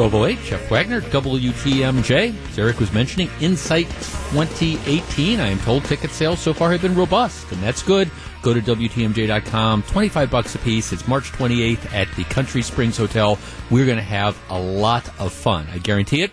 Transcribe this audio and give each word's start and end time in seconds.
1208, 0.00 0.48
Jeff 0.48 0.70
Wagner, 0.70 1.02
WTMJ. 1.02 2.34
As 2.48 2.58
Eric 2.58 2.80
was 2.80 2.90
mentioning, 2.90 3.28
Insight 3.42 3.86
2018. 4.30 5.38
I 5.38 5.48
am 5.48 5.58
told 5.58 5.84
ticket 5.84 6.10
sales 6.10 6.40
so 6.40 6.54
far 6.54 6.72
have 6.72 6.80
been 6.80 6.94
robust, 6.94 7.52
and 7.52 7.62
that's 7.62 7.82
good. 7.82 8.10
Go 8.40 8.54
to 8.54 8.62
WTMJ.com. 8.62 9.82
25 9.82 10.30
bucks 10.30 10.54
a 10.54 10.58
piece. 10.60 10.94
It's 10.94 11.06
March 11.06 11.30
28th 11.32 11.92
at 11.92 12.10
the 12.16 12.24
Country 12.24 12.62
Springs 12.62 12.96
Hotel. 12.96 13.38
We're 13.70 13.84
going 13.84 13.98
to 13.98 14.02
have 14.02 14.40
a 14.48 14.58
lot 14.58 15.06
of 15.20 15.34
fun. 15.34 15.66
I 15.70 15.76
guarantee 15.76 16.22
it. 16.22 16.30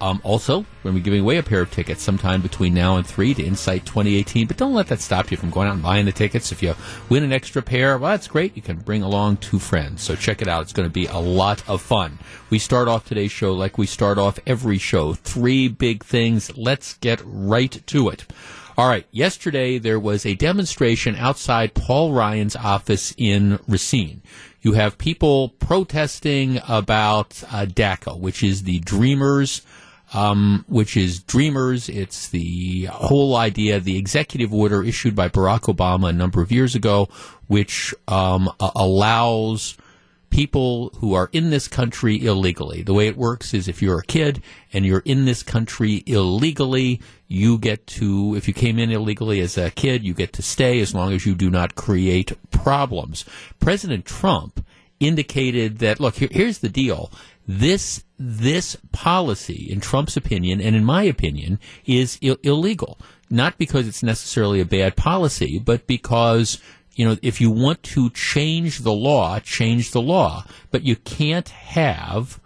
Um, 0.00 0.20
also, 0.22 0.60
we're 0.60 0.64
going 0.84 0.94
to 0.94 1.00
be 1.00 1.04
giving 1.04 1.20
away 1.20 1.38
a 1.38 1.42
pair 1.42 1.60
of 1.60 1.70
tickets 1.70 2.02
sometime 2.02 2.40
between 2.40 2.74
now 2.74 2.96
and 2.96 3.06
3 3.06 3.34
to 3.34 3.42
Insight 3.42 3.84
2018. 3.84 4.46
But 4.46 4.56
don't 4.56 4.74
let 4.74 4.86
that 4.88 5.00
stop 5.00 5.30
you 5.30 5.36
from 5.36 5.50
going 5.50 5.68
out 5.68 5.74
and 5.74 5.82
buying 5.82 6.06
the 6.06 6.12
tickets. 6.12 6.52
If 6.52 6.62
you 6.62 6.74
win 7.08 7.24
an 7.24 7.32
extra 7.32 7.62
pair, 7.62 7.98
well, 7.98 8.12
that's 8.12 8.28
great. 8.28 8.56
You 8.56 8.62
can 8.62 8.78
bring 8.78 9.02
along 9.02 9.38
two 9.38 9.58
friends. 9.58 10.02
So 10.02 10.14
check 10.14 10.40
it 10.40 10.48
out. 10.48 10.62
It's 10.62 10.72
going 10.72 10.88
to 10.88 10.92
be 10.92 11.06
a 11.06 11.18
lot 11.18 11.68
of 11.68 11.82
fun. 11.82 12.18
We 12.50 12.58
start 12.58 12.88
off 12.88 13.06
today's 13.06 13.32
show 13.32 13.52
like 13.52 13.78
we 13.78 13.86
start 13.86 14.18
off 14.18 14.38
every 14.46 14.78
show. 14.78 15.14
Three 15.14 15.68
big 15.68 16.04
things. 16.04 16.56
Let's 16.56 16.94
get 16.94 17.20
right 17.24 17.82
to 17.86 18.08
it. 18.08 18.24
All 18.76 18.88
right. 18.88 19.06
Yesterday, 19.10 19.78
there 19.78 19.98
was 19.98 20.24
a 20.24 20.36
demonstration 20.36 21.16
outside 21.16 21.74
Paul 21.74 22.12
Ryan's 22.12 22.54
office 22.54 23.12
in 23.16 23.58
Racine. 23.66 24.22
You 24.60 24.72
have 24.74 24.98
people 24.98 25.48
protesting 25.48 26.60
about 26.68 27.42
uh, 27.50 27.66
DACA, 27.66 28.18
which 28.18 28.42
is 28.42 28.64
the 28.64 28.80
Dreamers 28.80 29.62
um, 30.14 30.64
which 30.68 30.96
is 30.96 31.20
Dreamers. 31.20 31.88
It's 31.88 32.28
the 32.28 32.84
whole 32.86 33.36
idea, 33.36 33.80
the 33.80 33.98
executive 33.98 34.52
order 34.52 34.82
issued 34.82 35.14
by 35.14 35.28
Barack 35.28 35.74
Obama 35.74 36.08
a 36.08 36.12
number 36.12 36.40
of 36.40 36.50
years 36.52 36.74
ago, 36.74 37.08
which 37.46 37.94
um, 38.06 38.50
allows 38.60 39.76
people 40.30 40.90
who 40.96 41.14
are 41.14 41.30
in 41.32 41.50
this 41.50 41.68
country 41.68 42.24
illegally. 42.24 42.82
The 42.82 42.94
way 42.94 43.08
it 43.08 43.16
works 43.16 43.54
is 43.54 43.66
if 43.66 43.80
you're 43.80 44.00
a 44.00 44.04
kid 44.04 44.42
and 44.72 44.84
you're 44.84 45.02
in 45.04 45.24
this 45.24 45.42
country 45.42 46.02
illegally, 46.06 47.00
you 47.26 47.58
get 47.58 47.86
to, 47.86 48.34
if 48.36 48.46
you 48.46 48.54
came 48.54 48.78
in 48.78 48.90
illegally 48.90 49.40
as 49.40 49.56
a 49.56 49.70
kid, 49.70 50.04
you 50.04 50.14
get 50.14 50.32
to 50.34 50.42
stay 50.42 50.80
as 50.80 50.94
long 50.94 51.12
as 51.12 51.24
you 51.24 51.34
do 51.34 51.50
not 51.50 51.74
create 51.74 52.32
problems. 52.50 53.24
President 53.58 54.04
Trump 54.04 54.64
indicated 55.00 55.78
that, 55.78 56.00
look, 56.00 56.16
here, 56.16 56.28
here's 56.30 56.58
the 56.58 56.68
deal. 56.68 57.10
This 57.50 58.04
this 58.18 58.76
policy, 58.92 59.68
in 59.70 59.80
Trump's 59.80 60.18
opinion 60.18 60.60
and 60.60 60.76
in 60.76 60.84
my 60.84 61.04
opinion, 61.04 61.58
is 61.86 62.18
Ill- 62.20 62.36
illegal. 62.42 62.98
Not 63.30 63.56
because 63.56 63.88
it's 63.88 64.02
necessarily 64.02 64.60
a 64.60 64.66
bad 64.66 64.96
policy, 64.96 65.58
but 65.58 65.86
because 65.86 66.60
you 66.94 67.06
know 67.06 67.16
if 67.22 67.40
you 67.40 67.50
want 67.50 67.82
to 67.84 68.10
change 68.10 68.80
the 68.80 68.92
law, 68.92 69.40
change 69.40 69.92
the 69.92 70.02
law. 70.02 70.44
But 70.70 70.82
you 70.82 70.96
can't 70.96 71.48
have 71.48 72.38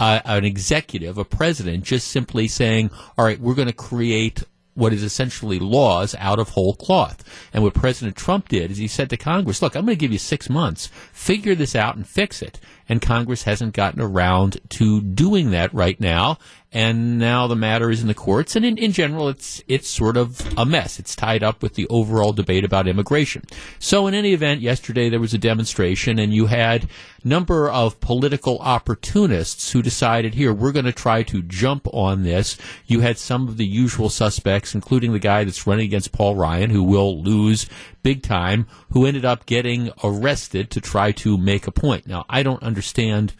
an 0.00 0.44
executive, 0.44 1.18
a 1.18 1.24
president, 1.24 1.84
just 1.84 2.08
simply 2.08 2.48
saying, 2.48 2.90
"All 3.16 3.24
right, 3.24 3.40
we're 3.40 3.54
going 3.54 3.68
to 3.68 3.74
create." 3.74 4.42
What 4.78 4.92
is 4.92 5.02
essentially 5.02 5.58
laws 5.58 6.14
out 6.18 6.38
of 6.38 6.50
whole 6.50 6.74
cloth. 6.74 7.24
And 7.52 7.64
what 7.64 7.74
President 7.74 8.16
Trump 8.16 8.48
did 8.48 8.70
is 8.70 8.78
he 8.78 8.86
said 8.86 9.10
to 9.10 9.16
Congress, 9.16 9.60
look, 9.60 9.74
I'm 9.74 9.84
going 9.84 9.96
to 9.96 10.00
give 10.00 10.12
you 10.12 10.18
six 10.18 10.48
months. 10.48 10.86
Figure 11.12 11.56
this 11.56 11.74
out 11.74 11.96
and 11.96 12.06
fix 12.06 12.40
it 12.42 12.60
and 12.88 13.02
Congress 13.02 13.42
hasn't 13.42 13.74
gotten 13.74 14.00
around 14.00 14.58
to 14.70 15.00
doing 15.00 15.50
that 15.50 15.72
right 15.74 16.00
now 16.00 16.38
and 16.70 17.18
now 17.18 17.46
the 17.46 17.56
matter 17.56 17.90
is 17.90 18.02
in 18.02 18.08
the 18.08 18.14
courts. 18.14 18.54
And 18.54 18.64
in, 18.64 18.76
in 18.76 18.92
general, 18.92 19.28
it's 19.28 19.62
it's 19.68 19.88
sort 19.88 20.18
of 20.18 20.42
a 20.58 20.66
mess. 20.66 20.98
It's 20.98 21.16
tied 21.16 21.42
up 21.42 21.62
with 21.62 21.74
the 21.74 21.86
overall 21.88 22.32
debate 22.32 22.64
about 22.64 22.86
immigration. 22.86 23.44
So, 23.78 24.06
in 24.06 24.14
any 24.14 24.32
event, 24.34 24.60
yesterday 24.60 25.08
there 25.08 25.20
was 25.20 25.32
a 25.32 25.38
demonstration, 25.38 26.18
and 26.18 26.34
you 26.34 26.46
had 26.46 26.88
number 27.24 27.70
of 27.70 28.00
political 28.00 28.58
opportunists 28.58 29.72
who 29.72 29.82
decided, 29.82 30.34
here 30.34 30.52
we're 30.52 30.72
going 30.72 30.84
to 30.84 30.92
try 30.92 31.22
to 31.22 31.42
jump 31.42 31.86
on 31.92 32.22
this. 32.22 32.58
You 32.86 33.00
had 33.00 33.18
some 33.18 33.48
of 33.48 33.56
the 33.56 33.66
usual 33.66 34.10
suspects, 34.10 34.74
including 34.74 35.12
the 35.12 35.18
guy 35.18 35.44
that's 35.44 35.66
running 35.66 35.86
against 35.86 36.12
Paul 36.12 36.36
Ryan, 36.36 36.70
who 36.70 36.82
will 36.82 37.22
lose 37.22 37.66
big 38.02 38.22
time, 38.22 38.66
who 38.92 39.06
ended 39.06 39.24
up 39.24 39.46
getting 39.46 39.90
arrested 40.04 40.70
to 40.70 40.80
try 40.80 41.12
to 41.12 41.38
make 41.38 41.66
a 41.66 41.72
point. 41.72 42.06
Now, 42.06 42.26
I 42.28 42.42
don't 42.42 42.62
understand 42.62 43.32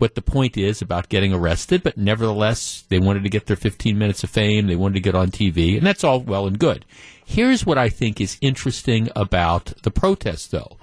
what 0.00 0.14
the 0.14 0.22
point 0.22 0.56
is 0.56 0.80
about 0.80 1.10
getting 1.10 1.32
arrested, 1.32 1.82
but 1.82 1.98
nevertheless, 1.98 2.84
they 2.88 2.98
wanted 2.98 3.22
to 3.22 3.28
get 3.28 3.46
their 3.46 3.56
15 3.56 3.98
minutes 3.98 4.24
of 4.24 4.30
fame. 4.30 4.66
They 4.66 4.76
wanted 4.76 4.94
to 4.94 5.00
get 5.00 5.14
on 5.14 5.30
TV, 5.30 5.76
and 5.76 5.86
that's 5.86 6.02
all 6.02 6.20
well 6.20 6.46
and 6.46 6.58
good. 6.58 6.86
Here's 7.24 7.66
what 7.66 7.78
I 7.78 7.90
think 7.90 8.20
is 8.20 8.38
interesting 8.40 9.10
about 9.14 9.74
the 9.82 9.90
protest, 9.90 10.50
though. 10.50 10.78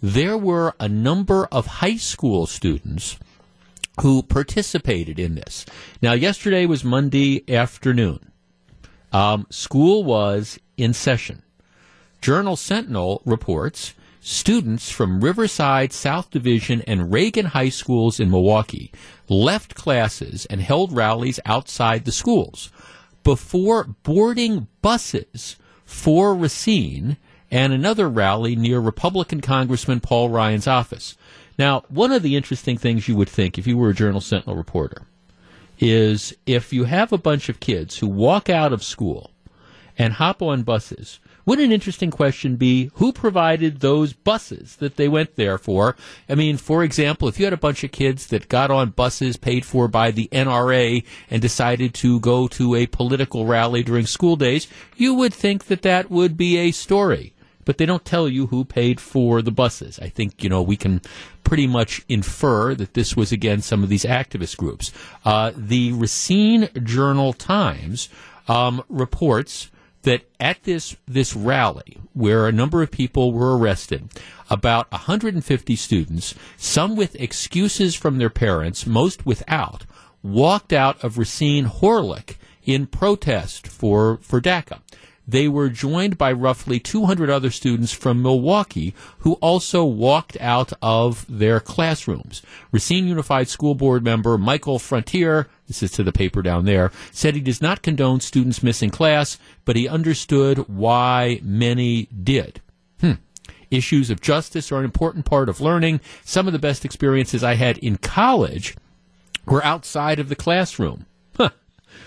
There 0.00 0.38
were 0.38 0.74
a 0.80 0.88
number 0.88 1.46
of 1.52 1.66
high 1.66 1.96
school 1.96 2.46
students 2.46 3.18
who 4.00 4.22
participated 4.22 5.18
in 5.18 5.34
this. 5.34 5.66
Now, 6.00 6.14
yesterday 6.14 6.64
was 6.64 6.82
Monday 6.82 7.44
afternoon. 7.52 8.32
Um, 9.12 9.46
school 9.50 10.02
was 10.02 10.58
in 10.76 10.94
session. 10.94 11.42
Journal 12.22 12.56
Sentinel 12.56 13.20
reports 13.26 13.94
students 14.24 14.88
from 14.88 15.20
Riverside, 15.20 15.92
South 15.92 16.30
Division, 16.30 16.80
and 16.82 17.12
Reagan 17.12 17.46
High 17.46 17.70
Schools 17.70 18.20
in 18.20 18.30
Milwaukee 18.30 18.92
left 19.28 19.74
classes 19.74 20.46
and 20.46 20.62
held 20.62 20.92
rallies 20.92 21.40
outside 21.44 22.04
the 22.04 22.12
schools 22.12 22.70
before 23.24 23.84
boarding 24.04 24.68
buses 24.80 25.56
for 25.84 26.36
Racine 26.36 27.16
and 27.50 27.72
another 27.72 28.08
rally 28.08 28.54
near 28.54 28.78
Republican 28.78 29.40
Congressman 29.40 29.98
Paul 29.98 30.30
Ryan's 30.30 30.68
office. 30.68 31.16
Now, 31.58 31.82
one 31.88 32.12
of 32.12 32.22
the 32.22 32.36
interesting 32.36 32.78
things 32.78 33.08
you 33.08 33.16
would 33.16 33.28
think 33.28 33.58
if 33.58 33.66
you 33.66 33.76
were 33.76 33.90
a 33.90 33.94
Journal 33.94 34.20
Sentinel 34.20 34.56
reporter 34.56 35.02
is 35.80 36.32
if 36.46 36.72
you 36.72 36.84
have 36.84 37.12
a 37.12 37.18
bunch 37.18 37.48
of 37.48 37.58
kids 37.58 37.98
who 37.98 38.06
walk 38.06 38.48
out 38.48 38.72
of 38.72 38.84
school 38.84 39.31
and 39.98 40.14
hop 40.14 40.42
on 40.42 40.62
buses 40.62 41.20
wouldn't 41.44 41.66
an 41.66 41.72
interesting 41.72 42.10
question 42.10 42.56
be 42.56 42.90
who 42.94 43.12
provided 43.12 43.80
those 43.80 44.12
buses 44.12 44.76
that 44.76 44.96
they 44.96 45.08
went 45.08 45.36
there 45.36 45.58
for? 45.58 45.96
I 46.28 46.34
mean, 46.34 46.56
for 46.56 46.84
example, 46.84 47.28
if 47.28 47.38
you 47.38 47.46
had 47.46 47.52
a 47.52 47.58
bunch 47.58 47.82
of 47.82 47.92
kids 47.92 48.28
that 48.28 48.48
got 48.48 48.70
on 48.70 48.90
buses 48.90 49.36
paid 49.36 49.64
for 49.64 49.88
by 49.88 50.10
the 50.10 50.28
NRA 50.30 51.04
and 51.30 51.42
decided 51.42 51.94
to 51.94 52.20
go 52.20 52.46
to 52.48 52.74
a 52.74 52.86
political 52.86 53.46
rally 53.46 53.82
during 53.82 54.06
school 54.06 54.36
days, 54.36 54.68
you 54.96 55.14
would 55.14 55.34
think 55.34 55.64
that 55.64 55.82
that 55.82 56.10
would 56.10 56.36
be 56.36 56.58
a 56.58 56.70
story. 56.70 57.32
But 57.64 57.78
they 57.78 57.86
don't 57.86 58.04
tell 58.04 58.28
you 58.28 58.48
who 58.48 58.64
paid 58.64 59.00
for 59.00 59.40
the 59.40 59.52
buses. 59.52 59.98
I 60.00 60.08
think, 60.08 60.42
you 60.42 60.50
know, 60.50 60.62
we 60.62 60.76
can 60.76 61.00
pretty 61.44 61.68
much 61.68 62.02
infer 62.08 62.74
that 62.74 62.94
this 62.94 63.16
was, 63.16 63.30
again, 63.30 63.62
some 63.62 63.84
of 63.84 63.88
these 63.88 64.04
activist 64.04 64.56
groups. 64.56 64.92
Uh, 65.24 65.52
the 65.56 65.92
Racine 65.92 66.68
Journal 66.82 67.32
Times 67.32 68.08
um, 68.48 68.82
reports 68.88 69.70
that 70.02 70.22
at 70.40 70.62
this 70.64 70.96
this 71.06 71.34
rally 71.34 71.98
where 72.12 72.46
a 72.46 72.52
number 72.52 72.82
of 72.82 72.90
people 72.90 73.32
were 73.32 73.56
arrested, 73.56 74.08
about 74.50 74.90
150 74.92 75.76
students, 75.76 76.34
some 76.56 76.94
with 76.96 77.14
excuses 77.16 77.94
from 77.94 78.18
their 78.18 78.30
parents, 78.30 78.86
most 78.86 79.24
without, 79.24 79.86
walked 80.22 80.72
out 80.72 81.02
of 81.02 81.18
Racine 81.18 81.66
Horlick 81.66 82.36
in 82.64 82.86
protest 82.86 83.66
for 83.66 84.18
for 84.18 84.40
DACA. 84.40 84.80
They 85.26 85.46
were 85.46 85.68
joined 85.68 86.18
by 86.18 86.32
roughly 86.32 86.80
200 86.80 87.30
other 87.30 87.50
students 87.50 87.92
from 87.92 88.22
Milwaukee 88.22 88.94
who 89.18 89.34
also 89.34 89.84
walked 89.84 90.36
out 90.40 90.72
of 90.82 91.24
their 91.28 91.60
classrooms. 91.60 92.42
Racine 92.72 93.06
Unified 93.06 93.48
School 93.48 93.74
Board 93.74 94.02
member 94.02 94.36
Michael 94.36 94.78
Frontier, 94.78 95.48
this 95.68 95.82
is 95.82 95.92
to 95.92 96.02
the 96.02 96.12
paper 96.12 96.42
down 96.42 96.64
there, 96.64 96.90
said 97.12 97.34
he 97.34 97.40
does 97.40 97.62
not 97.62 97.82
condone 97.82 98.20
students 98.20 98.62
missing 98.62 98.90
class, 98.90 99.38
but 99.64 99.76
he 99.76 99.86
understood 99.86 100.58
why 100.68 101.40
many 101.42 102.06
did. 102.06 102.60
Hmm. 103.00 103.12
Issues 103.70 104.10
of 104.10 104.20
justice 104.20 104.72
are 104.72 104.78
an 104.78 104.84
important 104.84 105.24
part 105.24 105.48
of 105.48 105.60
learning. 105.60 106.00
Some 106.24 106.46
of 106.46 106.52
the 106.52 106.58
best 106.58 106.84
experiences 106.84 107.44
I 107.44 107.54
had 107.54 107.78
in 107.78 107.96
college 107.96 108.76
were 109.46 109.64
outside 109.64 110.18
of 110.18 110.28
the 110.28 110.36
classroom. 110.36 111.06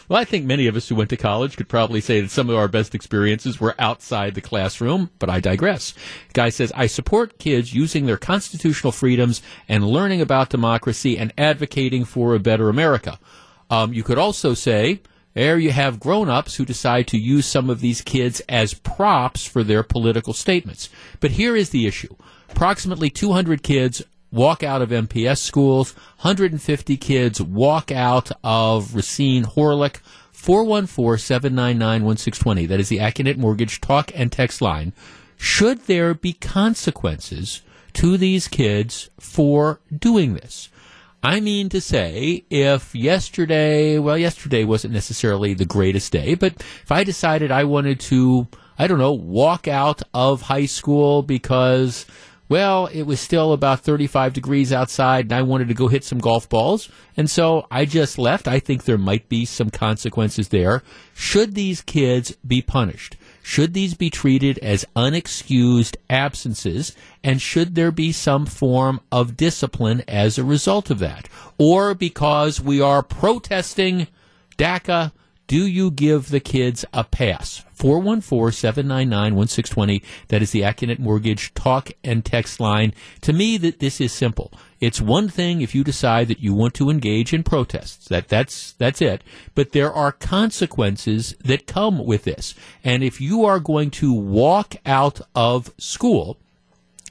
Well, 0.07 0.19
I 0.19 0.25
think 0.25 0.45
many 0.45 0.67
of 0.67 0.75
us 0.75 0.87
who 0.87 0.95
went 0.95 1.09
to 1.09 1.17
college 1.17 1.57
could 1.57 1.69
probably 1.69 2.01
say 2.01 2.21
that 2.21 2.31
some 2.31 2.49
of 2.49 2.55
our 2.55 2.67
best 2.67 2.93
experiences 2.93 3.59
were 3.59 3.75
outside 3.79 4.35
the 4.35 4.41
classroom, 4.41 5.09
but 5.19 5.29
I 5.29 5.39
digress. 5.39 5.93
Guy 6.33 6.49
says, 6.49 6.71
I 6.75 6.87
support 6.87 7.39
kids 7.39 7.73
using 7.73 8.05
their 8.05 8.17
constitutional 8.17 8.91
freedoms 8.91 9.41
and 9.67 9.87
learning 9.87 10.21
about 10.21 10.49
democracy 10.49 11.17
and 11.17 11.33
advocating 11.37 12.05
for 12.05 12.35
a 12.35 12.39
better 12.39 12.69
America. 12.69 13.19
Um, 13.69 13.93
you 13.93 14.03
could 14.03 14.19
also 14.19 14.53
say, 14.53 15.01
there 15.33 15.59
you 15.59 15.71
have 15.71 15.99
grown 15.99 16.29
ups 16.29 16.55
who 16.55 16.65
decide 16.65 17.07
to 17.07 17.17
use 17.17 17.45
some 17.45 17.69
of 17.69 17.81
these 17.81 18.01
kids 18.01 18.41
as 18.47 18.73
props 18.73 19.45
for 19.45 19.63
their 19.63 19.83
political 19.83 20.33
statements. 20.33 20.89
But 21.19 21.31
here 21.31 21.55
is 21.55 21.71
the 21.71 21.87
issue. 21.87 22.15
Approximately 22.49 23.09
200 23.09 23.61
kids 23.61 24.01
walk 24.35 24.61
out 24.61 24.83
of 24.83 24.89
MPS 24.89 25.39
schools. 25.39 25.95
150 26.21 26.97
kids 26.97 27.41
walk 27.41 27.91
out 27.91 28.31
of 28.43 28.93
Racine 28.93 29.45
Horlick. 29.45 30.01
414-799-1620. 30.33 32.67
That 32.67 32.79
is 32.79 32.89
the 32.89 32.99
Accunet 32.99 33.37
Mortgage 33.37 33.81
talk 33.81 34.11
and 34.13 34.31
text 34.31 34.61
line. 34.61 34.93
Should 35.37 35.87
there 35.87 36.13
be 36.13 36.33
consequences 36.33 37.63
to 37.93 38.15
these 38.17 38.47
kids 38.47 39.09
for 39.19 39.79
doing 39.91 40.35
this? 40.35 40.69
I 41.23 41.39
mean 41.39 41.69
to 41.69 41.81
say, 41.81 42.45
if 42.51 42.93
yesterday, 42.93 43.97
well, 43.97 44.19
yesterday 44.19 44.63
wasn't 44.63 44.93
necessarily 44.93 45.55
the 45.55 45.65
greatest 45.65 46.11
day, 46.11 46.35
but 46.35 46.53
if 46.83 46.91
I 46.91 47.03
decided 47.03 47.49
I 47.49 47.63
wanted 47.63 47.99
to, 48.01 48.47
I 48.77 48.85
don't 48.85 48.99
know, 48.99 49.13
walk 49.13 49.67
out 49.67 50.03
of 50.13 50.43
high 50.43 50.67
school 50.67 51.23
because, 51.23 52.05
well, 52.47 52.87
it 52.87 53.03
was 53.03 53.19
still 53.19 53.53
about 53.53 53.81
35 53.81 54.33
degrees 54.33 54.71
outside 54.71 55.25
and 55.25 55.33
I 55.33 55.41
wanted 55.41 55.67
to 55.69 55.73
go 55.73 55.87
hit 55.87 56.03
some 56.03 56.19
golf 56.19 56.47
balls, 56.47 56.89
and 57.17 57.29
so 57.29 57.67
I 57.71 57.85
just 57.85 58.17
left, 58.17 58.47
I 58.47 58.59
think 58.59 58.83
there 58.83 58.97
might 58.97 59.29
be 59.29 59.45
some 59.45 59.69
consequences 59.69 60.49
there. 60.49 60.83
Should 61.13 61.55
these 61.55 61.81
kids 61.81 62.35
be 62.45 62.61
punished? 62.61 63.17
Should 63.41 63.75
these 63.75 63.93
be 63.93 64.09
treated 64.09 64.57
as 64.59 64.85
unexcused 64.95 65.97
absences? 66.09 66.95
And 67.23 67.39
should 67.39 67.75
there 67.75 67.91
be 67.91 68.11
some 68.11 68.47
form 68.47 69.01
of 69.11 69.37
discipline 69.37 70.03
as 70.07 70.39
a 70.39 70.43
result 70.43 70.89
of 70.89 70.97
that? 70.99 71.29
Or 71.59 71.93
because 71.93 72.59
we 72.59 72.81
are 72.81 73.03
protesting 73.03 74.07
DACA, 74.57 75.11
do 75.47 75.67
you 75.67 75.91
give 75.91 76.29
the 76.29 76.39
kids 76.39 76.85
a 76.93 77.03
pass? 77.03 77.65
414-799-1620. 77.77 80.01
That 80.29 80.41
is 80.41 80.51
the 80.51 80.61
Accunet 80.61 80.97
Mortgage 80.97 81.53
talk 81.53 81.91
and 82.03 82.25
text 82.25 82.59
line. 82.59 82.95
To 83.21 83.33
me, 83.33 83.57
that 83.57 83.79
this 83.79 84.01
is 84.01 84.11
simple. 84.11 84.51
It's 84.79 84.99
one 84.99 85.29
thing 85.29 85.61
if 85.61 85.75
you 85.75 85.83
decide 85.83 86.27
that 86.29 86.39
you 86.39 86.53
want 86.53 86.73
to 86.75 86.89
engage 86.89 87.33
in 87.33 87.43
protests. 87.43 88.07
That 88.07 88.27
that's 88.27 88.71
that's 88.73 89.01
it. 89.01 89.23
But 89.53 89.71
there 89.71 89.93
are 89.93 90.11
consequences 90.11 91.35
that 91.43 91.67
come 91.67 92.03
with 92.05 92.23
this. 92.23 92.55
And 92.83 93.03
if 93.03 93.21
you 93.21 93.45
are 93.45 93.59
going 93.59 93.91
to 93.91 94.11
walk 94.13 94.75
out 94.85 95.21
of 95.35 95.71
school, 95.77 96.37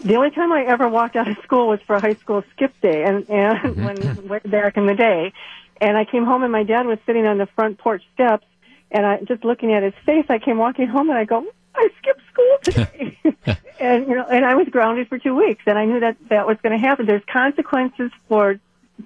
the 0.04 0.16
only 0.16 0.32
time 0.32 0.52
I 0.52 0.64
ever 0.66 0.90
walked 0.90 1.16
out 1.16 1.28
of 1.30 1.38
school 1.44 1.68
was 1.68 1.80
for 1.86 1.96
a 1.96 2.00
high 2.00 2.16
school 2.16 2.44
skip 2.54 2.74
day, 2.82 3.04
and 3.04 3.30
and 3.30 3.58
mm-hmm. 3.60 4.28
when 4.28 4.40
back 4.50 4.78
in 4.78 4.88
the 4.88 4.96
day, 4.96 5.32
and 5.80 5.96
I 5.96 6.06
came 6.06 6.26
home 6.26 6.42
and 6.42 6.52
my 6.52 6.64
dad 6.64 6.88
was 6.88 6.98
sitting 7.06 7.28
on 7.28 7.38
the 7.38 7.46
front 7.46 7.78
porch 7.78 8.02
steps, 8.16 8.48
and 8.90 9.06
I 9.06 9.20
just 9.22 9.46
looking 9.46 9.72
at 9.72 9.84
his 9.84 9.94
face, 10.08 10.26
I 10.28 10.40
came 10.40 10.58
walking 10.58 10.88
home 10.88 11.12
and 11.12 11.20
I 11.20 11.26
go, 11.26 11.46
I 11.76 11.90
skipped 12.00 12.22
school 12.34 12.58
today, 12.64 13.18
and 13.80 14.08
you 14.08 14.16
know, 14.16 14.26
and 14.26 14.44
I 14.44 14.56
was 14.56 14.68
grounded 14.70 15.08
for 15.08 15.20
two 15.20 15.36
weeks, 15.36 15.62
and 15.68 15.78
I 15.78 15.86
knew 15.86 16.00
that 16.00 16.18
that 16.30 16.48
was 16.48 16.58
going 16.64 16.74
to 16.74 16.84
happen. 16.84 17.06
There's 17.06 17.26
consequences 17.32 18.10
for 18.28 18.60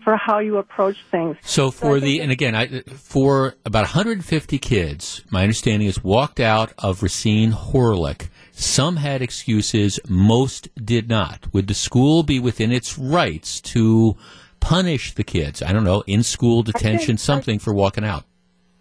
for 0.04 0.16
how 0.16 0.40
you 0.40 0.58
approach 0.58 0.98
things. 1.12 1.38
So 1.42 1.72
for 1.72 2.00
so 2.00 2.06
the 2.06 2.22
and 2.22 2.32
again, 2.32 2.56
I, 2.56 2.82
for 2.82 3.56
about 3.66 3.84
150 3.84 4.58
kids, 4.60 5.24
my 5.30 5.44
understanding 5.44 5.88
is 5.88 6.04
walked 6.04 6.40
out 6.40 6.74
of 6.78 7.04
Racine 7.04 7.52
Horlick. 7.52 8.30
Some 8.52 8.98
had 8.98 9.22
excuses, 9.22 10.00
most 10.08 10.70
did 10.76 11.10
not. 11.10 11.48
Would 11.54 11.68
the 11.68 11.74
school 11.74 12.24
be 12.24 12.40
within 12.40 12.72
its 12.72 12.98
rights 12.98 13.60
to 13.62 14.16
punish 14.60 15.14
the 15.14 15.24
kids? 15.24 15.62
I 15.62 15.74
don't 15.74 15.84
know, 15.84 16.04
in 16.08 16.24
school 16.24 16.64
detention, 16.64 17.08
think, 17.08 17.20
something 17.20 17.60
for 17.60 17.74
walking 17.74 18.04
out. 18.04 18.26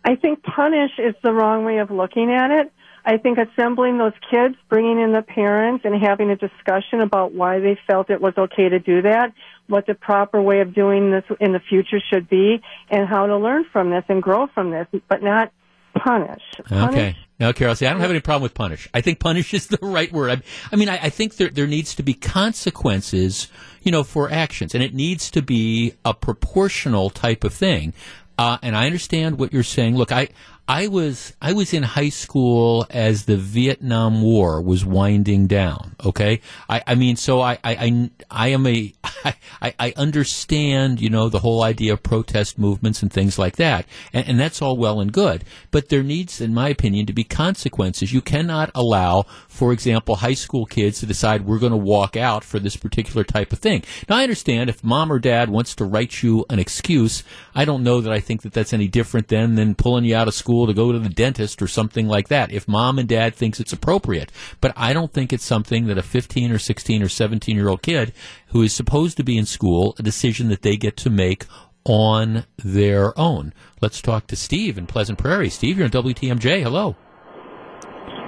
I 0.05 0.17
think 0.17 0.43
punish 0.43 0.93
is 0.99 1.15
the 1.23 1.33
wrong 1.33 1.65
way 1.65 1.79
of 1.79 1.91
looking 1.91 2.31
at 2.31 2.51
it. 2.51 2.73
I 3.11 3.19
think 3.19 3.39
assembling 3.39 3.99
those 3.99 4.13
kids, 4.31 4.55
bringing 4.69 5.01
in 5.01 5.13
the 5.13 5.23
parents, 5.23 5.85
and 5.85 6.01
having 6.01 6.31
a 6.31 6.37
discussion 6.37 7.01
about 7.01 7.35
why 7.35 7.59
they 7.59 7.79
felt 7.87 8.09
it 8.09 8.21
was 8.21 8.35
okay 8.37 8.69
to 8.69 8.79
do 8.79 9.03
that 9.03 9.33
what 9.71 9.87
the 9.87 9.95
proper 9.95 10.43
way 10.43 10.61
of 10.61 10.75
doing 10.75 11.11
this 11.11 11.25
in 11.39 11.53
the 11.53 11.61
future 11.61 12.01
should 12.13 12.29
be 12.29 12.61
and 12.91 13.09
how 13.09 13.27
to 13.27 13.39
learn 13.39 13.65
from 13.73 13.91
this 13.91 14.05
and 14.09 14.23
grow 14.23 14.49
from 14.49 14.71
this, 14.71 14.87
but 15.09 15.23
not 15.23 15.53
punish. 15.95 16.43
punish. 16.67 16.91
Okay. 16.91 17.17
No, 17.39 17.53
Carol, 17.55 17.75
see, 17.75 17.87
I 17.87 17.93
don't 17.93 18.01
have 18.01 18.11
any 18.11 18.21
problem 18.21 18.43
with 18.43 18.53
punish. 18.53 18.89
I 18.93 19.01
think 19.01 19.19
punish 19.19 19.55
is 19.55 19.69
the 19.69 19.79
right 19.81 20.13
word. 20.13 20.31
I, 20.31 20.43
I 20.73 20.77
mean, 20.77 20.89
I, 20.89 21.05
I, 21.05 21.09
think 21.09 21.37
there, 21.37 21.49
there 21.49 21.67
needs 21.67 21.95
to 21.95 22.03
be 22.03 22.13
consequences, 22.13 23.49
you 23.83 23.93
know, 23.93 24.03
for 24.03 24.31
actions, 24.31 24.75
and 24.75 24.85
it 24.85 24.93
needs 24.93 25.31
to 25.31 25.41
be 25.41 25.95
a 26.05 26.13
proportional 26.13 27.09
type 27.09 27.45
of 27.45 27.55
thing. 27.55 27.95
Uh, 28.37 28.59
and 28.63 28.75
I 28.75 28.87
understand 28.87 29.39
what 29.39 29.53
you're 29.53 29.63
saying. 29.63 29.97
Look, 29.97 30.13
I, 30.13 30.29
I 30.71 30.87
was 30.87 31.35
I 31.43 31.53
was 31.53 31.75
in 31.75 31.83
high 31.83 32.11
school 32.11 32.87
as 32.91 33.25
the 33.25 33.37
Vietnam 33.37 34.23
War 34.23 34.63
was 34.63 34.85
winding 34.85 35.49
down. 35.49 35.97
Okay, 36.07 36.43
I, 36.69 36.81
I 36.87 36.95
mean, 36.95 37.17
so 37.17 37.41
I, 37.41 37.59
I, 37.65 38.09
I, 38.31 38.49
am 38.51 38.69
a 38.69 38.95
I, 39.61 39.75
I 39.81 39.93
understand 39.97 41.01
you 41.01 41.11
know 41.11 41.29
the 41.29 41.41
whole 41.41 41.65
idea 41.65 41.93
of 41.93 42.05
protest 42.05 42.57
movements 42.57 43.03
and 43.03 43.13
things 43.13 43.37
like 43.37 43.57
that, 43.57 43.85
and, 44.13 44.29
and 44.29 44.39
that's 44.39 44.63
all 44.63 44.77
well 44.77 45.01
and 45.01 45.13
good. 45.13 45.43
But 45.73 45.89
there 45.89 46.05
needs, 46.05 46.41
in 46.41 46.55
my 46.55 46.69
opinion, 46.69 47.07
to 47.07 47.13
be 47.13 47.25
consequences. 47.25 48.13
You 48.13 48.21
cannot 48.21 48.71
allow, 48.73 49.25
for 49.49 49.73
example, 49.73 50.15
high 50.15 50.35
school 50.35 50.67
kids 50.67 51.01
to 51.01 51.07
decide 51.07 51.47
we're 51.47 51.59
going 51.59 51.73
to 51.73 51.77
walk 51.77 52.17
out 52.17 52.45
for 52.45 52.61
this 52.61 52.77
particular 52.77 53.25
type 53.25 53.53
of 53.53 53.59
thing. 53.59 53.83
Now, 54.09 54.19
I 54.19 54.23
understand 54.23 54.71
if 54.71 54.85
mom 54.85 55.13
or 55.13 55.19
dad 55.19 55.51
wants 55.51 55.75
to 55.75 55.85
write 55.85 56.23
you 56.23 56.47
an 56.49 56.61
excuse. 56.61 57.25
I 57.57 57.65
don't 57.65 57.83
know 57.83 58.01
that 58.01 58.13
I 58.13 58.21
think 58.21 58.43
that 58.43 58.53
that's 58.53 58.73
any 58.73 58.87
different 58.87 59.27
than 59.27 59.57
than 59.57 59.75
pulling 59.75 60.05
you 60.05 60.15
out 60.15 60.29
of 60.29 60.35
school 60.35 60.60
school 60.61 60.67
to 60.67 60.75
go 60.75 60.93
to 60.93 60.99
the 60.99 61.09
dentist 61.09 61.63
or 61.63 61.67
something 61.67 62.07
like 62.07 62.29
that 62.29 62.53
if 62.53 62.69
mom 62.69 62.99
and 62.99 63.09
dad 63.09 63.35
thinks 63.35 63.61
it's 63.61 63.73
appropriate. 63.73 64.31
But 64.61 64.73
I 64.77 64.93
don't 64.93 65.13
think 65.13 65.33
it's 65.33 65.45
something 65.45 65.87
that 65.87 65.97
a 65.97 66.03
15 66.03 66.53
or 66.53 66.59
16 66.59 67.03
or 67.03 67.09
17 67.09 67.57
year 67.57 67.69
old 67.69 67.83
kid 67.83 68.13
who 68.49 68.63
is 68.63 68.75
supposed 68.75 69.17
to 69.17 69.25
be 69.25 69.39
in 69.39 69.47
school, 69.47 69.95
a 69.99 70.03
decision 70.03 70.49
that 70.49 70.63
they 70.63 70.77
get 70.77 70.97
to 70.99 71.11
make 71.11 71.47
on 71.85 72.45
their 72.59 73.19
own. 73.19 73.55
Let's 73.81 74.03
talk 74.03 74.27
to 74.27 74.37
Steve 74.37 74.77
in 74.77 74.87
Pleasant 74.87 75.19
Prairie. 75.19 75.49
Steve, 75.49 75.79
you're 75.79 75.87
on 75.87 75.91
WTMJ. 75.91 76.63
Hello. 76.63 76.95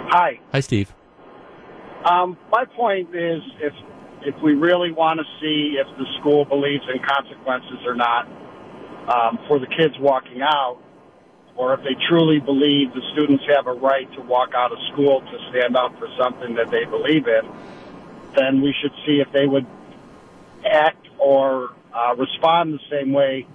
Hi. 0.08 0.40
Hi, 0.52 0.60
Steve. 0.60 0.94
Um, 2.08 2.38
my 2.50 2.64
point 2.64 3.14
is, 3.14 3.42
if 3.60 3.74
if 4.24 4.34
we 4.42 4.54
really 4.54 4.92
want 4.92 5.18
to 5.18 5.26
see 5.40 5.76
if 5.76 5.86
the 5.98 6.06
school 6.20 6.44
believes 6.44 6.84
in 6.92 7.02
consequences 7.02 7.84
or 7.84 7.94
not 7.94 8.26
um, 9.10 9.38
for 9.48 9.58
the 9.58 9.66
kids 9.66 9.94
walking 9.98 10.40
out, 10.42 10.78
or 11.56 11.74
if 11.74 11.80
they 11.80 11.96
truly 12.08 12.40
believe 12.40 12.92
the 12.94 13.02
students 13.12 13.44
have 13.48 13.66
a 13.66 13.72
right 13.72 14.10
to 14.14 14.20
walk 14.22 14.50
out 14.54 14.72
of 14.72 14.78
school 14.92 15.20
to 15.20 15.38
stand 15.50 15.76
up 15.76 15.96
for 15.98 16.08
something 16.18 16.54
that 16.54 16.70
they 16.70 16.84
believe 16.84 17.26
in, 17.26 17.42
then 18.36 18.62
we 18.62 18.74
should 18.80 18.92
see 19.06 19.20
if 19.20 19.30
they 19.32 19.46
would 19.46 19.66
act 20.64 21.08
or 21.18 21.70
uh, 21.94 22.14
respond 22.16 22.72
the 22.72 22.80
same 22.90 23.12
way 23.12 23.46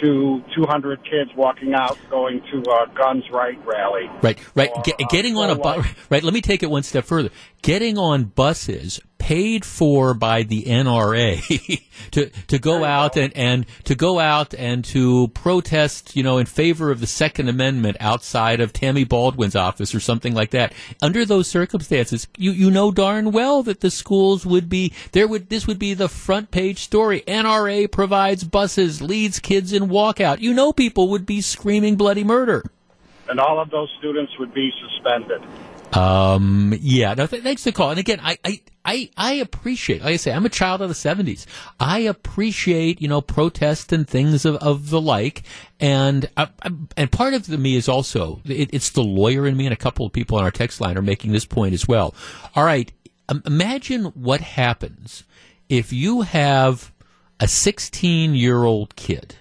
to 0.00 0.42
200 0.54 1.02
kids 1.04 1.30
walking 1.36 1.74
out 1.74 1.98
going 2.10 2.40
to 2.52 2.58
a 2.70 2.86
guns 2.94 3.24
right 3.32 3.58
rally. 3.66 4.08
Right, 4.22 4.38
right. 4.54 4.70
Or, 4.74 4.82
Get, 4.82 5.00
uh, 5.00 5.06
getting 5.10 5.36
on 5.36 5.50
a 5.50 5.56
bus. 5.56 5.86
Right. 6.10 6.22
Let 6.22 6.34
me 6.34 6.40
take 6.40 6.62
it 6.62 6.70
one 6.70 6.82
step 6.82 7.04
further. 7.04 7.30
Getting 7.62 7.98
on 7.98 8.24
buses 8.24 9.00
paid 9.18 9.64
for 9.64 10.14
by 10.14 10.42
the 10.42 10.64
NRA 10.64 11.82
to 12.12 12.30
to 12.46 12.58
go 12.58 12.84
out 12.84 13.16
and, 13.16 13.36
and 13.36 13.66
to 13.84 13.94
go 13.94 14.18
out 14.18 14.54
and 14.54 14.84
to 14.86 15.28
protest, 15.28 16.16
you 16.16 16.22
know, 16.22 16.38
in 16.38 16.46
favor 16.46 16.90
of 16.90 17.00
the 17.00 17.06
Second 17.06 17.48
Amendment 17.48 17.96
outside 18.00 18.60
of 18.60 18.72
Tammy 18.72 19.04
Baldwin's 19.04 19.56
office 19.56 19.94
or 19.94 20.00
something 20.00 20.34
like 20.34 20.50
that. 20.50 20.72
Under 21.02 21.24
those 21.24 21.48
circumstances, 21.48 22.26
you 22.36 22.52
you 22.52 22.70
know 22.70 22.90
darn 22.90 23.32
well 23.32 23.62
that 23.64 23.80
the 23.80 23.90
schools 23.90 24.46
would 24.46 24.68
be 24.68 24.92
there 25.12 25.28
would 25.28 25.48
this 25.48 25.66
would 25.66 25.78
be 25.78 25.94
the 25.94 26.08
front 26.08 26.50
page 26.50 26.78
story. 26.78 27.22
NRA 27.26 27.90
provides 27.90 28.44
buses, 28.44 29.02
leads 29.02 29.38
kids 29.38 29.72
in 29.72 29.88
walkout. 29.88 30.40
You 30.40 30.54
know 30.54 30.72
people 30.72 31.08
would 31.08 31.26
be 31.26 31.40
screaming 31.40 31.96
bloody 31.96 32.24
murder. 32.24 32.64
And 33.28 33.38
all 33.38 33.60
of 33.60 33.70
those 33.70 33.92
students 33.98 34.38
would 34.38 34.54
be 34.54 34.72
suspended. 34.80 35.42
Um, 35.92 36.74
yeah, 36.80 37.14
no, 37.14 37.26
th- 37.26 37.42
thanks 37.42 37.62
for 37.62 37.70
the 37.70 37.76
call. 37.76 37.90
And 37.90 37.98
again, 37.98 38.20
I, 38.22 38.38
I, 38.44 38.60
I, 38.84 39.10
I 39.16 39.32
appreciate, 39.34 40.02
like 40.02 40.14
I 40.14 40.16
say, 40.16 40.32
I'm 40.32 40.46
a 40.46 40.50
child 40.50 40.82
of 40.82 40.88
the 40.88 40.94
70s. 40.94 41.46
I 41.80 42.00
appreciate, 42.00 43.00
you 43.00 43.08
know, 43.08 43.20
protest 43.20 43.92
and 43.92 44.06
things 44.06 44.44
of, 44.44 44.56
of 44.56 44.90
the 44.90 45.00
like. 45.00 45.42
And, 45.80 46.28
uh, 46.36 46.46
and 46.96 47.10
part 47.10 47.34
of 47.34 47.46
the 47.46 47.58
me 47.58 47.76
is 47.76 47.88
also, 47.88 48.40
it, 48.44 48.70
it's 48.72 48.90
the 48.90 49.02
lawyer 49.02 49.46
in 49.46 49.56
me 49.56 49.66
and 49.66 49.72
a 49.72 49.76
couple 49.76 50.04
of 50.06 50.12
people 50.12 50.38
on 50.38 50.44
our 50.44 50.50
text 50.50 50.80
line 50.80 50.96
are 50.98 51.02
making 51.02 51.32
this 51.32 51.46
point 51.46 51.74
as 51.74 51.88
well. 51.88 52.14
All 52.54 52.64
right. 52.64 52.92
Um, 53.28 53.42
imagine 53.46 54.06
what 54.06 54.40
happens 54.40 55.24
if 55.68 55.92
you 55.92 56.22
have 56.22 56.92
a 57.40 57.48
16 57.48 58.34
year 58.34 58.64
old 58.64 58.96
kid 58.96 59.36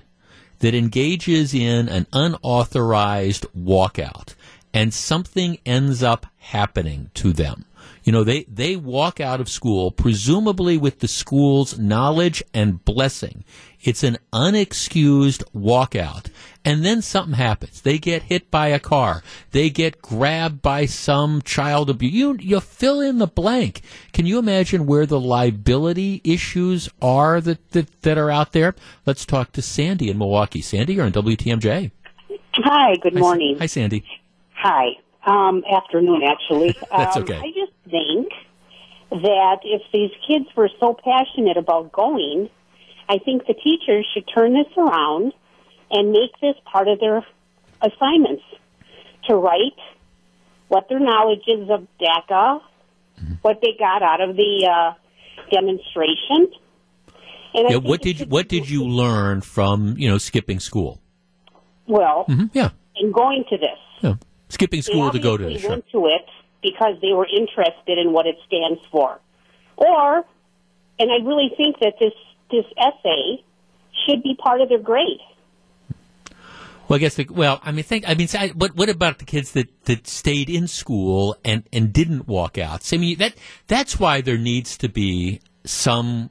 that 0.60 0.74
engages 0.74 1.54
in 1.54 1.88
an 1.88 2.08
unauthorized 2.14 3.46
walkout 3.58 4.34
and 4.74 4.94
something 4.94 5.58
ends 5.66 6.04
up 6.04 6.26
happening 6.48 7.12
to 7.14 7.34
them. 7.34 7.66
You 8.04 8.14
know, 8.14 8.24
they, 8.24 8.44
they 8.44 8.76
walk 8.76 9.20
out 9.20 9.42
of 9.42 9.50
school, 9.50 9.92
presumably 9.92 10.78
with 10.78 11.00
the 11.00 11.08
school's 11.08 11.78
knowledge 11.78 12.42
and 12.54 12.84
blessing. 12.84 13.44
It's 13.82 14.04
an 14.04 14.18
unexcused 14.32 15.44
walkout. 15.54 16.30
And 16.64 16.86
then 16.86 17.02
something 17.02 17.36
happens. 17.36 17.82
They 17.82 17.98
get 17.98 18.24
hit 18.24 18.50
by 18.50 18.68
a 18.68 18.80
car. 18.80 19.24
They 19.52 19.70
get 19.70 20.02
grabbed 20.02 20.62
by 20.62 20.86
some 20.86 21.42
child 21.42 21.90
abuse. 21.90 22.14
You, 22.14 22.38
you 22.40 22.60
fill 22.60 23.02
in 23.02 23.20
the 23.20 23.28
blank. 23.28 23.82
Can 24.14 24.26
you 24.26 24.40
imagine 24.40 24.86
where 24.86 25.06
the 25.06 25.20
liability 25.20 26.22
issues 26.24 26.90
are 27.02 27.42
that, 27.42 27.72
that, 27.72 28.02
that 28.02 28.18
are 28.18 28.32
out 28.32 28.54
there? 28.54 28.76
Let's 29.06 29.26
talk 29.26 29.52
to 29.54 29.62
Sandy 29.62 30.10
in 30.10 30.18
Milwaukee. 30.18 30.62
Sandy, 30.62 30.96
you're 30.96 31.06
on 31.06 31.12
WTMJ. 31.12 31.92
Hi, 32.54 32.96
good 33.02 33.16
morning. 33.16 33.58
Hi, 33.60 33.66
Sandy. 33.66 34.04
Hi. 34.56 34.98
Um, 35.28 35.64
afternoon, 35.70 36.22
actually. 36.24 36.78
That's 36.90 37.18
um, 37.18 37.24
okay. 37.24 37.38
I 37.38 37.52
just 37.52 37.74
think 37.92 38.30
that 39.12 39.58
if 39.64 39.82
these 39.92 40.12
kids 40.28 40.46
were 40.56 40.70
so 40.80 40.96
passionate 41.04 41.58
about 41.58 41.92
going, 41.92 42.50
I 43.10 43.18
think 43.20 43.46
the 43.46 43.54
teachers 43.54 44.08
should 44.14 44.24
turn 44.34 44.54
this 44.54 44.72
around 44.78 45.34
and 45.92 46.12
make 46.12 46.32
this 46.42 46.56
part 46.72 46.88
of 46.88 47.00
their 47.00 47.26
assignments 47.82 48.44
to 49.28 49.36
write 49.36 49.78
what 50.70 50.88
their 50.90 51.00
knowledge 51.00 51.44
is 51.48 51.70
of 51.70 51.88
DACA, 52.02 52.62
Mm-hmm. 53.18 53.34
what 53.42 53.58
they 53.64 53.74
got 53.80 54.04
out 54.04 54.22
of 54.22 54.36
the 54.36 54.70
uh, 54.72 54.94
demonstration. 55.52 56.54
And 57.56 57.68
Yeah, 57.68 57.78
what 57.78 58.02
did 58.02 58.30
what 58.30 58.48
did 58.48 58.70
you 58.70 58.84
learn 58.88 59.42
from 59.42 59.96
you 59.98 60.08
know 60.08 60.20
skipping 60.20 60.60
school? 60.60 61.02
Well, 61.88 62.26
hmm 62.28 62.46
Yeah, 62.54 62.70
and 62.96 63.12
going 63.12 63.44
to 63.50 63.58
this. 63.58 63.80
yeah. 64.02 64.14
Skipping 64.50 64.82
school 64.82 65.12
to 65.12 65.20
go 65.20 65.38
to 65.38 65.46
the 65.46 65.68
went 65.68 65.86
to 65.92 66.08
it 66.08 66.26
because 66.62 66.96
they 67.02 67.14
were 67.14 67.28
interested 67.28 67.98
in 67.98 68.12
what 68.12 68.26
it 68.26 68.36
stands 68.48 68.82
for, 68.92 69.20
or, 69.76 70.26
and 71.00 71.12
I 71.12 71.26
really 71.26 71.52
think 71.56 71.80
that 71.80 71.94
this 72.00 72.14
this 72.50 72.66
essay 72.78 73.44
should 74.06 74.24
be 74.24 74.36
part 74.36 74.62
of 74.62 74.70
their 74.70 74.80
grade. 74.80 75.20
Well, 76.88 76.96
I 76.96 77.00
guess. 77.00 77.16
The, 77.16 77.28
well, 77.30 77.60
I 77.64 77.72
mean, 77.72 77.84
think. 77.84 78.08
I 78.08 78.14
mean, 78.14 78.28
what 78.56 78.76
what 78.76 78.90
about 78.90 79.20
the 79.20 79.26
kids 79.26 79.52
that, 79.52 79.68
that 79.86 80.08
stayed 80.08 80.50
in 80.50 80.68
school 80.68 81.36
and, 81.44 81.64
and 81.74 81.92
didn't 81.92 82.28
walk 82.28 82.58
out? 82.58 82.84
So, 82.84 82.96
I 82.96 83.00
mean, 83.00 83.18
that 83.18 83.36
that's 83.68 84.00
why 84.00 84.22
there 84.22 84.38
needs 84.38 84.78
to 84.78 84.90
be 84.90 85.42
some 85.66 86.30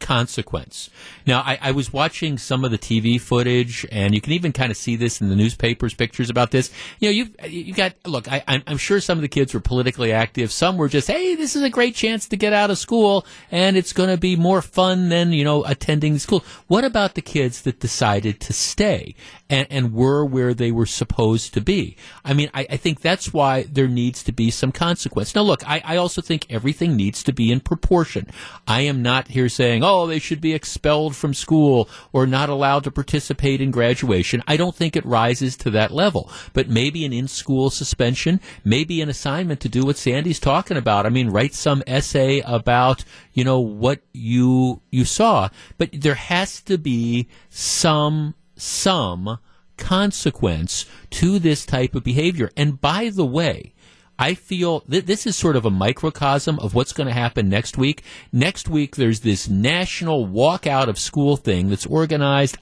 consequence. 0.00 0.90
Now, 1.26 1.40
I, 1.40 1.58
I 1.60 1.70
was 1.72 1.92
watching 1.92 2.38
some 2.38 2.64
of 2.64 2.70
the 2.70 2.78
TV 2.78 3.20
footage, 3.20 3.86
and 3.92 4.14
you 4.14 4.20
can 4.20 4.32
even 4.32 4.52
kind 4.52 4.70
of 4.70 4.76
see 4.76 4.96
this 4.96 5.20
in 5.20 5.28
the 5.28 5.36
newspapers, 5.36 5.94
pictures 5.94 6.30
about 6.30 6.50
this. 6.50 6.70
You 7.00 7.08
know, 7.08 7.12
you've 7.12 7.36
you 7.46 7.74
got 7.74 7.94
look. 8.06 8.30
I, 8.30 8.42
I'm, 8.48 8.62
I'm 8.66 8.78
sure 8.78 9.00
some 9.00 9.18
of 9.18 9.22
the 9.22 9.28
kids 9.28 9.54
were 9.54 9.60
politically 9.60 10.12
active. 10.12 10.52
Some 10.52 10.76
were 10.76 10.88
just, 10.88 11.08
hey, 11.08 11.34
this 11.34 11.56
is 11.56 11.62
a 11.62 11.70
great 11.70 11.94
chance 11.94 12.28
to 12.28 12.36
get 12.36 12.52
out 12.52 12.70
of 12.70 12.78
school, 12.78 13.26
and 13.50 13.76
it's 13.76 13.92
going 13.92 14.08
to 14.08 14.16
be 14.16 14.36
more 14.36 14.62
fun 14.62 15.08
than 15.08 15.32
you 15.32 15.44
know 15.44 15.64
attending 15.64 16.18
school. 16.18 16.44
What 16.66 16.84
about 16.84 17.14
the 17.14 17.22
kids 17.22 17.62
that 17.62 17.80
decided 17.80 18.40
to 18.40 18.52
stay 18.52 19.14
and, 19.50 19.66
and 19.70 19.92
were 19.92 20.24
where 20.24 20.54
they 20.54 20.70
were 20.70 20.86
supposed 20.86 21.54
to 21.54 21.60
be? 21.60 21.96
I 22.24 22.34
mean, 22.34 22.50
I, 22.54 22.66
I 22.70 22.76
think 22.76 23.00
that's 23.00 23.32
why 23.32 23.64
there 23.64 23.88
needs 23.88 24.22
to 24.24 24.32
be 24.32 24.50
some 24.50 24.72
consequence. 24.72 25.34
Now, 25.34 25.42
look, 25.42 25.68
I, 25.68 25.82
I 25.84 25.96
also 25.96 26.22
think 26.22 26.46
everything 26.50 26.96
needs 26.96 27.22
to 27.24 27.32
be 27.32 27.50
in 27.50 27.60
proportion. 27.60 28.26
I 28.66 28.82
am 28.82 29.02
not 29.02 29.28
here 29.28 29.48
saying, 29.48 29.82
oh, 29.88 30.06
they 30.06 30.18
should 30.18 30.40
be 30.40 30.52
expelled 30.52 31.16
from 31.16 31.32
school 31.32 31.88
or 32.12 32.26
not 32.26 32.50
allowed 32.50 32.84
to 32.84 32.90
participate 32.90 33.60
in 33.60 33.70
graduation. 33.70 34.42
I 34.46 34.58
don't 34.58 34.74
think 34.74 34.94
it 34.94 35.06
rises 35.06 35.56
to 35.58 35.70
that 35.70 35.90
level. 35.90 36.30
But 36.52 36.68
maybe 36.68 37.06
an 37.06 37.12
in 37.14 37.26
school 37.26 37.70
suspension, 37.70 38.40
maybe 38.64 39.00
an 39.00 39.08
assignment 39.08 39.60
to 39.60 39.68
do 39.68 39.82
what 39.82 39.96
Sandy's 39.96 40.40
talking 40.40 40.76
about. 40.76 41.06
I 41.06 41.08
mean, 41.08 41.30
write 41.30 41.54
some 41.54 41.82
essay 41.86 42.40
about, 42.44 43.04
you 43.32 43.44
know, 43.44 43.60
what 43.60 44.00
you, 44.12 44.82
you 44.90 45.06
saw. 45.06 45.48
But 45.78 45.88
there 45.92 46.16
has 46.16 46.60
to 46.62 46.76
be 46.76 47.28
some, 47.48 48.34
some 48.56 49.38
consequence 49.78 50.84
to 51.10 51.38
this 51.38 51.64
type 51.64 51.94
of 51.94 52.04
behavior. 52.04 52.50
And 52.56 52.78
by 52.78 53.08
the 53.08 53.24
way, 53.24 53.72
I 54.18 54.34
feel 54.34 54.80
th- 54.80 55.06
this 55.06 55.26
is 55.26 55.36
sort 55.36 55.56
of 55.56 55.64
a 55.64 55.70
microcosm 55.70 56.58
of 56.58 56.74
what's 56.74 56.92
going 56.92 57.06
to 57.06 57.12
happen 57.12 57.48
next 57.48 57.78
week. 57.78 58.02
Next 58.32 58.68
week, 58.68 58.96
there's 58.96 59.20
this 59.20 59.48
national 59.48 60.26
walk 60.26 60.66
out 60.66 60.88
of 60.88 60.98
school 60.98 61.36
thing 61.36 61.68
that's 61.68 61.86
organized. 61.86 62.58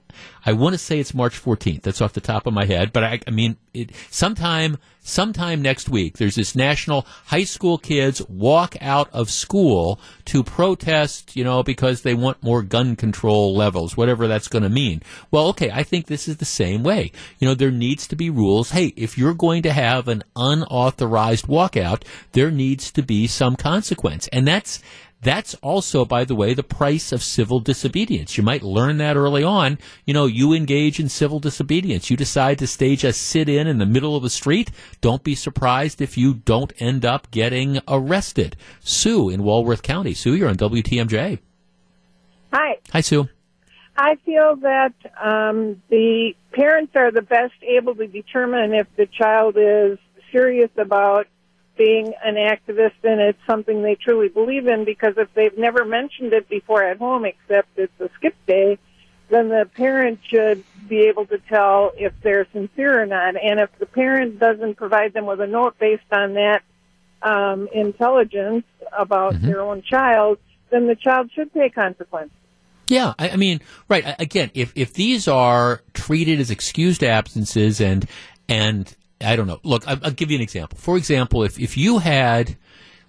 I 0.46 0.52
want 0.52 0.74
to 0.74 0.78
say 0.78 1.00
it's 1.00 1.12
March 1.12 1.42
14th. 1.42 1.82
That's 1.82 2.00
off 2.00 2.12
the 2.12 2.20
top 2.20 2.46
of 2.46 2.54
my 2.54 2.64
head, 2.64 2.92
but 2.92 3.02
I, 3.02 3.20
I 3.26 3.30
mean, 3.30 3.56
it, 3.74 3.90
sometime, 4.10 4.78
sometime 5.00 5.60
next 5.60 5.88
week, 5.88 6.18
there's 6.18 6.36
this 6.36 6.54
national 6.54 7.04
high 7.26 7.44
school 7.44 7.78
kids 7.78 8.22
walk 8.28 8.76
out 8.80 9.10
of 9.12 9.28
school 9.28 10.00
to 10.26 10.44
protest, 10.44 11.34
you 11.34 11.42
know, 11.42 11.64
because 11.64 12.02
they 12.02 12.14
want 12.14 12.42
more 12.44 12.62
gun 12.62 12.94
control 12.94 13.56
levels, 13.56 13.96
whatever 13.96 14.28
that's 14.28 14.46
going 14.46 14.62
to 14.62 14.68
mean. 14.68 15.02
Well, 15.32 15.48
okay, 15.48 15.70
I 15.72 15.82
think 15.82 16.06
this 16.06 16.28
is 16.28 16.36
the 16.36 16.44
same 16.44 16.84
way. 16.84 17.10
You 17.40 17.48
know, 17.48 17.54
there 17.54 17.72
needs 17.72 18.06
to 18.06 18.16
be 18.16 18.30
rules. 18.30 18.70
Hey, 18.70 18.92
if 18.96 19.18
you're 19.18 19.34
going 19.34 19.64
to 19.64 19.72
have 19.72 20.06
an 20.06 20.22
unauthorized 20.36 21.48
walkout, 21.48 22.02
there 22.32 22.52
needs 22.52 22.92
to 22.92 23.02
be 23.02 23.26
some 23.26 23.56
consequence. 23.56 24.28
And 24.28 24.46
that's, 24.46 24.80
that's 25.22 25.54
also, 25.56 26.04
by 26.04 26.24
the 26.24 26.34
way, 26.34 26.54
the 26.54 26.62
price 26.62 27.10
of 27.10 27.22
civil 27.22 27.58
disobedience. 27.58 28.36
You 28.36 28.42
might 28.42 28.62
learn 28.62 28.98
that 28.98 29.16
early 29.16 29.42
on. 29.42 29.78
You 30.04 30.14
know, 30.14 30.26
you 30.26 30.52
engage 30.52 31.00
in 31.00 31.08
civil 31.08 31.40
disobedience. 31.40 32.10
You 32.10 32.16
decide 32.16 32.58
to 32.58 32.66
stage 32.66 33.02
a 33.02 33.12
sit 33.12 33.48
in 33.48 33.66
in 33.66 33.78
the 33.78 33.86
middle 33.86 34.14
of 34.14 34.22
the 34.22 34.30
street. 34.30 34.70
Don't 35.00 35.24
be 35.24 35.34
surprised 35.34 36.00
if 36.00 36.16
you 36.18 36.34
don't 36.34 36.72
end 36.78 37.04
up 37.04 37.30
getting 37.30 37.80
arrested. 37.88 38.56
Sue 38.80 39.30
in 39.30 39.42
Walworth 39.42 39.82
County. 39.82 40.14
Sue, 40.14 40.34
you're 40.34 40.48
on 40.48 40.56
WTMJ. 40.56 41.38
Hi. 42.52 42.78
Hi, 42.92 43.00
Sue. 43.00 43.28
I 43.96 44.16
feel 44.26 44.56
that 44.56 44.92
um, 45.20 45.82
the 45.88 46.34
parents 46.52 46.92
are 46.94 47.10
the 47.10 47.22
best 47.22 47.54
able 47.62 47.94
to 47.94 48.06
determine 48.06 48.74
if 48.74 48.86
the 48.96 49.06
child 49.06 49.56
is 49.56 49.98
serious 50.30 50.70
about 50.76 51.26
being 51.76 52.14
an 52.24 52.34
activist 52.34 52.94
and 53.04 53.20
it's 53.20 53.38
something 53.46 53.82
they 53.82 53.94
truly 53.94 54.28
believe 54.28 54.66
in 54.66 54.84
because 54.84 55.14
if 55.16 55.32
they've 55.34 55.56
never 55.56 55.84
mentioned 55.84 56.32
it 56.32 56.48
before 56.48 56.82
at 56.82 56.98
home 56.98 57.24
except 57.24 57.68
it's 57.76 58.00
a 58.00 58.08
skip 58.16 58.34
day, 58.46 58.78
then 59.28 59.48
the 59.48 59.68
parent 59.74 60.20
should 60.28 60.64
be 60.88 61.00
able 61.00 61.26
to 61.26 61.38
tell 61.38 61.92
if 61.96 62.12
they're 62.22 62.46
sincere 62.52 63.02
or 63.02 63.06
not. 63.06 63.34
And 63.36 63.60
if 63.60 63.70
the 63.78 63.86
parent 63.86 64.38
doesn't 64.38 64.76
provide 64.76 65.12
them 65.12 65.26
with 65.26 65.40
a 65.40 65.46
note 65.46 65.78
based 65.78 66.04
on 66.12 66.34
that 66.34 66.62
um, 67.22 67.68
intelligence 67.72 68.64
about 68.96 69.34
mm-hmm. 69.34 69.46
their 69.46 69.60
own 69.60 69.82
child, 69.82 70.38
then 70.70 70.86
the 70.86 70.96
child 70.96 71.30
should 71.34 71.52
pay 71.52 71.70
consequences. 71.70 72.32
Yeah, 72.88 73.14
I, 73.18 73.30
I 73.30 73.36
mean, 73.36 73.60
right. 73.88 74.14
Again, 74.20 74.50
if 74.54 74.72
if 74.76 74.92
these 74.94 75.26
are 75.26 75.82
treated 75.92 76.38
as 76.38 76.52
excused 76.52 77.02
absences 77.02 77.80
and 77.80 78.06
and 78.48 78.94
I 79.20 79.36
don't 79.36 79.46
know. 79.46 79.60
Look, 79.62 79.86
I'll, 79.86 80.10
give 80.10 80.30
you 80.30 80.36
an 80.36 80.42
example. 80.42 80.78
For 80.78 80.96
example, 80.96 81.42
if 81.42 81.58
if 81.58 81.76
you 81.76 81.98
had 81.98 82.56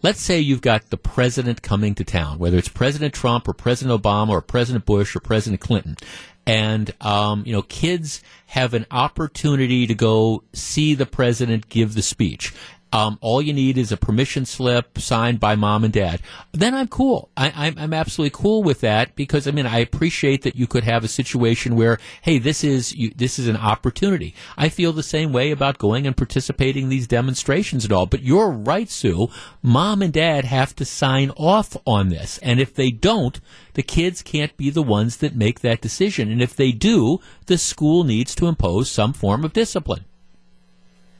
let's 0.01 0.21
say 0.21 0.39
you've 0.39 0.61
got 0.61 0.89
the 0.89 0.97
president 0.97 1.61
coming 1.61 1.95
to 1.95 2.03
town, 2.03 2.39
whether 2.39 2.57
it's 2.57 2.69
President 2.69 3.13
Trump 3.13 3.47
or 3.47 3.53
President 3.53 4.01
Obama 4.01 4.29
or 4.29 4.41
President 4.41 4.85
Bush 4.85 5.15
or 5.15 5.19
President 5.19 5.59
Clinton, 5.59 5.97
and 6.45 6.93
um, 7.01 7.43
you 7.45 7.53
know 7.53 7.61
kids 7.61 8.23
have 8.47 8.73
an 8.73 8.85
opportunity 8.91 9.85
to 9.85 9.93
go 9.93 10.43
see 10.53 10.93
the 10.95 11.05
president 11.05 11.69
give 11.69 11.93
the 11.93 12.01
speech 12.01 12.53
um, 12.93 13.17
all 13.21 13.41
you 13.41 13.53
need 13.53 13.77
is 13.77 13.91
a 13.91 13.97
permission 13.97 14.45
slip 14.45 14.97
signed 14.97 15.39
by 15.39 15.55
mom 15.55 15.83
and 15.83 15.93
dad. 15.93 16.21
Then 16.53 16.73
I'm 16.73 16.87
cool. 16.87 17.29
I, 17.35 17.73
am 17.77 17.93
absolutely 17.93 18.37
cool 18.39 18.63
with 18.63 18.81
that 18.81 19.15
because 19.15 19.47
I 19.47 19.51
mean 19.51 19.65
I 19.65 19.79
appreciate 19.79 20.43
that 20.43 20.55
you 20.55 20.67
could 20.67 20.85
have 20.85 21.03
a 21.03 21.09
situation 21.09 21.75
where 21.75 21.99
hey 22.21 22.37
this 22.37 22.63
is 22.63 22.95
you, 22.95 23.11
this 23.15 23.39
is 23.39 23.47
an 23.47 23.57
opportunity. 23.57 24.33
I 24.57 24.69
feel 24.69 24.93
the 24.93 25.03
same 25.03 25.33
way 25.33 25.51
about 25.51 25.77
going 25.77 26.07
and 26.07 26.15
participating 26.15 26.83
in 26.83 26.89
these 26.89 27.07
demonstrations 27.07 27.83
and 27.83 27.91
all. 27.91 28.05
But 28.05 28.23
you're 28.23 28.51
right, 28.51 28.89
Sue. 28.89 29.29
Mom 29.61 30.01
and 30.01 30.13
dad 30.13 30.45
have 30.45 30.75
to 30.77 30.85
sign 30.85 31.31
off 31.31 31.75
on 31.85 32.09
this, 32.09 32.37
and 32.39 32.59
if 32.59 32.73
they 32.73 32.89
don't, 32.89 33.39
the 33.73 33.83
kids 33.83 34.21
can't 34.21 34.55
be 34.57 34.69
the 34.69 34.81
ones 34.81 35.17
that 35.17 35.35
make 35.35 35.59
that 35.59 35.81
decision. 35.81 36.31
And 36.31 36.41
if 36.41 36.55
they 36.55 36.71
do, 36.71 37.19
the 37.45 37.57
school 37.57 38.03
needs 38.03 38.33
to 38.35 38.47
impose 38.47 38.89
some 38.89 39.13
form 39.13 39.43
of 39.43 39.53
discipline. 39.53 40.05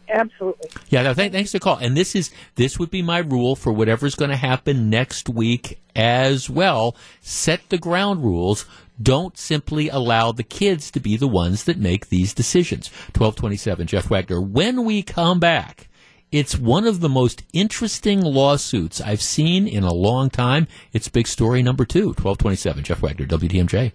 Absolutely. 0.09 0.69
Yeah, 0.89 1.03
no, 1.03 1.13
th- 1.13 1.31
thanks 1.31 1.51
for 1.51 1.57
the 1.57 1.63
call. 1.63 1.77
And 1.77 1.95
this 1.95 2.15
is 2.15 2.31
this 2.55 2.79
would 2.79 2.89
be 2.89 3.01
my 3.01 3.19
rule 3.19 3.55
for 3.55 3.71
whatever's 3.73 4.15
going 4.15 4.31
to 4.31 4.37
happen 4.37 4.89
next 4.89 5.29
week 5.29 5.79
as 5.95 6.49
well. 6.49 6.95
Set 7.21 7.69
the 7.69 7.77
ground 7.77 8.23
rules. 8.23 8.65
Don't 9.01 9.37
simply 9.37 9.89
allow 9.89 10.31
the 10.31 10.43
kids 10.43 10.89
to 10.91 10.99
be 10.99 11.17
the 11.17 11.27
ones 11.27 11.65
that 11.65 11.77
make 11.77 12.09
these 12.09 12.33
decisions. 12.33 12.89
1227, 13.15 13.87
Jeff 13.87 14.09
Wagner. 14.09 14.41
When 14.41 14.85
we 14.85 15.03
come 15.03 15.39
back, 15.39 15.87
it's 16.31 16.57
one 16.57 16.85
of 16.87 16.99
the 16.99 17.09
most 17.09 17.43
interesting 17.53 18.21
lawsuits 18.21 18.99
I've 18.99 19.21
seen 19.21 19.67
in 19.67 19.83
a 19.83 19.93
long 19.93 20.29
time. 20.29 20.67
It's 20.93 21.07
big 21.09 21.27
story 21.27 21.61
number 21.61 21.85
two. 21.85 22.07
1227, 22.07 22.83
Jeff 22.83 23.01
Wagner, 23.01 23.27
WTMJ. 23.27 23.91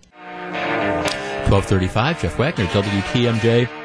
1235, 1.51 2.23
Jeff 2.23 2.39
Wagner, 2.39 2.67
WTMJ 2.67 3.82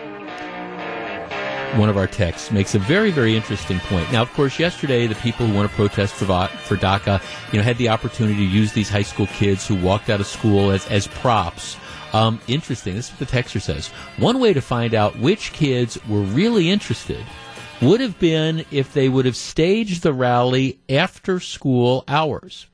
one 1.76 1.90
of 1.90 1.98
our 1.98 2.08
texts 2.08 2.52
makes 2.52 2.76
a 2.76 2.80
very, 2.80 3.12
very 3.12 3.36
interesting 3.36 3.80
point. 3.82 4.12
Now, 4.12 4.22
of 4.22 4.32
course, 4.34 4.58
yesterday 4.58 5.06
the 5.08 5.16
people 5.16 5.46
who 5.46 5.54
want 5.54 5.70
to 5.70 5.76
protest 5.76 6.16
for 6.16 6.26
for 6.26 6.78
DACA, 6.78 7.22
you 7.52 7.60
know, 7.60 7.64
had 7.64 7.78
the 7.78 7.90
opportunity 7.90 8.38
to 8.38 8.52
use 8.52 8.74
these 8.74 8.90
high 8.90 9.04
school 9.04 9.28
kids 9.28 9.68
who 9.68 9.76
walked 9.76 10.10
out 10.10 10.20
of 10.20 10.28
school 10.28 10.72
as 10.72 10.88
as 10.88 11.08
props. 11.08 11.78
Um, 12.14 12.40
interesting. 12.48 12.96
This 12.96 13.12
is 13.12 13.20
what 13.20 13.30
the 13.30 13.38
texter 13.38 13.62
says. 13.62 13.90
One 14.18 14.40
way 14.40 14.54
to 14.54 14.62
find 14.62 14.94
out 14.94 15.20
which 15.20 15.52
kids 15.54 16.00
were 16.08 16.22
really 16.22 16.70
interested 16.70 17.24
would 17.82 18.02
have 18.02 18.18
been 18.18 18.66
if 18.72 18.94
they 18.94 19.10
would 19.10 19.26
have 19.26 19.36
staged 19.36 20.04
the 20.04 20.14
rally 20.14 20.80
after 20.90 21.40
school 21.40 22.04
hours. 22.08 22.68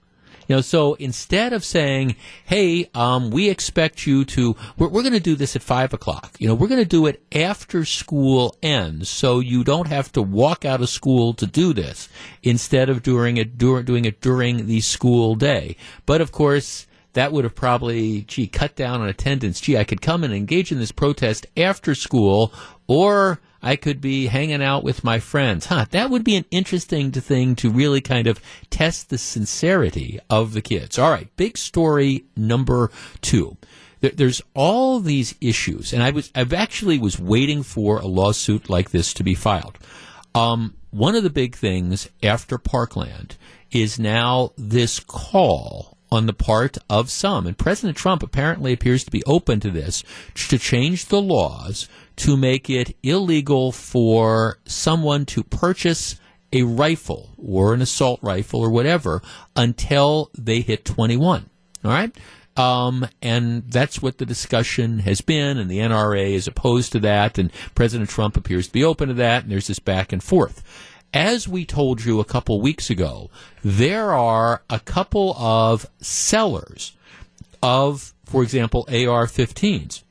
You 0.47 0.55
know, 0.55 0.61
so 0.61 0.95
instead 0.95 1.53
of 1.53 1.63
saying, 1.63 2.15
"Hey, 2.45 2.89
um, 2.93 3.31
we 3.31 3.49
expect 3.49 4.05
you 4.05 4.25
to," 4.25 4.55
we're, 4.77 4.87
we're 4.87 5.01
going 5.01 5.13
to 5.13 5.19
do 5.19 5.35
this 5.35 5.55
at 5.55 5.61
five 5.61 5.93
o'clock. 5.93 6.35
You 6.39 6.47
know, 6.47 6.55
we're 6.55 6.67
going 6.67 6.81
to 6.81 6.85
do 6.85 7.05
it 7.05 7.23
after 7.31 7.85
school 7.85 8.55
ends, 8.61 9.09
so 9.09 9.39
you 9.39 9.63
don't 9.63 9.87
have 9.87 10.11
to 10.13 10.21
walk 10.21 10.65
out 10.65 10.81
of 10.81 10.89
school 10.89 11.33
to 11.35 11.45
do 11.45 11.73
this. 11.73 12.09
Instead 12.41 12.89
of 12.89 13.03
doing 13.03 13.37
it 13.37 13.57
dur- 13.57 13.83
doing 13.83 14.05
it 14.05 14.21
during 14.21 14.67
the 14.67 14.81
school 14.81 15.35
day, 15.35 15.75
but 16.05 16.21
of 16.21 16.31
course 16.31 16.87
that 17.13 17.31
would 17.31 17.43
have 17.43 17.55
probably, 17.55 18.23
gee, 18.23 18.47
cut 18.47 18.75
down 18.75 19.01
on 19.01 19.07
attendance. 19.07 19.61
Gee, 19.61 19.77
I 19.77 19.83
could 19.83 20.01
come 20.01 20.23
and 20.23 20.33
engage 20.33 20.71
in 20.71 20.79
this 20.79 20.91
protest 20.91 21.45
after 21.55 21.95
school, 21.95 22.51
or 22.87 23.39
I 23.63 23.77
could 23.77 24.01
be 24.01 24.27
hanging 24.27 24.61
out 24.61 24.83
with 24.83 25.05
my 25.05 25.19
friends. 25.19 25.67
Huh, 25.67 25.85
that 25.91 26.09
would 26.09 26.25
be 26.25 26.35
an 26.35 26.45
interesting 26.51 27.11
thing 27.11 27.55
to 27.55 27.71
really 27.71 28.01
kind 28.01 28.27
of 28.27 28.41
test 28.69 29.09
the 29.09 29.17
sincerity 29.17 30.19
of 30.29 30.53
the 30.53 30.61
kids. 30.61 30.99
All 30.99 31.09
right, 31.09 31.33
big 31.37 31.57
story 31.57 32.25
number 32.35 32.91
two. 33.21 33.57
There's 34.01 34.41
all 34.53 34.99
these 34.99 35.33
issues, 35.39 35.93
and 35.93 36.03
I 36.03 36.11
was, 36.11 36.29
I've 36.35 36.51
actually 36.51 36.99
was 36.99 37.17
waiting 37.17 37.63
for 37.63 37.99
a 37.99 38.05
lawsuit 38.05 38.69
like 38.69 38.91
this 38.91 39.13
to 39.13 39.23
be 39.23 39.33
filed. 39.33 39.79
Um, 40.35 40.75
one 40.91 41.15
of 41.15 41.23
the 41.23 41.29
big 41.29 41.55
things 41.55 42.09
after 42.21 42.57
Parkland 42.57 43.37
is 43.71 43.97
now 43.97 44.51
this 44.57 44.99
call 44.99 45.97
on 46.11 46.25
the 46.25 46.33
part 46.33 46.77
of 46.89 47.09
some, 47.09 47.47
and 47.47 47.57
President 47.57 47.97
Trump 47.97 48.21
apparently 48.21 48.73
appears 48.73 49.05
to 49.05 49.09
be 49.09 49.23
open 49.25 49.59
to 49.61 49.71
this, 49.71 50.03
to 50.35 50.59
change 50.59 51.05
the 51.05 51.21
laws 51.21 51.87
to 52.17 52.37
make 52.37 52.69
it 52.69 52.95
illegal 53.03 53.71
for 53.71 54.59
someone 54.65 55.25
to 55.25 55.43
purchase 55.43 56.19
a 56.51 56.63
rifle 56.63 57.29
or 57.37 57.73
an 57.73 57.81
assault 57.81 58.19
rifle 58.21 58.61
or 58.61 58.69
whatever 58.69 59.21
until 59.55 60.29
they 60.37 60.61
hit 60.61 60.85
21. 60.85 61.49
All 61.83 61.91
right? 61.91 62.15
Um, 62.55 63.07
and 63.21 63.69
that's 63.71 64.01
what 64.01 64.19
the 64.19 64.25
discussion 64.25 64.99
has 64.99 65.21
been, 65.21 65.57
and 65.57 65.69
the 65.69 65.79
NRA 65.79 66.33
is 66.33 66.47
opposed 66.47 66.91
to 66.91 66.99
that, 66.99 67.39
and 67.39 67.51
President 67.73 68.11
Trump 68.11 68.37
appears 68.37 68.67
to 68.67 68.73
be 68.73 68.83
open 68.83 69.07
to 69.07 69.15
that, 69.15 69.43
and 69.43 69.51
there's 69.51 69.67
this 69.67 69.79
back 69.79 70.13
and 70.13 70.23
forth. 70.23 70.61
As 71.15 71.47
we 71.47 71.65
told 71.65 72.05
you 72.05 72.19
a 72.19 72.25
couple 72.25 72.61
weeks 72.61 72.91
ago, 72.91 73.31
there 73.63 74.13
are 74.13 74.63
a 74.69 74.79
couple 74.79 75.35
of 75.37 75.87
sellers 75.99 76.95
of, 77.63 78.13
for 78.25 78.43
example, 78.43 78.85
AR 78.87 79.25
15s 79.25 80.03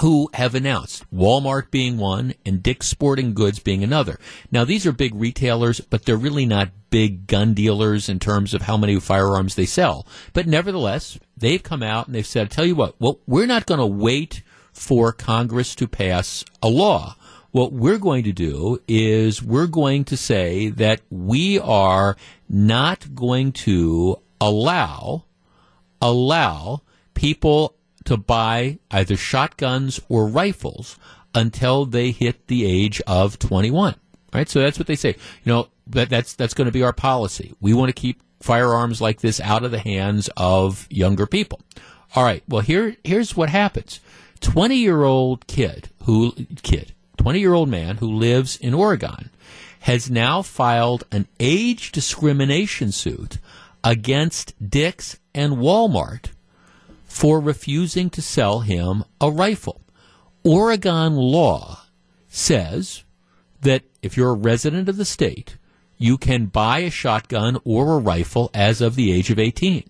who 0.00 0.28
have 0.34 0.54
announced 0.54 1.04
Walmart 1.12 1.70
being 1.70 1.98
one 1.98 2.34
and 2.44 2.62
Dick's 2.62 2.88
Sporting 2.88 3.32
Goods 3.32 3.58
being 3.58 3.84
another. 3.84 4.18
Now, 4.50 4.64
these 4.64 4.86
are 4.86 4.92
big 4.92 5.14
retailers, 5.14 5.80
but 5.80 6.04
they're 6.04 6.16
really 6.16 6.46
not 6.46 6.70
big 6.90 7.26
gun 7.26 7.54
dealers 7.54 8.08
in 8.08 8.18
terms 8.18 8.54
of 8.54 8.62
how 8.62 8.76
many 8.76 8.98
firearms 8.98 9.54
they 9.54 9.66
sell. 9.66 10.06
But 10.32 10.46
nevertheless, 10.46 11.18
they've 11.36 11.62
come 11.62 11.82
out 11.82 12.06
and 12.06 12.14
they've 12.14 12.26
said, 12.26 12.50
tell 12.50 12.66
you 12.66 12.74
what, 12.74 13.00
well, 13.00 13.20
we're 13.26 13.46
not 13.46 13.66
going 13.66 13.80
to 13.80 13.86
wait 13.86 14.42
for 14.72 15.12
Congress 15.12 15.74
to 15.76 15.86
pass 15.86 16.44
a 16.62 16.68
law. 16.68 17.16
What 17.52 17.72
we're 17.72 17.98
going 17.98 18.24
to 18.24 18.32
do 18.32 18.82
is 18.88 19.40
we're 19.40 19.68
going 19.68 20.04
to 20.06 20.16
say 20.16 20.70
that 20.70 21.02
we 21.08 21.60
are 21.60 22.16
not 22.48 23.14
going 23.14 23.52
to 23.52 24.18
allow 24.40 25.24
allow 26.00 26.82
people 27.14 27.74
to 28.04 28.16
buy 28.16 28.78
either 28.90 29.16
shotguns 29.16 30.00
or 30.08 30.26
rifles 30.26 30.98
until 31.34 31.86
they 31.86 32.10
hit 32.10 32.46
the 32.46 32.64
age 32.64 33.00
of 33.06 33.38
21. 33.38 33.96
Right? 34.32 34.48
So 34.48 34.60
that's 34.60 34.78
what 34.78 34.86
they 34.86 34.96
say. 34.96 35.16
You 35.44 35.52
know, 35.52 35.68
that, 35.88 36.10
that's, 36.10 36.34
that's 36.34 36.54
going 36.54 36.66
to 36.66 36.72
be 36.72 36.82
our 36.82 36.92
policy. 36.92 37.54
We 37.60 37.74
want 37.74 37.88
to 37.88 38.00
keep 38.00 38.20
firearms 38.40 39.00
like 39.00 39.20
this 39.20 39.40
out 39.40 39.64
of 39.64 39.70
the 39.70 39.78
hands 39.78 40.28
of 40.36 40.86
younger 40.90 41.26
people. 41.26 41.60
All 42.14 42.24
right. 42.24 42.42
Well, 42.48 42.62
here, 42.62 42.96
here's 43.04 43.36
what 43.36 43.50
happens. 43.50 44.00
20 44.40 44.76
year 44.76 45.04
old 45.04 45.46
kid 45.46 45.88
who, 46.02 46.32
kid, 46.62 46.92
20 47.16 47.40
year 47.40 47.54
old 47.54 47.68
man 47.68 47.96
who 47.96 48.12
lives 48.12 48.56
in 48.56 48.74
Oregon 48.74 49.30
has 49.80 50.10
now 50.10 50.42
filed 50.42 51.04
an 51.12 51.26
age 51.38 51.92
discrimination 51.92 52.92
suit 52.92 53.38
against 53.82 54.54
Dick's 54.70 55.18
and 55.34 55.54
Walmart 55.54 56.30
for 57.14 57.38
refusing 57.38 58.10
to 58.10 58.20
sell 58.20 58.60
him 58.60 59.04
a 59.20 59.30
rifle. 59.30 59.80
Oregon 60.42 61.14
law 61.14 61.84
says 62.26 63.04
that 63.60 63.84
if 64.02 64.16
you're 64.16 64.32
a 64.32 64.34
resident 64.34 64.88
of 64.88 64.96
the 64.96 65.04
state, 65.04 65.56
you 65.96 66.18
can 66.18 66.46
buy 66.46 66.80
a 66.80 66.90
shotgun 66.90 67.56
or 67.64 67.94
a 67.94 68.00
rifle 68.00 68.50
as 68.52 68.80
of 68.80 68.96
the 68.96 69.12
age 69.12 69.30
of 69.30 69.38
18. 69.38 69.88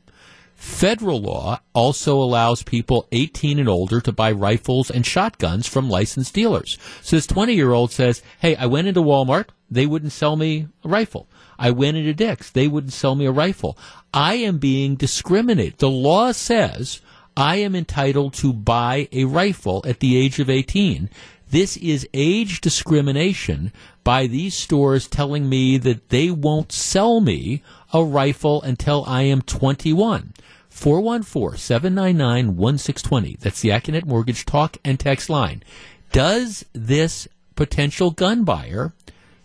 Federal 0.54 1.18
law 1.18 1.60
also 1.72 2.18
allows 2.18 2.62
people 2.62 3.08
18 3.10 3.58
and 3.58 3.70
older 3.70 4.02
to 4.02 4.12
buy 4.12 4.30
rifles 4.30 4.90
and 4.90 5.06
shotguns 5.06 5.66
from 5.66 5.88
licensed 5.88 6.34
dealers. 6.34 6.76
So 7.00 7.16
this 7.16 7.26
20 7.26 7.54
year 7.54 7.72
old 7.72 7.90
says, 7.90 8.20
Hey, 8.38 8.54
I 8.54 8.66
went 8.66 8.86
into 8.86 9.00
Walmart. 9.00 9.46
They 9.70 9.86
wouldn't 9.86 10.12
sell 10.12 10.36
me 10.36 10.68
a 10.84 10.88
rifle. 10.90 11.26
I 11.58 11.70
went 11.70 11.96
into 11.96 12.12
Dick's. 12.12 12.50
They 12.50 12.68
wouldn't 12.68 12.92
sell 12.92 13.14
me 13.14 13.24
a 13.24 13.32
rifle. 13.32 13.78
I 14.12 14.34
am 14.34 14.58
being 14.58 14.94
discriminated. 14.94 15.78
The 15.78 15.88
law 15.88 16.32
says 16.32 17.00
I 17.36 17.56
am 17.56 17.74
entitled 17.74 18.34
to 18.34 18.52
buy 18.52 19.08
a 19.10 19.24
rifle 19.24 19.82
at 19.86 20.00
the 20.00 20.16
age 20.16 20.38
of 20.38 20.48
18. 20.48 21.10
This 21.50 21.76
is 21.76 22.08
age 22.14 22.60
discrimination 22.60 23.72
by 24.02 24.26
these 24.26 24.54
stores 24.54 25.08
telling 25.08 25.48
me 25.48 25.78
that 25.78 26.08
they 26.10 26.30
won't 26.30 26.72
sell 26.72 27.20
me 27.20 27.62
a 27.92 28.04
rifle 28.04 28.62
until 28.62 29.04
I 29.06 29.22
am 29.22 29.42
21. 29.42 30.32
414 30.68 31.58
799 31.58 32.56
1620. 32.56 33.36
That's 33.40 33.60
the 33.60 33.68
Accunet 33.68 34.04
Mortgage 34.04 34.44
talk 34.44 34.76
and 34.84 34.98
text 34.98 35.30
line. 35.30 35.62
Does 36.10 36.64
this 36.72 37.28
potential 37.54 38.10
gun 38.10 38.44
buyer, 38.44 38.92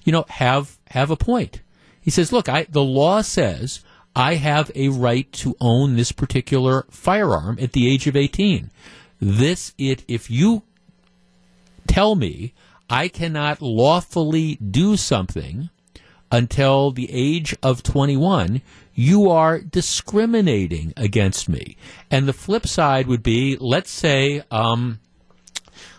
you 0.04 0.12
know, 0.12 0.26
have 0.30 0.80
have 0.90 1.12
a 1.12 1.16
point? 1.16 1.62
He 2.02 2.10
says, 2.10 2.32
"Look, 2.32 2.50
I 2.50 2.66
the 2.70 2.84
law 2.84 3.22
says 3.22 3.82
I 4.16 4.36
have 4.36 4.72
a 4.76 4.90
right 4.90 5.32
to 5.34 5.56
own 5.62 5.96
this 5.96 6.12
particular 6.12 6.86
firearm 6.90 7.58
at 7.62 7.74
the 7.74 7.90
age 7.90 8.08
of 8.08 8.16
18. 8.16 8.72
This 9.20 9.74
it 9.78 10.04
if 10.08 10.30
you 10.30 10.64
tell 11.88 12.16
me 12.16 12.54
I 12.90 13.08
cannot 13.08 13.62
lawfully 13.62 14.56
do 14.56 14.98
something 14.98 15.70
until 16.32 16.92
the 16.92 17.10
age 17.12 17.56
of 17.62 17.84
21, 17.84 18.62
you 18.94 19.30
are 19.30 19.60
discriminating 19.60 20.94
against 20.98 21.48
me. 21.48 21.78
And 22.10 22.28
the 22.28 22.34
flip 22.34 22.68
side 22.68 23.08
would 23.08 23.24
be, 23.24 23.58
let's 23.60 23.92
say, 23.92 24.44
um, 24.52 25.00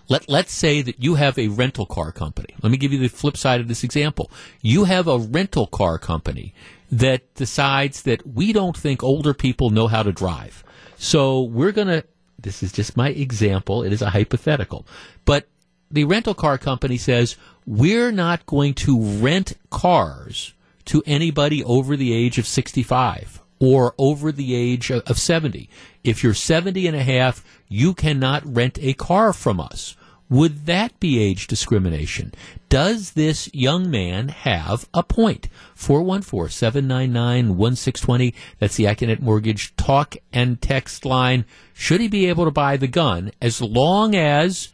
let, 0.08 0.28
let's 0.28 0.52
say 0.52 0.82
that 0.82 1.02
you 1.02 1.14
have 1.14 1.38
a 1.38 1.48
rental 1.48 1.86
car 1.86 2.12
company. 2.12 2.54
Let 2.62 2.70
me 2.70 2.78
give 2.78 2.92
you 2.92 2.98
the 2.98 3.08
flip 3.08 3.36
side 3.36 3.60
of 3.60 3.68
this 3.68 3.84
example. 3.84 4.30
You 4.60 4.84
have 4.84 5.06
a 5.06 5.18
rental 5.18 5.66
car 5.66 5.98
company 5.98 6.52
that 6.90 7.34
decides 7.34 8.02
that 8.02 8.26
we 8.26 8.52
don't 8.52 8.76
think 8.76 9.02
older 9.02 9.32
people 9.32 9.70
know 9.70 9.86
how 9.86 10.02
to 10.02 10.12
drive. 10.12 10.64
So 10.96 11.42
we're 11.42 11.72
going 11.72 11.88
to, 11.88 12.04
this 12.38 12.62
is 12.62 12.72
just 12.72 12.96
my 12.96 13.10
example, 13.10 13.82
it 13.82 13.92
is 13.92 14.02
a 14.02 14.10
hypothetical, 14.10 14.86
but 15.24 15.48
the 15.90 16.04
rental 16.04 16.34
car 16.34 16.58
company 16.58 16.96
says, 16.96 17.36
we're 17.66 18.12
not 18.12 18.46
going 18.46 18.74
to 18.74 19.00
rent 19.00 19.54
cars 19.70 20.54
to 20.86 21.02
anybody 21.06 21.62
over 21.64 21.96
the 21.96 22.12
age 22.12 22.38
of 22.38 22.46
65 22.46 23.40
or 23.60 23.94
over 23.98 24.32
the 24.32 24.54
age 24.54 24.90
of 24.90 25.18
70. 25.18 25.68
If 26.02 26.22
you're 26.22 26.34
70 26.34 26.86
and 26.86 26.96
a 26.96 27.02
half, 27.02 27.44
you 27.68 27.94
cannot 27.94 28.42
rent 28.44 28.78
a 28.80 28.94
car 28.94 29.32
from 29.32 29.60
us. 29.60 29.96
Would 30.30 30.64
that 30.66 30.98
be 31.00 31.18
age 31.18 31.46
discrimination? 31.46 32.32
Does 32.68 33.12
this 33.12 33.50
young 33.52 33.90
man 33.90 34.28
have 34.28 34.88
a 34.94 35.02
point? 35.02 35.48
414-799-1620. 35.76 38.32
That's 38.58 38.76
the 38.76 38.84
Accunet 38.84 39.20
Mortgage 39.20 39.76
talk 39.76 40.16
and 40.32 40.62
text 40.62 41.04
line. 41.04 41.44
Should 41.74 42.00
he 42.00 42.08
be 42.08 42.24
able 42.26 42.46
to 42.46 42.50
buy 42.50 42.78
the 42.78 42.86
gun 42.86 43.32
as 43.42 43.60
long 43.60 44.14
as 44.14 44.70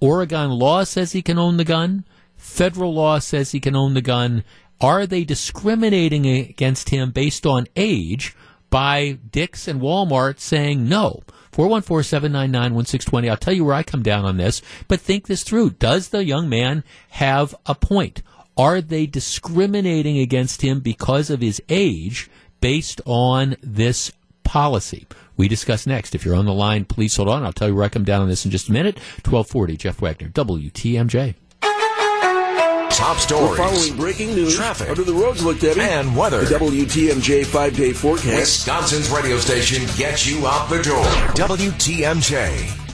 Oregon 0.00 0.50
law 0.50 0.84
says 0.84 1.12
he 1.12 1.22
can 1.22 1.38
own 1.38 1.58
the 1.58 1.64
gun. 1.64 2.04
Federal 2.36 2.94
law 2.94 3.18
says 3.18 3.52
he 3.52 3.60
can 3.60 3.76
own 3.76 3.94
the 3.94 4.00
gun. 4.00 4.44
Are 4.80 5.06
they 5.06 5.24
discriminating 5.24 6.26
against 6.26 6.88
him 6.88 7.10
based 7.10 7.44
on 7.44 7.66
age 7.76 8.34
by 8.70 9.18
Dick's 9.30 9.68
and 9.68 9.80
Walmart 9.80 10.40
saying 10.40 10.88
no? 10.88 11.22
414-799-1620. 11.52 13.30
I'll 13.30 13.36
tell 13.36 13.52
you 13.52 13.64
where 13.64 13.74
I 13.74 13.82
come 13.82 14.02
down 14.02 14.24
on 14.24 14.36
this, 14.36 14.62
but 14.88 15.00
think 15.00 15.26
this 15.26 15.42
through. 15.42 15.70
Does 15.70 16.08
the 16.08 16.24
young 16.24 16.48
man 16.48 16.84
have 17.10 17.54
a 17.66 17.74
point? 17.74 18.22
Are 18.56 18.80
they 18.80 19.06
discriminating 19.06 20.18
against 20.18 20.62
him 20.62 20.80
because 20.80 21.30
of 21.30 21.40
his 21.40 21.60
age 21.68 22.30
based 22.60 23.00
on 23.04 23.56
this 23.62 24.12
policy? 24.44 25.06
We 25.36 25.48
discuss 25.48 25.86
next. 25.86 26.14
If 26.14 26.24
you're 26.24 26.36
on 26.36 26.44
the 26.44 26.52
line, 26.52 26.84
please 26.84 27.16
hold 27.16 27.28
on. 27.28 27.44
I'll 27.44 27.52
tell 27.52 27.68
you 27.68 27.74
where 27.74 27.84
I 27.84 27.88
come 27.88 28.04
down 28.04 28.22
on 28.22 28.28
this 28.28 28.44
in 28.44 28.50
just 28.50 28.68
a 28.68 28.72
minute. 28.72 28.96
1240, 29.24 29.76
Jeff 29.76 30.00
Wagner, 30.00 30.28
WTMJ. 30.28 31.34
Top 32.90 33.18
stories. 33.18 33.50
We're 33.50 33.56
following 33.56 33.96
breaking 33.96 34.34
news. 34.34 34.56
Traffic. 34.56 34.88
Under 34.88 35.04
the 35.04 35.14
roads 35.14 35.44
look, 35.44 35.60
Debbie. 35.60 35.80
And 35.80 36.14
weather. 36.16 36.44
The 36.44 36.56
WTMJ 36.56 37.46
five 37.46 37.76
day 37.76 37.92
forecast. 37.92 38.36
Wisconsin's 38.36 39.10
radio 39.10 39.38
station 39.38 39.86
gets 39.96 40.26
you 40.26 40.46
out 40.46 40.68
the 40.68 40.82
door. 40.82 41.04
WTMJ. 41.34 42.88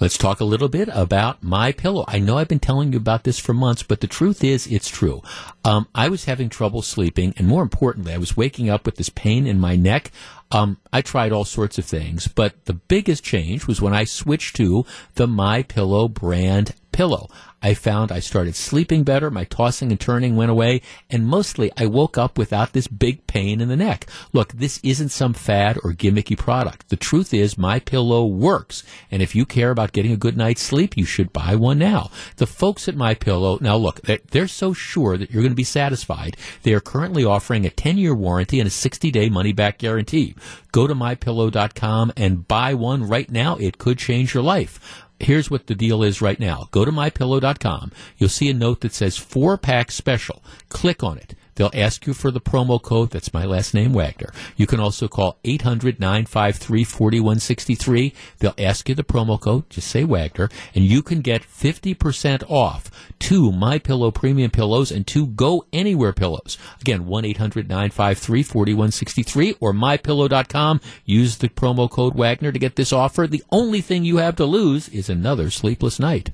Let's 0.00 0.18
talk 0.18 0.40
a 0.40 0.44
little 0.44 0.68
bit 0.68 0.90
about 0.92 1.42
my 1.42 1.72
pillow. 1.72 2.04
I 2.06 2.18
know 2.18 2.36
I've 2.36 2.48
been 2.48 2.58
telling 2.58 2.92
you 2.92 2.98
about 2.98 3.24
this 3.24 3.38
for 3.38 3.54
months, 3.54 3.82
but 3.82 4.00
the 4.00 4.06
truth 4.06 4.44
is, 4.44 4.66
it's 4.66 4.88
true. 4.90 5.22
Um, 5.64 5.86
I 5.94 6.08
was 6.08 6.26
having 6.26 6.50
trouble 6.50 6.82
sleeping, 6.82 7.32
and 7.38 7.48
more 7.48 7.62
importantly, 7.62 8.12
I 8.12 8.18
was 8.18 8.36
waking 8.36 8.68
up 8.68 8.84
with 8.84 8.96
this 8.96 9.08
pain 9.08 9.46
in 9.46 9.58
my 9.60 9.76
neck. 9.76 10.10
Um, 10.50 10.78
I 10.92 11.00
tried 11.00 11.32
all 11.32 11.44
sorts 11.44 11.78
of 11.78 11.84
things, 11.84 12.28
but 12.28 12.66
the 12.66 12.74
biggest 12.74 13.24
change 13.24 13.66
was 13.66 13.80
when 13.80 13.94
I 13.94 14.04
switched 14.04 14.56
to 14.56 14.84
the 15.14 15.26
My 15.26 15.62
Pillow 15.62 16.08
brand 16.08 16.74
pillow. 16.92 17.28
I 17.64 17.72
found 17.72 18.12
I 18.12 18.20
started 18.20 18.56
sleeping 18.56 19.04
better, 19.04 19.30
my 19.30 19.44
tossing 19.44 19.90
and 19.90 19.98
turning 19.98 20.36
went 20.36 20.50
away, 20.50 20.82
and 21.08 21.26
mostly 21.26 21.72
I 21.78 21.86
woke 21.86 22.18
up 22.18 22.36
without 22.36 22.74
this 22.74 22.86
big 22.86 23.26
pain 23.26 23.62
in 23.62 23.68
the 23.68 23.76
neck. 23.76 24.06
Look, 24.34 24.52
this 24.52 24.78
isn't 24.82 25.08
some 25.08 25.32
fad 25.32 25.78
or 25.82 25.94
gimmicky 25.94 26.36
product. 26.36 26.90
The 26.90 26.96
truth 26.96 27.32
is 27.32 27.56
my 27.56 27.78
pillow 27.78 28.26
works, 28.26 28.82
and 29.10 29.22
if 29.22 29.34
you 29.34 29.46
care 29.46 29.70
about 29.70 29.92
getting 29.92 30.12
a 30.12 30.18
good 30.18 30.36
night's 30.36 30.60
sleep, 30.60 30.94
you 30.94 31.06
should 31.06 31.32
buy 31.32 31.56
one 31.56 31.78
now. 31.78 32.10
The 32.36 32.46
folks 32.46 32.86
at 32.86 32.96
my 32.96 33.14
pillow, 33.14 33.56
now 33.62 33.76
look, 33.76 34.02
they're, 34.02 34.44
so 34.46 34.74
sure 34.74 35.16
that 35.16 35.30
you're 35.30 35.42
going 35.42 35.52
to 35.52 35.56
be 35.56 35.64
satisfied. 35.64 36.36
They 36.64 36.74
are 36.74 36.80
currently 36.80 37.24
offering 37.24 37.64
a 37.64 37.70
10-year 37.70 38.14
warranty 38.14 38.60
and 38.60 38.66
a 38.66 38.70
60-day 38.70 39.30
money-back 39.30 39.78
guarantee. 39.78 40.34
Go 40.70 40.86
to 40.86 40.94
mypillow.com 40.94 42.12
and 42.14 42.46
buy 42.46 42.74
one 42.74 43.08
right 43.08 43.30
now. 43.30 43.56
It 43.56 43.78
could 43.78 43.96
change 43.96 44.34
your 44.34 44.42
life 44.42 45.04
here's 45.24 45.50
what 45.50 45.66
the 45.66 45.74
deal 45.74 46.02
is 46.02 46.22
right 46.22 46.38
now. 46.38 46.68
Go 46.70 46.84
to 46.84 46.92
mypillow.com. 46.92 47.92
You'll 48.18 48.28
see 48.28 48.50
a 48.50 48.54
note 48.54 48.80
that 48.80 48.94
says 48.94 49.16
four 49.16 49.58
pack 49.58 49.90
special. 49.90 50.42
Click 50.68 51.02
on 51.02 51.18
it. 51.18 51.34
They'll 51.54 51.70
ask 51.74 52.06
you 52.06 52.14
for 52.14 52.30
the 52.30 52.40
promo 52.40 52.80
code. 52.80 53.10
That's 53.10 53.32
my 53.32 53.44
last 53.44 53.74
name, 53.74 53.92
Wagner. 53.92 54.32
You 54.56 54.66
can 54.66 54.80
also 54.80 55.08
call 55.08 55.38
800 55.44 56.00
953 56.00 56.84
4163. 56.84 58.14
They'll 58.38 58.54
ask 58.58 58.88
you 58.88 58.94
the 58.94 59.04
promo 59.04 59.40
code. 59.40 59.68
Just 59.70 59.88
say 59.88 60.04
Wagner. 60.04 60.48
And 60.74 60.84
you 60.84 61.02
can 61.02 61.20
get 61.20 61.42
50% 61.42 62.48
off 62.50 62.90
two 63.18 63.52
My 63.52 63.78
Pillow 63.78 64.10
premium 64.10 64.50
pillows 64.50 64.90
and 64.90 65.06
two 65.06 65.28
Go 65.28 65.64
Anywhere 65.72 66.12
pillows. 66.12 66.58
Again, 66.80 67.06
1 67.06 67.24
800 67.24 67.68
953 67.68 68.42
4163 68.42 69.56
or 69.60 69.72
mypillow.com. 69.72 70.80
Use 71.04 71.38
the 71.38 71.48
promo 71.48 71.90
code 71.90 72.14
Wagner 72.14 72.52
to 72.52 72.58
get 72.58 72.76
this 72.76 72.92
offer. 72.92 73.26
The 73.26 73.44
only 73.50 73.80
thing 73.80 74.04
you 74.04 74.18
have 74.18 74.36
to 74.36 74.44
lose 74.44 74.88
is 74.88 75.08
another 75.08 75.50
sleepless 75.50 75.98
night. 75.98 76.30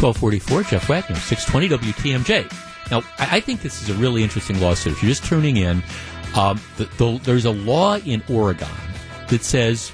1244, 0.00 0.62
Jeff 0.64 0.88
Wagner, 0.88 1.16
620 1.16 1.92
WTMJ. 1.92 2.73
Now, 2.90 3.02
I 3.18 3.40
think 3.40 3.62
this 3.62 3.82
is 3.82 3.90
a 3.90 3.94
really 3.94 4.22
interesting 4.22 4.60
lawsuit. 4.60 4.92
If 4.94 5.02
you're 5.02 5.10
just 5.10 5.24
tuning 5.24 5.56
in, 5.56 5.82
um, 6.36 6.60
the, 6.76 6.84
the, 6.98 7.20
there's 7.24 7.44
a 7.44 7.50
law 7.50 7.96
in 7.98 8.22
Oregon 8.28 8.68
that 9.28 9.42
says 9.42 9.92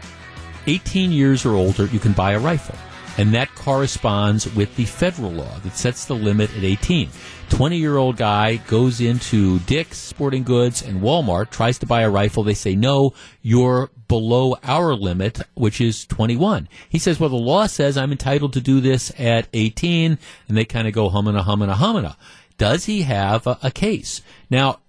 18 0.66 1.12
years 1.12 1.44
or 1.44 1.54
older, 1.54 1.86
you 1.86 1.98
can 1.98 2.12
buy 2.12 2.32
a 2.32 2.38
rifle. 2.38 2.76
And 3.18 3.34
that 3.34 3.54
corresponds 3.54 4.52
with 4.54 4.74
the 4.76 4.84
federal 4.84 5.30
law 5.30 5.58
that 5.58 5.76
sets 5.76 6.06
the 6.06 6.14
limit 6.14 6.56
at 6.56 6.64
18. 6.64 7.10
20 7.50 7.76
year 7.76 7.96
old 7.96 8.16
guy 8.16 8.56
goes 8.56 9.00
into 9.00 9.58
Dick's 9.60 9.98
Sporting 9.98 10.44
Goods 10.44 10.82
and 10.82 11.02
Walmart, 11.02 11.50
tries 11.50 11.78
to 11.80 11.86
buy 11.86 12.02
a 12.02 12.10
rifle. 12.10 12.44
They 12.44 12.54
say, 12.54 12.76
no, 12.76 13.12
you're 13.42 13.90
below 14.08 14.56
our 14.62 14.94
limit, 14.94 15.40
which 15.54 15.80
is 15.80 16.06
21. 16.06 16.68
He 16.88 16.98
says, 16.98 17.20
well, 17.20 17.28
the 17.28 17.36
law 17.36 17.66
says 17.66 17.98
I'm 17.98 18.12
entitled 18.12 18.54
to 18.54 18.60
do 18.60 18.80
this 18.80 19.12
at 19.18 19.48
18. 19.52 20.18
And 20.48 20.56
they 20.56 20.64
kind 20.64 20.88
of 20.88 20.94
go 20.94 21.10
humana, 21.10 21.42
humana, 21.42 21.76
humana. 21.76 22.16
Does 22.60 22.84
he 22.84 23.02
have 23.02 23.46
a, 23.46 23.58
a 23.62 23.70
case? 23.70 24.20
Now, 24.50 24.80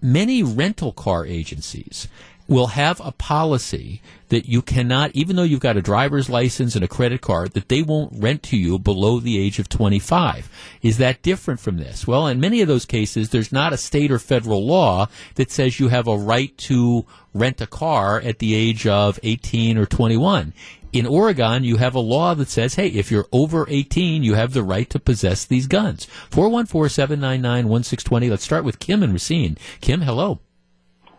many 0.00 0.44
rental 0.44 0.92
car 0.92 1.26
agencies 1.26 2.06
will 2.46 2.68
have 2.68 3.00
a 3.04 3.10
policy 3.10 4.00
that 4.28 4.48
you 4.48 4.62
cannot, 4.62 5.10
even 5.12 5.34
though 5.34 5.42
you've 5.42 5.58
got 5.58 5.76
a 5.76 5.82
driver's 5.82 6.30
license 6.30 6.76
and 6.76 6.84
a 6.84 6.88
credit 6.88 7.20
card, 7.20 7.52
that 7.54 7.68
they 7.68 7.82
won't 7.82 8.12
rent 8.14 8.44
to 8.44 8.56
you 8.56 8.78
below 8.78 9.18
the 9.18 9.40
age 9.40 9.58
of 9.58 9.68
25. 9.68 10.48
Is 10.82 10.98
that 10.98 11.22
different 11.22 11.58
from 11.58 11.78
this? 11.78 12.06
Well, 12.06 12.28
in 12.28 12.38
many 12.38 12.60
of 12.60 12.68
those 12.68 12.84
cases, 12.84 13.30
there's 13.30 13.50
not 13.50 13.72
a 13.72 13.76
state 13.76 14.12
or 14.12 14.20
federal 14.20 14.64
law 14.64 15.08
that 15.34 15.50
says 15.50 15.80
you 15.80 15.88
have 15.88 16.06
a 16.06 16.16
right 16.16 16.56
to 16.58 17.04
rent 17.34 17.60
a 17.60 17.66
car 17.66 18.20
at 18.20 18.38
the 18.38 18.54
age 18.54 18.86
of 18.86 19.18
18 19.24 19.76
or 19.76 19.86
21 19.86 20.52
in 20.98 21.06
Oregon, 21.06 21.64
you 21.64 21.76
have 21.76 21.94
a 21.94 22.00
law 22.00 22.34
that 22.34 22.48
says, 22.48 22.74
hey, 22.74 22.88
if 22.88 23.10
you're 23.10 23.26
over 23.32 23.66
18, 23.68 24.22
you 24.22 24.34
have 24.34 24.52
the 24.52 24.62
right 24.62 24.88
to 24.90 24.98
possess 24.98 25.44
these 25.44 25.66
guns. 25.66 26.06
414 26.30 26.88
799 26.88 27.68
1620. 27.68 28.30
Let's 28.30 28.44
start 28.44 28.64
with 28.64 28.78
Kim 28.78 29.02
and 29.02 29.12
Racine. 29.12 29.56
Kim, 29.80 30.02
hello. 30.02 30.40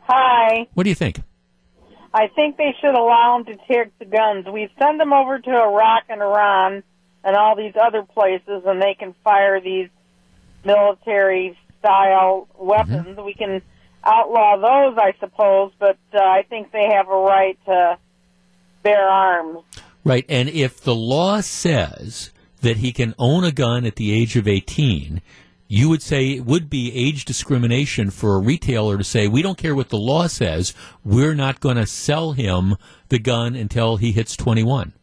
Hi. 0.03 0.67
What 0.73 0.83
do 0.83 0.89
you 0.89 0.95
think? 0.95 1.21
I 2.13 2.27
think 2.27 2.57
they 2.57 2.73
should 2.81 2.95
allow 2.95 3.37
them 3.37 3.55
to 3.55 3.61
take 3.67 3.97
the 3.99 4.05
guns. 4.05 4.47
We 4.51 4.69
send 4.79 4.99
them 4.99 5.13
over 5.13 5.37
to 5.37 5.49
Iraq 5.49 6.05
and 6.09 6.21
Iran 6.21 6.83
and 7.23 7.35
all 7.35 7.55
these 7.55 7.73
other 7.79 8.03
places, 8.03 8.63
and 8.65 8.81
they 8.81 8.95
can 8.97 9.13
fire 9.23 9.59
these 9.59 9.89
military 10.63 11.57
style 11.79 12.47
weapons. 12.57 13.17
Mm-hmm. 13.17 13.25
We 13.25 13.33
can 13.33 13.61
outlaw 14.03 14.57
those, 14.57 14.97
I 14.97 15.13
suppose. 15.19 15.73
But 15.77 15.97
uh, 16.13 16.19
I 16.19 16.43
think 16.49 16.71
they 16.71 16.87
have 16.93 17.09
a 17.09 17.17
right 17.17 17.59
to 17.65 17.97
bear 18.83 19.07
arms. 19.09 19.59
Right. 20.07 20.25
And 20.29 20.47
if 20.47 20.79
the 20.79 20.95
law 20.95 21.41
says 21.41 22.31
that 22.61 22.77
he 22.77 22.93
can 22.93 23.13
own 23.19 23.43
a 23.43 23.51
gun 23.51 23.85
at 23.85 23.97
the 23.97 24.13
age 24.13 24.37
of 24.37 24.47
18, 24.47 25.21
you 25.67 25.89
would 25.89 26.01
say 26.01 26.29
it 26.29 26.45
would 26.45 26.69
be 26.69 26.93
age 26.93 27.25
discrimination 27.25 28.09
for 28.09 28.35
a 28.35 28.39
retailer 28.39 28.97
to 28.97 29.03
say, 29.03 29.27
we 29.27 29.41
don't 29.41 29.57
care 29.57 29.75
what 29.75 29.89
the 29.89 29.97
law 29.97 30.27
says, 30.27 30.73
we're 31.03 31.35
not 31.35 31.59
going 31.59 31.75
to 31.75 31.85
sell 31.85 32.31
him 32.31 32.77
the 33.09 33.19
gun 33.19 33.53
until 33.53 33.97
he 33.97 34.13
hits 34.13 34.37
21. 34.37 34.93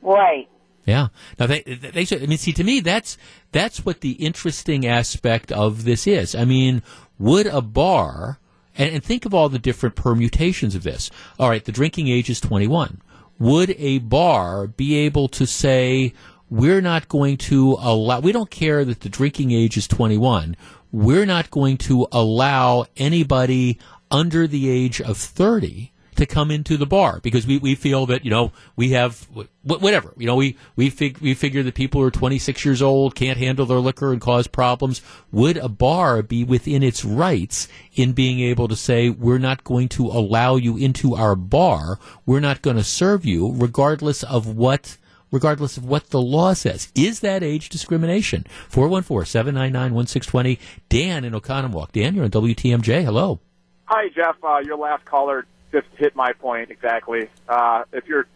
Right. 0.00 0.48
Yeah. 0.86 1.08
Now 1.38 1.46
they, 1.46 1.62
they 1.62 2.06
should, 2.06 2.22
I 2.22 2.26
mean, 2.26 2.38
see, 2.38 2.52
to 2.52 2.64
me, 2.64 2.80
that's, 2.80 3.18
that's 3.52 3.84
what 3.84 4.00
the 4.00 4.12
interesting 4.12 4.86
aspect 4.86 5.52
of 5.52 5.84
this 5.84 6.06
is. 6.06 6.34
I 6.34 6.46
mean, 6.46 6.82
would 7.18 7.46
a 7.46 7.60
bar, 7.60 8.38
and, 8.78 8.94
and 8.94 9.04
think 9.04 9.26
of 9.26 9.34
all 9.34 9.50
the 9.50 9.58
different 9.58 9.96
permutations 9.96 10.74
of 10.74 10.82
this. 10.82 11.10
All 11.38 11.50
right, 11.50 11.64
the 11.64 11.72
drinking 11.72 12.08
age 12.08 12.30
is 12.30 12.40
21. 12.40 13.02
Would 13.38 13.70
a 13.78 13.98
bar 13.98 14.66
be 14.66 14.96
able 14.96 15.28
to 15.28 15.46
say, 15.46 16.12
we're 16.48 16.80
not 16.80 17.08
going 17.08 17.36
to 17.38 17.76
allow, 17.80 18.20
we 18.20 18.32
don't 18.32 18.50
care 18.50 18.84
that 18.84 19.00
the 19.00 19.08
drinking 19.08 19.50
age 19.50 19.76
is 19.76 19.86
21. 19.88 20.56
We're 20.92 21.26
not 21.26 21.50
going 21.50 21.76
to 21.78 22.06
allow 22.12 22.86
anybody 22.96 23.78
under 24.10 24.46
the 24.46 24.70
age 24.70 25.00
of 25.00 25.16
30 25.18 25.92
to 26.16 26.26
come 26.26 26.50
into 26.50 26.76
the 26.76 26.86
bar 26.86 27.20
because 27.22 27.46
we, 27.46 27.58
we 27.58 27.74
feel 27.74 28.06
that, 28.06 28.24
you 28.24 28.30
know, 28.30 28.52
we 28.74 28.90
have 28.90 29.26
wh- 29.34 29.46
whatever, 29.64 30.12
you 30.16 30.26
know, 30.26 30.36
we, 30.36 30.56
we, 30.74 30.90
fig- 30.90 31.18
we 31.18 31.34
figure 31.34 31.62
that 31.62 31.74
people 31.74 32.00
who 32.00 32.06
are 32.06 32.10
26 32.10 32.64
years 32.64 32.82
old 32.82 33.14
can't 33.14 33.38
handle 33.38 33.66
their 33.66 33.78
liquor 33.78 34.12
and 34.12 34.20
cause 34.20 34.46
problems. 34.46 35.02
Would 35.32 35.56
a 35.56 35.68
bar 35.68 36.22
be 36.22 36.44
within 36.44 36.82
its 36.82 37.04
rights 37.04 37.68
in 37.94 38.12
being 38.12 38.40
able 38.40 38.68
to 38.68 38.76
say, 38.76 39.10
we're 39.10 39.38
not 39.38 39.64
going 39.64 39.88
to 39.90 40.06
allow 40.06 40.56
you 40.56 40.76
into 40.76 41.14
our 41.14 41.36
bar. 41.36 41.98
We're 42.24 42.40
not 42.40 42.62
going 42.62 42.76
to 42.76 42.84
serve 42.84 43.24
you 43.24 43.52
regardless 43.52 44.22
of 44.22 44.56
what 44.56 44.96
regardless 45.32 45.76
of 45.76 45.84
what 45.84 46.10
the 46.10 46.20
law 46.20 46.52
says. 46.52 46.90
Is 46.94 47.20
that 47.20 47.42
age 47.42 47.68
discrimination? 47.68 48.46
414-799-1620. 48.70 50.58
Dan 50.88 51.24
in 51.24 51.32
Oconomowoc. 51.32 51.92
Dan, 51.92 52.14
you're 52.14 52.24
on 52.24 52.30
WTMJ. 52.30 53.04
Hello. 53.04 53.40
Hi, 53.86 54.08
Jeff. 54.08 54.36
Uh, 54.42 54.58
your 54.64 54.76
last 54.76 55.04
caller 55.04 55.46
just 55.76 55.94
hit 55.96 56.16
my 56.16 56.32
point 56.32 56.70
exactly. 56.70 57.28
Uh, 57.48 57.84
if 57.92 58.06
you're 58.06 58.26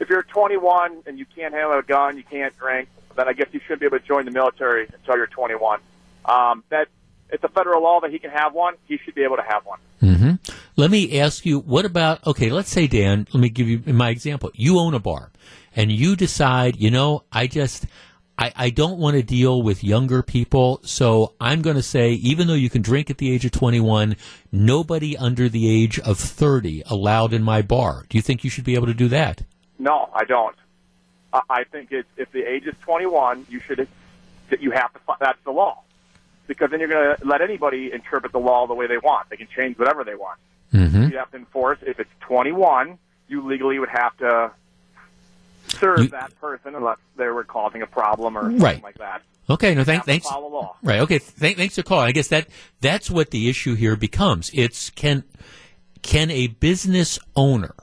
if 0.00 0.08
you're 0.08 0.22
21 0.22 1.02
and 1.06 1.18
you 1.18 1.26
can't 1.36 1.54
handle 1.54 1.78
a 1.78 1.82
gun, 1.82 2.16
you 2.16 2.24
can't 2.24 2.56
drink, 2.58 2.88
then 3.16 3.28
I 3.28 3.32
guess 3.32 3.46
you 3.52 3.60
shouldn't 3.60 3.80
be 3.80 3.86
able 3.86 4.00
to 4.00 4.04
join 4.04 4.24
the 4.24 4.32
military 4.32 4.88
until 4.92 5.16
you're 5.16 5.28
21. 5.28 5.80
Um, 6.24 6.64
that 6.70 6.88
it's 7.30 7.44
a 7.44 7.48
federal 7.48 7.82
law 7.82 8.00
that 8.00 8.10
he 8.10 8.18
can 8.18 8.30
have 8.30 8.54
one. 8.54 8.74
He 8.88 8.98
should 8.98 9.14
be 9.14 9.22
able 9.22 9.36
to 9.36 9.42
have 9.42 9.64
one. 9.64 9.78
Mm-hmm. 10.02 10.52
Let 10.76 10.90
me 10.90 11.20
ask 11.20 11.46
you, 11.46 11.60
what 11.60 11.84
about, 11.84 12.26
okay, 12.26 12.50
let's 12.50 12.70
say, 12.70 12.86
Dan, 12.86 13.28
let 13.32 13.40
me 13.40 13.48
give 13.48 13.68
you 13.68 13.82
my 13.86 14.10
example. 14.10 14.50
You 14.54 14.78
own 14.78 14.94
a 14.94 14.98
bar 14.98 15.30
and 15.76 15.92
you 15.92 16.16
decide, 16.16 16.76
you 16.76 16.90
know, 16.90 17.24
I 17.32 17.46
just, 17.46 17.86
I, 18.36 18.52
I 18.56 18.70
don't 18.70 18.98
want 18.98 19.16
to 19.16 19.22
deal 19.22 19.62
with 19.62 19.84
younger 19.84 20.22
people, 20.22 20.80
so 20.82 21.34
I'm 21.40 21.62
going 21.62 21.76
to 21.76 21.82
say, 21.82 22.12
even 22.12 22.48
though 22.48 22.54
you 22.54 22.68
can 22.68 22.82
drink 22.82 23.08
at 23.08 23.18
the 23.18 23.30
age 23.30 23.44
of 23.44 23.52
21, 23.52 24.16
nobody 24.50 25.16
under 25.16 25.48
the 25.48 25.70
age 25.70 26.00
of 26.00 26.18
30 26.18 26.82
allowed 26.86 27.32
in 27.32 27.42
my 27.42 27.62
bar. 27.62 28.04
Do 28.08 28.18
you 28.18 28.22
think 28.22 28.42
you 28.42 28.50
should 28.50 28.64
be 28.64 28.74
able 28.74 28.86
to 28.86 28.94
do 28.94 29.08
that? 29.08 29.42
No, 29.78 30.10
I 30.12 30.24
don't. 30.24 30.56
I 31.32 31.40
I 31.48 31.64
think 31.64 31.92
it's, 31.92 32.08
if 32.16 32.30
the 32.32 32.42
age 32.42 32.66
is 32.66 32.74
21, 32.82 33.46
you 33.48 33.60
should 33.60 33.86
that 34.50 34.60
you 34.60 34.70
have 34.72 34.92
to. 34.94 35.00
That's 35.20 35.42
the 35.44 35.50
law, 35.52 35.82
because 36.46 36.70
then 36.70 36.80
you're 36.80 36.88
going 36.88 37.16
to 37.16 37.26
let 37.26 37.40
anybody 37.40 37.92
interpret 37.92 38.32
the 38.32 38.38
law 38.40 38.66
the 38.66 38.74
way 38.74 38.86
they 38.86 38.98
want. 38.98 39.30
They 39.30 39.36
can 39.36 39.48
change 39.54 39.78
whatever 39.78 40.04
they 40.04 40.14
want. 40.14 40.38
Mm-hmm. 40.72 41.10
You 41.10 41.18
have 41.18 41.30
to 41.30 41.36
enforce. 41.36 41.78
If 41.82 42.00
it's 42.00 42.10
21, 42.20 42.98
you 43.28 43.46
legally 43.46 43.78
would 43.78 43.88
have 43.88 44.16
to 44.18 44.52
serve 45.78 45.98
You- 46.00 46.08
that 46.08 46.38
person 46.40 46.74
unless 46.74 46.98
they 47.16 47.26
were 47.28 47.44
causing 47.44 47.82
a 47.82 47.86
problem 47.86 48.36
or 48.36 48.42
something 48.42 48.60
Right. 48.60 48.82
like 48.82 48.98
that. 48.98 49.22
Okay, 49.50 49.74
no, 49.74 49.84
thank, 49.84 50.04
thanks. 50.06 50.26
follow 50.28 50.48
law. 50.48 50.76
Right. 50.82 51.00
Okay. 51.00 51.18
Th- 51.18 51.56
thanks 51.56 51.74
for 51.74 51.82
calling. 51.82 52.06
I 52.08 52.12
guess 52.12 52.28
that 52.28 52.48
that's 52.80 53.10
what 53.10 53.30
the 53.30 53.48
issue 53.50 53.74
here 53.74 53.94
becomes. 53.94 54.50
It's 54.54 54.88
can 54.90 55.24
can 56.02 56.30
a 56.30 56.46
business 56.48 57.18
owner 57.36 57.74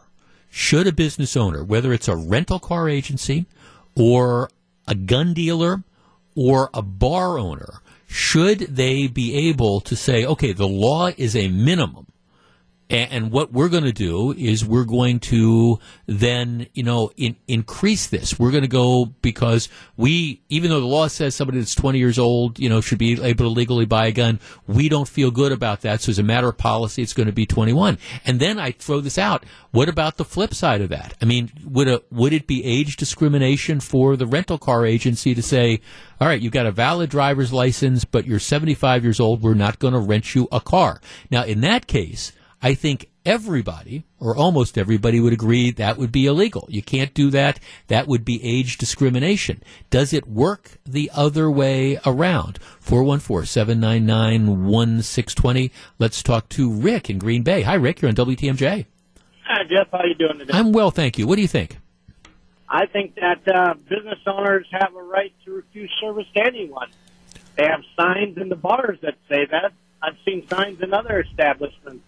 should 0.49 0.86
a 0.88 0.91
business 0.91 1.38
owner, 1.38 1.63
whether 1.63 1.93
it's 1.93 2.08
a 2.08 2.15
rental 2.15 2.60
car 2.60 2.89
agency 2.89 3.45
or 3.95 4.49
a 4.88 4.95
gun 4.95 5.34
dealer 5.34 5.84
or 6.36 6.69
a 6.73 6.82
bar 6.82 7.38
owner, 7.38 7.82
should 8.08 8.60
they 8.60 9.08
be 9.08 9.47
able 9.47 9.80
to 9.82 9.95
say, 9.95 10.25
okay, 10.25 10.51
the 10.54 10.67
law 10.67 11.10
is 11.15 11.36
a 11.36 11.47
minimum. 11.47 12.08
And 12.91 13.32
what 13.32 13.54
we're 13.54 13.69
going 13.69 13.86
to 13.86 13.93
do 13.93 14.34
is 14.34 14.65
we're 14.65 14.84
going 14.84 15.21
to 15.21 15.80
then, 16.08 16.67
you 16.73 16.84
know, 16.84 17.10
in, 17.15 17.38
increase 17.47 18.08
this. 18.08 18.38
We're 18.38 18.51
going 18.51 18.63
to 18.63 18.67
go 18.67 19.06
because 19.06 19.69
we, 19.95 20.41
even 20.49 20.69
though 20.69 20.82
the 20.82 20.86
law 20.86 21.08
says 21.08 21.34
somebody 21.34 21.60
that's 21.60 21.73
20 21.73 21.97
years 21.99 22.19
old, 22.19 22.60
you 22.60 22.67
know, 22.67 22.82
should 22.82 22.97
be 22.97 23.13
able 23.13 23.45
to 23.45 23.49
legally 23.49 23.86
buy 23.86 24.08
a 24.08 24.12
gun, 24.12 24.41
we 24.67 24.89
don't 24.89 25.08
feel 25.08 25.32
good 25.32 25.54
about 25.54 25.82
that. 25.82 26.01
So 26.01 26.10
as 26.10 26.19
a 26.19 26.23
matter 26.23 26.49
of 26.49 26.58
policy, 26.58 27.01
it's 27.01 27.13
going 27.13 27.27
to 27.27 27.34
be 27.34 27.45
21. 27.45 27.97
And 28.25 28.41
then 28.41 28.60
I 28.60 28.71
throw 28.71 28.99
this 28.99 29.17
out. 29.17 29.45
What 29.71 29.88
about 29.88 30.17
the 30.17 30.25
flip 30.25 30.54
side 30.54 30.82
of 30.82 30.89
that? 30.89 31.15
I 31.21 31.25
mean, 31.25 31.49
would 31.63 31.88
a, 31.88 32.01
would 32.12 32.34
it 32.34 32.45
be 32.45 32.62
age 32.65 32.97
discrimination 32.97 33.80
for 33.80 34.17
the 34.17 34.27
rental 34.27 34.58
car 34.58 34.86
agency 34.86 35.34
to 35.34 35.41
say, 35.41 35.80
all 36.19 36.27
right, 36.27 36.41
you've 36.41 36.51
got 36.51 36.65
a 36.65 36.73
valid 36.73 37.10
driver's 37.10 37.54
license, 37.54 38.04
but 38.04 38.25
you're 38.25 38.38
75 38.38 39.06
years 39.06 39.21
old. 39.21 39.41
We're 39.41 39.54
not 39.54 39.80
going 39.80 39.93
to 39.93 39.99
rent 39.99 40.36
you 40.36 40.49
a 40.51 40.60
car. 40.60 40.99
Now, 41.30 41.45
in 41.45 41.62
that 41.62 41.88
case, 41.88 42.34
I 42.62 42.76
think 42.76 43.10
everybody, 43.26 44.04
or 44.19 44.36
almost 44.36 44.78
everybody, 44.78 45.19
would 45.19 45.34
agree 45.34 45.71
that 45.71 45.97
would 45.97 46.12
be 46.12 46.28
illegal. 46.28 46.67
You 46.69 46.84
can't 46.84 47.13
do 47.13 47.30
that. 47.32 47.60
That 47.88 48.08
would 48.08 48.24
be 48.24 48.41
age 48.43 48.78
discrimination. 48.78 49.63
Does 49.89 50.13
it 50.13 50.28
work 50.28 50.78
the 50.86 51.10
other 51.13 51.50
way 51.50 52.00
around? 52.06 52.60
414-799-1620. 52.84 55.71
Let's 55.97 56.21
talk 56.21 56.50
to 56.50 56.71
Rick 56.71 57.10
in 57.10 57.17
Green 57.17 57.41
Bay. 57.43 57.62
Hi, 57.62 57.76
Rick. 57.76 58.02
You're 58.02 58.10
on 58.10 58.15
WTMJ. 58.15 58.86
Hi, 59.45 59.63
Jeff. 59.63 59.88
How 59.91 60.04
you 60.06 60.15
doing 60.15 60.39
today? 60.39 60.52
I'm 60.54 60.71
well, 60.71 60.91
thank 60.91 61.17
you. 61.17 61.26
What 61.28 61.38
do 61.38 61.41
you 61.41 61.47
think? 61.47 61.78
I 62.69 62.86
think 62.86 63.15
that 63.15 63.41
uh, 63.54 63.74
business 63.89 64.19
owners 64.26 64.65
have 64.71 64.95
a 64.95 65.04
right 65.04 65.34
to 65.45 65.52
refuse 65.52 65.91
service 66.00 66.28
to 66.36 66.45
anyone. 66.45 66.89
They 67.58 67.65
have 67.65 67.82
signs 68.00 68.38
in 68.38 68.47
the 68.47 68.56
bars 68.56 68.97
that 69.02 69.15
say 69.28 69.45
that. 69.52 69.74
I've 70.02 70.15
seen 70.26 70.47
signs 70.47 70.82
in 70.82 70.93
other 70.93 71.19
establishments. 71.19 72.06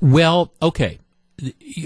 Well, 0.00 0.52
okay. 0.60 0.98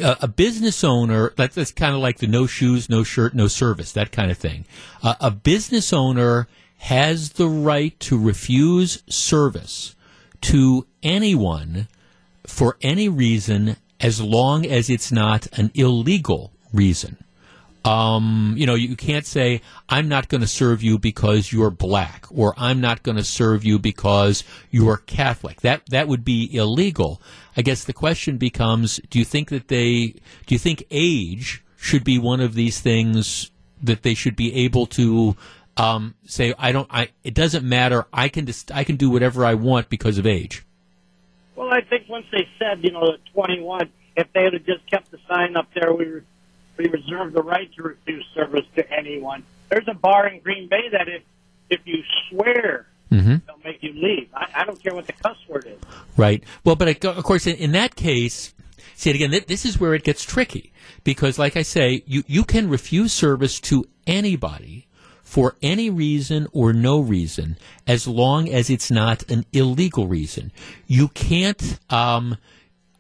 A 0.03 0.29
business 0.29 0.85
owner, 0.85 1.33
that, 1.37 1.53
that's 1.53 1.73
kind 1.73 1.95
of 1.95 2.01
like 2.01 2.19
the 2.19 2.27
no 2.27 2.47
shoes, 2.47 2.89
no 2.91 3.03
shirt, 3.03 3.35
no 3.35 3.49
service, 3.49 3.93
that 3.93 4.13
kind 4.13 4.31
of 4.31 4.37
thing. 4.37 4.67
Uh, 5.03 5.15
a 5.21 5.31
business 5.31 5.93
owner 5.93 6.47
has 6.79 7.31
the 7.33 7.49
right 7.49 7.99
to 8.01 8.19
refuse 8.19 9.03
service 9.09 9.97
to 10.43 10.87
anyone 11.03 11.89
for 12.47 12.77
any 12.83 13.09
reason 13.09 13.77
as 14.01 14.21
long 14.21 14.65
as 14.67 14.89
it's 14.89 15.11
not 15.11 15.47
an 15.59 15.71
illegal 15.75 16.53
reason. 16.73 17.17
Um, 17.89 18.53
you 18.59 18.67
know, 18.67 18.75
you 18.75 18.97
can't 18.97 19.25
say, 19.25 19.63
I'm 19.89 20.09
not 20.09 20.29
going 20.29 20.43
to 20.43 20.47
serve 20.47 20.83
you 20.83 20.99
because 20.99 21.51
you're 21.51 21.71
black, 21.71 22.27
or 22.31 22.53
I'm 22.59 22.83
not 22.83 23.03
going 23.03 23.17
to 23.17 23.25
serve 23.25 23.65
you 23.65 23.79
because 23.79 24.45
you're 24.71 24.99
Catholic. 24.99 25.63
That, 25.63 25.87
that 25.89 26.07
would 26.07 26.23
be 26.23 26.55
illegal. 26.55 27.23
I 27.57 27.63
guess 27.63 27.85
the 27.85 27.95
question 27.95 28.37
becomes, 28.37 29.01
do 29.09 29.19
you 29.19 29.25
think 29.25 29.49
that 29.49 29.69
they, 29.69 30.17
do 30.45 30.55
you 30.55 30.59
think 30.59 30.85
age 30.91 31.65
should 31.77 32.05
be 32.05 32.19
one 32.19 32.43
of 32.43 32.53
these 32.53 32.79
things 32.79 33.51
that 33.83 34.03
they 34.03 34.13
should 34.13 34.37
be 34.37 34.55
able 34.67 34.85
to, 34.89 35.35
um, 35.79 36.15
say, 36.27 36.53
I 36.59 36.73
don't, 36.73 36.89
I, 36.91 37.09
it 37.25 37.33
doesn't 37.33 37.65
matter. 37.65 38.05
I 38.13 38.29
can 38.29 38.45
just, 38.45 38.71
I 38.71 38.85
can 38.85 38.97
do 38.97 39.09
whatever 39.09 39.47
I 39.47 39.55
want 39.55 39.89
because 39.89 40.19
of 40.19 40.27
age. 40.27 40.63
Well, 41.57 41.73
I 41.73 41.81
think 41.81 42.07
once 42.07 42.27
they 42.33 42.47
said, 42.59 42.85
you 42.85 42.91
know, 42.91 43.17
21, 43.33 43.89
if 44.15 44.27
they 44.35 44.45
had 44.45 44.53
just 44.67 44.87
kept 44.91 45.11
the 45.11 45.19
sign 45.27 45.57
up 45.57 45.69
there, 45.75 45.95
we 45.95 46.05
re- 46.05 46.23
we 46.79 46.87
reserve 46.89 47.33
the 47.33 47.43
right 47.43 47.71
to 47.75 47.83
refuse 47.83 48.25
service 48.35 48.65
to 48.77 48.91
anyone. 48.93 49.43
There's 49.69 49.89
a 49.89 49.95
bar 49.95 50.27
in 50.29 50.41
Green 50.41 50.69
Bay 50.69 50.89
that 50.93 51.09
if 51.09 51.23
if 51.71 51.81
you 51.85 52.03
swear, 52.31 52.87
Mm-hmm. 53.11 53.37
they'll 53.47 53.59
make 53.65 53.83
you 53.83 53.95
leave. 53.95 54.29
I, 54.35 54.49
I 54.55 54.65
don't 54.67 54.83
care 54.83 54.95
what 54.95 55.07
the 55.07 55.15
cuss 55.15 55.39
word 55.49 55.67
is. 55.67 55.79
Right. 56.19 56.45
Well, 56.63 56.77
but 56.77 56.89
I- 56.89 57.09
of 57.09 57.25
course, 57.25 57.47
in, 57.47 57.57
in 57.57 57.73
that 57.73 57.97
case, 57.97 58.53
see 58.97 59.09
it 59.09 59.17
again. 59.17 59.31
th- 59.31 59.47
This 59.47 59.65
is 59.65 59.81
where 59.81 59.95
it 59.95 60.05
gets 60.05 60.23
tricky 60.25 60.75
because, 61.05 61.39
like 61.39 61.57
I 61.57 61.63
say, 61.63 62.03
you 62.07 62.23
you 62.27 62.45
can 62.45 62.69
refuse 62.69 63.15
service 63.15 63.61
to 63.61 63.87
anybody 64.07 64.89
for 65.23 65.57
any 65.63 65.89
reason 65.89 66.49
or 66.53 66.75
no 66.75 67.01
reason, 67.01 67.57
as 67.87 68.07
long 68.07 68.49
as 68.51 68.69
it's 68.69 68.91
not 68.91 69.23
an 69.31 69.47
illegal 69.55 70.07
reason. 70.07 70.53
You 70.87 71.09
can't. 71.09 71.79
Um, 71.89 72.37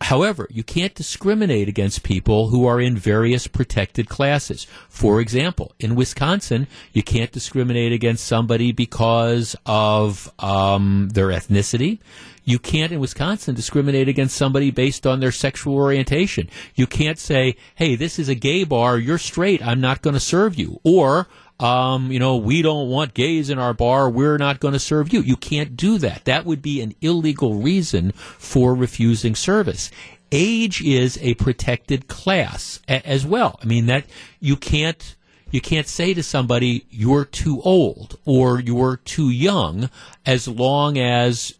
However, 0.00 0.46
you 0.50 0.62
can't 0.62 0.94
discriminate 0.94 1.68
against 1.68 2.04
people 2.04 2.48
who 2.48 2.66
are 2.66 2.80
in 2.80 2.96
various 2.96 3.46
protected 3.48 4.08
classes. 4.08 4.66
For 4.88 5.20
example, 5.20 5.72
in 5.80 5.96
Wisconsin, 5.96 6.68
you 6.92 7.02
can't 7.02 7.32
discriminate 7.32 7.92
against 7.92 8.24
somebody 8.24 8.70
because 8.70 9.56
of 9.66 10.32
um, 10.38 11.08
their 11.12 11.28
ethnicity. 11.28 11.98
You 12.44 12.58
can't 12.58 12.92
in 12.92 13.00
Wisconsin 13.00 13.54
discriminate 13.54 14.08
against 14.08 14.36
somebody 14.36 14.70
based 14.70 15.06
on 15.06 15.20
their 15.20 15.32
sexual 15.32 15.74
orientation. 15.74 16.48
You 16.74 16.86
can't 16.86 17.18
say, 17.18 17.56
"Hey, 17.74 17.94
this 17.94 18.18
is 18.18 18.28
a 18.28 18.34
gay 18.34 18.64
bar. 18.64 18.98
You're 18.98 19.18
straight. 19.18 19.62
I'm 19.62 19.80
not 19.80 20.00
going 20.00 20.14
to 20.14 20.20
serve 20.20 20.58
you." 20.58 20.80
Or 20.84 21.28
um, 21.60 22.12
you 22.12 22.18
know, 22.20 22.36
we 22.36 22.62
don't 22.62 22.88
want 22.88 23.14
gays 23.14 23.50
in 23.50 23.58
our 23.58 23.74
bar. 23.74 24.08
We're 24.08 24.38
not 24.38 24.60
going 24.60 24.74
to 24.74 24.78
serve 24.78 25.12
you. 25.12 25.20
You 25.20 25.36
can't 25.36 25.76
do 25.76 25.98
that. 25.98 26.24
That 26.24 26.44
would 26.44 26.62
be 26.62 26.80
an 26.80 26.94
illegal 27.00 27.54
reason 27.54 28.12
for 28.12 28.74
refusing 28.74 29.34
service. 29.34 29.90
Age 30.30 30.82
is 30.82 31.18
a 31.20 31.34
protected 31.34 32.06
class 32.06 32.80
a- 32.88 33.06
as 33.06 33.26
well. 33.26 33.58
I 33.62 33.66
mean 33.66 33.86
that 33.86 34.04
you 34.40 34.56
can't 34.56 35.16
you 35.50 35.60
can't 35.60 35.88
say 35.88 36.12
to 36.14 36.22
somebody 36.22 36.86
you're 36.90 37.24
too 37.24 37.62
old 37.62 38.18
or 38.26 38.60
you're 38.60 38.98
too 38.98 39.30
young 39.30 39.88
as 40.26 40.46
long 40.46 40.98
as 40.98 41.54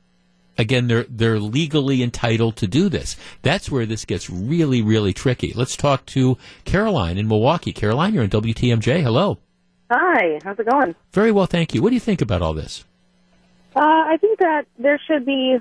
again 0.59 0.87
they're 0.87 1.07
they're 1.09 1.41
legally 1.41 2.03
entitled 2.03 2.57
to 2.57 2.67
do 2.67 2.91
this. 2.91 3.17
That's 3.41 3.71
where 3.71 3.87
this 3.87 4.05
gets 4.05 4.29
really 4.29 4.83
really 4.83 5.15
tricky. 5.15 5.53
Let's 5.55 5.75
talk 5.75 6.05
to 6.07 6.37
Caroline 6.67 7.17
in 7.17 7.27
Milwaukee. 7.27 7.73
Caroline, 7.73 8.13
you're 8.13 8.25
in 8.25 8.31
WTMJ. 8.31 9.03
Hello. 9.03 9.39
Hi, 9.91 10.39
how's 10.45 10.59
it 10.59 10.69
going? 10.69 10.95
Very 11.13 11.33
well, 11.33 11.47
thank 11.47 11.75
you. 11.75 11.81
What 11.83 11.91
do 11.91 11.95
you 11.95 12.01
think 12.01 12.21
about 12.21 12.43
all 12.43 12.53
this? 12.53 12.85
Uh, 13.75 13.81
I 13.81 14.17
think 14.21 14.39
that 14.39 14.67
there 14.79 15.01
should 15.07 15.25
be 15.25 15.59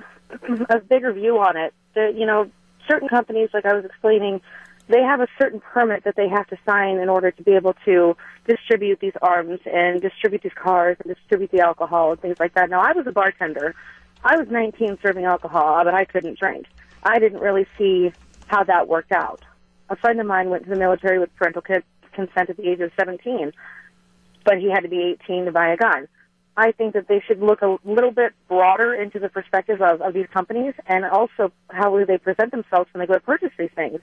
a 0.70 0.80
bigger 0.80 1.14
view 1.14 1.38
on 1.38 1.56
it. 1.56 1.74
The, 1.94 2.14
you 2.16 2.26
know, 2.26 2.50
certain 2.90 3.08
companies, 3.08 3.50
like 3.54 3.66
I 3.66 3.74
was 3.74 3.86
explaining, 3.86 4.42
they 4.90 5.02
have 5.02 5.22
a 5.22 5.28
certain 5.40 5.62
permit 5.62 6.04
that 6.04 6.16
they 6.16 6.28
have 6.28 6.48
to 6.48 6.58
sign 6.66 6.98
in 6.98 7.10
order 7.10 7.32
to 7.32 7.44
be 7.44 7.52
able 7.54 7.74
to 7.86 8.16
distribute 8.46 9.00
these 9.00 9.14
arms 9.22 9.60
and 9.66 10.02
distribute 10.02 10.42
these 10.42 10.54
cars 10.56 10.98
and 11.04 11.14
distribute 11.14 11.52
the 11.52 11.62
alcohol 11.62 12.12
and 12.12 12.22
things 12.22 12.38
like 12.40 12.54
that. 12.56 12.70
Now, 12.70 12.82
I 12.82 12.94
was 12.94 13.08
a 13.08 13.12
bartender. 13.12 13.76
I 14.24 14.36
was 14.38 14.48
19 14.50 14.98
serving 15.02 15.26
alcohol, 15.26 15.84
but 15.84 15.94
I 15.94 16.06
couldn't 16.06 16.40
drink. 16.40 16.66
I 17.04 17.20
didn't 17.20 17.40
really 17.40 17.68
see 17.78 18.12
how 18.48 18.64
that 18.64 18.88
worked 18.88 19.12
out. 19.12 19.44
A 19.90 19.96
friend 19.96 20.20
of 20.20 20.26
mine 20.26 20.50
went 20.50 20.64
to 20.64 20.70
the 20.70 20.76
military 20.76 21.20
with 21.20 21.34
parental 21.36 21.62
co- 21.62 21.82
consent 22.14 22.50
at 22.50 22.58
the 22.58 22.68
age 22.68 22.80
of 22.80 22.92
17 22.98 23.52
but 24.48 24.60
he 24.60 24.72
had 24.72 24.80
to 24.80 24.88
be 24.88 25.18
18 25.26 25.46
to 25.46 25.52
buy 25.52 25.74
a 25.74 25.78
gun. 25.78 26.08
I 26.56 26.72
think 26.72 26.94
that 26.94 27.10
they 27.10 27.22
should 27.28 27.42
look 27.42 27.62
a 27.62 27.78
little 27.84 28.12
bit 28.12 28.32
broader 28.48 28.96
into 28.96 29.20
the 29.20 29.28
perspective 29.28 29.82
of, 29.82 30.02
of 30.02 30.14
these 30.14 30.26
companies 30.34 30.74
and 30.88 31.04
also 31.04 31.52
how 31.70 32.04
they 32.06 32.18
present 32.18 32.52
themselves 32.52 32.90
when 32.94 33.02
they 33.02 33.08
go 33.08 33.16
to 33.16 33.20
purchase 33.20 33.52
these 33.60 33.70
things. 33.76 34.00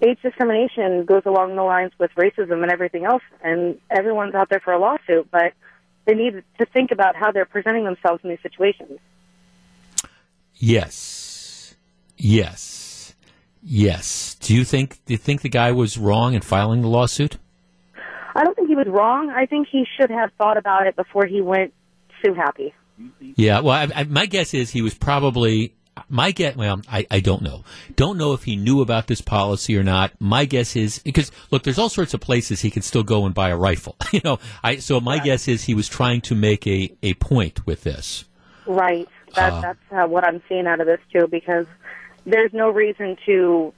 Age 0.00 0.18
discrimination 0.22 1.04
goes 1.04 1.22
along 1.26 1.56
the 1.56 1.64
lines 1.64 1.90
with 1.98 2.12
racism 2.16 2.62
and 2.62 2.70
everything 2.70 3.04
else, 3.04 3.22
and 3.42 3.76
everyone's 3.90 4.34
out 4.34 4.48
there 4.50 4.60
for 4.60 4.72
a 4.72 4.78
lawsuit, 4.78 5.28
but 5.32 5.52
they 6.06 6.14
need 6.14 6.44
to 6.58 6.66
think 6.66 6.92
about 6.92 7.16
how 7.16 7.32
they're 7.32 7.44
presenting 7.44 7.84
themselves 7.84 8.20
in 8.22 8.30
these 8.30 8.42
situations. 8.42 9.00
Yes. 10.54 11.74
Yes. 12.16 13.14
Yes. 13.62 14.36
Do 14.36 14.54
you 14.54 14.64
think 14.64 15.04
do 15.06 15.14
you 15.14 15.18
think 15.18 15.42
the 15.42 15.48
guy 15.48 15.72
was 15.72 15.98
wrong 15.98 16.34
in 16.34 16.40
filing 16.40 16.82
the 16.82 16.88
lawsuit? 16.88 17.36
I 18.34 18.44
don't 18.44 18.54
think 18.54 18.68
he 18.68 18.74
was 18.74 18.86
wrong. 18.88 19.30
I 19.30 19.46
think 19.46 19.68
he 19.70 19.84
should 19.96 20.10
have 20.10 20.30
thought 20.38 20.56
about 20.56 20.86
it 20.86 20.96
before 20.96 21.26
he 21.26 21.40
went 21.40 21.72
sue 22.24 22.34
happy. 22.34 22.74
Yeah, 23.20 23.60
well, 23.60 23.74
I, 23.74 24.00
I, 24.00 24.04
my 24.04 24.26
guess 24.26 24.54
is 24.54 24.70
he 24.70 24.82
was 24.82 24.94
probably 24.94 25.74
my 26.08 26.30
guess. 26.30 26.56
Well, 26.56 26.80
I, 26.90 27.06
I 27.10 27.20
don't 27.20 27.42
know. 27.42 27.64
Don't 27.96 28.16
know 28.16 28.32
if 28.32 28.44
he 28.44 28.56
knew 28.56 28.80
about 28.80 29.06
this 29.06 29.20
policy 29.20 29.76
or 29.76 29.82
not. 29.82 30.12
My 30.20 30.44
guess 30.44 30.76
is 30.76 30.98
because 30.98 31.32
look, 31.50 31.62
there's 31.62 31.78
all 31.78 31.88
sorts 31.88 32.14
of 32.14 32.20
places 32.20 32.60
he 32.60 32.70
can 32.70 32.82
still 32.82 33.02
go 33.02 33.26
and 33.26 33.34
buy 33.34 33.48
a 33.48 33.56
rifle. 33.56 33.96
you 34.12 34.20
know, 34.24 34.38
I 34.62 34.76
so 34.76 35.00
my 35.00 35.18
guess 35.18 35.48
is 35.48 35.64
he 35.64 35.74
was 35.74 35.88
trying 35.88 36.20
to 36.22 36.34
make 36.34 36.66
a 36.66 36.94
a 37.02 37.14
point 37.14 37.66
with 37.66 37.82
this. 37.82 38.24
Right. 38.66 39.08
That, 39.34 39.52
Uh, 39.52 39.60
that's 39.60 39.78
uh, 39.90 40.06
what 40.06 40.24
I'm 40.26 40.42
seeing 40.48 40.66
out 40.66 40.80
of 40.80 40.86
this 40.86 41.00
too, 41.12 41.26
because 41.26 41.66
there's 42.26 42.52
no 42.52 42.70
reason 42.70 43.16
to, 43.26 43.72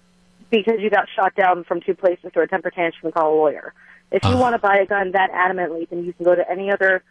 because 0.50 0.80
you 0.80 0.90
got 0.90 1.06
shot 1.14 1.34
down 1.34 1.64
from 1.64 1.80
two 1.80 1.94
places 1.94 2.32
to 2.34 2.40
a 2.40 2.46
temper 2.46 2.70
tantrum 2.70 3.04
and 3.06 3.14
call 3.14 3.34
a 3.34 3.36
lawyer. 3.36 3.72
If 4.10 4.24
you 4.24 4.30
Uh. 4.30 4.38
want 4.38 4.54
to 4.54 4.58
buy 4.58 4.76
a 4.78 4.86
gun 4.86 5.12
that 5.12 5.30
adamantly, 5.32 5.88
then 5.88 6.04
you 6.04 6.12
can 6.12 6.24
go 6.24 6.34
to 6.34 6.48
any 6.50 6.70
other 6.70 7.02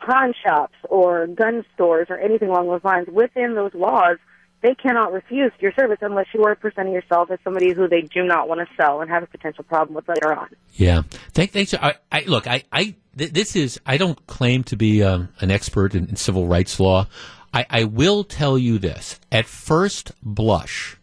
pawn 0.00 0.34
shops 0.44 0.74
or 0.88 1.26
gun 1.26 1.64
stores 1.74 2.06
or 2.10 2.18
anything 2.18 2.48
along 2.48 2.68
those 2.68 2.84
lines. 2.84 3.08
Within 3.08 3.54
those 3.54 3.74
laws, 3.74 4.18
they 4.62 4.74
cannot 4.74 5.12
refuse 5.12 5.52
your 5.60 5.72
service 5.72 5.98
unless 6.00 6.26
you 6.34 6.44
are 6.44 6.54
presenting 6.54 6.92
yourself 6.92 7.30
as 7.30 7.38
somebody 7.44 7.72
who 7.72 7.88
they 7.88 8.02
do 8.02 8.24
not 8.24 8.48
want 8.48 8.60
to 8.60 8.66
sell 8.76 9.00
and 9.00 9.10
have 9.10 9.22
a 9.22 9.26
potential 9.26 9.64
problem 9.64 9.94
with 9.94 10.08
later 10.08 10.32
on. 10.32 10.48
Yeah. 10.74 11.02
Thank, 11.32 11.52
thanks. 11.52 11.74
I, 11.74 11.94
I 12.10 12.24
look. 12.26 12.46
I, 12.46 12.64
I 12.72 12.94
th- 13.16 13.32
this 13.32 13.56
is. 13.56 13.80
I 13.86 13.96
don't 13.96 14.26
claim 14.26 14.64
to 14.64 14.76
be 14.76 15.02
um, 15.02 15.28
an 15.40 15.50
expert 15.50 15.94
in, 15.94 16.08
in 16.08 16.16
civil 16.16 16.46
rights 16.46 16.78
law. 16.80 17.06
I, 17.52 17.66
I 17.70 17.84
will 17.84 18.24
tell 18.24 18.58
you 18.58 18.78
this. 18.78 19.18
At 19.32 19.46
first 19.46 20.12
blush, 20.22 20.96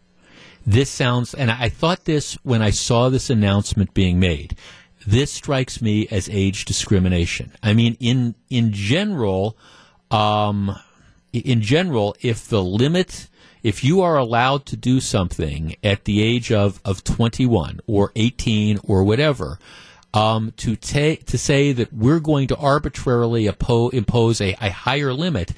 this 0.65 0.89
sounds, 0.89 1.33
and 1.33 1.49
I 1.51 1.69
thought 1.69 2.05
this 2.05 2.35
when 2.43 2.61
I 2.61 2.69
saw 2.69 3.09
this 3.09 3.29
announcement 3.29 3.93
being 3.93 4.19
made. 4.19 4.55
This 5.05 5.31
strikes 5.31 5.81
me 5.81 6.07
as 6.09 6.29
age 6.29 6.65
discrimination. 6.65 7.51
I 7.61 7.73
mean, 7.73 7.97
in 7.99 8.35
in 8.49 8.71
general, 8.71 9.57
um, 10.11 10.77
in 11.33 11.61
general, 11.61 12.15
if 12.21 12.47
the 12.47 12.63
limit, 12.63 13.27
if 13.63 13.83
you 13.83 14.01
are 14.01 14.17
allowed 14.17 14.65
to 14.67 14.77
do 14.77 14.99
something 14.99 15.75
at 15.83 16.05
the 16.05 16.21
age 16.21 16.51
of, 16.51 16.79
of 16.85 17.03
21 17.03 17.79
or 17.87 18.11
18 18.15 18.79
or 18.83 19.03
whatever, 19.03 19.59
um, 20.13 20.53
to 20.57 20.75
ta- 20.75 21.21
to 21.25 21.37
say 21.37 21.73
that 21.73 21.91
we're 21.91 22.19
going 22.19 22.47
to 22.47 22.55
arbitrarily 22.55 23.45
oppo- 23.45 23.93
impose 23.93 24.39
a, 24.39 24.55
a 24.61 24.69
higher 24.69 25.11
limit, 25.11 25.53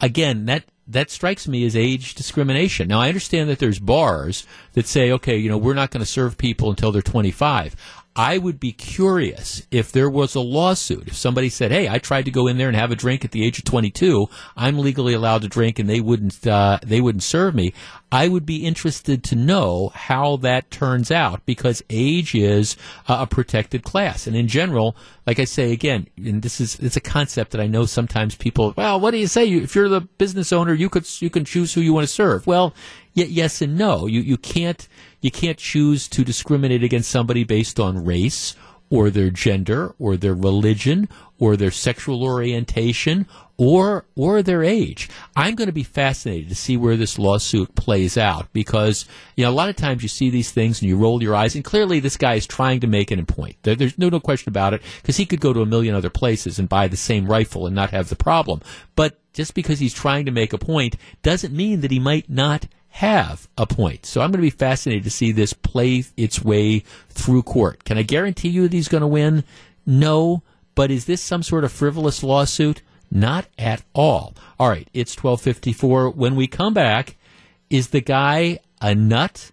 again, 0.00 0.44
that 0.46 0.64
that 0.90 1.10
strikes 1.10 1.46
me 1.46 1.66
as 1.66 1.76
age 1.76 2.14
discrimination. 2.14 2.88
Now, 2.88 3.00
I 3.00 3.08
understand 3.08 3.50
that 3.50 3.58
there's 3.58 3.78
bars 3.78 4.46
that 4.72 4.86
say, 4.86 5.12
okay, 5.12 5.36
you 5.36 5.50
know, 5.50 5.58
we're 5.58 5.74
not 5.74 5.90
going 5.90 6.00
to 6.00 6.10
serve 6.10 6.38
people 6.38 6.70
until 6.70 6.92
they're 6.92 7.02
25. 7.02 7.76
I 8.16 8.38
would 8.38 8.58
be 8.58 8.72
curious 8.72 9.64
if 9.70 9.92
there 9.92 10.10
was 10.10 10.34
a 10.34 10.40
lawsuit. 10.40 11.06
If 11.06 11.16
somebody 11.16 11.48
said, 11.48 11.70
"Hey, 11.70 11.88
I 11.88 11.98
tried 11.98 12.24
to 12.24 12.32
go 12.32 12.48
in 12.48 12.58
there 12.58 12.66
and 12.66 12.76
have 12.76 12.90
a 12.90 12.96
drink 12.96 13.24
at 13.24 13.30
the 13.30 13.44
age 13.44 13.58
of 13.58 13.64
22. 13.64 14.28
I'm 14.56 14.78
legally 14.78 15.14
allowed 15.14 15.42
to 15.42 15.48
drink, 15.48 15.78
and 15.78 15.88
they 15.88 16.00
wouldn't 16.00 16.44
uh, 16.46 16.80
they 16.84 17.00
wouldn't 17.00 17.22
serve 17.22 17.54
me." 17.54 17.72
I 18.10 18.28
would 18.28 18.46
be 18.46 18.64
interested 18.64 19.22
to 19.24 19.36
know 19.36 19.90
how 19.94 20.36
that 20.38 20.70
turns 20.70 21.10
out 21.10 21.44
because 21.44 21.82
age 21.90 22.34
is 22.34 22.76
uh, 23.06 23.18
a 23.20 23.26
protected 23.26 23.82
class, 23.84 24.26
and 24.26 24.34
in 24.34 24.48
general, 24.48 24.96
like 25.26 25.38
I 25.38 25.44
say 25.44 25.72
again, 25.72 26.08
and 26.16 26.40
this 26.42 26.60
is 26.60 26.78
it's 26.80 26.96
a 26.96 27.00
concept 27.00 27.52
that 27.52 27.60
I 27.60 27.66
know 27.66 27.84
sometimes 27.84 28.34
people. 28.34 28.72
Well, 28.76 28.98
what 28.98 29.10
do 29.10 29.18
you 29.18 29.26
say? 29.26 29.46
If 29.46 29.74
you're 29.74 29.90
the 29.90 30.00
business 30.00 30.52
owner, 30.52 30.72
you 30.72 30.88
could 30.88 31.06
you 31.20 31.30
can 31.30 31.44
choose 31.44 31.74
who 31.74 31.82
you 31.82 31.92
want 31.92 32.06
to 32.06 32.12
serve. 32.12 32.46
Well, 32.46 32.74
y- 33.16 33.26
yes 33.28 33.62
and 33.62 33.76
no. 33.76 34.06
You 34.06 34.20
you 34.20 34.36
can't 34.36 34.88
you 35.20 35.30
can't 35.30 35.58
choose 35.58 36.08
to 36.08 36.24
discriminate 36.24 36.84
against 36.84 37.10
somebody 37.10 37.44
based 37.44 37.80
on 37.80 38.04
race 38.04 38.54
or 38.90 39.10
their 39.10 39.30
gender 39.30 39.94
or 39.98 40.16
their 40.16 40.34
religion 40.34 41.08
or 41.38 41.56
their 41.56 41.70
sexual 41.70 42.24
orientation 42.24 43.26
or 43.56 44.06
or 44.16 44.42
their 44.42 44.62
age. 44.62 45.08
I'm 45.36 45.54
going 45.56 45.66
to 45.66 45.72
be 45.72 45.82
fascinated 45.82 46.48
to 46.48 46.54
see 46.54 46.76
where 46.76 46.96
this 46.96 47.18
lawsuit 47.18 47.74
plays 47.74 48.16
out 48.16 48.50
because 48.52 49.04
you 49.36 49.44
know 49.44 49.50
a 49.50 49.52
lot 49.52 49.68
of 49.68 49.76
times 49.76 50.02
you 50.02 50.08
see 50.08 50.30
these 50.30 50.50
things 50.50 50.80
and 50.80 50.88
you 50.88 50.96
roll 50.96 51.22
your 51.22 51.34
eyes 51.34 51.54
and 51.54 51.64
clearly 51.64 52.00
this 52.00 52.16
guy 52.16 52.34
is 52.34 52.46
trying 52.46 52.80
to 52.80 52.86
make 52.86 53.10
an 53.10 53.24
point. 53.26 53.56
There, 53.62 53.74
there's 53.74 53.98
no 53.98 54.08
no 54.08 54.20
question 54.20 54.48
about 54.48 54.74
it 54.74 54.82
because 55.02 55.16
he 55.16 55.26
could 55.26 55.40
go 55.40 55.52
to 55.52 55.60
a 55.60 55.66
million 55.66 55.94
other 55.94 56.10
places 56.10 56.58
and 56.58 56.68
buy 56.68 56.88
the 56.88 56.96
same 56.96 57.26
rifle 57.26 57.66
and 57.66 57.74
not 57.74 57.90
have 57.90 58.08
the 58.08 58.16
problem. 58.16 58.62
But 58.94 59.18
just 59.32 59.54
because 59.54 59.80
he's 59.80 59.94
trying 59.94 60.24
to 60.26 60.32
make 60.32 60.52
a 60.52 60.58
point 60.58 60.96
doesn't 61.22 61.54
mean 61.54 61.80
that 61.80 61.90
he 61.90 61.98
might 61.98 62.30
not 62.30 62.66
have 62.90 63.48
a 63.56 63.66
point. 63.66 64.06
So 64.06 64.20
I'm 64.20 64.30
going 64.30 64.40
to 64.40 64.46
be 64.46 64.50
fascinated 64.50 65.04
to 65.04 65.10
see 65.10 65.32
this 65.32 65.52
play 65.52 66.04
its 66.16 66.42
way 66.42 66.80
through 67.08 67.42
court. 67.42 67.84
Can 67.84 67.98
I 67.98 68.02
guarantee 68.02 68.48
you 68.48 68.62
that 68.62 68.72
he's 68.72 68.88
going 68.88 69.02
to 69.02 69.06
win? 69.06 69.44
No. 69.86 70.42
But 70.74 70.90
is 70.90 71.06
this 71.06 71.20
some 71.20 71.42
sort 71.42 71.64
of 71.64 71.72
frivolous 71.72 72.22
lawsuit? 72.22 72.82
Not 73.10 73.46
at 73.58 73.82
all. 73.94 74.34
All 74.58 74.68
right, 74.68 74.88
it's 74.92 75.16
1254. 75.16 76.10
When 76.10 76.36
we 76.36 76.46
come 76.46 76.74
back, 76.74 77.16
is 77.70 77.88
the 77.88 78.00
guy 78.00 78.58
a 78.80 78.94
nut, 78.94 79.50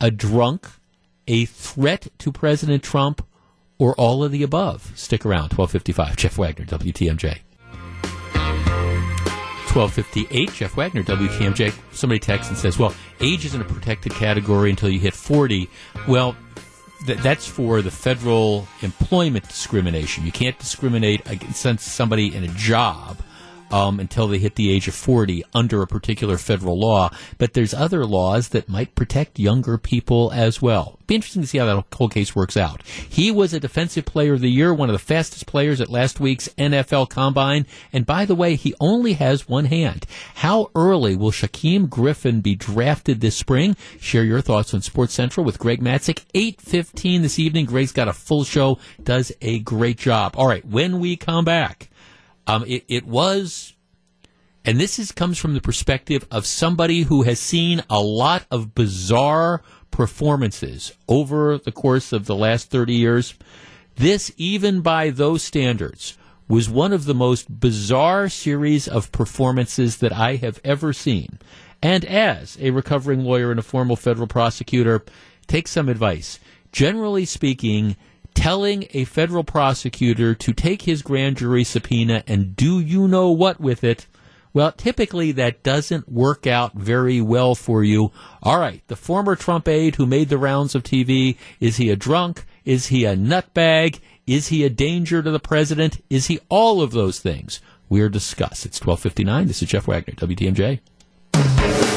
a 0.00 0.10
drunk, 0.10 0.68
a 1.26 1.44
threat 1.44 2.08
to 2.18 2.32
President 2.32 2.82
Trump, 2.82 3.24
or 3.78 3.94
all 3.94 4.24
of 4.24 4.32
the 4.32 4.42
above? 4.42 4.92
Stick 4.96 5.24
around. 5.26 5.52
1255. 5.52 6.16
Jeff 6.16 6.38
Wagner, 6.38 6.64
WTMJ. 6.64 7.38
1258, 9.74 10.52
Jeff 10.52 10.76
Wagner, 10.76 11.02
WTMJ. 11.02 11.72
Somebody 11.92 12.18
texts 12.18 12.48
and 12.48 12.58
says, 12.58 12.78
well, 12.78 12.94
age 13.20 13.44
isn't 13.44 13.60
a 13.60 13.64
protected 13.64 14.12
category 14.12 14.70
until 14.70 14.88
you 14.88 14.98
hit 14.98 15.14
40. 15.14 15.68
Well, 16.06 16.36
th- 17.06 17.18
that's 17.18 17.46
for 17.46 17.82
the 17.82 17.90
federal 17.90 18.66
employment 18.82 19.46
discrimination. 19.46 20.24
You 20.24 20.32
can't 20.32 20.58
discriminate 20.58 21.22
against 21.30 21.80
somebody 21.80 22.34
in 22.34 22.44
a 22.44 22.48
job 22.48 23.18
um, 23.70 24.00
until 24.00 24.28
they 24.28 24.38
hit 24.38 24.54
the 24.54 24.70
age 24.70 24.88
of 24.88 24.94
40 24.94 25.44
under 25.54 25.82
a 25.82 25.86
particular 25.86 26.38
federal 26.38 26.78
law. 26.78 27.10
But 27.38 27.54
there's 27.54 27.74
other 27.74 28.04
laws 28.04 28.48
that 28.48 28.68
might 28.68 28.94
protect 28.94 29.38
younger 29.38 29.78
people 29.78 30.30
as 30.32 30.60
well. 30.60 30.98
Be 31.06 31.14
interesting 31.14 31.40
to 31.40 31.48
see 31.48 31.56
how 31.56 31.64
that 31.64 31.84
whole 31.96 32.10
case 32.10 32.36
works 32.36 32.56
out. 32.56 32.82
He 32.82 33.30
was 33.30 33.54
a 33.54 33.60
defensive 33.60 34.04
player 34.04 34.34
of 34.34 34.40
the 34.40 34.50
year, 34.50 34.74
one 34.74 34.90
of 34.90 34.92
the 34.92 34.98
fastest 34.98 35.46
players 35.46 35.80
at 35.80 35.88
last 35.88 36.20
week's 36.20 36.48
NFL 36.58 37.08
Combine. 37.08 37.64
And 37.94 38.04
by 38.04 38.26
the 38.26 38.34
way, 38.34 38.56
he 38.56 38.74
only 38.78 39.14
has 39.14 39.48
one 39.48 39.64
hand. 39.64 40.04
How 40.34 40.70
early 40.74 41.16
will 41.16 41.30
Shaquem 41.30 41.88
Griffin 41.88 42.42
be 42.42 42.54
drafted 42.54 43.22
this 43.22 43.36
spring? 43.36 43.74
Share 43.98 44.22
your 44.22 44.42
thoughts 44.42 44.74
on 44.74 44.82
Sports 44.82 45.14
Central 45.14 45.46
with 45.46 45.58
Greg 45.58 45.80
Matzek. 45.80 46.26
8.15 46.34 47.22
this 47.22 47.38
evening. 47.38 47.64
Greg's 47.64 47.92
got 47.92 48.08
a 48.08 48.12
full 48.12 48.44
show, 48.44 48.78
does 49.02 49.32
a 49.40 49.60
great 49.60 49.96
job. 49.96 50.34
All 50.36 50.46
right, 50.46 50.64
when 50.66 51.00
we 51.00 51.16
come 51.16 51.46
back, 51.46 51.87
um, 52.48 52.64
it, 52.66 52.84
it 52.88 53.06
was, 53.06 53.74
and 54.64 54.80
this 54.80 54.98
is 54.98 55.12
comes 55.12 55.38
from 55.38 55.54
the 55.54 55.60
perspective 55.60 56.26
of 56.30 56.46
somebody 56.46 57.02
who 57.02 57.22
has 57.22 57.38
seen 57.38 57.82
a 57.90 58.00
lot 58.00 58.46
of 58.50 58.74
bizarre 58.74 59.62
performances 59.90 60.92
over 61.08 61.58
the 61.58 61.72
course 61.72 62.12
of 62.12 62.24
the 62.26 62.34
last 62.34 62.70
30 62.70 62.94
years. 62.94 63.34
This, 63.96 64.32
even 64.36 64.80
by 64.80 65.10
those 65.10 65.42
standards, 65.42 66.16
was 66.48 66.70
one 66.70 66.94
of 66.94 67.04
the 67.04 67.14
most 67.14 67.60
bizarre 67.60 68.30
series 68.30 68.88
of 68.88 69.12
performances 69.12 69.98
that 69.98 70.12
I 70.12 70.36
have 70.36 70.58
ever 70.64 70.94
seen. 70.94 71.38
And 71.82 72.04
as 72.06 72.56
a 72.60 72.70
recovering 72.70 73.24
lawyer 73.24 73.50
and 73.50 73.60
a 73.60 73.62
former 73.62 73.94
federal 73.94 74.26
prosecutor, 74.26 75.04
take 75.46 75.68
some 75.68 75.88
advice. 75.88 76.40
Generally 76.72 77.26
speaking, 77.26 77.96
telling 78.38 78.86
a 78.92 79.04
federal 79.04 79.42
prosecutor 79.42 80.32
to 80.32 80.52
take 80.52 80.82
his 80.82 81.02
grand 81.02 81.36
jury 81.36 81.64
subpoena 81.64 82.22
and 82.28 82.54
do 82.54 82.78
you 82.78 83.08
know 83.08 83.30
what 83.30 83.60
with 83.60 83.82
it, 83.82 84.06
well, 84.52 84.70
typically 84.70 85.32
that 85.32 85.64
doesn't 85.64 86.08
work 86.08 86.46
out 86.46 86.72
very 86.74 87.20
well 87.20 87.56
for 87.56 87.82
you. 87.82 88.12
All 88.40 88.60
right, 88.60 88.80
the 88.86 88.94
former 88.94 89.34
Trump 89.34 89.66
aide 89.66 89.96
who 89.96 90.06
made 90.06 90.28
the 90.28 90.38
rounds 90.38 90.76
of 90.76 90.84
TV, 90.84 91.36
is 91.58 91.78
he 91.78 91.90
a 91.90 91.96
drunk? 91.96 92.44
Is 92.64 92.86
he 92.86 93.04
a 93.04 93.16
nutbag? 93.16 93.98
Is 94.24 94.48
he 94.48 94.62
a 94.64 94.70
danger 94.70 95.20
to 95.20 95.32
the 95.32 95.40
president? 95.40 96.00
Is 96.08 96.28
he 96.28 96.38
all 96.48 96.80
of 96.80 96.92
those 96.92 97.18
things? 97.18 97.60
We're 97.88 98.08
discussed. 98.08 98.64
It's 98.64 98.80
1259. 98.80 99.48
This 99.48 99.62
is 99.62 99.68
Jeff 99.68 99.88
Wagner, 99.88 100.14
WTMJ. 100.14 101.87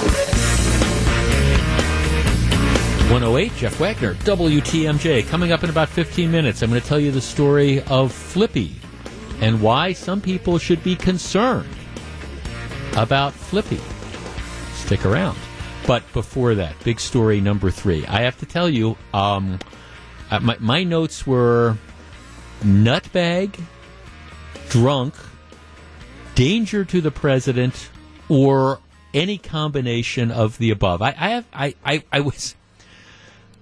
108, 3.11 3.53
Jeff 3.57 3.77
Wagner, 3.77 4.13
WTMJ. 4.13 5.27
Coming 5.27 5.51
up 5.51 5.65
in 5.65 5.69
about 5.69 5.89
15 5.89 6.31
minutes, 6.31 6.61
I'm 6.61 6.69
going 6.69 6.79
to 6.81 6.87
tell 6.87 6.97
you 6.97 7.11
the 7.11 7.19
story 7.19 7.81
of 7.83 8.13
Flippy 8.13 8.77
and 9.41 9.61
why 9.61 9.91
some 9.91 10.21
people 10.21 10.57
should 10.57 10.81
be 10.81 10.95
concerned 10.95 11.67
about 12.95 13.33
Flippy. 13.33 13.81
Stick 14.75 15.05
around. 15.05 15.37
But 15.85 16.09
before 16.13 16.55
that, 16.55 16.81
big 16.85 17.01
story 17.01 17.41
number 17.41 17.69
three. 17.69 18.05
I 18.05 18.21
have 18.21 18.39
to 18.39 18.45
tell 18.45 18.69
you, 18.69 18.95
um, 19.13 19.59
uh, 20.29 20.39
my, 20.39 20.55
my 20.61 20.85
notes 20.85 21.27
were 21.27 21.77
nutbag, 22.63 23.59
drunk, 24.69 25.15
danger 26.35 26.85
to 26.85 27.01
the 27.01 27.11
president, 27.11 27.89
or 28.29 28.79
any 29.13 29.37
combination 29.37 30.31
of 30.31 30.57
the 30.59 30.71
above. 30.71 31.01
I, 31.01 31.09
I 31.09 31.29
have 31.31 31.45
I, 31.51 31.75
I, 31.83 32.03
I 32.09 32.21
was 32.21 32.55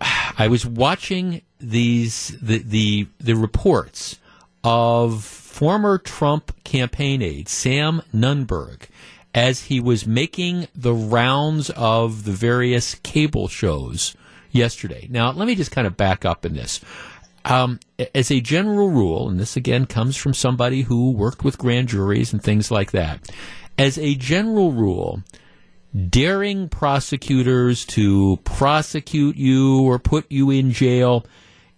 I 0.01 0.47
was 0.49 0.65
watching 0.65 1.41
these 1.59 2.37
the 2.41 2.59
the 2.59 3.07
the 3.19 3.35
reports 3.35 4.17
of 4.63 5.23
former 5.23 5.97
Trump 5.97 6.51
campaign 6.63 7.21
aide 7.21 7.49
Sam 7.49 8.01
Nunberg 8.13 8.83
as 9.33 9.63
he 9.63 9.79
was 9.79 10.07
making 10.07 10.67
the 10.75 10.93
rounds 10.93 11.69
of 11.71 12.23
the 12.23 12.31
various 12.31 12.95
cable 12.95 13.47
shows 13.47 14.15
yesterday. 14.51 15.07
Now, 15.09 15.31
let 15.31 15.47
me 15.47 15.55
just 15.55 15.71
kind 15.71 15.85
of 15.85 15.97
back 15.97 16.25
up 16.25 16.45
in 16.45 16.55
this. 16.55 16.81
Um, 17.45 17.79
as 18.13 18.31
a 18.31 18.41
general 18.41 18.89
rule, 18.89 19.29
and 19.29 19.39
this 19.39 19.55
again 19.55 19.85
comes 19.85 20.17
from 20.17 20.33
somebody 20.33 20.81
who 20.83 21.11
worked 21.11 21.43
with 21.43 21.57
grand 21.57 21.87
juries 21.87 22.33
and 22.33 22.43
things 22.43 22.69
like 22.69 22.91
that, 22.91 23.31
as 23.77 23.97
a 23.97 24.15
general 24.15 24.71
rule, 24.71 25.23
daring 26.09 26.69
prosecutors 26.69 27.85
to 27.85 28.37
prosecute 28.43 29.35
you 29.35 29.81
or 29.81 29.99
put 29.99 30.31
you 30.31 30.49
in 30.51 30.71
jail 30.71 31.25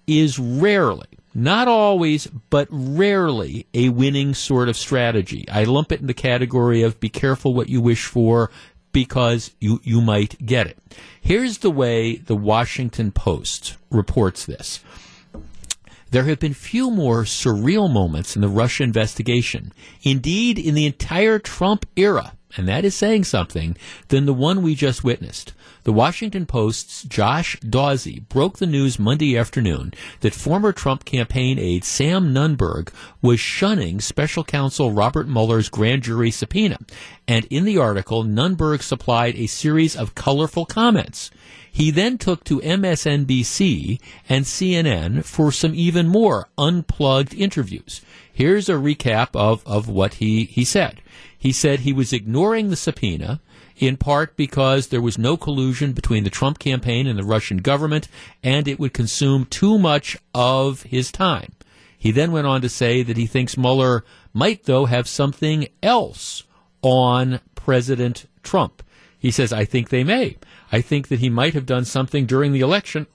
is 0.07 0.37
rarely, 0.37 1.07
not 1.33 1.67
always, 1.67 2.27
but 2.49 2.67
rarely 2.69 3.65
a 3.73 3.89
winning 3.89 4.33
sort 4.33 4.67
of 4.67 4.75
strategy. 4.75 5.47
I 5.49 5.63
lump 5.63 5.91
it 5.91 6.01
in 6.01 6.07
the 6.07 6.13
category 6.13 6.81
of 6.81 6.99
be 6.99 7.09
careful 7.09 7.53
what 7.53 7.69
you 7.69 7.81
wish 7.81 8.05
for 8.05 8.51
because 8.91 9.51
you, 9.59 9.79
you 9.83 10.01
might 10.01 10.45
get 10.45 10.67
it. 10.67 10.77
Here's 11.21 11.59
the 11.59 11.71
way 11.71 12.17
the 12.17 12.35
Washington 12.35 13.11
Post 13.11 13.77
reports 13.89 14.45
this. 14.45 14.81
There 16.09 16.25
have 16.25 16.39
been 16.39 16.53
few 16.53 16.91
more 16.91 17.23
surreal 17.23 17.89
moments 17.89 18.35
in 18.35 18.41
the 18.41 18.49
Russia 18.49 18.83
investigation. 18.83 19.71
Indeed, 20.03 20.59
in 20.59 20.75
the 20.75 20.85
entire 20.85 21.39
Trump 21.39 21.85
era, 21.95 22.33
and 22.55 22.67
that 22.67 22.85
is 22.85 22.95
saying 22.95 23.23
something, 23.23 23.77
than 24.09 24.25
the 24.25 24.33
one 24.33 24.61
we 24.61 24.75
just 24.75 25.03
witnessed. 25.03 25.53
The 25.83 25.93
Washington 25.93 26.45
Post's 26.45 27.01
Josh 27.03 27.59
Dawsey 27.61 28.27
broke 28.29 28.59
the 28.59 28.67
news 28.67 28.99
Monday 28.99 29.35
afternoon 29.35 29.93
that 30.19 30.35
former 30.35 30.71
Trump 30.71 31.05
campaign 31.05 31.57
aide 31.57 31.83
Sam 31.83 32.33
Nunberg 32.33 32.93
was 33.19 33.39
shunning 33.39 33.99
special 33.99 34.43
counsel 34.43 34.91
Robert 34.91 35.27
Mueller's 35.27 35.69
grand 35.69 36.03
jury 36.03 36.29
subpoena. 36.29 36.77
And 37.27 37.45
in 37.45 37.65
the 37.65 37.79
article, 37.79 38.23
Nunberg 38.23 38.83
supplied 38.83 39.35
a 39.35 39.47
series 39.47 39.95
of 39.95 40.13
colorful 40.13 40.65
comments. 40.65 41.31
He 41.71 41.89
then 41.89 42.17
took 42.19 42.43
to 42.43 42.59
MSNBC 42.59 43.99
and 44.29 44.45
CNN 44.45 45.23
for 45.23 45.51
some 45.51 45.73
even 45.73 46.07
more 46.07 46.49
unplugged 46.57 47.33
interviews. 47.33 48.01
Here's 48.31 48.69
a 48.69 48.73
recap 48.73 49.29
of, 49.33 49.65
of 49.65 49.87
what 49.87 50.15
he, 50.15 50.45
he 50.45 50.65
said. 50.65 51.01
He 51.41 51.51
said 51.51 51.79
he 51.79 51.91
was 51.91 52.13
ignoring 52.13 52.69
the 52.69 52.75
subpoena 52.75 53.41
in 53.75 53.97
part 53.97 54.37
because 54.37 54.87
there 54.87 55.01
was 55.01 55.17
no 55.17 55.35
collusion 55.35 55.91
between 55.91 56.23
the 56.23 56.29
Trump 56.29 56.59
campaign 56.59 57.07
and 57.07 57.17
the 57.17 57.23
Russian 57.23 57.57
government, 57.57 58.07
and 58.43 58.67
it 58.67 58.79
would 58.79 58.93
consume 58.93 59.45
too 59.45 59.79
much 59.79 60.15
of 60.35 60.83
his 60.83 61.11
time. 61.11 61.53
He 61.97 62.11
then 62.11 62.31
went 62.31 62.45
on 62.45 62.61
to 62.61 62.69
say 62.69 63.01
that 63.01 63.17
he 63.17 63.25
thinks 63.25 63.57
Mueller 63.57 64.05
might, 64.33 64.65
though, 64.65 64.85
have 64.85 65.07
something 65.07 65.67
else 65.81 66.43
on 66.83 67.39
President 67.55 68.27
Trump. 68.43 68.83
He 69.17 69.31
says, 69.31 69.51
I 69.51 69.65
think 69.65 69.89
they 69.89 70.03
may. 70.03 70.37
I 70.71 70.81
think 70.81 71.07
that 71.07 71.21
he 71.21 71.29
might 71.31 71.55
have 71.55 71.65
done 71.65 71.85
something 71.85 72.27
during 72.27 72.53
the 72.53 72.61
election, 72.61 73.07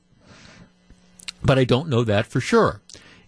but 1.45 1.61
I 1.61 1.65
don't 1.65 1.89
know 1.89 2.03
that 2.03 2.27
for 2.27 2.41
sure. 2.41 2.81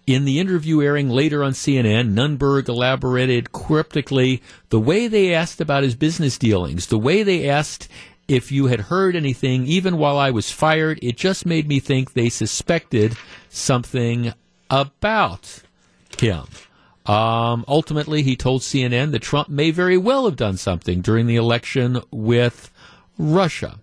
In 0.08 0.24
the 0.24 0.40
interview 0.40 0.80
airing 0.80 1.10
later 1.10 1.44
on 1.44 1.52
CNN, 1.52 2.14
Nunberg 2.14 2.66
elaborated 2.66 3.52
cryptically 3.52 4.42
the 4.70 4.80
way 4.80 5.06
they 5.06 5.34
asked 5.34 5.60
about 5.60 5.82
his 5.82 5.94
business 5.94 6.38
dealings, 6.38 6.86
the 6.86 6.96
way 6.96 7.22
they 7.22 7.46
asked 7.46 7.88
if 8.26 8.50
you 8.50 8.68
had 8.68 8.80
heard 8.80 9.14
anything, 9.14 9.66
even 9.66 9.98
while 9.98 10.16
I 10.16 10.30
was 10.30 10.50
fired, 10.50 10.98
it 11.02 11.18
just 11.18 11.44
made 11.44 11.68
me 11.68 11.78
think 11.78 12.14
they 12.14 12.30
suspected 12.30 13.18
something 13.50 14.32
about 14.70 15.62
him. 16.18 16.44
Um, 17.04 17.66
ultimately, 17.68 18.22
he 18.22 18.34
told 18.34 18.62
CNN 18.62 19.10
that 19.10 19.20
Trump 19.20 19.50
may 19.50 19.70
very 19.70 19.98
well 19.98 20.24
have 20.24 20.36
done 20.36 20.56
something 20.56 21.02
during 21.02 21.26
the 21.26 21.36
election 21.36 22.00
with 22.10 22.70
Russia. 23.18 23.78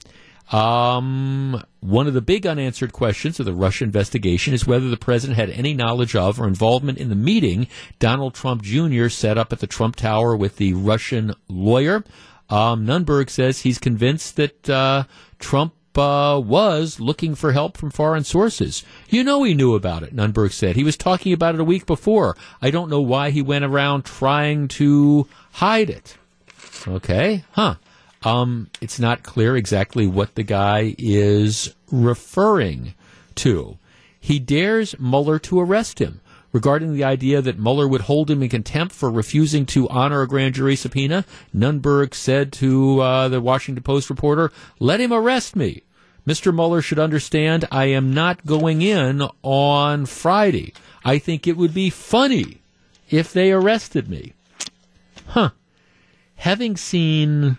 Um, 0.52 1.64
one 1.80 2.08
of 2.08 2.14
the 2.14 2.22
big 2.22 2.46
unanswered 2.46 2.94
questions 2.94 3.40
of 3.40 3.46
the 3.46 3.54
Russia 3.54 3.84
investigation 3.84 4.54
is 4.54 4.68
whether 4.68 4.90
the 4.90 4.98
president 4.98 5.38
had 5.38 5.50
any 5.50 5.74
knowledge 5.74 6.16
of 6.16 6.40
or 6.40 6.48
involvement 6.48 7.00
in 7.00 7.10
the 7.10 7.16
meeting 7.16 7.68
Donald 8.00 8.36
Trump 8.36 8.62
Jr. 8.62 9.08
set 9.10 9.38
up 9.38 9.52
at 9.52 9.60
the 9.60 9.68
Trump 9.68 9.96
Tower 9.96 10.36
with 10.36 10.58
the 10.58 10.74
Russian 10.74 11.34
lawyer. 11.48 12.04
Um, 12.50 12.86
Nunberg 12.86 13.30
says 13.30 13.62
he's 13.62 13.80
convinced 13.80 14.36
that 14.36 14.70
uh, 14.70 15.06
Trump 15.40 15.74
uh, 15.98 16.40
was 16.44 17.00
looking 17.00 17.36
for 17.36 17.54
help 17.54 17.78
from 17.78 17.90
foreign 17.90 18.24
sources. 18.24 18.84
You 19.10 19.24
know 19.24 19.44
he 19.44 19.54
knew 19.54 19.74
about 19.74 20.04
it, 20.04 20.16
Nunberg 20.16 20.52
said. 20.52 20.76
He 20.76 20.84
was 20.84 20.98
talking 20.98 21.34
about 21.34 21.56
it 21.56 21.62
a 21.62 21.66
week 21.66 21.86
before. 21.86 22.36
I 22.62 22.70
don't 22.70 22.90
know 22.90 23.02
why 23.02 23.32
he 23.32 23.42
went 23.42 23.66
around 23.66 24.06
trying 24.06 24.68
to 24.70 25.28
hide 25.54 25.90
it. 25.90 26.18
Okay, 26.88 27.44
huh. 27.52 27.76
Um, 28.26 28.70
it's 28.82 29.00
not 29.00 29.24
clear 29.24 29.56
exactly 29.56 30.08
what 30.08 30.36
the 30.36 30.44
guy 30.44 30.96
is 30.98 31.76
referring 31.92 32.96
to. 33.36 33.78
He 34.20 34.40
dares 34.40 34.96
Mueller 35.00 35.38
to 35.40 35.60
arrest 35.60 36.00
him. 36.00 36.22
Regarding 36.52 36.94
the 36.94 37.04
idea 37.04 37.42
that 37.42 37.60
Mueller 37.60 37.88
would 37.88 38.02
hold 38.02 38.32
him 38.32 38.42
in 38.42 38.48
contempt 38.48 38.96
for 38.96 39.12
refusing 39.12 39.66
to 39.68 39.90
honor 39.90 40.22
a 40.22 40.28
grand 40.28 40.56
jury 40.56 40.78
subpoena, 40.78 41.26
Nunberg 41.54 42.14
said 42.14 42.54
to 42.54 43.02
uh, 43.02 43.28
the 43.28 43.42
Washington 43.42 43.84
Post 43.84 44.10
reporter, 44.10 44.52
Let 44.80 45.02
him 45.02 45.12
arrest 45.12 45.56
me. 45.56 45.84
Mr. 46.26 46.56
Mueller 46.56 46.82
should 46.82 46.98
understand 46.98 47.68
I 47.72 47.86
am 47.88 48.14
not 48.14 48.46
going 48.46 48.82
in 48.82 49.22
on 49.44 50.06
Friday. 50.06 50.74
I 51.04 51.20
think 51.20 51.46
it 51.46 51.58
would 51.58 51.74
be 51.74 51.90
funny 51.90 52.62
if 53.10 53.32
they 53.32 53.52
arrested 53.52 54.10
me. 54.10 54.34
Huh. 55.28 55.50
having 56.36 56.78
seen, 56.78 57.58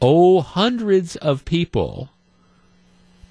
oh, 0.00 0.40
hundreds 0.40 1.16
of 1.16 1.44
people 1.44 2.10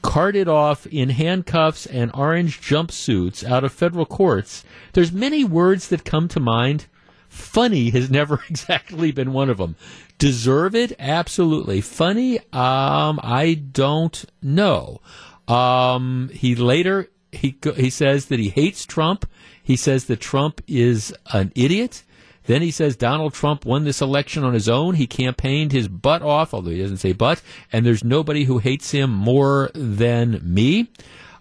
carted 0.05 0.47
off 0.47 0.86
in 0.88 1.09
handcuffs 1.09 1.86
and 1.88 2.11
orange 2.13 2.61
jumpsuits 2.61 3.43
out 3.43 3.63
of 3.63 3.74
federal 3.74 4.05
courts, 4.05 4.63
there's 4.93 5.11
many 5.11 5.43
words 5.43 5.88
that 5.88 6.05
come 6.05 6.28
to 6.28 6.39
mind. 6.39 6.86
Funny 7.28 7.89
has 7.89 8.09
never 8.20 8.43
exactly 8.49 9.11
been 9.11 9.34
one 9.34 9.49
of 9.49 9.57
them. 9.57 9.76
Deserve 10.18 10.76
it? 10.76 10.93
Absolutely. 10.99 11.82
Funny? 11.82 12.39
Um, 12.53 13.20
I 13.24 13.59
don't 13.72 14.24
know. 14.41 15.01
Um, 15.47 16.30
he 16.34 16.55
later 16.55 17.09
he 17.32 17.57
he 17.76 17.89
says 17.89 18.28
that 18.28 18.39
he 18.39 18.49
hates 18.49 18.86
Trump. 18.86 19.28
He 19.61 19.76
says 19.76 20.05
that 20.05 20.22
Trump 20.22 20.61
is 20.68 21.13
an 21.34 21.51
idiot. 21.55 22.03
Then 22.48 22.62
he 22.62 22.72
says 22.72 22.96
Donald 22.96 23.34
Trump 23.34 23.66
won 23.66 23.84
this 23.84 24.02
election 24.02 24.43
on 24.43 24.54
his 24.54 24.70
own. 24.70 24.96
He 24.96 25.08
campaigned 25.08 25.72
his 25.72 25.88
butt 25.88 26.22
off, 26.22 26.54
although 26.54 26.72
he 26.72 26.82
doesn't 26.82 26.98
say 26.98 27.14
butt, 27.14 27.41
and 27.72 27.86
there's 27.86 28.04
nobody 28.04 28.43
who 28.43 28.60
hates 28.60 28.91
him 28.91 29.10
more 29.10 29.72
than 29.74 30.41
me. 30.43 30.89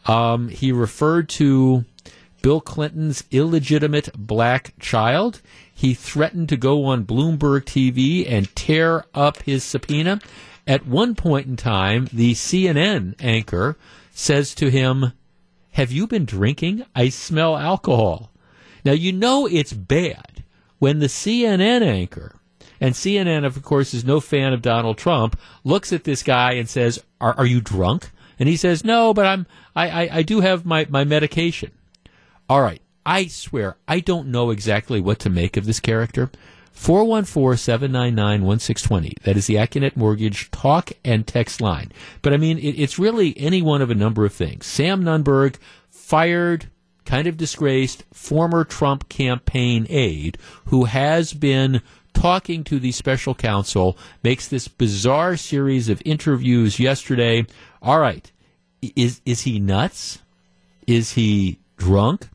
Um, 0.06 0.48
he 0.48 0.72
referred 0.72 1.28
to 1.30 1.84
Bill 2.42 2.60
Clinton's 2.60 3.24
illegitimate 3.30 4.10
black 4.14 4.74
child. 4.78 5.40
He 5.74 5.94
threatened 5.94 6.48
to 6.50 6.56
go 6.56 6.84
on 6.84 7.04
Bloomberg 7.04 7.64
TV 7.64 8.30
and 8.30 8.54
tear 8.54 9.04
up 9.14 9.42
his 9.42 9.64
subpoena. 9.64 10.20
At 10.66 10.86
one 10.86 11.14
point 11.14 11.46
in 11.46 11.56
time, 11.56 12.08
the 12.12 12.32
CNN 12.32 13.14
anchor 13.18 13.76
says 14.12 14.54
to 14.56 14.70
him, 14.70 15.12
Have 15.72 15.92
you 15.92 16.06
been 16.06 16.24
drinking? 16.24 16.86
I 16.94 17.10
smell 17.10 17.56
alcohol. 17.56 18.30
Now, 18.84 18.92
you 18.92 19.12
know 19.12 19.46
it's 19.46 19.72
bad 19.72 20.43
when 20.84 20.98
the 20.98 21.06
CNN 21.06 21.80
anchor, 21.80 22.36
and 22.78 22.94
CNN, 22.94 23.46
of 23.46 23.62
course, 23.62 23.94
is 23.94 24.04
no 24.04 24.20
fan 24.20 24.52
of 24.52 24.60
Donald 24.60 24.98
Trump, 24.98 25.40
looks 25.64 25.94
at 25.94 26.04
this 26.04 26.22
guy 26.22 26.52
and 26.52 26.68
says, 26.68 27.02
Are, 27.22 27.32
are 27.38 27.46
you 27.46 27.62
drunk? 27.62 28.10
And 28.38 28.50
he 28.50 28.56
says, 28.58 28.84
No, 28.84 29.14
but 29.14 29.24
I'm, 29.24 29.46
I, 29.74 29.88
I, 29.88 30.08
I 30.16 30.22
do 30.22 30.40
have 30.40 30.66
my, 30.66 30.86
my 30.90 31.04
medication. 31.04 31.70
All 32.50 32.60
right. 32.60 32.82
I 33.06 33.28
swear, 33.28 33.78
I 33.88 34.00
don't 34.00 34.28
know 34.28 34.50
exactly 34.50 35.00
what 35.00 35.20
to 35.20 35.30
make 35.30 35.56
of 35.56 35.64
this 35.64 35.80
character. 35.80 36.30
414-799-1620. 36.76 39.22
That 39.22 39.38
is 39.38 39.46
the 39.46 39.54
Accunet 39.54 39.96
Mortgage 39.96 40.50
talk 40.50 40.92
and 41.02 41.26
text 41.26 41.62
line. 41.62 41.92
But 42.20 42.34
I 42.34 42.36
mean, 42.36 42.58
it, 42.58 42.78
it's 42.78 42.98
really 42.98 43.32
any 43.38 43.62
one 43.62 43.80
of 43.80 43.88
a 43.88 43.94
number 43.94 44.26
of 44.26 44.34
things. 44.34 44.66
Sam 44.66 45.02
Nunberg 45.02 45.56
fired, 45.88 46.68
kind 47.04 47.26
of 47.26 47.36
disgraced, 47.36 48.04
former 48.12 48.64
Trump 48.64 49.08
campaign 49.08 49.86
aide 49.88 50.38
who 50.66 50.84
has 50.84 51.32
been 51.32 51.82
talking 52.12 52.64
to 52.64 52.78
the 52.78 52.92
special 52.92 53.34
counsel, 53.34 53.98
makes 54.22 54.48
this 54.48 54.68
bizarre 54.68 55.36
series 55.36 55.88
of 55.88 56.00
interviews 56.04 56.78
yesterday. 56.78 57.44
All 57.82 57.98
right. 57.98 58.30
Is, 58.94 59.20
is 59.26 59.42
he 59.42 59.58
nuts? 59.58 60.20
Is 60.86 61.12
he 61.12 61.58
drunk? 61.76 62.28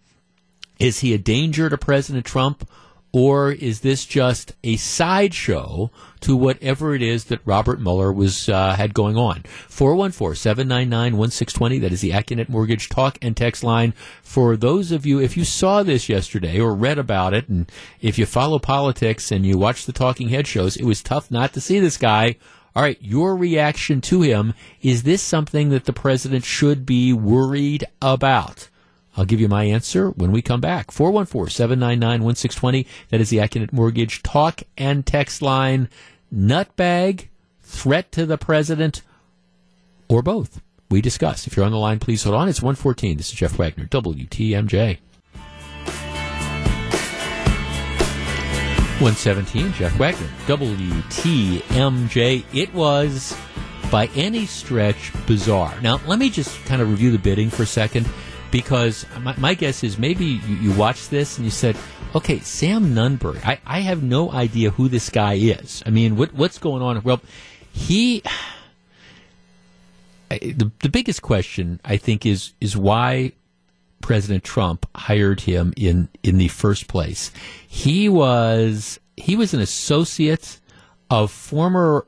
Is 0.80 1.00
he 1.00 1.14
a 1.14 1.18
danger 1.18 1.70
to 1.70 1.78
President 1.78 2.26
Trump? 2.26 2.68
Or 3.12 3.52
is 3.52 3.82
this 3.82 4.06
just 4.06 4.54
a 4.64 4.78
sideshow 4.78 5.90
to 6.20 6.36
whatever 6.36 6.94
it 6.94 7.02
is 7.02 7.24
that 7.26 7.42
Robert 7.44 7.82
Mueller 7.82 8.14
was 8.14 8.48
uh, 8.50 8.76
had 8.76 8.94
going 8.94 9.18
on? 9.18 9.42
414-799-1620. 9.70 11.82
That 11.82 11.92
is 11.92 12.02
the 12.02 12.12
Accunet 12.12 12.50
Mortgage 12.50 12.88
talk 12.90 13.18
and 13.22 13.36
text 13.36 13.64
line. 13.64 13.96
For 14.22 14.56
those 14.56 14.92
of 14.92 15.08
you, 15.08 15.20
if 15.20 15.36
you 15.36 15.44
saw 15.44 15.82
this 15.82 16.08
yesterday 16.08 16.60
or 16.60 16.76
read 16.76 17.00
about 17.00 17.34
it, 17.34 17.50
and 17.50 17.72
if 18.00 18.20
you 18.20 18.28
follow 18.28 18.60
politics 18.60 19.32
and 19.32 19.44
you 19.46 19.58
watch 19.58 19.86
the 19.86 19.94
talking 19.94 20.30
head 20.30 20.46
shows, 20.46 20.78
it 20.78 20.86
was 20.86 21.02
tough 21.02 21.32
not 21.32 21.54
to 21.54 21.62
see 21.62 21.80
this 21.80 21.98
guy 21.98 22.36
all 22.76 22.84
right, 22.84 23.00
your 23.02 23.36
reaction 23.36 24.00
to 24.02 24.22
him 24.22 24.54
is 24.82 25.02
this 25.04 25.24
something 25.24 25.70
that 25.70 25.86
the 25.86 25.92
president 25.92 26.46
should 26.46 26.86
be 26.86 27.12
worried 27.12 27.84
about? 28.02 28.70
I'll 29.18 29.26
give 29.26 29.42
you 29.42 29.48
my 29.48 29.64
answer 29.64 30.10
when 30.12 30.32
we 30.32 30.42
come 30.42 30.62
back. 30.62 30.92
414 30.92 31.52
799 31.52 32.24
1620. 32.24 32.88
That 33.10 33.22
is 33.22 33.30
the 33.30 33.38
Accunet 33.38 33.74
Mortgage 33.74 34.24
talk 34.24 34.62
and 34.78 35.06
text 35.06 35.42
line. 35.42 35.90
Nutbag, 36.34 37.28
threat 37.62 38.12
to 38.14 38.26
the 38.26 38.38
president, 38.38 39.02
or 40.08 40.22
both. 40.22 40.62
We 40.90 41.02
discuss. 41.02 41.48
If 41.48 41.56
you're 41.56 41.66
on 41.66 41.72
the 41.72 41.78
line, 41.78 42.00
please 42.00 42.24
hold 42.24 42.36
on. 42.36 42.50
It's 42.50 42.62
114. 42.62 43.18
This 43.18 43.30
is 43.30 43.36
Jeff 43.36 43.58
Wagner, 43.58 43.86
WTMJ. 43.86 45.00
117, 49.00 49.72
Jeff 49.74 49.98
Wagner, 49.98 50.28
WTMJ. 50.46 52.44
It 52.54 52.74
was, 52.74 53.38
by 53.90 54.08
any 54.08 54.46
stretch, 54.46 55.14
bizarre. 55.26 55.74
Now, 55.82 56.02
let 56.06 56.20
me 56.20 56.30
just 56.30 56.66
kind 56.66 56.82
of 56.82 56.90
review 56.90 57.10
the 57.12 57.18
bidding 57.18 57.50
for 57.50 57.64
a 57.64 57.66
second, 57.66 58.10
because 58.52 59.06
my, 59.20 59.36
my 59.38 59.54
guess 59.54 59.84
is 59.84 59.98
maybe 59.98 60.26
you, 60.26 60.56
you 60.56 60.72
watched 60.74 61.10
this 61.10 61.38
and 61.38 61.46
you 61.46 61.52
said, 61.52 61.78
okay, 62.16 62.40
Sam 62.40 62.96
Nunberg, 62.96 63.46
I, 63.46 63.60
I 63.66 63.80
have 63.82 64.04
no 64.04 64.32
idea 64.32 64.72
who 64.72 64.90
this 64.90 65.10
guy 65.10 65.34
is. 65.34 65.84
I 65.86 65.90
mean, 65.90 66.16
what, 66.16 66.34
what's 66.34 66.58
going 66.58 66.82
on? 66.82 67.02
Well, 67.04 67.22
he. 67.72 68.24
The, 70.30 70.72
the 70.82 70.90
biggest 70.90 71.24
question, 71.24 71.82
I 71.84 71.98
think, 71.98 72.24
is 72.24 72.54
is 72.62 72.78
why 72.78 73.32
President 74.00 74.44
Trump 74.44 74.86
hired 74.96 75.42
him 75.42 75.74
in 75.76 76.08
in 76.22 76.38
the 76.38 76.50
first 76.50 76.88
place. 76.88 77.32
He 77.68 78.10
was 78.10 79.00
he 79.18 79.36
was 79.36 79.56
an 79.56 79.60
associate 79.60 80.60
of 81.10 81.32
former 81.32 82.06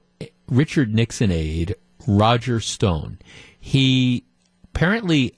Richard 0.47 0.93
Nixon 0.93 1.31
aide 1.31 1.75
Roger 2.07 2.59
Stone. 2.59 3.17
He 3.59 4.23
apparently 4.65 5.35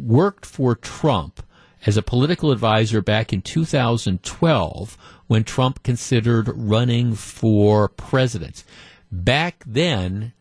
worked 0.00 0.46
for 0.46 0.74
Trump 0.74 1.42
as 1.86 1.96
a 1.96 2.02
political 2.02 2.52
advisor 2.52 3.00
back 3.00 3.32
in 3.32 3.42
2012 3.42 4.98
when 5.26 5.44
Trump 5.44 5.82
considered 5.82 6.50
running 6.54 7.14
for 7.14 7.88
president. 7.88 8.64
Back 9.10 9.64
then, 9.66 10.32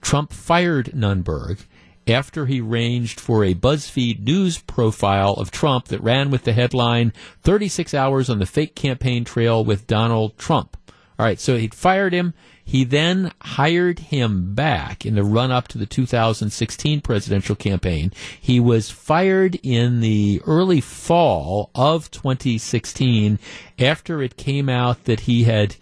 Trump 0.00 0.32
fired 0.32 0.92
Nunberg 0.94 1.64
after 2.06 2.46
he 2.46 2.60
arranged 2.60 3.20
for 3.20 3.44
a 3.44 3.54
BuzzFeed 3.54 4.20
news 4.20 4.58
profile 4.58 5.34
of 5.34 5.50
Trump 5.50 5.86
that 5.86 6.02
ran 6.02 6.30
with 6.30 6.44
the 6.44 6.52
headline 6.52 7.12
36 7.42 7.92
hours 7.94 8.30
on 8.30 8.38
the 8.38 8.46
fake 8.46 8.74
campaign 8.74 9.24
trail 9.24 9.64
with 9.64 9.86
Donald 9.86 10.38
Trump. 10.38 10.76
All 11.18 11.26
right, 11.26 11.40
so 11.40 11.56
he'd 11.56 11.74
fired 11.74 12.12
him. 12.12 12.32
He 12.64 12.84
then 12.84 13.32
hired 13.40 13.98
him 13.98 14.54
back 14.54 15.04
in 15.04 15.16
the 15.16 15.24
run 15.24 15.50
up 15.50 15.66
to 15.68 15.78
the 15.78 15.86
2016 15.86 17.00
presidential 17.00 17.56
campaign. 17.56 18.12
He 18.40 18.60
was 18.60 18.90
fired 18.90 19.58
in 19.64 20.00
the 20.00 20.40
early 20.46 20.80
fall 20.80 21.70
of 21.74 22.10
2016 22.12 23.40
after 23.80 24.22
it 24.22 24.36
came 24.36 24.68
out 24.68 25.04
that 25.06 25.20
he 25.20 25.44
had 25.44 25.74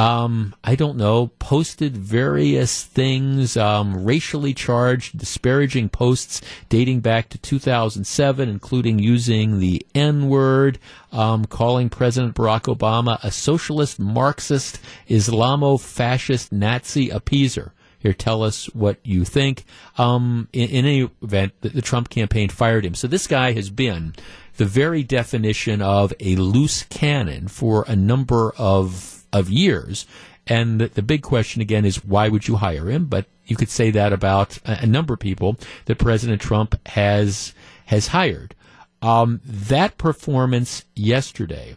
um, 0.00 0.54
I 0.64 0.76
don't 0.76 0.96
know, 0.96 1.26
posted 1.38 1.94
various 1.94 2.84
things, 2.84 3.54
um, 3.58 4.02
racially 4.02 4.54
charged, 4.54 5.18
disparaging 5.18 5.90
posts 5.90 6.40
dating 6.70 7.00
back 7.00 7.28
to 7.28 7.38
2007, 7.38 8.48
including 8.48 8.98
using 8.98 9.58
the 9.58 9.86
N 9.94 10.30
word, 10.30 10.78
um, 11.12 11.44
calling 11.44 11.90
President 11.90 12.34
Barack 12.34 12.74
Obama 12.74 13.22
a 13.22 13.30
socialist, 13.30 14.00
Marxist, 14.00 14.80
Islamo 15.06 15.78
fascist, 15.78 16.50
Nazi 16.50 17.10
appeaser. 17.10 17.72
Here, 17.98 18.14
tell 18.14 18.42
us 18.42 18.72
what 18.74 18.98
you 19.04 19.26
think. 19.26 19.64
Um, 19.98 20.48
in, 20.54 20.70
in, 20.70 20.86
any 20.86 21.10
event, 21.20 21.52
the, 21.60 21.68
the 21.68 21.82
Trump 21.82 22.08
campaign 22.08 22.48
fired 22.48 22.86
him. 22.86 22.94
So 22.94 23.06
this 23.06 23.26
guy 23.26 23.52
has 23.52 23.68
been 23.68 24.14
the 24.56 24.64
very 24.64 25.02
definition 25.02 25.82
of 25.82 26.14
a 26.20 26.36
loose 26.36 26.84
cannon 26.84 27.48
for 27.48 27.84
a 27.86 27.94
number 27.94 28.54
of 28.56 29.19
of 29.32 29.50
years. 29.50 30.06
And 30.46 30.80
the, 30.80 30.88
the, 30.88 31.02
big 31.02 31.22
question 31.22 31.62
again 31.62 31.84
is 31.84 32.04
why 32.04 32.28
would 32.28 32.48
you 32.48 32.56
hire 32.56 32.90
him? 32.90 33.06
But 33.06 33.26
you 33.46 33.56
could 33.56 33.68
say 33.68 33.90
that 33.92 34.12
about 34.12 34.58
a, 34.64 34.82
a 34.82 34.86
number 34.86 35.14
of 35.14 35.20
people 35.20 35.56
that 35.84 35.98
President 35.98 36.40
Trump 36.40 36.74
has 36.88 37.54
has 37.86 38.08
hired. 38.08 38.54
Um, 39.02 39.40
that 39.44 39.96
performance 39.96 40.84
yesterday, 40.94 41.76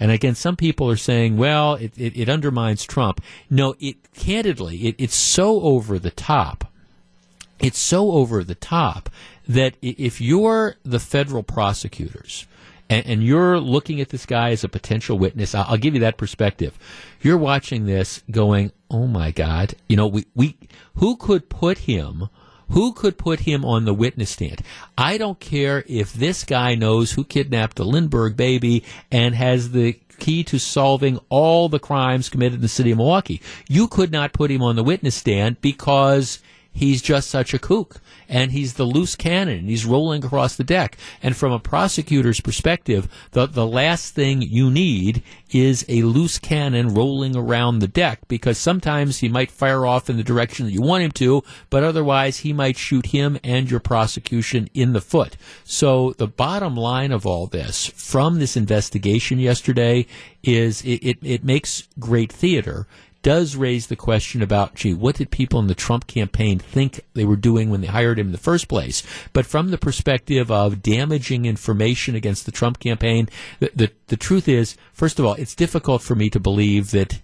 and 0.00 0.10
again, 0.10 0.34
some 0.34 0.56
people 0.56 0.90
are 0.90 0.96
saying, 0.96 1.36
well, 1.36 1.74
it, 1.74 1.96
it, 1.96 2.16
it 2.18 2.28
undermines 2.28 2.84
Trump. 2.84 3.20
No, 3.48 3.76
it 3.78 4.12
candidly, 4.12 4.88
it, 4.88 4.96
it's 4.98 5.14
so 5.14 5.60
over 5.60 5.98
the 5.98 6.10
top. 6.10 6.70
It's 7.60 7.78
so 7.78 8.12
over 8.12 8.42
the 8.42 8.56
top 8.56 9.08
that 9.46 9.76
if 9.80 10.20
you're 10.20 10.76
the 10.82 10.98
federal 10.98 11.42
prosecutors, 11.42 12.46
and, 12.90 13.06
and, 13.06 13.22
you're 13.22 13.58
looking 13.58 14.00
at 14.00 14.10
this 14.10 14.26
guy 14.26 14.50
as 14.50 14.64
a 14.64 14.68
potential 14.68 15.18
witness, 15.18 15.54
I'll, 15.54 15.64
I'll, 15.68 15.76
give 15.76 15.94
you 15.94 16.00
that 16.00 16.16
perspective. 16.16 16.78
You're 17.22 17.38
watching 17.38 17.86
this 17.86 18.22
going, 18.30 18.72
oh 18.90 19.06
my 19.06 19.30
God, 19.30 19.74
you 19.88 19.96
know, 19.96 20.06
we, 20.06 20.26
we, 20.34 20.56
who 20.96 21.16
could 21.16 21.48
put 21.48 21.78
him, 21.78 22.28
Who 22.70 22.92
could 22.92 23.18
put 23.18 23.40
him 23.40 23.64
on 23.64 23.84
the 23.84 23.94
witness 23.94 24.30
stand? 24.30 24.62
I 24.96 25.18
don't 25.18 25.40
care 25.40 25.84
if 25.86 26.12
this 26.12 26.44
guy 26.44 26.74
knows 26.74 27.12
who 27.12 27.24
kidnapped 27.24 27.76
the 27.76 27.84
Lindbergh 27.84 28.36
baby 28.36 28.84
and 29.10 29.34
has 29.34 29.72
the 29.72 29.94
key 30.18 30.44
to 30.44 30.58
solving 30.58 31.18
all 31.28 31.68
the 31.68 31.78
crimes 31.78 32.28
committed 32.28 32.54
in 32.54 32.60
the 32.62 32.68
city 32.68 32.90
of 32.90 32.98
Milwaukee. 32.98 33.42
You 33.68 33.88
could 33.88 34.12
not 34.12 34.32
put 34.32 34.50
him 34.50 34.62
on 34.62 34.76
the 34.76 34.84
witness 34.84 35.14
stand 35.14 35.60
because 35.60 36.40
he's 36.74 37.00
just 37.00 37.30
such 37.30 37.54
a 37.54 37.58
kook 37.58 38.00
and 38.28 38.52
he's 38.52 38.74
the 38.74 38.84
loose 38.84 39.14
cannon 39.14 39.58
and 39.58 39.68
he's 39.68 39.86
rolling 39.86 40.24
across 40.24 40.56
the 40.56 40.64
deck. 40.64 40.98
And 41.22 41.36
from 41.36 41.52
a 41.52 41.58
prosecutor's 41.58 42.40
perspective, 42.40 43.08
the, 43.30 43.46
the 43.46 43.66
last 43.66 44.14
thing 44.14 44.42
you 44.42 44.70
need 44.70 45.22
is 45.50 45.84
a 45.88 46.02
loose 46.02 46.38
cannon 46.38 46.92
rolling 46.92 47.36
around 47.36 47.78
the 47.78 47.88
deck 47.88 48.20
because 48.28 48.58
sometimes 48.58 49.18
he 49.18 49.28
might 49.28 49.50
fire 49.50 49.86
off 49.86 50.10
in 50.10 50.16
the 50.16 50.24
direction 50.24 50.66
that 50.66 50.72
you 50.72 50.82
want 50.82 51.04
him 51.04 51.12
to, 51.12 51.42
but 51.70 51.84
otherwise 51.84 52.38
he 52.38 52.52
might 52.52 52.76
shoot 52.76 53.06
him 53.06 53.38
and 53.44 53.70
your 53.70 53.80
prosecution 53.80 54.68
in 54.74 54.92
the 54.92 55.00
foot. 55.00 55.36
So 55.62 56.12
the 56.18 56.26
bottom 56.26 56.76
line 56.76 57.12
of 57.12 57.24
all 57.24 57.46
this 57.46 57.86
from 57.86 58.38
this 58.38 58.56
investigation 58.56 59.38
yesterday 59.38 60.06
is 60.42 60.82
it, 60.82 61.04
it, 61.04 61.18
it 61.22 61.44
makes 61.44 61.88
great 61.98 62.32
theater 62.32 62.86
does 63.24 63.56
raise 63.56 63.86
the 63.86 63.96
question 63.96 64.42
about, 64.42 64.74
gee, 64.74 64.92
what 64.92 65.16
did 65.16 65.30
people 65.30 65.58
in 65.58 65.66
the 65.66 65.74
Trump 65.74 66.06
campaign 66.06 66.58
think 66.58 67.00
they 67.14 67.24
were 67.24 67.36
doing 67.36 67.70
when 67.70 67.80
they 67.80 67.86
hired 67.86 68.18
him 68.18 68.26
in 68.26 68.32
the 68.32 68.38
first 68.38 68.68
place? 68.68 69.02
But 69.32 69.46
from 69.46 69.70
the 69.70 69.78
perspective 69.78 70.50
of 70.50 70.82
damaging 70.82 71.46
information 71.46 72.14
against 72.14 72.44
the 72.44 72.52
Trump 72.52 72.78
campaign, 72.78 73.30
the, 73.60 73.70
the, 73.74 73.90
the 74.08 74.18
truth 74.18 74.46
is, 74.46 74.76
first 74.92 75.18
of 75.18 75.24
all, 75.24 75.34
it's 75.34 75.54
difficult 75.54 76.02
for 76.02 76.14
me 76.14 76.28
to 76.28 76.38
believe 76.38 76.90
that 76.90 77.22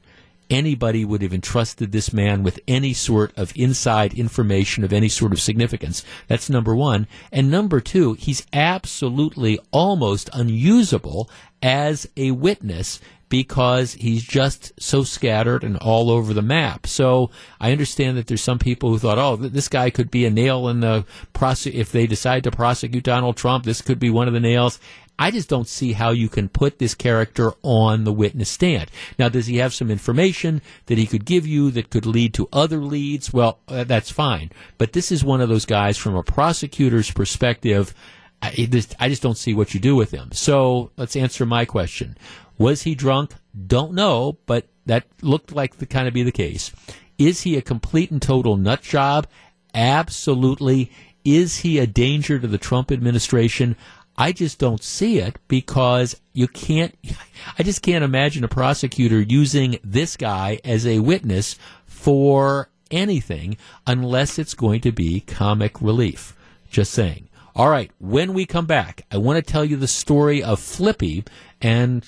anybody 0.49 1.05
would 1.05 1.21
have 1.21 1.35
entrusted 1.35 1.93
this 1.93 2.15
man 2.15 2.43
with 2.43 2.59
any 2.67 2.95
sort 2.95 3.37
of 3.37 3.53
inside 3.55 4.15
information 4.15 4.83
of 4.83 4.95
any 4.95 5.09
sort 5.09 5.33
of 5.33 5.41
significance. 5.41 6.03
That's 6.29 6.49
number 6.49 6.75
one. 6.75 7.09
And 7.31 7.51
number 7.51 7.79
two, 7.79 8.15
he's 8.15 8.47
absolutely 8.55 9.61
almost 9.71 10.31
unusable 10.33 11.29
as 11.63 12.09
a 12.17 12.31
witness 12.31 13.01
because 13.31 13.95
he's 13.95 14.23
just 14.23 14.73
so 14.79 15.03
scattered 15.05 15.65
and 15.65 15.79
all 15.79 16.11
over 16.11 16.35
the 16.35 16.43
map. 16.43 16.87
So 16.87 17.31
I 17.59 17.73
understand 17.73 18.19
that 18.19 18.27
there's 18.27 18.43
some 18.43 18.59
people 18.59 18.91
who 18.91 18.99
thought, 18.99 19.19
oh, 19.19 19.37
this 19.37 19.69
guy 19.69 19.89
could 19.89 20.11
be 20.11 20.27
a 20.27 20.31
nail 20.31 20.69
in 20.69 20.81
the 20.81 21.07
prose- 21.33 21.67
if 21.67 21.91
they 21.93 22.07
decide 22.07 22.45
to 22.45 22.51
prosecute 22.51 23.05
Donald 23.05 23.39
Trump, 23.39 23.65
this 23.65 23.81
could 23.81 23.99
be 23.99 24.11
one 24.11 24.29
of 24.29 24.35
the 24.35 24.41
nails. 24.41 24.79
I 25.17 25.31
just 25.31 25.49
don't 25.51 25.69
see 25.69 25.93
how 25.93 26.11
you 26.11 26.29
can 26.29 26.49
put 26.49 26.79
this 26.79 26.95
character 26.95 27.53
on 27.63 28.05
the 28.05 28.13
witness 28.13 28.49
stand. 28.49 28.91
Now, 29.19 29.29
does 29.29 29.47
he 29.47 29.59
have 29.59 29.75
some 29.75 29.91
information 29.91 30.63
that 30.87 30.99
he 30.99 31.07
could 31.07 31.27
give 31.27 31.47
you 31.47 31.71
that 31.73 31.91
could 31.91 32.07
lead 32.07 32.35
to 32.35 32.49
other 32.53 32.79
leads? 32.79 33.33
Well, 33.33 33.59
uh, 33.69 33.85
that's 33.85 34.11
fine. 34.11 34.51
But 34.79 34.93
this 34.95 35.13
is 35.13 35.23
one 35.23 35.43
of 35.43 35.51
those 35.51 35.67
guys 35.67 35.99
from 35.99 36.17
a 36.17 36.23
prosecutor's 36.23 37.11
perspective. 37.11 37.95
I 38.43 38.67
just 38.67 39.21
don't 39.21 39.37
see 39.37 39.53
what 39.53 39.75
you 39.75 39.81
do 39.81 39.95
with 39.95 40.11
him. 40.11 40.31
So 40.33 40.91
let's 40.97 41.15
answer 41.15 41.45
my 41.45 41.67
question. 41.67 42.17
Was 42.61 42.83
he 42.83 42.95
drunk? 42.95 43.33
Don't 43.67 43.95
know, 43.95 44.37
but 44.45 44.67
that 44.85 45.07
looked 45.23 45.51
like 45.51 45.77
the 45.77 45.87
kind 45.87 46.07
of 46.07 46.13
be 46.13 46.23
the 46.23 46.31
case. 46.31 46.71
Is 47.17 47.41
he 47.41 47.57
a 47.57 47.63
complete 47.63 48.11
and 48.11 48.21
total 48.21 48.59
nut 48.59 48.83
job? 48.83 49.27
Absolutely. 49.73 50.93
Is 51.25 51.61
he 51.61 51.79
a 51.79 51.87
danger 51.87 52.39
to 52.39 52.47
the 52.47 52.59
Trump 52.59 52.93
administration? 52.93 53.77
I 54.19 54.33
just 54.33 54.59
don't 54.59 54.83
see 54.83 55.21
it 55.21 55.39
because 55.49 56.21
you 56.35 56.49
can't, 56.49 56.95
I 57.59 57.63
just 57.63 57.81
can't 57.81 58.05
imagine 58.05 58.45
a 58.45 58.49
prosecutor 58.49 59.23
using 59.23 59.79
this 59.83 60.19
guy 60.19 60.61
as 60.63 60.87
a 60.87 60.99
witness 60.99 61.57
for 61.87 62.69
anything 62.91 63.57
unless 63.87 64.39
it's 64.39 64.53
going 64.53 64.83
to 64.83 64.93
be 64.93 65.21
comic 65.21 65.81
relief. 65.81 66.37
Just 66.71 66.93
saying. 66.93 67.31
All 67.57 67.71
right, 67.71 67.91
when 67.99 68.35
we 68.35 68.45
come 68.45 68.67
back, 68.67 69.07
I 69.11 69.17
want 69.17 69.39
to 69.39 69.51
tell 69.51 69.65
you 69.65 69.77
the 69.77 69.89
story 69.89 70.43
of 70.43 70.61
Flippy 70.61 71.25
and 71.63 72.05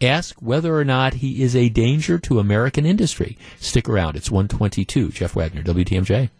ask 0.00 0.36
whether 0.40 0.76
or 0.76 0.84
not 0.84 1.14
he 1.14 1.42
is 1.42 1.56
a 1.56 1.68
danger 1.68 2.18
to 2.18 2.38
American 2.38 2.86
industry. 2.86 3.38
Stick 3.58 3.88
around. 3.88 4.16
It's 4.16 4.30
122. 4.30 5.10
Jeff 5.10 5.34
Wagner, 5.34 5.62
WTMJ. 5.62 6.30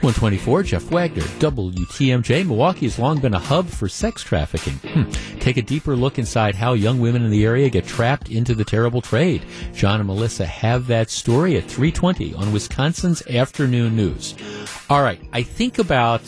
124, 0.00 0.62
Jeff 0.62 0.84
Wagner, 0.92 1.22
WTMJ. 1.22 2.46
Milwaukee 2.46 2.86
has 2.86 3.00
long 3.00 3.18
been 3.20 3.34
a 3.34 3.38
hub 3.38 3.66
for 3.66 3.88
sex 3.88 4.22
trafficking. 4.22 4.74
Hmm. 4.74 5.10
Take 5.40 5.56
a 5.56 5.62
deeper 5.62 5.96
look 5.96 6.20
inside 6.20 6.54
how 6.54 6.74
young 6.74 7.00
women 7.00 7.24
in 7.24 7.32
the 7.32 7.44
area 7.44 7.68
get 7.68 7.84
trapped 7.84 8.30
into 8.30 8.54
the 8.54 8.64
terrible 8.64 9.02
trade. 9.02 9.44
John 9.74 9.98
and 9.98 10.06
Melissa 10.06 10.46
have 10.46 10.86
that 10.86 11.10
story 11.10 11.56
at 11.56 11.64
320 11.64 12.32
on 12.34 12.52
Wisconsin's 12.52 13.26
Afternoon 13.26 13.96
News. 13.96 14.36
All 14.88 15.02
right, 15.02 15.20
I 15.32 15.42
think 15.42 15.80
about 15.80 16.22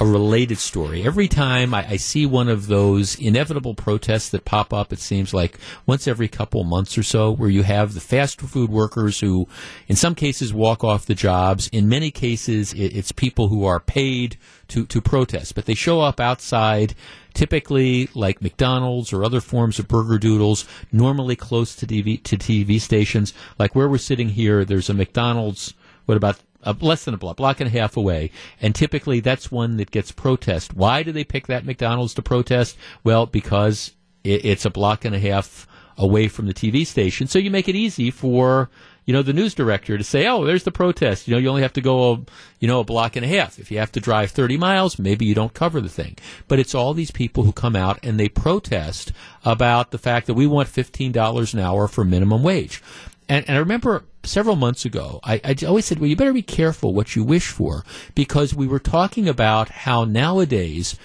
a 0.00 0.06
related 0.06 0.56
story. 0.56 1.02
Every 1.02 1.28
time 1.28 1.74
I, 1.74 1.86
I, 1.90 1.96
see 1.96 2.24
one 2.24 2.48
of 2.48 2.68
those 2.68 3.18
inevitable 3.18 3.74
protests 3.74 4.30
that 4.30 4.46
pop 4.46 4.72
up, 4.72 4.94
it 4.94 4.98
seems 4.98 5.34
like 5.34 5.58
once 5.84 6.08
every 6.08 6.26
couple 6.26 6.64
months 6.64 6.96
or 6.96 7.02
so, 7.02 7.30
where 7.30 7.50
you 7.50 7.62
have 7.64 7.92
the 7.92 8.00
fast 8.00 8.40
food 8.40 8.70
workers 8.70 9.20
who, 9.20 9.46
in 9.88 9.96
some 9.96 10.14
cases, 10.14 10.54
walk 10.54 10.82
off 10.82 11.04
the 11.04 11.14
jobs. 11.14 11.68
In 11.68 11.86
many 11.86 12.10
cases, 12.10 12.72
it, 12.72 12.96
it's 12.96 13.12
people 13.12 13.48
who 13.48 13.66
are 13.66 13.78
paid 13.78 14.38
to, 14.68 14.86
to 14.86 15.02
protest, 15.02 15.54
but 15.54 15.66
they 15.66 15.74
show 15.74 16.00
up 16.00 16.18
outside 16.18 16.94
typically 17.34 18.08
like 18.14 18.40
McDonald's 18.40 19.12
or 19.12 19.22
other 19.22 19.42
forms 19.42 19.78
of 19.78 19.86
burger 19.86 20.18
doodles, 20.18 20.66
normally 20.90 21.36
close 21.36 21.76
to 21.76 21.86
TV, 21.86 22.22
to 22.22 22.38
TV 22.38 22.80
stations. 22.80 23.34
Like 23.58 23.74
where 23.74 23.88
we're 23.88 23.98
sitting 23.98 24.30
here, 24.30 24.64
there's 24.64 24.88
a 24.88 24.94
McDonald's, 24.94 25.74
what 26.06 26.16
about 26.16 26.40
less 26.80 27.04
than 27.04 27.14
a 27.14 27.18
block, 27.18 27.36
block 27.36 27.60
and 27.60 27.68
a 27.68 27.78
half 27.78 27.96
away. 27.96 28.30
And 28.60 28.74
typically 28.74 29.20
that's 29.20 29.50
one 29.50 29.76
that 29.78 29.90
gets 29.90 30.12
protest. 30.12 30.74
Why 30.74 31.02
do 31.02 31.12
they 31.12 31.24
pick 31.24 31.46
that 31.46 31.64
McDonald's 31.64 32.14
to 32.14 32.22
protest? 32.22 32.76
Well, 33.04 33.26
because 33.26 33.94
it, 34.24 34.44
it's 34.44 34.64
a 34.64 34.70
block 34.70 35.04
and 35.04 35.14
a 35.14 35.20
half 35.20 35.66
away 35.96 36.28
from 36.28 36.46
the 36.46 36.54
TV 36.54 36.86
station. 36.86 37.26
So 37.26 37.38
you 37.38 37.50
make 37.50 37.68
it 37.68 37.76
easy 37.76 38.10
for, 38.10 38.70
you 39.04 39.12
know, 39.12 39.22
the 39.22 39.32
news 39.32 39.54
director 39.54 39.98
to 39.98 40.04
say, 40.04 40.26
oh, 40.26 40.44
there's 40.44 40.64
the 40.64 40.70
protest. 40.70 41.28
You 41.28 41.34
know, 41.34 41.38
you 41.38 41.48
only 41.48 41.62
have 41.62 41.74
to 41.74 41.80
go, 41.80 42.12
a, 42.12 42.20
you 42.58 42.68
know, 42.68 42.80
a 42.80 42.84
block 42.84 43.16
and 43.16 43.24
a 43.24 43.28
half. 43.28 43.58
If 43.58 43.70
you 43.70 43.78
have 43.78 43.92
to 43.92 44.00
drive 44.00 44.30
30 44.30 44.56
miles, 44.56 44.98
maybe 44.98 45.26
you 45.26 45.34
don't 45.34 45.52
cover 45.52 45.80
the 45.80 45.88
thing. 45.88 46.16
But 46.48 46.58
it's 46.58 46.74
all 46.74 46.94
these 46.94 47.10
people 47.10 47.44
who 47.44 47.52
come 47.52 47.76
out 47.76 47.98
and 48.02 48.18
they 48.18 48.28
protest 48.28 49.12
about 49.44 49.90
the 49.90 49.98
fact 49.98 50.26
that 50.26 50.34
we 50.34 50.46
want 50.46 50.68
$15 50.68 51.54
an 51.54 51.60
hour 51.60 51.86
for 51.86 52.04
minimum 52.04 52.42
wage. 52.42 52.82
And, 53.28 53.46
and 53.46 53.56
I 53.56 53.60
remember 53.60 54.04
several 54.22 54.56
months 54.56 54.84
ago, 54.84 55.20
I, 55.24 55.40
I 55.44 55.56
always 55.66 55.86
said, 55.86 55.98
well, 55.98 56.08
you 56.08 56.16
better 56.16 56.32
be 56.32 56.42
careful 56.42 56.94
what 56.94 57.16
you 57.16 57.24
wish 57.24 57.48
for 57.48 57.84
because 58.14 58.54
we 58.54 58.66
were 58.66 58.78
talking 58.78 59.28
about 59.28 59.68
how 59.68 60.04
nowadays 60.04 60.98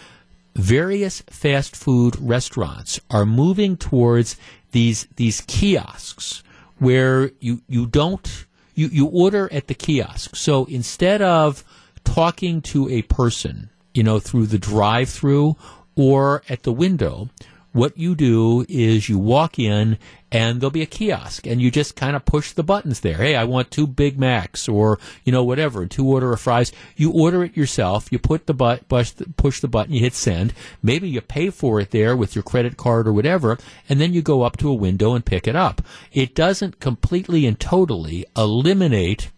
various 0.55 1.21
fast 1.21 1.75
food 1.75 2.15
restaurants 2.19 2.99
are 3.09 3.25
moving 3.25 3.75
towards 3.77 4.37
these 4.71 5.07
these 5.15 5.41
kiosks 5.41 6.43
where 6.79 7.31
you 7.39 7.61
you 7.67 7.85
don't 7.85 8.45
you, 8.73 8.87
you 8.87 9.07
order 9.07 9.51
at 9.51 9.67
the 9.67 9.73
kiosk. 9.73 10.35
So 10.35 10.65
instead 10.65 11.21
of 11.21 11.63
talking 12.03 12.61
to 12.63 12.89
a 12.89 13.01
person, 13.03 13.69
you 13.93 14.03
know, 14.03 14.19
through 14.19 14.47
the 14.47 14.59
drive 14.59 15.09
through 15.09 15.55
or 15.95 16.43
at 16.49 16.63
the 16.63 16.73
window, 16.73 17.29
what 17.75 17.97
you 17.97 18.15
do 18.15 18.65
is 18.69 19.09
you 19.09 19.19
walk 19.19 19.59
in 19.59 19.97
and 20.31 20.61
there'll 20.61 20.71
be 20.71 20.81
a 20.81 20.85
kiosk 20.85 21.45
and 21.45 21.61
you 21.61 21.69
just 21.69 21.97
kind 21.97 22.15
of 22.15 22.23
push 22.23 22.53
the 22.53 22.63
buttons 22.63 23.01
there. 23.01 23.17
Hey, 23.17 23.35
I 23.35 23.43
want 23.43 23.69
two 23.69 23.85
Big 23.85 24.17
Macs 24.17 24.69
or, 24.69 24.97
you 25.25 25.33
know, 25.33 25.43
whatever, 25.43 25.85
two 25.85 26.07
order 26.07 26.31
of 26.31 26.39
fries. 26.39 26.71
You 26.95 27.11
order 27.11 27.43
it 27.43 27.57
yourself. 27.57 28.13
You 28.13 28.17
put 28.17 28.45
the 28.45 28.53
but, 28.53 28.87
push 28.87 29.11
push 29.35 29.59
the 29.59 29.67
button, 29.67 29.93
you 29.93 29.99
hit 29.99 30.13
send. 30.13 30.53
Maybe 30.81 31.09
you 31.09 31.19
pay 31.19 31.49
for 31.49 31.81
it 31.81 31.91
there 31.91 32.15
with 32.15 32.33
your 32.33 32.43
credit 32.43 32.77
card 32.77 33.09
or 33.09 33.13
whatever, 33.13 33.57
and 33.89 33.99
then 33.99 34.13
you 34.13 34.21
go 34.21 34.43
up 34.43 34.55
to 34.57 34.69
a 34.69 34.73
window 34.73 35.13
and 35.13 35.25
pick 35.25 35.45
it 35.45 35.55
up. 35.57 35.81
It 36.13 36.33
doesn't 36.33 36.79
completely 36.79 37.45
and 37.45 37.59
totally 37.59 38.25
eliminate 38.37 39.31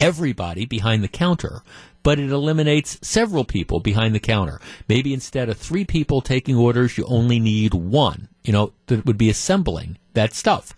everybody 0.00 0.66
behind 0.66 1.04
the 1.04 1.08
counter, 1.08 1.62
but 2.04 2.20
it 2.20 2.30
eliminates 2.30 2.98
several 3.02 3.44
people 3.44 3.80
behind 3.80 4.14
the 4.14 4.20
counter. 4.20 4.60
Maybe 4.88 5.12
instead 5.12 5.48
of 5.48 5.56
three 5.56 5.84
people 5.84 6.20
taking 6.20 6.54
orders, 6.54 6.96
you 6.96 7.04
only 7.06 7.40
need 7.40 7.74
one, 7.74 8.28
you 8.44 8.52
know, 8.52 8.72
that 8.86 9.04
would 9.04 9.18
be 9.18 9.30
assembling 9.30 9.98
that 10.12 10.34
stuff. 10.34 10.72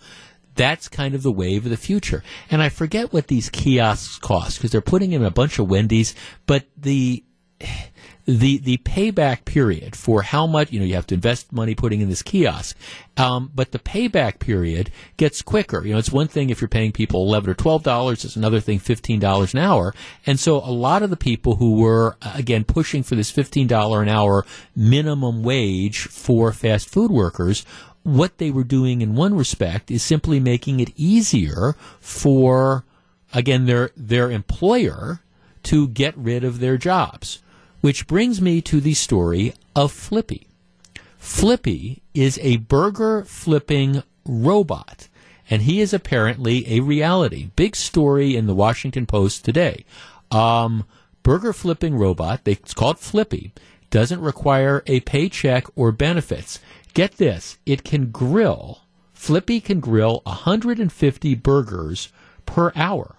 That's 0.55 0.89
kind 0.89 1.15
of 1.15 1.23
the 1.23 1.33
wave 1.33 1.67
of 1.67 1.71
the 1.71 1.77
future. 1.77 2.23
And 2.51 2.63
I 2.63 2.71
forget 2.71 3.13
what 3.13 3.27
these 3.27 3.51
kiosks 3.51 4.19
cost 4.19 4.57
because 4.57 4.71
they're 4.71 4.81
putting 4.81 5.13
in 5.13 5.23
a 5.23 5.31
bunch 5.31 5.59
of 5.59 5.69
Wendy's, 5.69 6.15
but 6.47 6.65
the 6.79 7.23
the 8.27 8.59
the 8.59 8.77
payback 8.79 9.45
period 9.45 9.97
for 9.97 10.23
how 10.23 10.47
much 10.47 10.73
you 10.73 10.81
know 10.81 10.87
you 10.87 10.95
have 10.95 11.07
to 11.07 11.15
invest 11.15 11.53
money 11.53 11.75
putting 11.75 12.01
in 12.01 12.09
this 12.09 12.23
kiosk, 12.23 12.77
um, 13.17 13.51
but 13.55 13.73
the 13.73 13.79
payback 13.79 14.39
period 14.39 14.91
gets 15.17 15.43
quicker. 15.43 15.85
You 15.85 15.93
know, 15.93 15.99
it's 15.99 16.13
one 16.13 16.29
thing 16.29 16.51
if 16.51 16.61
you're 16.61 16.69
paying 16.69 16.93
people 16.93 17.23
eleven 17.23 17.51
or 17.51 17.55
twelve 17.55 17.83
dollars; 17.83 18.25
it's 18.25 18.37
another 18.37 18.61
thing 18.61 18.79
fifteen 18.79 19.21
dollars 19.21 19.55
an 19.55 19.61
hour. 19.61 19.95
And 20.27 20.39
so, 20.39 20.57
a 20.57 20.73
lot 20.73 21.03
of 21.03 21.11
the 21.11 21.17
people 21.17 21.57
who 21.57 21.77
were 21.77 22.17
uh, 22.23 22.33
again 22.35 22.65
pushing 22.65 23.03
for 23.03 23.15
this 23.15 23.31
fifteen 23.31 23.67
dollar 23.67 24.03
an 24.03 24.09
hour 24.09 24.45
minimum 24.75 25.43
wage 25.43 26.01
for 26.01 26.53
fast 26.53 26.89
food 26.89 27.11
workers 27.11 27.65
what 28.03 28.39
they 28.39 28.53
were 28.53 28.63
doing 28.63 29.01
in 29.01 29.17
one 29.17 29.35
respect 29.35 29.91
is 29.91 30.01
simply 30.01 30.39
making 30.39 30.79
it 30.79 30.93
easier 30.95 31.75
for 31.99 32.85
again, 33.33 33.67
their 33.67 33.91
their 33.97 34.31
employer 34.31 35.21
to 35.65 35.89
get 35.89 36.17
rid 36.17 36.45
of 36.45 36.61
their 36.61 36.77
jobs. 36.77 37.43
Which 37.81 38.07
brings 38.07 38.41
me 38.41 38.61
to 38.63 38.81
the 38.81 38.95
story 38.95 39.55
of 39.75 39.93
Flippy. 39.93 40.49
Flippy 41.19 42.03
is 42.15 42.39
a 42.43 42.57
burger 42.57 43.25
flipping 43.25 44.03
robot, 44.25 45.09
and 45.51 45.63
he 45.63 45.81
is 45.81 45.93
apparently 45.93 46.77
a 46.77 46.81
reality. 46.81 47.51
Big 47.57 47.77
story 47.77 48.37
in 48.37 48.47
the 48.47 48.55
Washington 48.55 49.07
Post 49.07 49.45
today. 49.45 49.85
Um, 50.31 50.85
burger 51.23 51.53
flipping 51.53 51.97
robot, 51.97 52.41
it's 52.45 52.75
called 52.75 52.99
Flippy, 52.99 53.53
doesn't 53.91 54.21
require 54.21 54.83
a 54.87 55.01
paycheck 55.01 55.67
or 55.75 55.93
benefits. 55.93 56.61
Get 56.95 57.19
this, 57.19 57.59
it 57.67 57.85
can 57.85 58.11
grill, 58.11 58.81
Flippy 59.13 59.61
can 59.61 59.81
grill 59.81 60.21
150 60.25 61.35
burgers 61.37 62.13
per 62.45 62.73
hour 62.77 63.17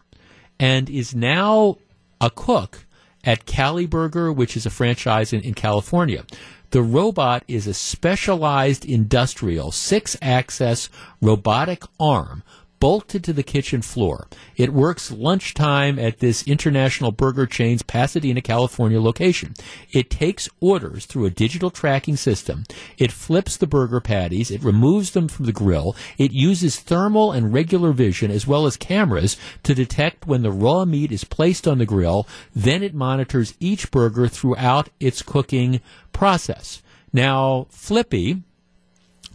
and 0.60 0.89
is 0.89 1.14
now 1.14 1.78
a 2.22 2.30
cook 2.30 2.86
at 3.28 3.45
Cali 3.45 3.86
Burger, 3.86 4.32
which 4.32 4.55
is 4.55 4.65
a 4.65 4.71
franchise 4.71 5.34
in, 5.34 5.41
in 5.41 5.53
California. 5.53 6.25
The 6.71 6.82
robot 6.82 7.43
is 7.47 7.67
a 7.67 7.73
specialized 7.73 8.86
industrial 8.86 9.71
six 9.71 10.17
axis 10.21 10.89
robotic 11.21 11.84
arm 11.99 12.41
bolted 12.80 13.23
to 13.23 13.34
the 13.34 13.43
kitchen 13.43 13.82
floor. 13.82 14.28
It 14.55 14.73
works 14.73 15.11
lunchtime 15.11 15.97
at 15.99 16.19
this 16.19 16.47
international 16.47 17.11
burger 17.11 17.45
chain's 17.45 17.82
Pasadena, 17.82 18.41
California 18.41 19.01
location. 19.01 19.53
It 19.91 20.09
takes 20.09 20.49
orders 20.59 21.05
through 21.05 21.25
a 21.25 21.32
digital 21.32 21.69
tracking 21.69 22.15
system. 22.15 22.63
It 22.97 23.11
flips 23.11 23.57
the 23.57 23.67
burger 23.67 23.99
patties. 23.99 24.51
It 24.51 24.63
removes 24.63 25.11
them 25.11 25.28
from 25.28 25.45
the 25.45 25.51
grill. 25.53 25.95
It 26.17 26.32
uses 26.32 26.80
thermal 26.80 27.32
and 27.32 27.53
regular 27.53 27.91
vision 27.91 28.32
as 28.32 28.47
well 28.47 28.65
as 28.65 28.78
cameras 28.78 29.38
to 29.63 29.73
detect 29.73 30.28
when 30.28 30.43
the 30.43 30.51
raw 30.51 30.86
meat 30.86 31.11
is 31.11 31.23
placed 31.23 31.67
on 31.67 31.78
the 31.78 31.86
grill. 31.86 32.28
Then 32.55 32.84
it 32.84 32.93
monitors 32.93 33.53
each 33.59 33.91
burger 33.91 34.28
throughout 34.28 34.89
its 34.99 35.21
cooking 35.21 35.82
process. 36.13 36.82
Now, 37.13 37.67
Flippy, 37.69 38.43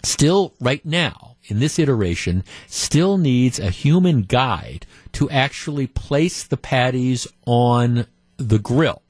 still 0.02 0.54
right 0.60 0.84
now, 0.84 1.31
in 1.44 1.58
this 1.58 1.78
iteration, 1.78 2.44
still 2.66 3.18
needs 3.18 3.58
a 3.58 3.70
human 3.70 4.22
guide 4.22 4.86
to 5.12 5.28
actually 5.30 5.86
place 5.86 6.42
the 6.44 6.56
patties 6.56 7.26
on 7.46 8.06
the 8.36 8.58
grill. 8.58 9.02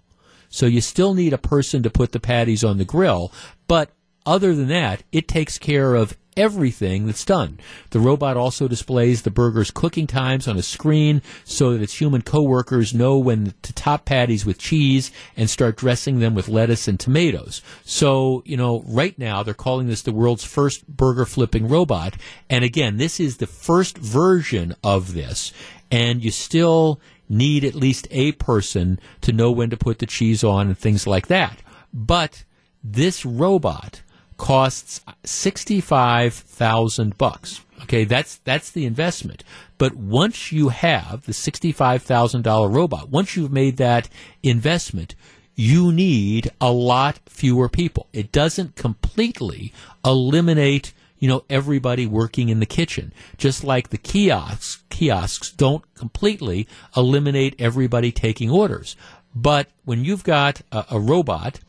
So 0.49 0.66
you 0.66 0.80
still 0.80 1.14
need 1.14 1.33
a 1.33 1.39
person 1.39 1.83
to 1.83 1.91
put 1.91 2.12
the 2.12 2.20
patties 2.20 2.62
on 2.62 2.78
the 2.78 2.85
grill, 2.85 3.33
but 3.68 3.91
other 4.25 4.55
than 4.55 4.68
that, 4.68 5.03
it 5.12 5.29
takes 5.29 5.59
care 5.59 5.95
of 5.95 6.16
everything 6.37 7.07
that's 7.07 7.25
done. 7.25 7.59
The 7.91 8.01
robot 8.01 8.37
also 8.37 8.68
displays 8.68 9.23
the 9.23 9.31
burger's 9.31 9.70
cooking 9.70 10.07
times 10.07 10.49
on 10.49 10.57
a 10.57 10.62
screen 10.62 11.23
so 11.45 11.73
that 11.73 11.83
its 11.83 12.01
human 12.01 12.23
coworkers 12.23 12.95
know 12.95 13.18
when 13.18 13.55
to 13.62 13.73
top 13.73 14.05
patties 14.05 14.47
with 14.47 14.59
cheese 14.59 15.11
and 15.37 15.51
start 15.51 15.77
dressing 15.77 16.20
them 16.20 16.35
with 16.35 16.49
lettuce 16.49 16.89
and 16.89 16.99
tomatoes. 16.99 17.62
So, 17.85 18.43
you 18.47 18.57
know, 18.57 18.83
right 18.87 19.18
now 19.18 19.43
they're 19.43 19.55
calling 19.55 19.89
this 19.89 20.03
the 20.03 20.12
world's 20.12 20.45
first 20.45 20.87
burger 20.87 21.27
flipping 21.27 21.68
robot. 21.68 22.14
And 22.49 22.64
again, 22.64 22.97
this 22.97 23.20
is 23.20 23.37
the 23.37 23.47
first 23.47 23.99
version 23.99 24.75
of 24.83 25.14
this. 25.14 25.53
And 25.91 26.25
you 26.25 26.31
still 26.31 27.01
need 27.29 27.64
at 27.64 27.75
least 27.75 28.09
a 28.11 28.33
person 28.33 28.99
to 29.20 29.33
know 29.33 29.51
when 29.51 29.70
to 29.70 29.77
put 29.77 29.99
the 29.99 30.07
cheese 30.07 30.43
on 30.43 30.68
and 30.68 30.79
things 30.79 31.07
like 31.07 31.27
that. 31.27 31.59
But 31.93 32.45
this 32.83 33.25
robot 33.25 34.03
costs 34.37 35.01
sixty-five 35.24 36.35
thousand 36.35 37.18
bucks. 37.18 37.61
Okay, 37.83 38.05
that's 38.05 38.37
that's 38.39 38.70
the 38.70 38.87
investment. 38.87 39.45
But 39.78 39.95
once 39.95 40.53
you 40.53 40.68
have 40.68 41.26
the 41.26 41.33
sixty-five 41.33 42.03
thousand 42.03 42.43
dollar 42.43 42.68
robot, 42.68 43.11
once 43.11 43.37
you've 43.37 43.53
made 43.53 43.76
that 43.78 44.09
investment, 44.43 45.14
you 45.55 45.93
need 45.93 46.51
a 46.61 46.72
lot 46.72 47.20
fewer 47.26 47.68
people. 47.68 48.09
It 48.12 48.33
doesn't 48.33 48.76
completely 48.76 49.72
eliminate 50.05 50.93
you 51.18 51.28
know 51.28 51.45
everybody 51.49 52.05
working 52.05 52.49
in 52.49 52.59
the 52.59 52.66
kitchen 52.66 53.12
just 53.39 53.62
like 53.62 53.91
the 53.91 53.97
kiosks 53.97 54.83
kiosks 54.91 55.53
don't 55.53 55.85
completely 55.95 56.66
eliminate 56.97 57.55
everybody 57.61 58.11
taking 58.11 58.51
orders 58.51 58.97
but 59.33 59.68
when 59.85 60.05
you've 60.05 60.24
got 60.24 60.62
a, 60.72 60.85
a 60.91 60.99
robot 60.99 61.61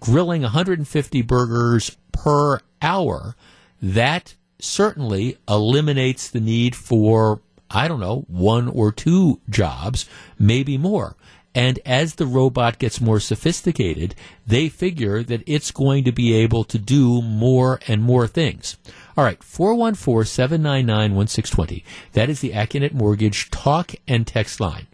grilling 0.00 0.42
150 0.42 1.22
burgers 1.22 1.96
per 2.16 2.60
hour, 2.82 3.36
that 3.80 4.34
certainly 4.58 5.36
eliminates 5.48 6.28
the 6.30 6.40
need 6.40 6.74
for, 6.74 7.40
I 7.70 7.88
don't 7.88 8.00
know, 8.00 8.24
one 8.28 8.68
or 8.68 8.92
two 8.92 9.40
jobs, 9.48 10.08
maybe 10.38 10.78
more. 10.78 11.16
And 11.54 11.78
as 11.86 12.16
the 12.16 12.26
robot 12.26 12.78
gets 12.78 13.00
more 13.00 13.18
sophisticated, 13.18 14.14
they 14.46 14.68
figure 14.68 15.22
that 15.22 15.42
it's 15.46 15.70
going 15.70 16.04
to 16.04 16.12
be 16.12 16.34
able 16.34 16.64
to 16.64 16.78
do 16.78 17.22
more 17.22 17.80
and 17.88 18.02
more 18.02 18.26
things. 18.26 18.76
All 19.16 19.24
right, 19.24 19.42
414 19.42 20.26
799 20.26 21.14
1620. 21.14 21.82
That 22.12 22.28
is 22.28 22.40
the 22.40 22.50
Accunet 22.50 22.92
Mortgage 22.92 23.50
talk 23.50 23.94
and 24.06 24.26
text 24.26 24.60
line. 24.60 24.86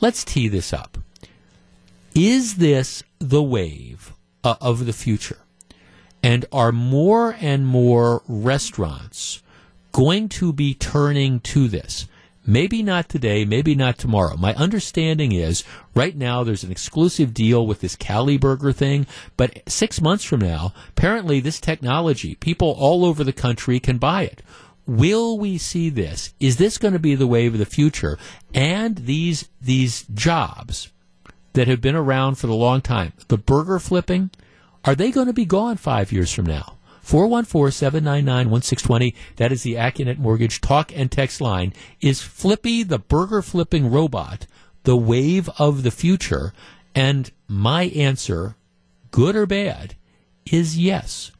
Let's 0.00 0.24
tee 0.24 0.48
this 0.48 0.72
up. 0.72 0.96
Is 2.14 2.56
this 2.56 3.02
the 3.18 3.42
wave 3.42 4.14
uh, 4.42 4.54
of 4.58 4.86
the 4.86 4.94
future? 4.94 5.38
And 6.22 6.44
are 6.52 6.72
more 6.72 7.36
and 7.40 7.66
more 7.66 8.22
restaurants 8.28 9.42
going 9.92 10.28
to 10.30 10.52
be 10.52 10.74
turning 10.74 11.40
to 11.40 11.68
this? 11.68 12.06
Maybe 12.46 12.82
not 12.82 13.08
today, 13.08 13.44
maybe 13.44 13.74
not 13.74 13.98
tomorrow. 13.98 14.36
My 14.36 14.54
understanding 14.54 15.32
is 15.32 15.62
right 15.94 16.16
now 16.16 16.42
there's 16.42 16.64
an 16.64 16.72
exclusive 16.72 17.34
deal 17.34 17.66
with 17.66 17.80
this 17.80 17.96
Cali 17.96 18.38
Burger 18.38 18.72
thing, 18.72 19.06
but 19.36 19.62
six 19.68 20.00
months 20.00 20.24
from 20.24 20.40
now, 20.40 20.72
apparently 20.88 21.40
this 21.40 21.60
technology, 21.60 22.34
people 22.34 22.74
all 22.78 23.04
over 23.04 23.22
the 23.22 23.32
country 23.32 23.78
can 23.78 23.98
buy 23.98 24.22
it. 24.22 24.42
Will 24.86 25.38
we 25.38 25.58
see 25.58 25.90
this? 25.90 26.34
Is 26.40 26.56
this 26.56 26.78
going 26.78 26.94
to 26.94 26.98
be 26.98 27.14
the 27.14 27.26
wave 27.26 27.52
of 27.52 27.58
the 27.58 27.66
future? 27.66 28.18
And 28.54 28.96
these 28.96 29.48
these 29.60 30.04
jobs 30.14 30.90
that 31.52 31.68
have 31.68 31.80
been 31.80 31.94
around 31.94 32.36
for 32.36 32.46
the 32.46 32.54
long 32.54 32.80
time, 32.80 33.12
the 33.28 33.38
burger 33.38 33.78
flipping, 33.78 34.30
are 34.84 34.94
they 34.94 35.10
going 35.10 35.26
to 35.26 35.32
be 35.32 35.44
gone 35.44 35.76
five 35.76 36.12
years 36.12 36.32
from 36.32 36.46
now? 36.46 36.76
414-799-1620. 37.04 39.14
That 39.36 39.52
is 39.52 39.62
the 39.62 39.74
Accunet 39.74 40.18
Mortgage 40.18 40.60
talk 40.60 40.96
and 40.96 41.10
text 41.10 41.40
line. 41.40 41.72
Is 42.00 42.22
Flippy, 42.22 42.82
the 42.82 42.98
burger 42.98 43.42
flipping 43.42 43.90
robot, 43.90 44.46
the 44.84 44.96
wave 44.96 45.50
of 45.58 45.82
the 45.82 45.90
future? 45.90 46.52
And 46.94 47.30
my 47.48 47.84
answer, 47.84 48.56
good 49.10 49.36
or 49.36 49.46
bad, 49.46 49.96
is 50.50 50.78
yes. 50.78 51.32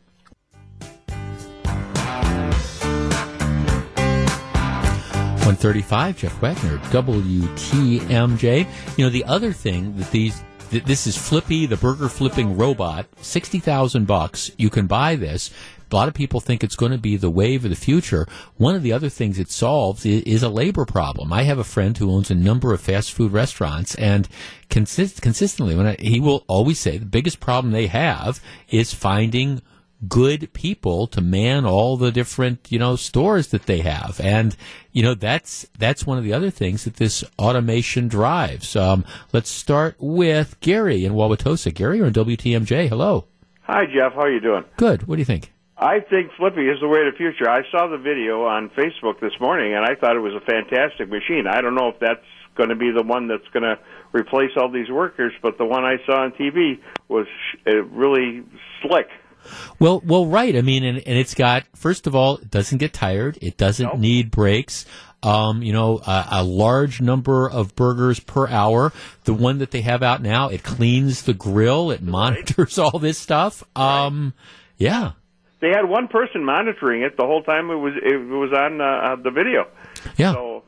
135, 5.50 6.18
Jeff 6.18 6.40
Wagner, 6.40 6.78
WTMJ. 6.90 8.68
You 8.96 9.04
know, 9.04 9.10
the 9.10 9.24
other 9.24 9.52
thing 9.52 9.96
that 9.96 10.08
these 10.12 10.44
th- 10.70 10.84
this 10.84 11.06
is 11.06 11.16
Flippy, 11.16 11.66
the 11.66 11.76
burger 11.76 12.08
flipping 12.08 12.56
robot. 12.56 13.06
Sixty 13.20 13.58
thousand 13.58 14.06
bucks. 14.06 14.50
You 14.56 14.70
can 14.70 14.86
buy 14.86 15.16
this. 15.16 15.50
A 15.90 15.96
lot 15.96 16.06
of 16.06 16.14
people 16.14 16.38
think 16.38 16.62
it's 16.62 16.76
going 16.76 16.92
to 16.92 16.98
be 16.98 17.16
the 17.16 17.28
wave 17.30 17.64
of 17.64 17.70
the 17.70 17.76
future. 17.76 18.28
One 18.56 18.76
of 18.76 18.84
the 18.84 18.92
other 18.92 19.08
things 19.08 19.40
it 19.40 19.50
solves 19.50 20.06
is, 20.06 20.42
a 20.44 20.48
labor 20.48 20.84
problem. 20.84 21.32
I 21.32 21.42
have 21.42 21.58
a 21.58 21.64
friend 21.64 21.98
who 21.98 22.12
owns 22.12 22.30
a 22.30 22.34
number 22.36 22.72
of 22.72 22.80
fast 22.80 23.12
food 23.12 23.32
restaurants, 23.32 23.96
and 23.96 24.28
consist- 24.68 25.20
consistently, 25.20 25.74
when 25.74 25.86
I, 25.86 25.96
he 25.98 26.20
will 26.20 26.44
always 26.46 26.78
say 26.78 26.96
the 26.96 27.06
biggest 27.06 27.40
problem 27.40 27.72
they 27.72 27.88
have 27.88 28.40
is 28.68 28.94
finding 28.94 29.62
good 30.08 30.52
people 30.52 31.06
to 31.06 31.20
man 31.20 31.66
all 31.66 31.96
the 31.96 32.10
different 32.10 32.70
you 32.70 32.78
know 32.78 32.96
stores 32.96 33.48
that 33.48 33.66
they 33.66 33.80
have 33.80 34.18
and 34.22 34.56
you 34.92 35.02
know 35.02 35.14
that's 35.14 35.66
that's 35.78 36.06
one 36.06 36.16
of 36.16 36.24
the 36.24 36.32
other 36.32 36.50
things 36.50 36.84
that 36.84 36.96
this 36.96 37.22
automation 37.38 38.08
drives 38.08 38.74
um, 38.76 39.04
let's 39.32 39.50
start 39.50 39.94
with 39.98 40.58
gary 40.60 41.04
in 41.04 41.12
wauwatosa 41.12 41.72
gary 41.74 41.98
you're 41.98 42.06
on 42.06 42.12
wtmj 42.12 42.88
hello 42.88 43.26
Hi, 43.64 43.84
Jeff. 43.86 44.14
How 44.14 44.22
are 44.22 44.32
you 44.32 44.40
doing? 44.40 44.64
good 44.76 45.06
what 45.06 45.16
do 45.16 45.20
you 45.20 45.26
think 45.26 45.52
I 45.76 46.00
think 46.00 46.32
Flippy 46.36 46.68
is 46.68 46.78
the 46.80 46.88
way 46.88 47.00
of 47.06 47.12
the 47.12 47.16
future. 47.16 47.48
I 47.48 47.62
saw 47.70 47.86
the 47.86 47.96
video 47.96 48.44
on 48.44 48.68
Facebook 48.76 49.18
this 49.18 49.32
morning, 49.40 49.74
and 49.74 49.82
I 49.82 49.94
thought 49.94 50.14
it 50.14 50.20
was 50.20 50.34
a 50.34 50.44
fantastic 50.44 51.08
machine. 51.08 51.46
I 51.48 51.62
don't 51.62 51.74
know 51.74 51.88
if 51.88 51.98
that's 51.98 52.20
going 52.54 52.68
to 52.68 52.76
be 52.76 52.90
the 52.90 53.02
one 53.02 53.28
that's 53.28 53.48
going 53.54 53.62
to 53.62 53.78
replace 54.12 54.50
all 54.58 54.70
these 54.70 54.90
workers, 54.90 55.32
but 55.40 55.56
the 55.56 55.64
one 55.64 55.84
I 55.84 55.96
saw 56.04 56.24
on 56.24 56.32
TV 56.32 56.80
was 57.08 57.26
really 57.64 58.44
slick. 58.82 59.08
Well, 59.78 60.02
well, 60.04 60.26
right. 60.26 60.56
I 60.56 60.62
mean, 60.62 60.84
and, 60.84 60.98
and 60.98 61.18
it's 61.18 61.34
got 61.34 61.64
first 61.74 62.06
of 62.06 62.14
all, 62.14 62.36
it 62.36 62.50
doesn't 62.50 62.78
get 62.78 62.92
tired. 62.92 63.38
It 63.40 63.56
doesn't 63.56 63.98
need 63.98 64.30
breaks. 64.30 64.86
Um, 65.22 65.62
you 65.62 65.74
know, 65.74 65.98
a, 65.98 66.26
a 66.30 66.44
large 66.44 67.02
number 67.02 67.48
of 67.48 67.76
burgers 67.76 68.20
per 68.20 68.48
hour. 68.48 68.92
The 69.24 69.34
one 69.34 69.58
that 69.58 69.70
they 69.70 69.82
have 69.82 70.02
out 70.02 70.22
now, 70.22 70.48
it 70.48 70.62
cleans 70.62 71.22
the 71.22 71.34
grill. 71.34 71.90
It 71.90 72.02
monitors 72.02 72.78
all 72.78 72.98
this 72.98 73.18
stuff. 73.18 73.62
Um, 73.76 74.32
yeah. 74.78 75.12
They 75.60 75.68
had 75.68 75.86
one 75.86 76.08
person 76.08 76.42
monitoring 76.42 77.02
it 77.02 77.18
the 77.18 77.26
whole 77.26 77.42
time 77.42 77.70
it 77.70 77.76
was 77.76 77.92
it 78.02 78.16
was 78.16 78.50
on 78.52 78.80
uh, 78.80 79.16
the 79.22 79.30
video. 79.30 79.66
Yeah. 80.16 80.32
So 80.32 80.62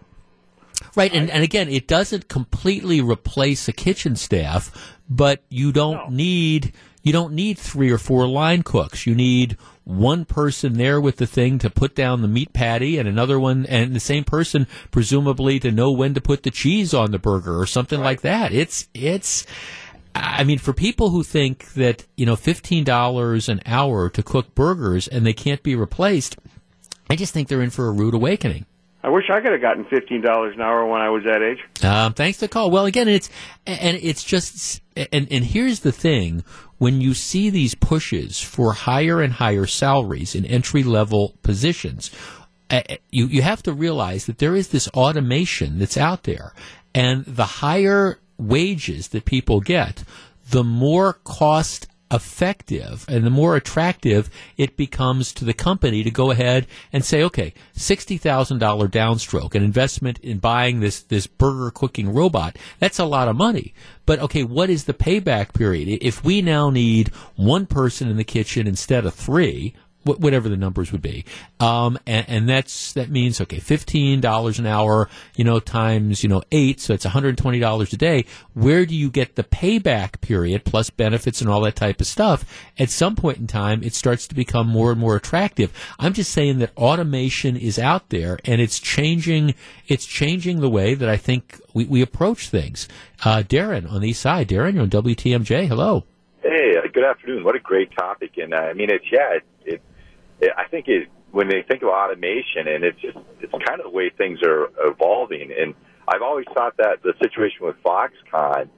Right, 0.94 1.12
and, 1.12 1.30
and 1.30 1.42
again, 1.42 1.68
it 1.68 1.86
doesn't 1.86 2.28
completely 2.28 3.00
replace 3.00 3.66
a 3.66 3.72
kitchen 3.72 4.16
staff, 4.16 4.94
but 5.08 5.42
you 5.48 5.72
don't 5.72 6.10
need 6.10 6.72
you 7.02 7.12
don't 7.12 7.32
need 7.32 7.58
three 7.58 7.90
or 7.90 7.98
four 7.98 8.26
line 8.26 8.62
cooks. 8.62 9.06
You 9.06 9.14
need 9.14 9.56
one 9.84 10.24
person 10.24 10.74
there 10.74 11.00
with 11.00 11.16
the 11.16 11.26
thing 11.26 11.58
to 11.58 11.70
put 11.70 11.94
down 11.94 12.22
the 12.22 12.28
meat 12.28 12.52
patty, 12.52 12.98
and 12.98 13.08
another 13.08 13.38
one, 13.38 13.66
and 13.66 13.94
the 13.94 14.00
same 14.00 14.24
person 14.24 14.66
presumably 14.90 15.58
to 15.60 15.72
know 15.72 15.90
when 15.90 16.14
to 16.14 16.20
put 16.20 16.44
the 16.44 16.50
cheese 16.50 16.94
on 16.94 17.10
the 17.10 17.18
burger 17.18 17.58
or 17.58 17.66
something 17.66 18.00
like 18.00 18.20
that. 18.22 18.52
It's 18.52 18.88
it's. 18.94 19.46
I 20.14 20.44
mean, 20.44 20.58
for 20.58 20.74
people 20.74 21.08
who 21.08 21.22
think 21.22 21.72
that 21.72 22.06
you 22.16 22.26
know 22.26 22.36
fifteen 22.36 22.84
dollars 22.84 23.48
an 23.48 23.60
hour 23.66 24.08
to 24.10 24.22
cook 24.22 24.54
burgers 24.54 25.08
and 25.08 25.26
they 25.26 25.32
can't 25.32 25.62
be 25.62 25.74
replaced, 25.74 26.36
I 27.10 27.16
just 27.16 27.34
think 27.34 27.48
they're 27.48 27.62
in 27.62 27.70
for 27.70 27.88
a 27.88 27.92
rude 27.92 28.14
awakening. 28.14 28.66
I 29.04 29.08
wish 29.08 29.24
I 29.30 29.40
could 29.40 29.52
have 29.52 29.60
gotten 29.60 29.84
fifteen 29.84 30.20
dollars 30.20 30.54
an 30.54 30.60
hour 30.60 30.86
when 30.86 31.00
I 31.00 31.10
was 31.10 31.24
that 31.24 31.42
age. 31.42 31.84
Um, 31.84 32.14
thanks 32.14 32.38
to 32.38 32.44
the 32.44 32.48
call. 32.48 32.70
Well, 32.70 32.86
again, 32.86 33.08
it's 33.08 33.28
and 33.66 33.98
it's 34.00 34.22
just 34.22 34.80
and 34.96 35.26
and 35.30 35.44
here's 35.44 35.80
the 35.80 35.92
thing: 35.92 36.44
when 36.78 37.00
you 37.00 37.12
see 37.14 37.50
these 37.50 37.74
pushes 37.74 38.40
for 38.40 38.72
higher 38.72 39.20
and 39.20 39.32
higher 39.32 39.66
salaries 39.66 40.34
in 40.34 40.44
entry 40.46 40.84
level 40.84 41.34
positions, 41.42 42.12
uh, 42.70 42.82
you 43.10 43.26
you 43.26 43.42
have 43.42 43.62
to 43.64 43.72
realize 43.72 44.26
that 44.26 44.38
there 44.38 44.54
is 44.54 44.68
this 44.68 44.86
automation 44.88 45.80
that's 45.80 45.96
out 45.96 46.22
there, 46.22 46.54
and 46.94 47.24
the 47.24 47.44
higher 47.44 48.20
wages 48.38 49.08
that 49.08 49.24
people 49.24 49.60
get, 49.60 50.04
the 50.50 50.64
more 50.64 51.14
cost 51.24 51.88
effective 52.12 53.04
and 53.08 53.24
the 53.24 53.30
more 53.30 53.56
attractive 53.56 54.30
it 54.56 54.76
becomes 54.76 55.32
to 55.32 55.44
the 55.44 55.54
company 55.54 56.02
to 56.02 56.10
go 56.10 56.30
ahead 56.30 56.66
and 56.92 57.04
say, 57.04 57.22
okay, 57.22 57.54
$60,000 57.76 58.58
downstroke, 58.88 59.54
an 59.54 59.62
investment 59.62 60.18
in 60.20 60.38
buying 60.38 60.80
this, 60.80 61.02
this 61.02 61.26
burger 61.26 61.70
cooking 61.70 62.12
robot, 62.12 62.56
that's 62.78 62.98
a 62.98 63.04
lot 63.04 63.28
of 63.28 63.36
money. 63.36 63.74
But 64.04 64.18
okay, 64.20 64.42
what 64.42 64.70
is 64.70 64.84
the 64.84 64.94
payback 64.94 65.54
period? 65.54 65.98
If 66.02 66.24
we 66.24 66.42
now 66.42 66.70
need 66.70 67.08
one 67.36 67.66
person 67.66 68.08
in 68.08 68.16
the 68.16 68.24
kitchen 68.24 68.66
instead 68.66 69.06
of 69.06 69.14
three, 69.14 69.74
wh- 70.04 70.20
whatever 70.20 70.48
the 70.48 70.56
numbers 70.56 70.92
would 70.92 71.02
be. 71.02 71.24
Um, 71.60 71.98
and, 72.06 72.26
and 72.28 72.48
that's 72.48 72.92
that 72.94 73.10
means 73.10 73.40
okay, 73.40 73.58
fifteen 73.58 74.20
dollars 74.20 74.58
an 74.58 74.66
hour, 74.66 75.08
you 75.36 75.44
know, 75.44 75.60
times 75.60 76.22
you 76.22 76.28
know 76.28 76.42
eight, 76.52 76.80
so 76.80 76.94
it's 76.94 77.04
one 77.04 77.12
hundred 77.12 77.38
twenty 77.38 77.58
dollars 77.58 77.92
a 77.92 77.96
day. 77.96 78.24
Where 78.54 78.86
do 78.86 78.94
you 78.94 79.10
get 79.10 79.36
the 79.36 79.44
payback 79.44 80.20
period 80.20 80.64
plus 80.64 80.90
benefits 80.90 81.40
and 81.40 81.50
all 81.50 81.60
that 81.62 81.76
type 81.76 82.00
of 82.00 82.06
stuff? 82.06 82.44
At 82.78 82.90
some 82.90 83.16
point 83.16 83.38
in 83.38 83.46
time, 83.46 83.82
it 83.82 83.94
starts 83.94 84.26
to 84.28 84.34
become 84.34 84.66
more 84.68 84.90
and 84.90 85.00
more 85.00 85.16
attractive. 85.16 85.72
I'm 85.98 86.12
just 86.12 86.32
saying 86.32 86.58
that 86.58 86.76
automation 86.76 87.56
is 87.56 87.78
out 87.78 88.08
there 88.10 88.38
and 88.44 88.60
it's 88.60 88.78
changing. 88.78 89.54
It's 89.88 90.06
changing 90.06 90.60
the 90.60 90.70
way 90.70 90.94
that 90.94 91.08
I 91.08 91.16
think 91.16 91.60
we, 91.74 91.84
we 91.84 92.02
approach 92.02 92.48
things. 92.48 92.88
Uh, 93.24 93.42
Darren 93.42 93.90
on 93.90 94.00
the 94.00 94.08
east 94.10 94.20
side, 94.22 94.48
Darren, 94.48 94.74
you're 94.74 94.82
on 94.82 94.90
WTMJ. 94.90 95.68
Hello. 95.68 96.04
Hey, 96.42 96.76
uh, 96.76 96.88
good 96.92 97.04
afternoon. 97.04 97.44
What 97.44 97.54
a 97.54 97.60
great 97.60 97.92
topic, 97.96 98.32
and 98.36 98.52
uh, 98.52 98.56
I 98.56 98.72
mean, 98.72 98.90
it's 98.90 99.04
yeah, 99.12 99.36
it, 99.36 99.42
it, 99.64 99.72
it. 99.74 99.82
I 100.56 100.68
think 100.68 100.88
it 100.88 101.08
when 101.30 101.48
they 101.48 101.62
think 101.62 101.82
of 101.82 101.88
automation, 101.88 102.68
and 102.68 102.84
it's 102.84 103.00
just 103.00 103.18
it's 103.40 103.52
kind 103.52 103.80
of 103.80 103.84
the 103.84 103.90
way 103.90 104.10
things 104.10 104.42
are 104.42 104.68
evolving. 104.80 105.52
And 105.58 105.74
I've 106.06 106.22
always 106.22 106.46
thought 106.54 106.76
that 106.78 107.02
the 107.02 107.14
situation 107.22 107.58
with 107.66 107.76
Foxconn, 107.82 108.68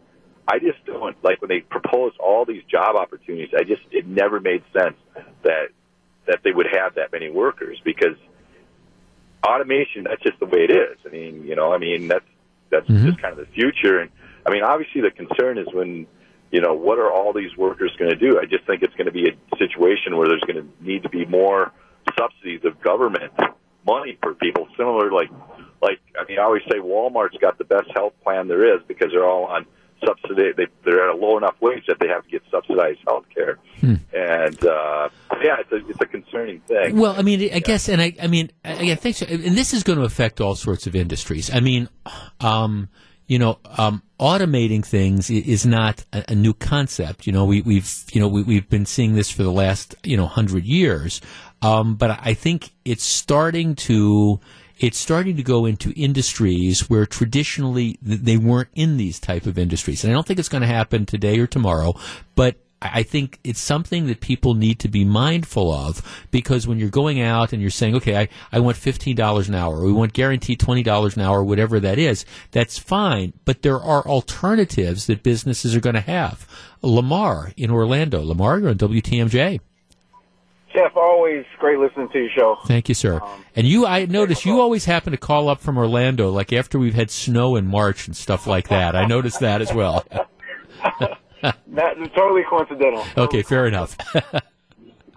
I 0.47 0.59
just 0.59 0.85
don't 0.87 1.17
like 1.25 1.41
when 1.41 1.49
they 1.49 1.61
proposed 1.61 2.17
all 2.19 2.45
these 2.45 2.63
job 2.65 2.97
opportunities. 2.97 3.51
I 3.59 3.65
just 3.65 3.83
it 3.91 4.07
never 4.07 4.41
made 4.41 4.63
sense 4.73 4.97
that 5.43 5.69
that 6.27 6.41
they 6.43 6.53
would 6.53 6.69
have 6.73 6.95
that 6.95 7.13
many 7.13 7.31
workers 7.31 7.81
because 7.85 8.17
automation 9.47 10.05
that's 10.05 10.23
just 10.23 10.39
the 10.41 10.47
way 10.47 10.65
it 10.69 10.71
is. 10.71 10.99
I 11.07 11.11
mean, 11.11 11.45
you 11.45 11.57
know, 11.57 11.73
I 11.73 11.79
mean 11.79 12.09
that's 12.09 12.25
that's 12.71 12.89
mm-hmm. 12.89 13.07
just 13.07 13.21
kind 13.21 13.39
of 13.39 13.47
the 13.47 13.53
future. 13.53 14.01
And 14.01 14.11
I 14.47 14.51
mean, 14.51 14.63
obviously 14.63 15.01
the 15.01 15.11
concern 15.11 15.59
is 15.59 15.67
when 15.73 16.07
you 16.55 16.61
know, 16.61 16.73
what 16.73 17.01
are 17.01 17.11
all 17.11 17.33
these 17.33 17.57
workers 17.57 17.91
going 17.99 18.13
to 18.13 18.17
do? 18.17 18.39
I 18.39 18.45
just 18.45 18.65
think 18.65 18.85
it's 18.85 18.95
going 18.95 19.07
to 19.07 19.13
be 19.13 19.29
a 19.29 19.57
situation 19.59 20.17
where 20.17 20.29
there's 20.29 20.45
going 20.47 20.63
to 20.63 20.85
need 20.85 21.03
to 21.03 21.09
be 21.09 21.25
more 21.25 21.73
subsidies 22.17 22.61
of 22.65 22.81
government 22.81 23.33
money 23.85 24.17
for 24.23 24.35
people. 24.35 24.69
Similar, 24.77 25.11
like, 25.11 25.31
like 25.83 25.99
I 26.17 26.25
mean, 26.29 26.39
I 26.39 26.43
always 26.43 26.63
say 26.71 26.79
Walmart's 26.79 27.39
got 27.41 27.59
the 27.59 27.65
best 27.65 27.91
health 27.93 28.13
plan 28.23 28.47
there 28.47 28.77
is 28.77 28.83
because 28.87 29.09
they're 29.11 29.29
all 29.29 29.47
on 29.47 29.67
subsidy. 30.07 30.53
They, 30.57 30.69
they're 30.85 31.09
at 31.11 31.17
a 31.17 31.19
low 31.19 31.37
enough 31.39 31.57
wage 31.61 31.87
that 31.89 31.99
they 31.99 32.07
have 32.07 32.23
to 32.23 32.31
get 32.31 32.43
subsidized 32.53 33.01
health 33.05 33.25
care. 33.35 33.59
And 34.13 34.65
uh, 34.65 35.09
yeah, 35.43 35.57
it's 35.59 35.73
a, 35.73 35.89
it's 35.89 36.01
a 36.01 36.07
concerning 36.07 36.61
thing. 36.61 36.97
Well, 36.97 37.17
I 37.19 37.23
mean, 37.23 37.53
I 37.53 37.59
guess, 37.59 37.89
and 37.89 38.01
I, 38.01 38.15
I 38.23 38.29
mean, 38.29 38.53
again, 38.63 38.97
thanks. 38.97 39.23
And 39.23 39.57
this 39.57 39.75
is 39.75 39.83
going 39.83 39.99
to 39.99 40.05
affect 40.05 40.41
all 40.41 40.55
sorts 40.55 40.87
of 40.87 40.95
industries. 40.95 41.53
I 41.53 41.59
mean, 41.59 41.89
um, 42.39 42.91
you 43.27 43.39
know, 43.39 43.59
um, 43.79 44.03
automating 44.21 44.85
things 44.85 45.31
is 45.31 45.65
not 45.67 46.05
a, 46.13 46.25
a 46.29 46.35
new 46.35 46.55
concept. 46.55 47.27
You 47.27 47.33
know, 47.33 47.45
we, 47.45 47.63
we've, 47.63 48.05
you 48.13 48.21
know, 48.21 48.29
we, 48.29 48.43
we've 48.43 48.69
been 48.69 48.87
seeing 48.87 49.15
this 49.15 49.31
for 49.31 49.43
the 49.43 49.53
last, 49.53 49.95
you 50.05 50.17
know, 50.17 50.27
hundred 50.27 50.65
years. 50.65 51.21
Um, 51.63 51.95
but 51.97 52.19
I 52.23 52.35
think 52.35 52.73
it's 52.85 53.05
starting 53.05 53.75
to, 53.77 54.41
it's 54.79 54.99
starting 54.99 55.37
to 55.37 55.43
go 55.43 55.67
into 55.67 55.93
industries 55.93 56.91
where 56.91 57.07
traditionally 57.07 57.99
they 58.03 58.37
weren't 58.37 58.69
in 58.75 58.97
these 58.97 59.19
type 59.19 59.47
of 59.47 59.59
industries. 59.59 60.05
And 60.05 60.13
I 60.13 60.15
don't 60.15 60.27
think 60.27 60.39
it's 60.39 60.49
going 60.49 60.63
to 60.63 60.67
happen 60.67 61.07
today 61.07 61.39
or 61.39 61.47
tomorrow, 61.47 61.95
but 62.35 62.57
I 62.93 63.03
think 63.03 63.39
it's 63.43 63.61
something 63.61 64.07
that 64.07 64.21
people 64.21 64.55
need 64.55 64.79
to 64.81 64.89
be 64.89 65.05
mindful 65.05 65.73
of 65.73 66.27
because 66.31 66.67
when 66.67 66.79
you're 66.79 66.91
going 66.91 67.21
out 67.21 67.53
and 67.53 67.63
you're 67.63 67.71
saying, 67.71 67.95
okay, 67.97 68.17
I, 68.17 68.29
I 68.53 68.61
want 68.61 68.77
$15 68.77 69.49
an 69.49 69.55
hour, 69.55 69.79
or 69.79 69.85
we 69.85 69.93
want 69.93 70.13
guaranteed 70.13 70.61
$20 70.61 71.17
an 71.17 71.23
hour, 71.23 71.43
whatever 71.43 71.81
that 71.81 71.99
is, 71.99 72.25
that's 72.51 72.79
fine. 72.79 73.33
But 73.45 73.63
there 73.63 73.81
are 73.81 74.07
alternatives 74.07 75.07
that 75.07 75.23
businesses 75.23 75.75
are 75.75 75.81
going 75.81 75.95
to 75.95 76.01
have. 76.01 76.47
Lamar 76.83 77.53
in 77.57 77.71
Orlando. 77.71 78.23
Lamar, 78.23 78.59
you're 78.59 78.69
on 78.69 78.77
WTMJ. 78.77 79.61
Jeff, 80.75 80.97
always 80.97 81.45
great 81.59 81.79
listening 81.79 82.09
to 82.09 82.19
your 82.19 82.31
show. 82.31 82.57
Thank 82.67 82.89
you, 82.89 82.95
sir. 82.95 83.21
Um, 83.23 83.45
and 83.55 83.67
you, 83.67 83.87
I 83.87 84.07
notice 84.07 84.45
you 84.45 84.61
always 84.61 84.85
happen 84.85 85.13
to 85.13 85.17
call 85.17 85.49
up 85.49 85.61
from 85.61 85.79
Orlando, 85.79 86.31
like 86.31 86.53
after 86.53 86.79
we've 86.79 86.95
had 86.95 87.11
snow 87.13 87.55
in 87.55 87.67
March 87.67 88.09
and 88.09 88.17
stuff 88.17 88.47
like 88.47 88.69
that. 88.69 88.97
I 88.97 89.07
noticed 89.07 89.41
that 89.41 89.63
as 89.63 89.73
well. 89.73 90.05
Is 92.05 92.09
totally 92.15 92.43
coincidental. 92.49 93.05
okay, 93.17 93.43
fair 93.43 93.67
enough. 93.67 93.97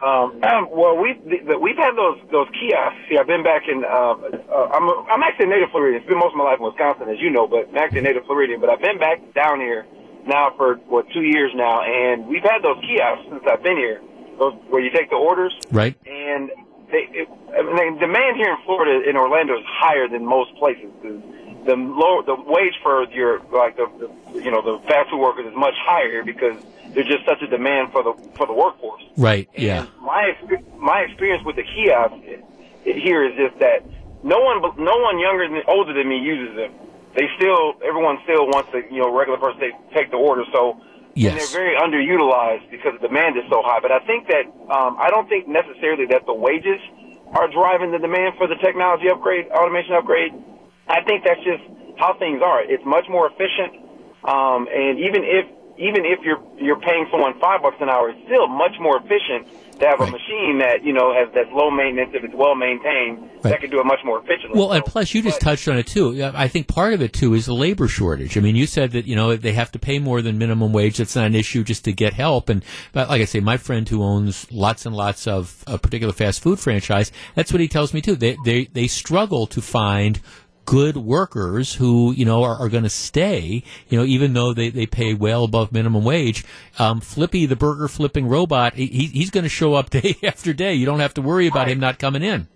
Um, 0.03 0.37
well, 0.71 0.97
we 0.97 1.17
the, 1.25 1.57
we've 1.57 1.77
had 1.77 1.95
those 1.97 2.21
those 2.31 2.47
kiosks. 2.53 3.01
See, 3.09 3.17
I've 3.17 3.27
been 3.27 3.43
back 3.43 3.63
in. 3.67 3.83
Uh, 3.83 4.13
uh, 4.53 4.69
I'm 4.73 4.85
a, 4.85 4.95
I'm 5.09 5.23
actually 5.23 5.47
a 5.47 5.49
native 5.49 5.69
Floridian. 5.71 6.01
It's 6.01 6.09
been 6.09 6.19
most 6.19 6.33
of 6.33 6.37
my 6.37 6.45
life 6.45 6.59
in 6.59 6.65
Wisconsin, 6.65 7.09
as 7.09 7.19
you 7.19 7.29
know, 7.29 7.47
but 7.47 7.69
I'm 7.69 7.77
actually 7.77 8.05
a 8.05 8.07
native 8.13 8.25
Floridian. 8.25 8.61
But 8.61 8.69
I've 8.69 8.81
been 8.81 8.99
back 8.99 9.21
down 9.33 9.59
here 9.59 9.85
now 10.25 10.53
for 10.57 10.75
what 10.87 11.09
two 11.13 11.23
years 11.23 11.51
now, 11.55 11.81
and 11.81 12.27
we've 12.27 12.43
had 12.43 12.61
those 12.61 12.77
kiosks 12.85 13.25
since 13.29 13.43
I've 13.49 13.63
been 13.63 13.77
here. 13.77 14.01
Those 14.37 14.53
where 14.69 14.81
you 14.81 14.91
take 14.91 15.09
the 15.09 15.17
orders, 15.17 15.53
right? 15.71 15.97
and 16.05 16.51
they, 16.91 17.09
it, 17.11 17.27
I 17.57 17.65
mean, 17.65 17.95
the 17.95 18.05
demand 18.05 18.37
here 18.37 18.51
in 18.53 18.57
Florida, 18.65 19.01
in 19.09 19.17
Orlando, 19.17 19.57
is 19.57 19.65
higher 19.65 20.07
than 20.07 20.25
most 20.25 20.53
places. 20.55 20.93
The, 21.01 21.17
the 21.67 21.75
low, 21.75 22.23
the 22.23 22.35
wage 22.47 22.73
for 22.81 23.03
your 23.11 23.39
like 23.51 23.75
the, 23.75 23.85
the 23.99 24.07
you 24.41 24.49
know 24.49 24.63
the 24.63 24.81
fast 24.87 25.11
food 25.11 25.19
workers 25.19 25.45
is 25.45 25.55
much 25.55 25.75
higher 25.83 26.23
because 26.23 26.55
there's 26.95 27.07
just 27.07 27.25
such 27.27 27.41
a 27.43 27.47
demand 27.47 27.91
for 27.91 28.01
the 28.01 28.13
for 28.39 28.47
the 28.47 28.53
workforce. 28.53 29.03
Right. 29.17 29.49
Yeah. 29.53 29.85
My 30.01 30.31
my 30.79 31.01
experience 31.01 31.43
with 31.45 31.57
the 31.57 31.63
kiosk 31.63 32.15
here 32.83 33.27
is 33.27 33.35
just 33.35 33.59
that 33.59 33.83
no 34.23 34.39
one 34.39 34.63
no 34.79 34.97
one 34.97 35.19
younger 35.19 35.47
than 35.47 35.61
older 35.67 35.93
than 35.93 36.07
me 36.07 36.17
uses 36.17 36.55
them. 36.55 36.71
They 37.13 37.27
still 37.35 37.75
everyone 37.83 38.17
still 38.23 38.47
wants 38.47 38.71
the 38.71 38.87
you 38.89 39.03
know 39.03 39.11
regular 39.11 39.37
person 39.37 39.59
to 39.59 39.71
take 39.93 40.09
the 40.09 40.17
order. 40.17 40.43
So 40.51 40.79
Yes. 41.17 41.33
and 41.33 41.39
they're 41.41 41.49
very 41.49 41.73
underutilized 41.73 42.69
because 42.69 42.93
the 43.01 43.07
demand 43.07 43.37
is 43.37 43.43
so 43.49 43.65
high. 43.65 43.79
But 43.81 43.91
I 43.91 44.05
think 44.05 44.27
that 44.29 44.45
um, 44.69 45.01
I 45.01 45.09
don't 45.09 45.27
think 45.27 45.47
necessarily 45.47 46.05
that 46.13 46.27
the 46.27 46.33
wages 46.33 46.77
are 47.33 47.49
driving 47.49 47.89
the 47.91 47.97
demand 47.97 48.37
for 48.37 48.45
the 48.45 48.53
technology 48.61 49.09
upgrade, 49.09 49.49
automation 49.49 49.93
upgrade. 49.97 50.31
I 50.89 51.01
think 51.03 51.23
that's 51.23 51.43
just 51.43 51.63
how 51.97 52.17
things 52.17 52.41
are. 52.41 52.63
It's 52.63 52.85
much 52.85 53.05
more 53.09 53.27
efficient, 53.27 53.83
um, 54.23 54.67
and 54.71 54.99
even 54.99 55.23
if 55.23 55.45
even 55.77 56.05
if 56.05 56.19
you're 56.23 56.41
you're 56.57 56.79
paying 56.79 57.07
someone 57.11 57.39
five 57.39 57.61
bucks 57.61 57.77
an 57.79 57.89
hour, 57.89 58.09
it's 58.09 58.23
still 58.25 58.47
much 58.47 58.73
more 58.79 58.97
efficient 58.97 59.47
to 59.79 59.87
have 59.87 60.01
a 60.01 60.09
machine 60.09 60.57
that 60.59 60.83
you 60.83 60.93
know 60.93 61.13
has 61.13 61.29
that's 61.33 61.51
low 61.51 61.69
maintenance 61.69 62.11
if 62.13 62.23
it's 62.23 62.33
well 62.33 62.55
maintained 62.55 63.29
that 63.43 63.61
can 63.61 63.69
do 63.69 63.79
it 63.79 63.85
much 63.85 63.99
more 64.03 64.19
efficiently. 64.19 64.57
Well, 64.57 64.73
and 64.73 64.83
plus, 64.83 65.13
you 65.13 65.21
just 65.21 65.39
touched 65.39 65.67
on 65.67 65.77
it 65.77 65.87
too. 65.87 66.23
I 66.23 66.47
think 66.47 66.67
part 66.67 66.93
of 66.93 67.01
it 67.01 67.13
too 67.13 67.33
is 67.33 67.45
the 67.45 67.53
labor 67.53 67.87
shortage. 67.87 68.37
I 68.37 68.41
mean, 68.41 68.55
you 68.55 68.65
said 68.65 68.91
that 68.91 69.05
you 69.05 69.15
know 69.15 69.35
they 69.35 69.53
have 69.53 69.71
to 69.73 69.79
pay 69.79 69.99
more 69.99 70.21
than 70.21 70.37
minimum 70.37 70.73
wage. 70.73 70.97
That's 70.97 71.15
not 71.15 71.27
an 71.27 71.35
issue 71.35 71.63
just 71.63 71.85
to 71.85 71.93
get 71.93 72.13
help. 72.13 72.49
And 72.49 72.63
but 72.91 73.09
like 73.09 73.21
I 73.21 73.25
say, 73.25 73.39
my 73.39 73.57
friend 73.57 73.87
who 73.87 74.01
owns 74.03 74.51
lots 74.51 74.85
and 74.85 74.95
lots 74.95 75.27
of 75.27 75.63
a 75.67 75.77
particular 75.77 76.13
fast 76.13 76.41
food 76.41 76.59
franchise, 76.59 77.11
that's 77.35 77.51
what 77.51 77.61
he 77.61 77.67
tells 77.67 77.93
me 77.93 78.01
too. 78.01 78.15
They 78.15 78.37
they 78.43 78.65
they 78.65 78.87
struggle 78.87 79.45
to 79.47 79.61
find 79.61 80.19
good 80.67 80.97
workers 80.97 81.73
who 81.75 82.11
you 82.11 82.25
know 82.25 82.43
are, 82.43 82.55
are 82.55 82.67
going 82.67 82.83
to 82.83 82.89
stay 82.89 83.63
you 83.87 83.97
know 83.97 84.03
even 84.03 84.33
though 84.33 84.53
they, 84.53 84.69
they 84.69 84.85
pay 84.85 85.13
well 85.13 85.45
above 85.45 85.71
minimum 85.71 86.03
wage 86.03 86.43
um, 86.77 86.99
flippy 86.99 87.45
the 87.45 87.55
burger 87.55 87.87
flipping 87.87 88.27
robot 88.27 88.73
he, 88.75 88.85
he's 88.85 89.29
going 89.31 89.45
to 89.45 89.49
show 89.49 89.73
up 89.73 89.89
day 90.01 90.13
after 90.23 90.51
day 90.51 90.73
you 90.73 90.85
don't 90.85 90.99
have 90.99 91.13
to 91.13 91.21
worry 91.21 91.47
about 91.47 91.69
him 91.69 91.79
not 91.79 91.97
coming 91.97 92.21
in 92.21 92.47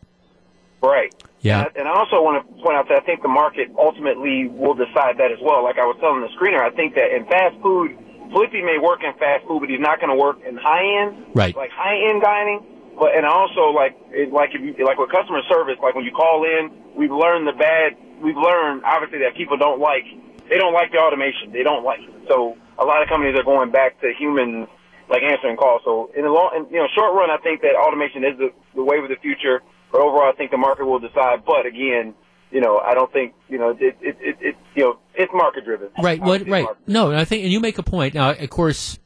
Right. 0.81 1.13
Yeah. 1.41 1.65
And 1.75 1.87
I 1.87 1.93
also 1.93 2.21
want 2.21 2.41
to 2.41 2.63
point 2.63 2.75
out 2.75 2.87
that 2.89 2.97
I 3.01 3.05
think 3.05 3.21
the 3.21 3.27
market 3.27 3.69
ultimately 3.77 4.47
will 4.49 4.73
decide 4.73 5.17
that 5.17 5.31
as 5.31 5.37
well. 5.41 5.63
Like 5.63 5.77
I 5.77 5.85
was 5.85 5.95
telling 6.01 6.21
the 6.21 6.29
screener, 6.33 6.59
I 6.61 6.73
think 6.75 6.95
that 6.95 7.13
in 7.15 7.25
fast 7.25 7.55
food, 7.61 7.97
Flippy 8.31 8.61
may 8.61 8.77
work 8.81 9.01
in 9.03 9.13
fast 9.19 9.45
food, 9.45 9.59
but 9.61 9.69
he's 9.69 9.79
not 9.79 9.99
going 9.99 10.09
to 10.09 10.15
work 10.15 10.39
in 10.47 10.57
high 10.57 11.05
end, 11.05 11.25
Right. 11.35 11.55
like 11.55 11.69
high 11.71 12.09
end 12.09 12.21
dining. 12.21 12.65
But 13.01 13.17
and 13.17 13.25
also 13.25 13.73
like 13.73 13.97
it, 14.13 14.29
like 14.29 14.53
if 14.53 14.61
you, 14.61 14.85
like 14.85 15.01
with 15.01 15.09
customer 15.09 15.41
service, 15.49 15.81
like 15.81 15.97
when 15.97 16.05
you 16.05 16.13
call 16.13 16.45
in, 16.45 16.69
we've 16.93 17.09
learned 17.09 17.49
the 17.49 17.57
bad. 17.57 17.97
We've 18.21 18.37
learned 18.37 18.85
obviously 18.85 19.25
that 19.25 19.33
people 19.33 19.57
don't 19.57 19.81
like 19.81 20.05
they 20.45 20.61
don't 20.61 20.71
like 20.71 20.91
the 20.91 20.99
automation. 20.99 21.49
They 21.51 21.63
don't 21.63 21.83
like 21.83 21.97
it. 22.05 22.13
So 22.29 22.55
a 22.77 22.85
lot 22.85 23.01
of 23.01 23.09
companies 23.09 23.33
are 23.33 23.43
going 23.43 23.71
back 23.71 23.99
to 24.01 24.13
human 24.13 24.67
like 25.09 25.23
answering 25.23 25.57
calls. 25.57 25.81
So 25.83 26.11
in 26.15 26.25
the 26.25 26.29
long, 26.29 26.53
in, 26.53 26.71
you 26.71 26.77
know, 26.77 26.85
short 26.93 27.15
run, 27.15 27.31
I 27.31 27.41
think 27.41 27.61
that 27.61 27.73
automation 27.73 28.23
is 28.23 28.37
the, 28.37 28.53
the 28.75 28.83
wave 28.83 29.01
of 29.01 29.09
the 29.09 29.17
future. 29.17 29.63
But 29.91 30.01
overall, 30.01 30.29
I 30.29 30.37
think 30.37 30.51
the 30.51 30.61
market 30.61 30.85
will 30.85 30.99
decide. 30.99 31.41
But 31.43 31.65
again, 31.65 32.13
you 32.51 32.61
know, 32.61 32.77
I 32.77 32.93
don't 32.93 33.11
think 33.11 33.33
you 33.49 33.57
know 33.57 33.71
it. 33.71 33.97
It, 33.99 34.17
it, 34.21 34.37
it 34.39 34.55
you 34.75 34.83
know, 34.83 34.99
it's 35.15 35.33
market 35.33 35.65
driven. 35.65 35.89
Right. 35.99 36.21
What? 36.21 36.47
Right. 36.47 36.67
No, 36.85 37.09
and 37.09 37.17
I 37.17 37.25
think, 37.25 37.45
and 37.45 37.51
you 37.51 37.59
make 37.59 37.79
a 37.79 37.83
point. 37.83 38.13
Now, 38.13 38.29
of 38.29 38.49
course, 38.51 38.99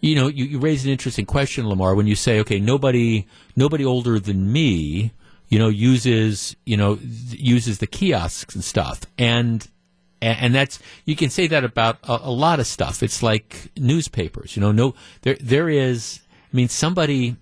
you 0.00 0.14
know, 0.14 0.28
you, 0.28 0.44
you 0.44 0.58
raise 0.58 0.84
an 0.84 0.90
interesting 0.90 1.26
question, 1.26 1.68
Lamar, 1.68 1.94
when 1.94 2.06
you 2.06 2.14
say, 2.14 2.40
okay, 2.40 2.60
nobody, 2.60 3.26
nobody 3.56 3.84
older 3.84 4.18
than 4.18 4.52
me, 4.52 5.12
you 5.48 5.58
know, 5.58 5.68
uses, 5.68 6.56
you 6.66 6.76
know, 6.76 6.98
uses 7.30 7.78
the 7.78 7.86
kiosks 7.86 8.54
and 8.54 8.64
stuff, 8.64 9.02
and. 9.18 9.68
And 10.20 10.36
and 10.40 10.52
that's 10.52 10.80
you 11.04 11.14
can 11.14 11.30
say 11.30 11.46
that 11.46 11.62
about 11.62 12.00
a, 12.02 12.18
a 12.22 12.30
lot 12.32 12.58
of 12.58 12.66
stuff. 12.66 13.04
It's 13.04 13.22
like 13.22 13.70
newspapers, 13.76 14.56
you 14.56 14.60
know. 14.60 14.72
No, 14.72 14.96
there 15.22 15.36
there 15.40 15.68
is. 15.68 16.18
I 16.52 16.56
mean, 16.56 16.68
somebody. 16.68 17.36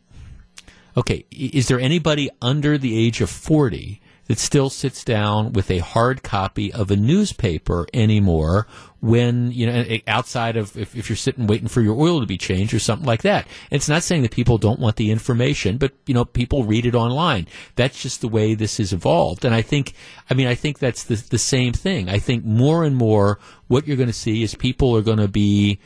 Okay, 0.95 1.25
is 1.31 1.69
there 1.69 1.81
anybody 1.81 2.29
under 2.43 2.77
the 2.77 2.99
age 2.99 3.23
of 3.23 3.31
forty 3.31 4.03
that 4.27 4.39
still 4.39 4.71
sits 4.71 5.05
down 5.05 5.53
with 5.53 5.71
a 5.71 5.79
hard 5.79 6.23
copy 6.23 6.73
of 6.73 6.91
a 6.91 6.97
newspaper 6.97 7.87
anymore 7.95 8.67
when, 9.01 9.53
you 9.53 9.67
know, 9.67 9.85
outside 10.07 10.57
of 10.57 10.77
if, 10.77 10.97
if 10.97 11.09
you're 11.09 11.17
sitting 11.17 11.47
waiting 11.47 11.69
for 11.69 11.81
your 11.81 12.01
oil 12.01 12.21
to 12.21 12.27
be 12.27 12.39
changed 12.39 12.73
or 12.73 12.79
something 12.79 13.07
like 13.07 13.23
that. 13.23 13.47
And 13.71 13.77
it's 13.77 13.89
not 13.89 14.03
saying 14.03 14.23
that 14.23 14.31
people 14.31 14.59
don't 14.59 14.81
want 14.81 14.97
the 14.97 15.11
information, 15.11 15.77
but, 15.77 15.93
you 16.07 16.15
know, 16.15 16.25
people 16.25 16.65
read 16.65 16.87
it 16.87 16.95
online. 16.95 17.47
That's 17.75 18.01
just 18.01 18.21
the 18.21 18.29
way 18.29 18.55
this 18.55 18.79
has 18.79 18.93
evolved. 18.93 19.45
And 19.45 19.55
I 19.55 19.63
think, 19.63 19.93
I 20.31 20.35
mean, 20.35 20.47
I 20.47 20.55
think 20.55 20.79
that's 20.79 21.05
the, 21.05 21.17
the 21.17 21.39
same 21.39 21.73
thing. 21.73 22.09
I 22.09 22.19
think 22.19 22.45
more 22.45 22.85
and 22.85 22.97
more 22.97 23.39
what 23.69 23.87
you're 23.87 23.99
going 23.99 24.09
to 24.09 24.13
see 24.13 24.43
is 24.43 24.55
people 24.55 24.97
are 24.97 25.03
going 25.03 25.19
to 25.19 25.29
be, 25.29 25.79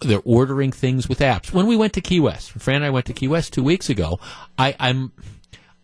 they're 0.00 0.22
ordering 0.24 0.72
things 0.72 1.08
with 1.08 1.20
apps. 1.20 1.52
When 1.52 1.66
we 1.66 1.76
went 1.76 1.92
to 1.94 2.00
Key 2.00 2.20
West, 2.20 2.52
Fran 2.52 2.76
and 2.76 2.84
I 2.84 2.90
went 2.90 3.06
to 3.06 3.12
Key 3.12 3.28
West 3.28 3.52
two 3.52 3.62
weeks 3.62 3.90
ago, 3.90 4.18
I, 4.58 4.74
I'm, 4.80 5.12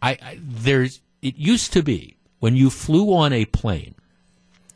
I, 0.01 0.11
I 0.23 0.39
there's, 0.41 1.01
it 1.20 1.37
used 1.37 1.73
to 1.75 1.83
be 1.83 2.16
when 2.41 2.57
you 2.57 2.70
flew 2.70 3.14
on 3.14 3.33
a 3.33 3.45
plane. 3.45 3.95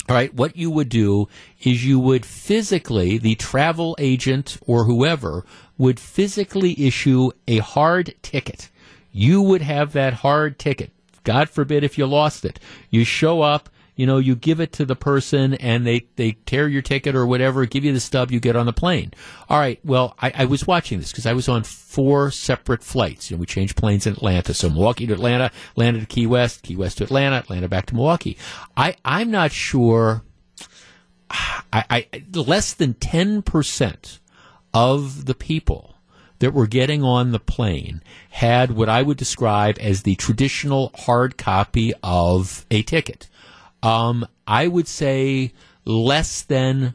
Right, 0.09 0.33
what 0.33 0.57
you 0.57 0.71
would 0.71 0.89
do 0.89 1.29
is 1.63 1.85
you 1.85 1.99
would 1.99 2.25
physically, 2.25 3.19
the 3.19 3.35
travel 3.35 3.97
agent 3.99 4.57
or 4.65 4.85
whoever 4.85 5.45
would 5.79 5.99
physically 5.99 6.87
issue 6.87 7.33
a 7.49 7.59
hard 7.59 8.15
ticket. 8.23 8.71
You 9.13 9.43
would 9.43 9.63
have 9.63 9.93
that 9.95 10.15
hard 10.15 10.61
ticket. 10.61 10.93
God 11.25 11.51
forbid 11.51 11.83
if 11.83 11.99
you 11.99 12.07
lost 12.07 12.45
it. 12.45 12.61
You 12.89 13.03
show 13.03 13.43
up, 13.43 13.69
you 13.97 14.07
know, 14.07 14.19
you 14.19 14.37
give 14.37 14.61
it 14.61 14.73
to 14.75 14.85
the 14.85 14.95
person 14.95 15.55
and 15.55 15.87
they, 15.87 16.07
they 16.17 16.33
tear 16.45 16.69
your 16.69 16.83
ticket 16.83 17.17
or 17.17 17.27
whatever, 17.27 17.65
give 17.65 17.85
you 17.85 17.93
the 17.93 18.01
stub, 18.01 18.31
you 18.31 18.39
get 18.39 18.55
on 18.55 18.67
the 18.67 18.73
plane. 18.73 19.13
All 19.49 19.59
right, 19.59 19.81
well, 19.85 20.15
I, 20.21 20.33
I 20.35 20.45
was 20.45 20.67
watching 20.67 20.99
this 20.99 21.11
because 21.11 21.27
I 21.27 21.33
was 21.33 21.49
on 21.49 21.65
four 21.65 22.31
separate 22.31 22.85
flights. 22.85 23.31
You 23.31 23.37
know, 23.37 23.41
we 23.41 23.47
changed 23.47 23.77
planes 23.77 24.07
in 24.07 24.13
Atlanta. 24.13 24.55
So 24.55 24.69
Milwaukee 24.69 25.07
to 25.07 25.15
Atlanta, 25.15 25.51
landed 25.75 26.01
to 26.01 26.07
Key 26.07 26.27
West, 26.27 26.63
Key 26.63 26.77
West 26.77 26.99
to 26.99 27.05
Atlanta, 27.05 27.37
Atlanta 27.37 27.69
back 27.69 27.87
to 27.87 27.95
Milwaukee. 27.95 28.37
I, 28.77 28.97
I'm 29.05 29.31
not 29.31 29.51
sure. 29.51 30.23
I, 31.29 32.07
I 32.13 32.23
less 32.35 32.73
than 32.73 32.95
ten 32.95 33.43
percent 33.43 34.21
of 34.73 35.25
the 35.25 35.35
people 35.35 35.97
that 36.39 36.53
were 36.53 36.67
getting 36.67 37.03
on 37.03 37.33
the 37.33 37.41
plane 37.41 38.03
had 38.31 38.71
what 38.71 38.89
I 38.89 39.03
would 39.03 39.17
describe 39.17 39.79
as 39.81 40.03
the 40.03 40.15
traditional 40.17 40.93
hard 40.95 41.37
copy 41.37 41.95
of 42.03 42.67
a 42.71 42.83
ticket. 42.83 43.29
Um, 43.87 44.27
I 44.47 44.67
would 44.67 44.89
say 44.89 45.53
less 45.85 46.43
than 46.43 46.95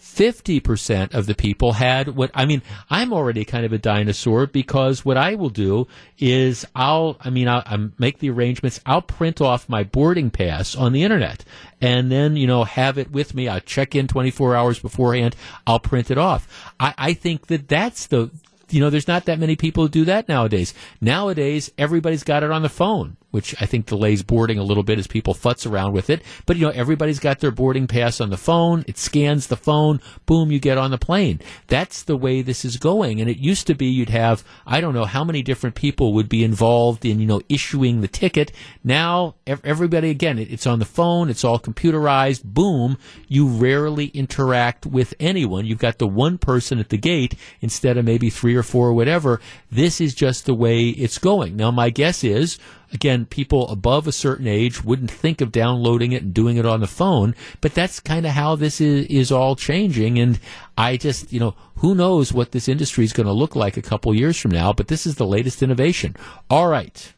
50% 0.00 1.14
of 1.14 1.26
the 1.26 1.34
people 1.34 1.72
had 1.72 2.08
what 2.08 2.30
I 2.34 2.44
mean 2.44 2.60
I'm 2.90 3.12
already 3.12 3.44
kind 3.44 3.64
of 3.64 3.72
a 3.72 3.78
dinosaur 3.78 4.46
because 4.46 5.04
what 5.04 5.16
I 5.16 5.36
will 5.36 5.48
do 5.48 5.86
is 6.18 6.66
I'll 6.74 7.16
I 7.20 7.30
mean 7.30 7.48
I'll, 7.48 7.62
I'll 7.66 7.90
make 7.98 8.18
the 8.18 8.30
arrangements. 8.30 8.80
I'll 8.84 9.02
print 9.02 9.40
off 9.40 9.68
my 9.68 9.84
boarding 9.84 10.30
pass 10.30 10.76
on 10.76 10.92
the 10.92 11.02
internet 11.02 11.44
and 11.80 12.10
then 12.10 12.36
you 12.36 12.46
know 12.46 12.64
have 12.64 12.98
it 12.98 13.10
with 13.10 13.34
me. 13.34 13.48
I'll 13.48 13.60
check 13.60 13.94
in 13.94 14.06
24 14.06 14.54
hours 14.54 14.78
beforehand. 14.78 15.34
I'll 15.66 15.80
print 15.80 16.10
it 16.10 16.18
off. 16.18 16.72
I, 16.78 16.94
I 16.98 17.14
think 17.14 17.46
that 17.46 17.68
that's 17.68 18.06
the 18.06 18.30
you 18.70 18.80
know, 18.80 18.90
there's 18.90 19.08
not 19.08 19.26
that 19.26 19.38
many 19.38 19.54
people 19.54 19.84
who 19.84 19.88
do 19.88 20.04
that 20.06 20.28
nowadays. 20.28 20.72
Nowadays, 21.00 21.70
everybody's 21.76 22.24
got 22.24 22.42
it 22.42 22.50
on 22.50 22.62
the 22.62 22.68
phone, 22.68 23.16
which 23.32 23.60
I 23.60 23.66
think 23.66 23.86
delays 23.86 24.22
boarding 24.22 24.58
a 24.58 24.62
little 24.62 24.84
bit 24.84 24.98
as 24.98 25.06
people 25.08 25.34
futz 25.34 25.68
around 25.68 25.92
with 25.92 26.08
it. 26.08 26.22
But, 26.46 26.56
you 26.56 26.66
know, 26.66 26.72
everybody's 26.72 27.18
got 27.18 27.40
their 27.40 27.50
boarding 27.50 27.88
pass 27.88 28.20
on 28.20 28.30
the 28.30 28.36
phone. 28.36 28.84
It 28.86 28.96
scans 28.96 29.48
the 29.48 29.56
phone. 29.56 30.00
Boom, 30.26 30.52
you 30.52 30.60
get 30.60 30.78
on 30.78 30.92
the 30.92 30.98
plane. 30.98 31.40
That's 31.66 32.02
the 32.02 32.16
way 32.16 32.42
this 32.42 32.64
is 32.64 32.76
going. 32.76 33.20
And 33.20 33.28
it 33.28 33.38
used 33.38 33.66
to 33.66 33.74
be 33.74 33.86
you'd 33.86 34.10
have, 34.10 34.44
I 34.66 34.80
don't 34.80 34.94
know 34.94 35.06
how 35.06 35.24
many 35.24 35.42
different 35.42 35.74
people 35.74 36.12
would 36.12 36.28
be 36.28 36.44
involved 36.44 37.04
in, 37.04 37.18
you 37.18 37.26
know, 37.26 37.40
issuing 37.48 38.00
the 38.00 38.08
ticket. 38.08 38.52
Now, 38.84 39.34
everybody, 39.46 40.10
again, 40.10 40.38
it's 40.38 40.66
on 40.66 40.78
the 40.78 40.84
phone. 40.84 41.28
It's 41.28 41.44
all 41.44 41.58
computerized. 41.58 42.44
Boom. 42.44 42.98
You 43.28 43.48
rarely 43.48 44.06
interact 44.08 44.84
with 44.84 45.14
anyone. 45.18 45.64
You've 45.64 45.78
got 45.78 45.98
the 45.98 46.06
one 46.06 46.36
person 46.36 46.78
at 46.78 46.90
the 46.90 46.98
gate 46.98 47.34
instead 47.62 47.96
of 47.96 48.04
maybe 48.04 48.28
three 48.28 48.54
or 48.54 48.62
four 48.62 48.88
or 48.88 48.92
whatever. 48.92 49.40
This 49.70 50.00
is 50.02 50.14
just 50.14 50.44
the 50.44 50.54
way 50.54 50.88
it's 50.88 51.16
going. 51.18 51.56
Now, 51.56 51.70
my 51.70 51.88
guess 51.88 52.22
is, 52.22 52.58
again, 52.92 53.26
people 53.26 53.68
above 53.68 54.06
a 54.06 54.12
certain 54.12 54.46
age 54.46 54.84
wouldn't 54.84 55.10
think 55.10 55.40
of 55.40 55.52
downloading 55.52 56.12
it 56.12 56.22
and 56.22 56.34
doing 56.34 56.56
it 56.56 56.66
on 56.66 56.80
the 56.80 56.86
phone, 56.86 57.34
but 57.60 57.74
that's 57.74 58.00
kind 58.00 58.26
of 58.26 58.32
how 58.32 58.56
this 58.56 58.80
is, 58.80 59.06
is 59.06 59.32
all 59.32 59.56
changing. 59.56 60.18
And 60.18 60.38
I 60.76 60.96
just, 60.96 61.32
you 61.32 61.40
know, 61.40 61.54
who 61.76 61.94
knows 61.94 62.32
what 62.32 62.52
this 62.52 62.68
industry 62.68 63.04
is 63.04 63.12
going 63.12 63.26
to 63.26 63.32
look 63.32 63.56
like 63.56 63.76
a 63.76 63.82
couple 63.82 64.14
years 64.14 64.38
from 64.38 64.50
now, 64.50 64.72
but 64.72 64.88
this 64.88 65.06
is 65.06 65.16
the 65.16 65.26
latest 65.26 65.62
innovation. 65.62 66.16
All 66.50 66.68
right. 66.68 67.12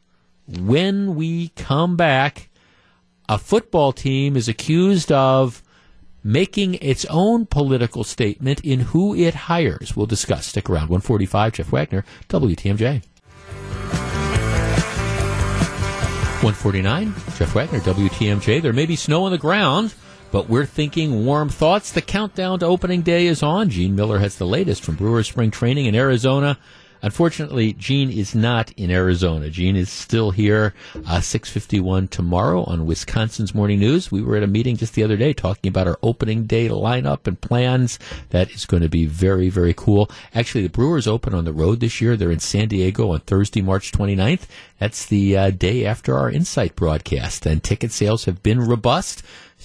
When 0.46 1.14
we 1.14 1.48
come 1.50 1.96
back, 1.96 2.50
a 3.28 3.38
football 3.38 3.92
team 3.92 4.36
is 4.36 4.48
accused 4.48 5.10
of 5.10 5.62
making 6.22 6.74
its 6.74 7.04
own 7.06 7.46
political 7.46 8.04
statement 8.04 8.60
in 8.60 8.80
who 8.80 9.14
it 9.14 9.34
hires. 9.34 9.94
We'll 9.96 10.06
discuss. 10.06 10.46
Stick 10.46 10.70
around. 10.70 10.88
145, 10.88 11.52
Jeff 11.54 11.72
Wagner, 11.72 12.04
WTMJ. 12.28 13.02
149, 16.44 17.14
Jeff 17.38 17.54
Wagner, 17.54 17.80
WTMJ. 17.80 18.60
There 18.60 18.74
may 18.74 18.84
be 18.84 18.96
snow 18.96 19.24
on 19.24 19.32
the 19.32 19.38
ground, 19.38 19.94
but 20.30 20.46
we're 20.46 20.66
thinking 20.66 21.24
warm 21.24 21.48
thoughts. 21.48 21.90
The 21.90 22.02
countdown 22.02 22.58
to 22.58 22.66
opening 22.66 23.00
day 23.00 23.28
is 23.28 23.42
on. 23.42 23.70
Gene 23.70 23.96
Miller 23.96 24.18
has 24.18 24.36
the 24.36 24.44
latest 24.44 24.82
from 24.84 24.96
Brewers 24.96 25.26
spring 25.26 25.50
training 25.50 25.86
in 25.86 25.94
Arizona. 25.94 26.58
Unfortunately, 27.04 27.74
Gene 27.74 28.10
is 28.10 28.34
not 28.34 28.72
in 28.78 28.90
Arizona. 28.90 29.50
Gene 29.50 29.76
is 29.76 29.90
still 29.90 30.30
here, 30.30 30.72
uh, 31.06 31.20
651 31.20 32.08
tomorrow 32.08 32.64
on 32.64 32.86
Wisconsin's 32.86 33.54
Morning 33.54 33.78
News. 33.78 34.10
We 34.10 34.22
were 34.22 34.36
at 34.36 34.42
a 34.42 34.46
meeting 34.46 34.78
just 34.78 34.94
the 34.94 35.04
other 35.04 35.18
day 35.18 35.34
talking 35.34 35.68
about 35.68 35.86
our 35.86 35.98
opening 36.02 36.44
day 36.44 36.70
lineup 36.70 37.26
and 37.26 37.38
plans. 37.38 37.98
That 38.30 38.50
is 38.52 38.64
going 38.64 38.82
to 38.82 38.88
be 38.88 39.04
very, 39.04 39.50
very 39.50 39.74
cool. 39.74 40.10
Actually, 40.34 40.62
the 40.62 40.70
Brewers 40.70 41.06
open 41.06 41.34
on 41.34 41.44
the 41.44 41.52
road 41.52 41.80
this 41.80 42.00
year. 42.00 42.16
They're 42.16 42.30
in 42.30 42.40
San 42.40 42.68
Diego 42.68 43.10
on 43.10 43.20
Thursday, 43.20 43.60
March 43.60 43.92
29th. 43.92 44.46
That's 44.78 45.04
the 45.04 45.36
uh, 45.36 45.50
day 45.50 45.84
after 45.84 46.16
our 46.16 46.30
Insight 46.30 46.74
broadcast, 46.74 47.44
and 47.44 47.62
ticket 47.62 47.92
sales 47.92 48.24
have 48.24 48.42
been 48.42 48.60
robust. 48.60 49.22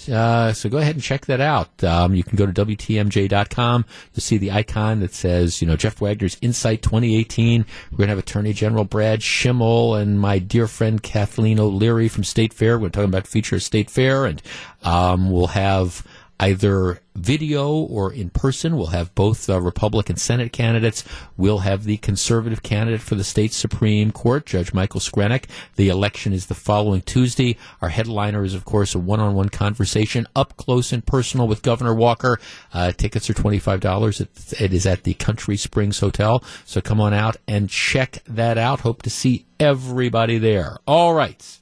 Uh, 0.08 0.52
so 0.52 0.68
go 0.68 0.78
ahead 0.78 0.94
and 0.94 1.02
check 1.02 1.26
that 1.26 1.40
out. 1.40 1.82
Um, 1.84 2.14
you 2.14 2.22
can 2.22 2.36
go 2.36 2.46
to 2.46 2.52
WTMJ.com. 2.52 3.84
You'll 4.14 4.20
see 4.20 4.38
the 4.38 4.52
icon 4.52 5.00
that 5.00 5.14
says, 5.14 5.60
you 5.60 5.66
know, 5.66 5.76
Jeff 5.76 6.00
Wagner's 6.00 6.36
Insight 6.40 6.82
2018. 6.82 7.64
We're 7.90 7.96
going 7.96 8.08
to 8.08 8.12
have 8.12 8.18
Attorney 8.18 8.52
General 8.52 8.84
Brad 8.84 9.20
Schimel 9.20 10.00
and 10.00 10.20
my 10.20 10.38
dear 10.38 10.66
friend 10.66 11.02
Kathleen 11.02 11.58
O'Leary 11.58 12.08
from 12.08 12.24
State 12.24 12.54
Fair. 12.54 12.78
We're 12.78 12.88
talking 12.88 13.08
about 13.08 13.26
feature 13.26 13.56
of 13.56 13.62
State 13.62 13.90
Fair, 13.90 14.24
and 14.26 14.42
um, 14.82 15.30
we'll 15.30 15.48
have 15.48 16.06
either 16.40 17.00
video 17.14 17.70
or 17.70 18.12
in 18.12 18.30
person. 18.30 18.76
We'll 18.76 18.88
have 18.88 19.14
both 19.14 19.48
uh, 19.50 19.60
Republican 19.60 20.16
Senate 20.16 20.52
candidates. 20.52 21.04
We'll 21.36 21.58
have 21.58 21.84
the 21.84 21.98
conservative 21.98 22.62
candidate 22.62 23.02
for 23.02 23.14
the 23.14 23.24
state 23.24 23.52
Supreme 23.52 24.10
Court, 24.10 24.46
Judge 24.46 24.72
Michael 24.72 25.00
Screnock. 25.00 25.44
The 25.76 25.90
election 25.90 26.32
is 26.32 26.46
the 26.46 26.54
following 26.54 27.02
Tuesday. 27.02 27.58
Our 27.82 27.90
headliner 27.90 28.42
is, 28.42 28.54
of 28.54 28.64
course, 28.64 28.94
a 28.94 28.98
one-on-one 28.98 29.50
conversation 29.50 30.26
up 30.34 30.56
close 30.56 30.92
and 30.92 31.04
personal 31.04 31.46
with 31.46 31.62
Governor 31.62 31.94
Walker. 31.94 32.40
Uh, 32.72 32.92
tickets 32.92 33.28
are 33.28 33.34
$25. 33.34 34.20
It, 34.22 34.60
it 34.60 34.72
is 34.72 34.86
at 34.86 35.04
the 35.04 35.14
Country 35.14 35.58
Springs 35.58 36.00
Hotel. 36.00 36.42
So 36.64 36.80
come 36.80 37.02
on 37.02 37.12
out 37.12 37.36
and 37.46 37.68
check 37.68 38.22
that 38.26 38.56
out. 38.56 38.80
Hope 38.80 39.02
to 39.02 39.10
see 39.10 39.44
everybody 39.58 40.38
there. 40.38 40.78
All 40.86 41.12
right. 41.12 41.58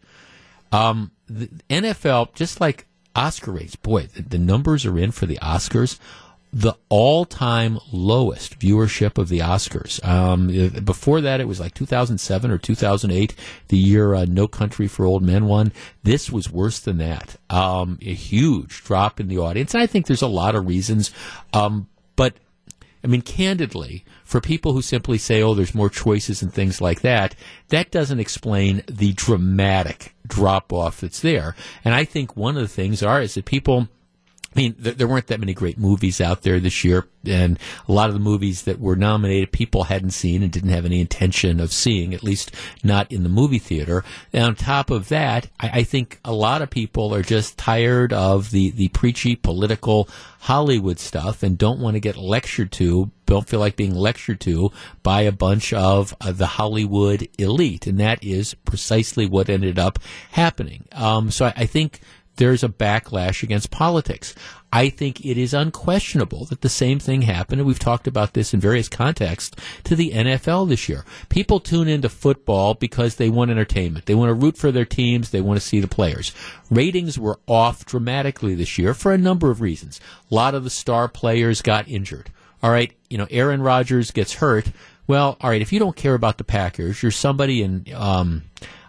Um, 0.70 1.10
the 1.26 1.48
NFL, 1.68 2.34
just 2.34 2.60
like 2.60 2.86
Oscar 3.18 3.50
rates, 3.52 3.76
boy, 3.76 4.06
the, 4.06 4.22
the 4.22 4.38
numbers 4.38 4.86
are 4.86 4.98
in 4.98 5.10
for 5.10 5.26
the 5.26 5.38
Oscars. 5.42 5.98
The 6.50 6.74
all-time 6.88 7.78
lowest 7.92 8.58
viewership 8.58 9.18
of 9.18 9.28
the 9.28 9.40
Oscars. 9.40 10.02
Um, 10.02 10.46
before 10.82 11.20
that, 11.20 11.40
it 11.40 11.48
was 11.48 11.60
like 11.60 11.74
2007 11.74 12.50
or 12.50 12.56
2008, 12.56 13.34
the 13.68 13.76
year 13.76 14.14
uh, 14.14 14.24
No 14.24 14.48
Country 14.48 14.88
for 14.88 15.04
Old 15.04 15.22
Men 15.22 15.44
won. 15.44 15.72
This 16.04 16.30
was 16.30 16.50
worse 16.50 16.78
than 16.78 16.98
that. 16.98 17.36
Um, 17.50 17.98
a 18.00 18.14
huge 18.14 18.82
drop 18.84 19.20
in 19.20 19.28
the 19.28 19.38
audience, 19.38 19.74
and 19.74 19.82
I 19.82 19.86
think 19.86 20.06
there's 20.06 20.22
a 20.22 20.26
lot 20.26 20.54
of 20.54 20.66
reasons. 20.66 21.10
Um, 21.52 21.88
but 22.16 22.34
I 23.04 23.08
mean, 23.08 23.22
candidly, 23.22 24.04
for 24.24 24.40
people 24.40 24.72
who 24.72 24.82
simply 24.82 25.18
say, 25.18 25.42
oh, 25.42 25.54
there's 25.54 25.74
more 25.74 25.90
choices 25.90 26.42
and 26.42 26.52
things 26.52 26.80
like 26.80 27.02
that, 27.02 27.34
that 27.68 27.90
doesn't 27.90 28.20
explain 28.20 28.82
the 28.86 29.12
dramatic 29.12 30.14
drop 30.28 30.72
off 30.72 31.00
that's 31.00 31.20
there. 31.20 31.56
And 31.84 31.94
I 31.94 32.04
think 32.04 32.36
one 32.36 32.56
of 32.56 32.62
the 32.62 32.68
things 32.68 33.02
are 33.02 33.20
is 33.20 33.34
that 33.34 33.44
people. 33.44 33.88
I 34.56 34.60
mean, 34.60 34.76
there, 34.78 35.06
weren't 35.06 35.26
that 35.26 35.40
many 35.40 35.52
great 35.52 35.78
movies 35.78 36.22
out 36.22 36.40
there 36.42 36.58
this 36.58 36.82
year, 36.82 37.06
and 37.26 37.58
a 37.86 37.92
lot 37.92 38.08
of 38.08 38.14
the 38.14 38.18
movies 38.18 38.62
that 38.62 38.80
were 38.80 38.96
nominated, 38.96 39.52
people 39.52 39.84
hadn't 39.84 40.12
seen 40.12 40.42
and 40.42 40.50
didn't 40.50 40.70
have 40.70 40.86
any 40.86 41.00
intention 41.00 41.60
of 41.60 41.70
seeing, 41.70 42.14
at 42.14 42.24
least 42.24 42.52
not 42.82 43.12
in 43.12 43.24
the 43.24 43.28
movie 43.28 43.58
theater. 43.58 44.02
And 44.32 44.44
on 44.44 44.54
top 44.56 44.90
of 44.90 45.10
that, 45.10 45.48
I, 45.60 45.68
I 45.74 45.82
think 45.84 46.18
a 46.24 46.32
lot 46.32 46.62
of 46.62 46.70
people 46.70 47.14
are 47.14 47.22
just 47.22 47.58
tired 47.58 48.12
of 48.12 48.50
the, 48.50 48.70
the 48.70 48.88
preachy 48.88 49.36
political 49.36 50.08
Hollywood 50.40 50.98
stuff 50.98 51.42
and 51.42 51.58
don't 51.58 51.78
want 51.78 51.94
to 51.94 52.00
get 52.00 52.16
lectured 52.16 52.72
to, 52.72 53.10
don't 53.28 53.48
feel 53.48 53.60
like 53.60 53.76
being 53.76 53.94
lectured 53.94 54.40
to 54.40 54.72
by 55.02 55.22
a 55.22 55.32
bunch 55.32 55.72
of 55.72 56.16
uh, 56.20 56.32
the 56.32 56.46
Hollywood 56.46 57.28
elite. 57.38 57.86
And 57.86 58.00
that 58.00 58.24
is 58.24 58.54
precisely 58.54 59.26
what 59.26 59.48
ended 59.48 59.78
up 59.78 59.98
happening. 60.32 60.88
Um, 60.92 61.30
so 61.30 61.46
I, 61.46 61.52
I 61.56 61.66
think 61.66 62.00
there's 62.36 62.64
a 62.64 62.68
backlash 62.68 63.42
against 63.42 63.70
politics. 63.70 64.34
I 64.72 64.90
think 64.90 65.24
it 65.24 65.36
is 65.36 65.52
unquestionable 65.52 66.44
that 66.46 66.60
the 66.60 66.68
same 66.68 66.98
thing 66.98 67.22
happened, 67.22 67.60
and 67.60 67.66
we've 67.66 67.78
talked 67.78 68.06
about 68.06 68.34
this 68.34 68.54
in 68.54 68.60
various 68.60 68.88
contexts, 68.88 69.56
to 69.84 69.96
the 69.96 70.12
NFL 70.12 70.68
this 70.68 70.88
year. 70.88 71.04
People 71.28 71.58
tune 71.58 71.88
into 71.88 72.08
football 72.08 72.74
because 72.74 73.16
they 73.16 73.28
want 73.28 73.50
entertainment. 73.50 74.06
They 74.06 74.14
want 74.14 74.28
to 74.28 74.34
root 74.34 74.56
for 74.56 74.70
their 74.70 74.84
teams. 74.84 75.30
They 75.30 75.40
want 75.40 75.60
to 75.60 75.66
see 75.66 75.80
the 75.80 75.88
players. 75.88 76.32
Ratings 76.70 77.18
were 77.18 77.40
off 77.46 77.84
dramatically 77.84 78.54
this 78.54 78.78
year 78.78 78.94
for 78.94 79.12
a 79.12 79.18
number 79.18 79.50
of 79.50 79.60
reasons. 79.60 80.00
A 80.30 80.34
lot 80.34 80.54
of 80.54 80.64
the 80.64 80.70
star 80.70 81.08
players 81.08 81.60
got 81.60 81.88
injured. 81.88 82.30
All 82.62 82.70
right, 82.70 82.92
you 83.08 83.18
know, 83.18 83.26
Aaron 83.30 83.62
Rodgers 83.62 84.10
gets 84.10 84.34
hurt. 84.34 84.66
Well, 85.06 85.36
all 85.40 85.50
right, 85.50 85.62
if 85.62 85.72
you 85.72 85.78
don't 85.78 85.96
care 85.96 86.14
about 86.14 86.38
the 86.38 86.44
Packers, 86.44 87.02
you're 87.02 87.12
somebody 87.12 87.62
in, 87.62 87.86
um, 87.94 88.42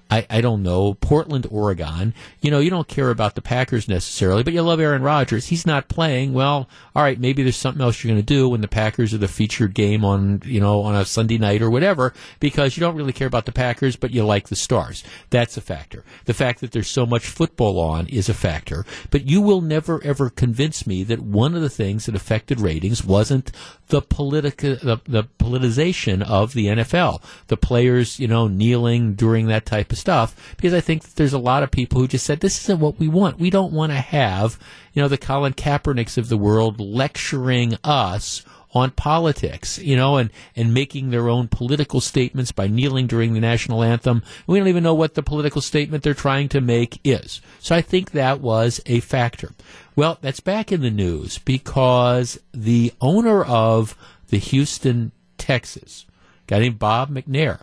I, 0.10 0.26
I 0.30 0.41
don't 0.41 0.64
know, 0.64 0.95
Portland, 0.95 1.47
Oregon. 1.51 2.14
You 2.41 2.49
know, 2.49 2.60
you 2.60 2.70
don't 2.70 2.88
care 2.88 3.12
about 3.12 3.36
the 3.36 3.41
Packers 3.41 3.88
necessarily, 3.88 4.43
but 4.43 4.53
you 4.53 4.62
love 4.62 4.80
Aaron 4.80 5.03
Rodgers. 5.03 5.47
He's 5.47 5.68
not 5.68 5.88
playing. 5.88 6.34
Well, 6.34 6.68
all 6.95 7.03
right, 7.03 7.20
maybe 7.20 7.43
there's 7.43 7.55
something 7.55 7.82
else 7.82 8.03
you're 8.03 8.12
going 8.12 8.22
to 8.22 8.26
do 8.26 8.49
when 8.49 8.62
the 8.62 8.68
Packers 8.68 9.14
are 9.14 9.20
the 9.20 9.28
featured 9.28 9.74
game 9.76 10.03
on, 10.03 10.41
you 10.45 10.60
know, 10.60 10.82
on 10.82 10.95
a 10.95 11.05
Sunday 11.05 11.38
night 11.38 11.62
or 11.62 11.70
whatever, 11.70 12.14
because 12.39 12.76
you 12.76 12.82
don't 12.82 12.95
really 12.95 13.14
care 13.14 13.28
about 13.28 13.45
the 13.45 13.51
Packers, 13.51 13.95
but 13.95 14.12
you 14.12 14.26
like 14.26 14.49
the 14.49 14.55
stars. 14.55 15.03
That's 15.30 15.57
a 15.57 15.62
factor. 15.62 16.03
The 16.26 16.34
fact 16.34 16.62
that 16.62 16.72
there's 16.72 16.89
so 16.89 17.05
much 17.05 17.28
football 17.28 17.80
on 17.80 18.07
is 18.07 18.30
a 18.30 18.34
factor. 18.34 18.86
But 19.12 19.28
you 19.28 19.41
will 19.41 19.62
never 19.62 20.03
ever 20.03 20.30
convince 20.30 20.88
me 20.88 21.03
that 21.03 21.20
one 21.20 21.55
of 21.55 21.62
the 21.62 21.70
things 21.70 22.07
that 22.07 22.16
affected 22.16 22.60
ratings 22.60 23.03
wasn't 23.03 23.51
the 23.89 24.01
politica, 24.01 24.80
the, 24.80 24.97
the 25.07 25.24
politicization 25.39 26.22
of 26.24 26.53
the 26.53 26.68
NFL. 26.68 27.22
The 27.47 27.57
players, 27.57 28.20
you 28.20 28.28
know, 28.28 28.47
kneeling 28.47 29.14
during 29.14 29.47
that 29.47 29.66
type 29.66 29.91
of 29.91 29.99
stuff 30.00 30.56
because 30.56 30.74
I 30.74 30.82
think 30.82 31.04
there's 31.14 31.34
a 31.34 31.39
lot 31.39 31.64
of 31.64 31.72
people 31.72 32.00
who 32.00 32.08
just 32.08 32.26
said 32.26 32.39
this 32.39 32.64
isn't 32.64 32.80
what 32.80 33.00
we 33.00 33.08
want. 33.08 33.39
We 33.39 33.50
don't 33.50 33.74
want 33.74 33.91
to 33.91 34.00
have 34.00 34.58
you 34.93 35.02
know 35.02 35.08
the 35.08 35.18
Colin 35.18 35.54
Kaepernicks 35.54 36.18
of 36.18 36.30
the 36.30 36.38
world 36.38 36.80
lecturing 36.80 37.76
us 37.84 38.43
on 38.74 38.91
politics, 38.91 39.80
you 39.80 39.95
know, 39.95 40.18
and, 40.18 40.30
and 40.56 40.74
making 40.74 41.10
their 41.10 41.28
own 41.28 41.47
political 41.47 42.00
statements 42.00 42.52
by 42.52 42.68
kneeling 42.68 43.08
during 43.08 43.34
the 43.34 43.39
national 43.39 43.84
anthem. 43.84 44.22
We 44.45 44.60
don't 44.60 44.68
even 44.68 44.84
know 44.84 44.93
what 44.93 45.16
the 45.16 45.24
political 45.24 45.62
statement 45.62 46.04
they're 46.04 46.14
trying 46.14 46.50
to 46.50 46.62
make 46.62 47.00
is. 47.04 47.41
So 47.60 47.76
I 47.76 47.82
think 47.82 48.12
that 48.12 48.41
was 48.41 48.80
a 48.86 49.00
factor. 49.00 49.52
Well, 49.95 50.20
that's 50.22 50.39
back 50.39 50.72
in 50.72 50.82
the 50.82 50.91
news 50.91 51.39
because 51.39 52.39
the 52.54 52.93
owner 53.02 53.43
of 53.43 53.97
the 54.30 54.38
Houston 54.38 55.12
Texas, 55.38 56.06
guy 56.45 56.60
named 56.60 56.80
Bob 56.80 57.10
McNair, 57.10 57.62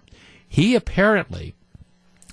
he 0.49 0.75
apparently 0.75 1.55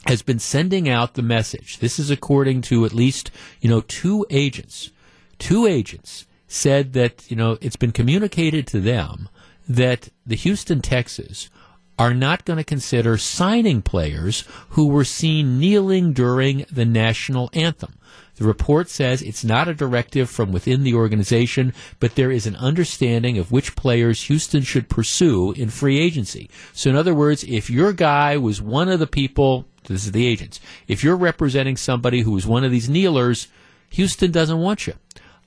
has 0.08 0.22
been 0.22 0.40
sending 0.40 0.90
out 0.90 1.14
the 1.14 1.22
message. 1.22 1.80
This 1.80 2.00
is 2.00 2.10
according 2.10 2.62
to 2.64 2.86
at 2.86 2.94
least, 2.94 3.32
you 3.62 3.70
know, 3.70 3.82
two 3.82 4.26
agents. 4.30 4.92
Two 5.40 5.66
agents 5.66 6.26
said 6.48 6.94
that, 6.94 7.30
you 7.30 7.36
know, 7.36 7.58
it's 7.62 7.76
been 7.76 7.92
communicated 7.92 8.68
to 8.68 8.80
them 8.80 9.30
that 9.68 10.10
the 10.26 10.36
Houston 10.36 10.82
Texans 10.82 11.50
are 11.98 12.14
not 12.14 12.46
going 12.46 12.58
to 12.58 12.64
consider 12.64 13.18
signing 13.18 13.82
players 13.82 14.44
who 14.70 14.88
were 14.88 15.06
seen 15.06 15.60
kneeling 15.60 16.12
during 16.12 16.66
the 16.72 16.86
national 16.86 17.50
anthem. 17.54 17.94
The 18.36 18.46
report 18.46 18.90
says 18.90 19.22
it's 19.22 19.44
not 19.44 19.68
a 19.68 19.76
directive 19.76 20.30
from 20.30 20.52
within 20.52 20.84
the 20.84 20.96
organization, 20.96 21.72
but 22.00 22.16
there 22.16 22.32
is 22.32 22.48
an 22.48 22.56
understanding 22.56 23.38
of 23.38 23.52
which 23.52 23.76
players 23.76 24.24
Houston 24.24 24.64
should 24.64 24.90
pursue 24.90 25.52
in 25.52 25.70
free 25.70 26.00
agency. 26.00 26.50
So, 26.74 26.90
in 26.90 26.96
other 26.96 27.14
words, 27.14 27.44
if 27.44 27.70
your 27.70 27.94
guy 27.94 28.38
was 28.38 28.60
one 28.60 28.90
of 28.90 29.00
the 29.00 29.08
people, 29.08 29.66
this 29.86 30.06
is 30.06 30.12
the 30.12 30.28
agents, 30.28 30.60
if 30.88 31.04
you're 31.04 31.16
representing 31.16 31.78
somebody 31.78 32.22
who 32.22 32.36
is 32.38 32.48
one 32.48 32.64
of 32.64 32.72
these 32.72 32.90
kneelers, 32.90 33.48
Houston 33.90 34.32
doesn't 34.32 34.60
want 34.60 34.88
you. 34.88 34.94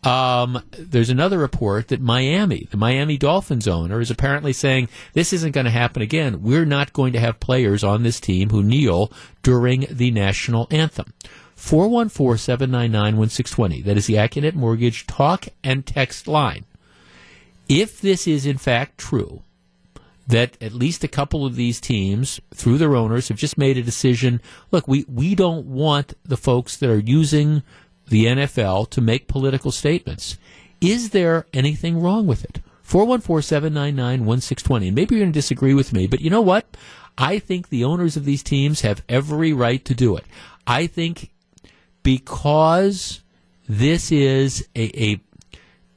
Um, 0.05 0.63
there's 0.71 1.11
another 1.11 1.39
report 1.39 1.89
that 1.89 2.01
Miami, 2.01 2.69
the 2.71 2.77
Miami 2.77 3.17
Dolphins 3.17 3.67
owner, 3.67 4.01
is 4.01 4.11
apparently 4.11 4.53
saying 4.53 4.89
this 5.15 5.33
isn't 5.33 5.51
going 5.51 5.65
to 5.65 5.71
happen 5.71 6.01
again. 6.01 6.43
We're 6.43 6.65
not 6.65 6.93
going 6.93 7.13
to 7.15 7.21
have 7.21 7.41
players 7.41 7.83
on 7.83 8.05
this 8.05 8.21
team 8.21 8.51
who 8.51 8.63
kneel 8.63 9.11
during 9.43 9.87
the 9.91 10.13
national 10.13 10.69
anthem. 10.71 11.13
414 11.57 12.39
799 12.39 13.17
1620. 13.17 13.83
That 13.83 13.97
is 13.97 14.07
the 14.07 14.15
Accunet 14.15 14.55
Mortgage 14.55 15.07
talk 15.07 15.49
and 15.65 15.85
text 15.85 16.29
line. 16.29 16.67
If 17.69 18.01
this 18.01 18.29
is 18.29 18.47
in 18.47 18.59
fact 18.59 18.99
true, 18.99 19.43
that 20.27 20.61
at 20.61 20.73
least 20.73 21.05
a 21.05 21.09
couple 21.09 21.47
of 21.47 21.57
these 21.57 21.81
teams, 21.81 22.41
through 22.53 22.79
their 22.79 22.97
owners, 22.97 23.29
have 23.29 23.37
just 23.37 23.59
made 23.59 23.79
a 23.79 23.83
decision 23.83 24.41
look, 24.71 24.89
we, 24.89 25.05
we 25.09 25.35
don't 25.35 25.67
want 25.67 26.15
the 26.25 26.37
folks 26.37 26.77
that 26.77 26.91
are 26.91 26.99
using 26.99 27.63
the 28.09 28.27
NFL 28.27 28.91
to 28.91 29.01
make 29.01 29.29
political 29.29 29.71
statements. 29.71 30.39
Is 30.81 31.11
there 31.11 31.47
anything 31.53 32.01
wrong 32.01 32.27
with 32.27 32.45
it? 32.45 32.61
414 32.83 33.43
799 33.43 34.25
1620. 34.25 34.89
And 34.89 34.95
maybe 34.95 35.15
you're 35.15 35.25
going 35.25 35.33
to 35.33 35.37
disagree 35.37 35.75
with 35.75 35.93
me, 35.93 36.07
but 36.07 36.21
you 36.21 36.31
know 36.31 36.41
what? 36.41 36.77
I 37.19 37.39
think 37.39 37.69
the 37.69 37.85
owners 37.85 38.17
of 38.17 38.25
these 38.25 38.43
teams 38.43 38.83
have 38.83 39.03
every 39.09 39.53
right 39.53 39.85
to 39.85 39.95
do 39.95 40.17
it. 40.17 40.25
I 40.67 40.87
think 40.87 41.31
because 42.03 43.23
this 43.69 44.13
is 44.13 44.69
a, 44.77 45.03
a 45.03 45.21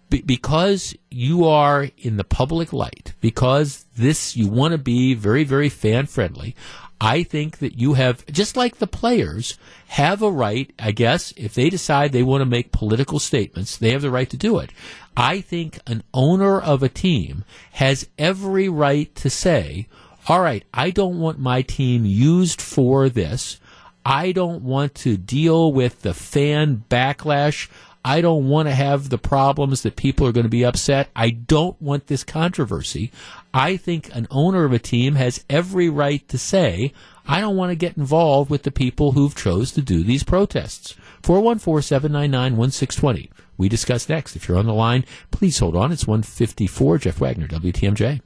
because 0.10 0.96
you 1.12 1.46
are 1.46 1.90
in 1.98 2.18
the 2.18 2.24
public 2.24 2.74
light, 2.74 3.14
because 3.22 3.86
this 3.96 4.36
you 4.36 4.48
want 4.48 4.72
to 4.72 4.78
be 4.78 5.14
very, 5.14 5.44
very 5.44 5.70
fan 5.70 6.06
friendly. 6.06 6.56
I 7.02 7.24
think 7.24 7.60
that 7.60 7.80
you 7.80 7.94
have, 7.94 8.26
just 8.26 8.58
like 8.58 8.78
the 8.78 8.88
players, 8.88 9.58
have 9.88 10.22
a 10.22 10.30
right, 10.30 10.72
I 10.78 10.92
guess, 10.92 11.32
if 11.38 11.54
they 11.54 11.70
decide 11.70 12.12
they 12.12 12.24
want 12.24 12.42
to 12.42 12.46
make 12.46 12.74
political 12.74 13.20
statements, 13.20 13.78
they 13.78 13.92
have 13.92 14.02
the 14.02 14.12
right 14.12 14.30
to 14.30 14.38
do 14.38 14.60
it. 14.60 14.72
I 15.16 15.40
think 15.40 15.80
an 15.88 16.04
owner 16.14 16.60
of 16.60 16.84
a 16.84 16.90
team 16.90 17.46
has 17.74 18.10
every 18.18 18.68
right 18.68 19.14
to 19.16 19.30
say, 19.30 19.88
all 20.28 20.42
right, 20.42 20.66
I 20.74 20.92
don't 20.92 21.20
want 21.20 21.40
my 21.40 21.62
team 21.62 22.06
used 22.06 22.62
for 22.62 23.08
this. 23.08 23.60
I 24.06 24.32
don't 24.32 24.64
want 24.64 24.96
to 24.96 25.18
deal 25.18 25.72
with 25.72 26.02
the 26.02 26.14
fan 26.14 26.84
backlash. 26.90 27.70
I 28.04 28.22
don't 28.22 28.48
want 28.48 28.68
to 28.70 28.74
have 28.74 29.10
the 29.10 29.18
problems 29.18 29.84
that 29.84 29.98
people 29.98 30.26
are 30.26 30.32
going 30.32 30.46
to 30.46 30.50
be 30.50 30.66
upset. 30.66 31.10
I 31.16 31.30
don't 31.32 31.82
want 31.82 32.06
this 32.08 32.24
controversy. 32.24 33.12
I 33.54 33.78
think 33.78 34.16
an 34.16 34.28
owner 34.32 34.64
of 34.64 34.72
a 34.72 34.80
team 34.80 35.16
has 35.16 35.44
every 35.50 35.90
right 35.90 36.26
to 36.30 36.38
say, 36.38 36.94
I 37.28 37.42
don't 37.42 37.58
want 37.58 37.72
to 37.72 37.76
get 37.76 37.98
involved 37.98 38.50
with 38.50 38.64
the 38.64 38.72
people 38.72 39.12
who've 39.12 39.36
chose 39.36 39.74
to 39.74 39.82
do 39.82 40.02
these 40.04 40.24
protests. 40.24 40.96
414-799-1620. 41.24 43.30
We 43.58 43.68
discuss 43.68 44.08
next. 44.08 44.38
If 44.38 44.48
you're 44.48 44.58
on 44.58 44.66
the 44.66 44.74
line, 44.74 45.04
please 45.32 45.60
hold 45.60 45.76
on. 45.76 45.92
It's 45.92 46.08
154 46.08 47.00
Jeff 47.00 47.20
Wagner, 47.20 47.48
WTMJ. 47.48 48.22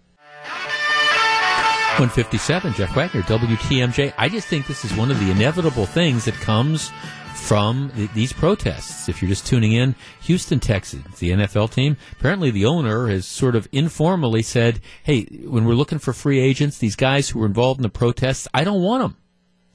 157 1.94 2.74
Jeff 2.74 2.96
Wagner, 2.96 3.22
WTMJ. 3.24 4.14
I 4.18 4.30
just 4.30 4.48
think 4.48 4.68
this 4.68 4.86
is 4.86 4.96
one 4.96 5.12
of 5.12 5.20
the 5.20 5.32
inevitable 5.32 5.86
things 5.86 6.26
that 6.26 6.34
comes 6.36 6.92
from 7.36 7.92
th- 7.96 8.12
these 8.14 8.34
protests. 8.34 9.10
If 9.10 9.22
you're 9.22 9.30
just 9.30 9.46
tuning 9.46 9.72
in, 9.74 9.96
Houston 10.22 10.60
Texans, 10.60 11.20
the 11.20 11.32
NFL 11.32 11.72
team, 11.74 11.98
apparently 12.14 12.52
the 12.52 12.66
owner 12.66 13.08
has 13.08 13.26
sort 13.26 13.56
of 13.56 13.68
informally 13.72 14.42
said, 14.42 14.80
hey, 15.04 15.24
when 15.46 15.66
we're 15.66 15.74
looking 15.74 16.00
for 16.00 16.14
free 16.14 16.40
agents, 16.40 16.78
these 16.78 16.96
guys 16.96 17.30
who 17.30 17.40
were 17.40 17.46
involved 17.46 17.80
in 17.80 17.84
the 17.84 17.90
protests, 17.90 18.48
I 18.54 18.64
don't 18.64 18.82
want 18.82 19.04
them. 19.04 19.18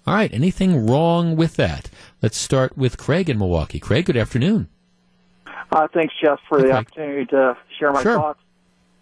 All 0.06 0.14
right. 0.14 0.32
Anything 0.32 0.86
wrong 0.86 1.36
with 1.36 1.56
that? 1.56 1.90
Let's 2.22 2.38
start 2.38 2.78
with 2.78 2.96
Craig 2.96 3.28
in 3.28 3.38
Milwaukee. 3.38 3.78
Craig, 3.78 4.06
good 4.06 4.16
afternoon. 4.16 4.68
Uh, 5.70 5.86
thanks, 5.92 6.14
Jeff, 6.24 6.38
for 6.48 6.62
the 6.62 6.70
opportunity 6.72 7.26
to 7.26 7.56
share 7.78 7.92
my 7.92 8.02
Sure. 8.02 8.16
thoughts. 8.16 8.40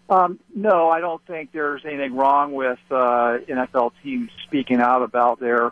Um, 0.09 0.39
no, 0.55 0.89
I 0.89 0.99
don't 0.99 1.21
think 1.25 1.51
there's 1.53 1.83
anything 1.85 2.15
wrong 2.15 2.53
with 2.53 2.79
uh, 2.91 3.37
NFL 3.47 3.91
teams 4.03 4.29
speaking 4.45 4.79
out 4.81 5.01
about 5.01 5.39
their, 5.39 5.71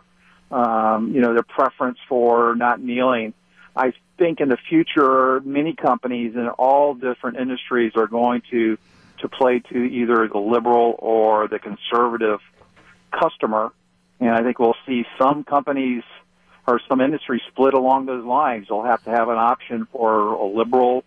um, 0.51 1.11
you 1.13 1.21
know, 1.21 1.33
their 1.33 1.43
preference 1.43 1.97
for 2.07 2.55
not 2.55 2.81
kneeling. 2.81 3.33
I 3.75 3.93
think 4.17 4.39
in 4.39 4.49
the 4.49 4.57
future, 4.57 5.41
many 5.41 5.73
companies 5.73 6.35
in 6.35 6.47
all 6.47 6.93
different 6.93 7.37
industries 7.37 7.93
are 7.95 8.07
going 8.07 8.41
to 8.51 8.77
to 9.19 9.29
play 9.29 9.59
to 9.59 9.77
either 9.77 10.27
the 10.27 10.37
liberal 10.37 10.95
or 10.99 11.47
the 11.47 11.57
conservative 11.57 12.41
customer, 13.11 13.71
and 14.19 14.29
I 14.29 14.43
think 14.43 14.59
we'll 14.59 14.75
see 14.85 15.05
some 15.17 15.43
companies 15.43 16.03
or 16.67 16.81
some 16.89 16.99
industries 16.99 17.41
split 17.47 17.73
along 17.73 18.07
those 18.07 18.25
lines. 18.25 18.67
They'll 18.67 18.83
have 18.83 19.03
to 19.05 19.11
have 19.11 19.29
an 19.29 19.37
option 19.37 19.87
for 19.91 20.33
a 20.33 20.45
liberal, 20.45 21.03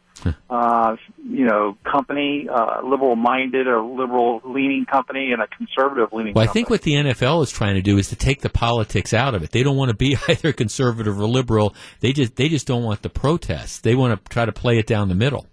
uh, 0.50 0.96
you 1.22 1.44
know, 1.44 1.76
company, 1.84 2.48
uh, 2.50 2.80
liberal-minded 2.82 3.66
or 3.66 3.82
liberal-leaning 3.82 4.86
company, 4.86 5.32
and 5.32 5.42
a 5.42 5.46
conservative-leaning. 5.46 6.32
Company. 6.32 6.32
Well, 6.34 6.42
I 6.42 6.46
company. 6.46 6.60
think 6.60 6.70
what 6.70 6.82
the 6.82 6.94
NFL 6.94 7.42
is 7.42 7.50
trying 7.50 7.74
to 7.74 7.82
do 7.82 7.98
is 7.98 8.08
to 8.08 8.16
take 8.16 8.40
the 8.40 8.48
politics 8.48 9.12
out 9.12 9.34
of 9.34 9.42
it. 9.42 9.50
They 9.50 9.62
don't 9.62 9.76
want 9.76 9.90
to 9.90 9.96
be 9.96 10.16
either 10.28 10.52
conservative 10.52 11.18
or 11.18 11.26
liberal. 11.26 11.74
They 12.00 12.12
just 12.12 12.36
they 12.36 12.48
just 12.48 12.66
don't 12.66 12.84
want 12.84 13.02
the 13.02 13.10
protests. 13.10 13.80
They 13.80 13.94
want 13.94 14.24
to 14.24 14.28
try 14.30 14.44
to 14.44 14.52
play 14.52 14.78
it 14.78 14.86
down 14.86 15.08
the 15.08 15.14
middle. 15.14 15.46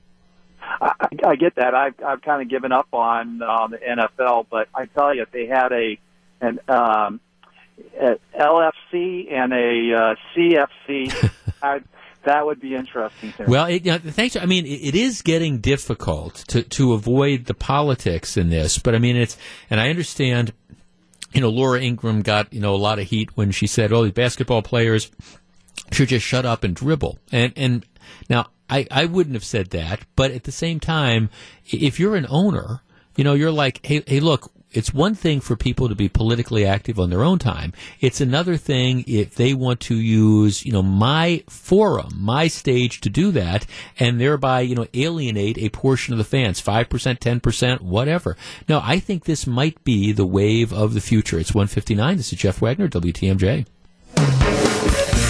I, 0.81 0.91
I 1.25 1.35
get 1.35 1.55
that. 1.55 1.73
I've 1.73 1.95
I've 2.05 2.21
kind 2.21 2.41
of 2.41 2.49
given 2.49 2.71
up 2.71 2.87
on 2.93 3.41
um, 3.41 3.71
the 3.71 3.77
NFL, 3.77 4.47
but 4.49 4.67
I 4.73 4.85
tell 4.85 5.15
you, 5.15 5.23
if 5.23 5.31
they 5.31 5.47
had 5.47 5.71
a 5.71 5.97
an 6.41 6.59
um, 6.67 7.19
LFC 8.39 9.31
and 9.31 9.53
a 9.53 9.93
uh, 9.95 10.15
CFC, 10.35 11.31
I, 11.61 11.81
that 12.25 12.45
would 12.45 12.59
be 12.59 12.75
interesting. 12.75 13.33
Well, 13.47 13.65
it, 13.65 13.85
you 13.85 13.91
know, 13.91 13.97
thanks. 13.97 14.35
I 14.35 14.45
mean, 14.45 14.65
it, 14.65 14.69
it 14.69 14.95
is 14.95 15.21
getting 15.21 15.59
difficult 15.59 16.35
to 16.49 16.63
to 16.63 16.93
avoid 16.93 17.45
the 17.45 17.53
politics 17.53 18.37
in 18.37 18.49
this, 18.49 18.77
but 18.77 18.93
I 18.93 18.99
mean, 18.99 19.15
it's 19.15 19.37
and 19.69 19.79
I 19.79 19.89
understand. 19.89 20.53
You 21.33 21.41
know, 21.41 21.49
Laura 21.49 21.81
Ingraham 21.81 22.21
got 22.21 22.53
you 22.53 22.61
know 22.61 22.73
a 22.73 22.77
lot 22.77 22.99
of 22.99 23.07
heat 23.07 23.35
when 23.35 23.51
she 23.51 23.67
said, 23.67 23.91
"Oh, 23.91 24.03
these 24.03 24.13
basketball 24.13 24.61
players 24.61 25.11
should 25.91 26.09
just 26.09 26.25
shut 26.25 26.45
up 26.45 26.63
and 26.63 26.75
dribble." 26.75 27.19
And 27.31 27.51
and 27.55 27.85
now 28.29 28.47
I 28.69 28.87
I 28.89 29.05
wouldn't 29.05 29.35
have 29.35 29.43
said 29.43 29.71
that, 29.71 30.01
but 30.15 30.31
at 30.31 30.45
the 30.45 30.51
same 30.51 30.79
time, 30.79 31.29
if 31.65 31.99
you're 31.99 32.15
an 32.15 32.27
owner, 32.29 32.81
you 33.15 33.23
know, 33.23 33.33
you're 33.33 33.51
like, 33.51 33.85
"Hey, 33.85 34.03
hey, 34.05 34.19
look." 34.19 34.51
It's 34.75 34.93
one 34.93 35.15
thing 35.15 35.39
for 35.39 35.55
people 35.55 35.87
to 35.87 35.95
be 35.95 36.09
politically 36.09 36.65
active 36.65 36.99
on 36.99 37.09
their 37.09 37.23
own 37.23 37.39
time. 37.39 37.71
It's 38.01 38.19
another 38.19 38.57
thing 38.57 39.05
if 39.07 39.35
they 39.35 39.53
want 39.53 39.79
to 39.81 39.95
use, 39.95 40.65
you 40.65 40.73
know, 40.73 40.83
my 40.83 41.43
forum, 41.47 42.13
my 42.17 42.47
stage 42.47 42.99
to 43.01 43.09
do 43.09 43.31
that, 43.31 43.65
and 43.99 44.19
thereby, 44.19 44.61
you 44.61 44.75
know, 44.75 44.87
alienate 44.93 45.57
a 45.57 45.69
portion 45.69 46.13
of 46.13 46.17
the 46.17 46.23
fans, 46.23 46.61
5%, 46.61 46.87
10%, 46.87 47.81
whatever. 47.81 48.35
Now, 48.67 48.81
I 48.83 48.99
think 48.99 49.23
this 49.23 49.47
might 49.47 49.81
be 49.83 50.11
the 50.11 50.25
wave 50.25 50.73
of 50.73 50.93
the 50.93 51.01
future. 51.01 51.39
It's 51.39 51.53
159. 51.53 52.17
This 52.17 52.33
is 52.33 52.39
Jeff 52.39 52.61
Wagner, 52.61 52.89
WTMJ. 52.89 53.65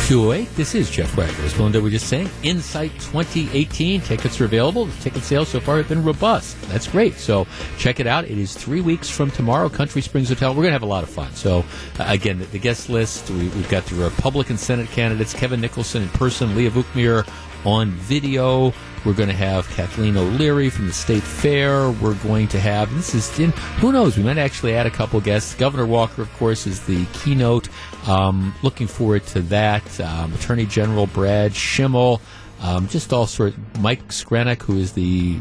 208. 0.05 0.55
This 0.55 0.75
is 0.75 0.91
Jeff 0.91 1.15
Wagner. 1.15 1.43
As 1.45 1.55
Belinda 1.55 1.81
was 1.81 1.91
just 1.91 2.07
saying, 2.07 2.29
Insight 2.43 2.91
2018 2.99 4.01
tickets 4.01 4.39
are 4.39 4.45
available. 4.45 4.85
The 4.85 5.01
ticket 5.01 5.23
sales 5.23 5.49
so 5.49 5.59
far 5.59 5.77
have 5.77 5.89
been 5.89 6.03
robust. 6.03 6.61
That's 6.69 6.87
great. 6.87 7.15
So 7.15 7.47
check 7.79 7.99
it 7.99 8.05
out. 8.05 8.25
It 8.25 8.37
is 8.37 8.53
three 8.53 8.81
weeks 8.81 9.09
from 9.09 9.31
tomorrow. 9.31 9.67
Country 9.67 10.03
Springs 10.03 10.29
Hotel. 10.29 10.51
We're 10.51 10.61
going 10.61 10.67
to 10.67 10.73
have 10.73 10.83
a 10.83 10.85
lot 10.85 11.01
of 11.01 11.09
fun. 11.09 11.33
So 11.33 11.65
uh, 11.97 12.05
again, 12.07 12.37
the, 12.37 12.45
the 12.45 12.59
guest 12.59 12.87
list. 12.87 13.31
We, 13.31 13.47
we've 13.49 13.67
got 13.67 13.83
the 13.87 13.95
Republican 13.95 14.59
Senate 14.59 14.87
candidates: 14.89 15.33
Kevin 15.33 15.59
Nicholson 15.59 16.03
in 16.03 16.09
person, 16.09 16.55
Leah 16.55 16.69
Vukmir 16.69 17.27
on 17.65 17.91
video. 17.91 18.73
We're 19.05 19.13
going 19.13 19.29
to 19.29 19.35
have 19.35 19.69
Kathleen 19.69 20.17
O'Leary 20.17 20.69
from 20.69 20.87
the 20.87 20.93
State 20.93 21.21
Fair. 21.21 21.91
We're 21.91 22.15
going 22.23 22.47
to 22.49 22.59
have 22.59 22.93
this 22.95 23.13
is 23.13 23.39
in, 23.39 23.51
who 23.77 23.91
knows? 23.91 24.17
We 24.17 24.23
might 24.23 24.39
actually 24.39 24.73
add 24.73 24.87
a 24.87 24.91
couple 24.91 25.21
guests. 25.21 25.53
Governor 25.53 25.85
Walker, 25.85 26.23
of 26.23 26.33
course, 26.33 26.65
is 26.65 26.85
the 26.85 27.05
keynote. 27.13 27.69
Um, 28.07 28.55
looking 28.63 28.87
forward 28.87 29.25
to 29.27 29.41
that. 29.43 29.99
Um, 29.99 30.33
Attorney 30.33 30.65
General 30.65 31.05
Brad 31.05 31.51
Schimel. 31.51 32.19
Um, 32.61 32.87
just 32.87 33.13
all 33.13 33.27
sorts. 33.27 33.55
Mike 33.79 34.07
Screnock, 34.07 34.63
who 34.63 34.77
is 34.77 34.93
the 34.93 35.39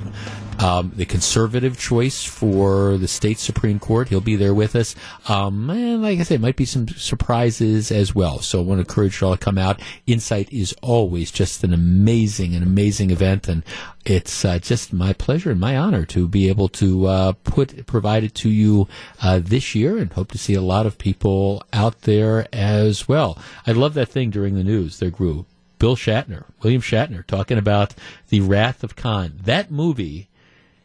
um, 0.59 0.93
the 0.95 1.05
conservative 1.05 1.79
choice 1.79 2.25
for 2.25 2.97
the 2.97 3.09
state 3.09 3.39
supreme 3.39 3.79
court, 3.79 4.09
he'll 4.09 4.21
be 4.21 4.37
there 4.37 4.55
with 4.55 4.77
us. 4.77 4.95
Um, 5.29 5.71
and 5.71 6.03
like 6.03 6.19
I 6.19 6.23
said, 6.23 6.41
might 6.41 6.57
be 6.57 6.65
some 6.65 6.89
surprises 6.89 7.91
as 7.91 8.15
well. 8.15 8.39
So 8.41 8.61
I 8.61 8.63
want 8.63 8.79
to 8.79 8.83
encourage 8.83 9.21
you 9.21 9.27
all 9.27 9.37
to 9.37 9.45
come 9.45 9.59
out. 9.59 9.81
Insight 10.07 10.53
is 10.53 10.75
always 10.83 11.31
just 11.31 11.65
an 11.65 11.73
amazing, 11.73 12.55
an 12.55 12.63
amazing 12.63 13.11
event, 13.11 13.49
and 13.49 13.63
it's 14.05 14.45
uh, 14.45 14.59
just 14.59 14.93
my 14.93 15.13
pleasure 15.13 15.51
and 15.51 15.61
my 15.61 15.77
honor 15.77 16.05
to 16.07 16.29
be 16.29 16.49
able 16.49 16.69
to 16.69 17.07
uh, 17.07 17.33
put 17.45 17.87
provide 17.87 18.25
it 18.25 18.35
to 18.35 18.51
you 18.51 18.89
uh, 19.23 19.41
this 19.43 19.75
year, 19.75 19.97
and 19.99 20.13
hope 20.13 20.31
to 20.33 20.39
see 20.39 20.55
a 20.55 20.61
lot 20.61 20.87
of 20.87 20.99
people 20.99 21.63
out 21.73 22.03
there 22.03 22.47
as 22.53 23.09
well. 23.09 23.39
I 23.67 23.73
love 23.73 23.95
that 23.95 24.09
thing 24.09 24.31
during 24.31 24.55
the 24.55 24.65
news. 24.65 24.99
There 24.99 25.11
grew 25.11 25.47
Bill 25.79 25.97
Shatner, 25.97 26.45
William 26.63 26.83
Shatner, 26.83 27.27
talking 27.27 27.59
about 27.59 27.95
the 28.29 28.41
Wrath 28.41 28.85
of 28.85 28.97
Khan. 28.97 29.41
That 29.45 29.71
movie 29.71 30.29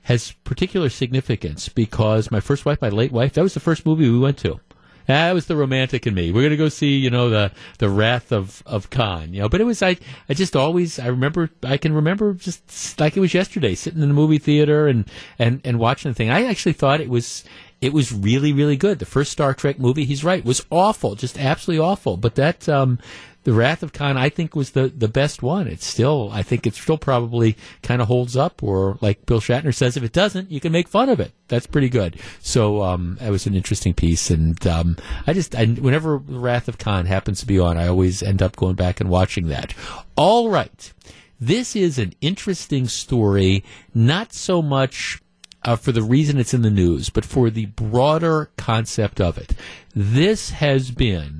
has 0.10 0.31
particular 0.44 0.90
significance 0.90 1.69
because 1.69 2.31
my 2.31 2.40
first 2.40 2.65
wife, 2.65 2.81
my 2.81 2.90
late 2.90 3.11
wife, 3.11 3.34
that 3.34 3.44
was 3.44 3.53
the 3.53 3.60
first 3.60 3.86
movie 3.86 4.10
we 4.10 4.18
went 4.18 4.40
to. 4.40 4.60
That 5.06 5.34
was 5.34 5.45
the 5.45 5.56
romantic 5.56 6.07
in 6.07 6.15
me. 6.15 6.31
We're 6.31 6.41
going 6.41 6.49
to 6.49 6.57
go 6.57 6.68
see, 6.68 6.98
you 6.98 7.11
know, 7.11 7.30
the 7.30 7.52
the 7.77 7.90
Wrath 7.90 8.31
of 8.31 8.64
of 8.65 8.90
Khan, 8.90 9.34
you 9.34 9.41
know. 9.41 9.49
But 9.49 9.61
it 9.61 9.65
was 9.65 9.84
I 9.84 9.98
I 10.27 10.34
just 10.34 10.56
always 10.56 10.98
I 10.98 11.07
remember 11.07 11.52
I 11.64 11.77
can 11.77 11.94
remember 11.94 12.34
just 12.34 12.99
like 12.99 13.18
it 13.18 13.19
was 13.19 13.36
yesterday, 13.36 13.76
sitting 13.76 14.02
in 14.02 14.07
the 14.07 14.15
movie 14.15 14.40
theater 14.40 14.88
and 14.88 15.06
and 15.38 15.61
and 15.64 15.77
watching 15.77 16.10
the 16.10 16.15
thing. 16.15 16.31
I 16.31 16.45
actually 16.45 16.73
thought 16.73 17.02
it 17.02 17.10
was 17.10 17.44
it 17.80 17.94
was 17.94 18.11
really 18.11 18.52
really 18.52 18.77
good. 18.77 18.98
The 18.98 19.06
first 19.06 19.31
Star 19.31 19.53
Trek 19.53 19.77
movie, 19.77 20.06
he's 20.06 20.23
right, 20.23 20.44
was 20.44 20.65
awful, 20.72 21.14
just 21.14 21.38
absolutely 21.38 21.84
awful. 21.84 22.18
But 22.18 22.34
that 22.34 22.68
um 22.68 22.98
the 23.44 23.53
Wrath 23.53 23.84
of 23.84 23.94
Khan, 23.94 24.18
I 24.18 24.30
think, 24.30 24.56
was 24.56 24.72
the, 24.72 24.88
the 24.90 25.07
best 25.07 25.41
one. 25.41 25.68
It's 25.68 25.86
still, 25.86 26.30
I 26.32 26.44
think, 26.44 26.68
it 26.68 26.74
still 26.74 26.98
probably 26.98 27.56
kind 27.82 28.02
of 28.02 28.07
holds 28.07 28.36
up. 28.36 28.61
Or 28.61 28.98
like 29.02 29.26
Bill 29.26 29.40
Shatner 29.40 29.74
says, 29.74 29.95
if 29.95 30.03
it 30.03 30.11
doesn't, 30.11 30.52
you 30.52 30.60
can 30.60 30.72
make 30.72 30.88
fun 30.88 31.10
of 31.10 31.20
it. 31.20 31.32
That's 31.48 31.66
pretty 31.66 31.90
good. 31.90 32.20
So 32.41 32.84
um, 32.84 33.18
that 33.20 33.32
was 33.32 33.48
an 33.48 33.56
interesting 33.56 33.94
piece, 33.94 34.30
and 34.30 34.66
um, 34.68 34.98
I 35.26 35.34
just, 35.34 35.56
I, 35.56 35.66
whenever 35.66 36.22
the 36.26 36.40
Wrath 36.40 36.68
of 36.68 36.78
Khan 36.78 37.06
happens 37.06 37.40
to 37.40 37.48
be 37.48 37.60
on, 37.60 37.78
I 37.78 37.88
always 37.88 38.22
end 38.22 38.41
up 38.41 38.56
going 38.56 38.76
back 38.76 38.99
and 38.99 39.10
watching 39.10 39.48
that. 39.48 39.74
All 40.16 40.49
right, 40.49 40.94
this 41.40 41.76
is 41.76 41.98
an 41.98 42.14
interesting 42.22 42.88
story, 42.88 43.64
not 43.94 44.34
so 44.34 44.61
much. 44.61 45.22
Uh, 45.61 45.76
for 45.76 45.91
the 45.91 46.02
reason 46.02 46.38
it's 46.38 46.53
in 46.53 46.61
the 46.61 46.70
news, 46.70 47.10
but 47.10 47.26
for 47.26 47.49
the 47.49 47.66
broader 47.66 48.49
concept 48.56 49.20
of 49.20 49.38
it. 49.38 49.53
This 49.94 50.52
has 50.52 50.90
been 50.90 51.39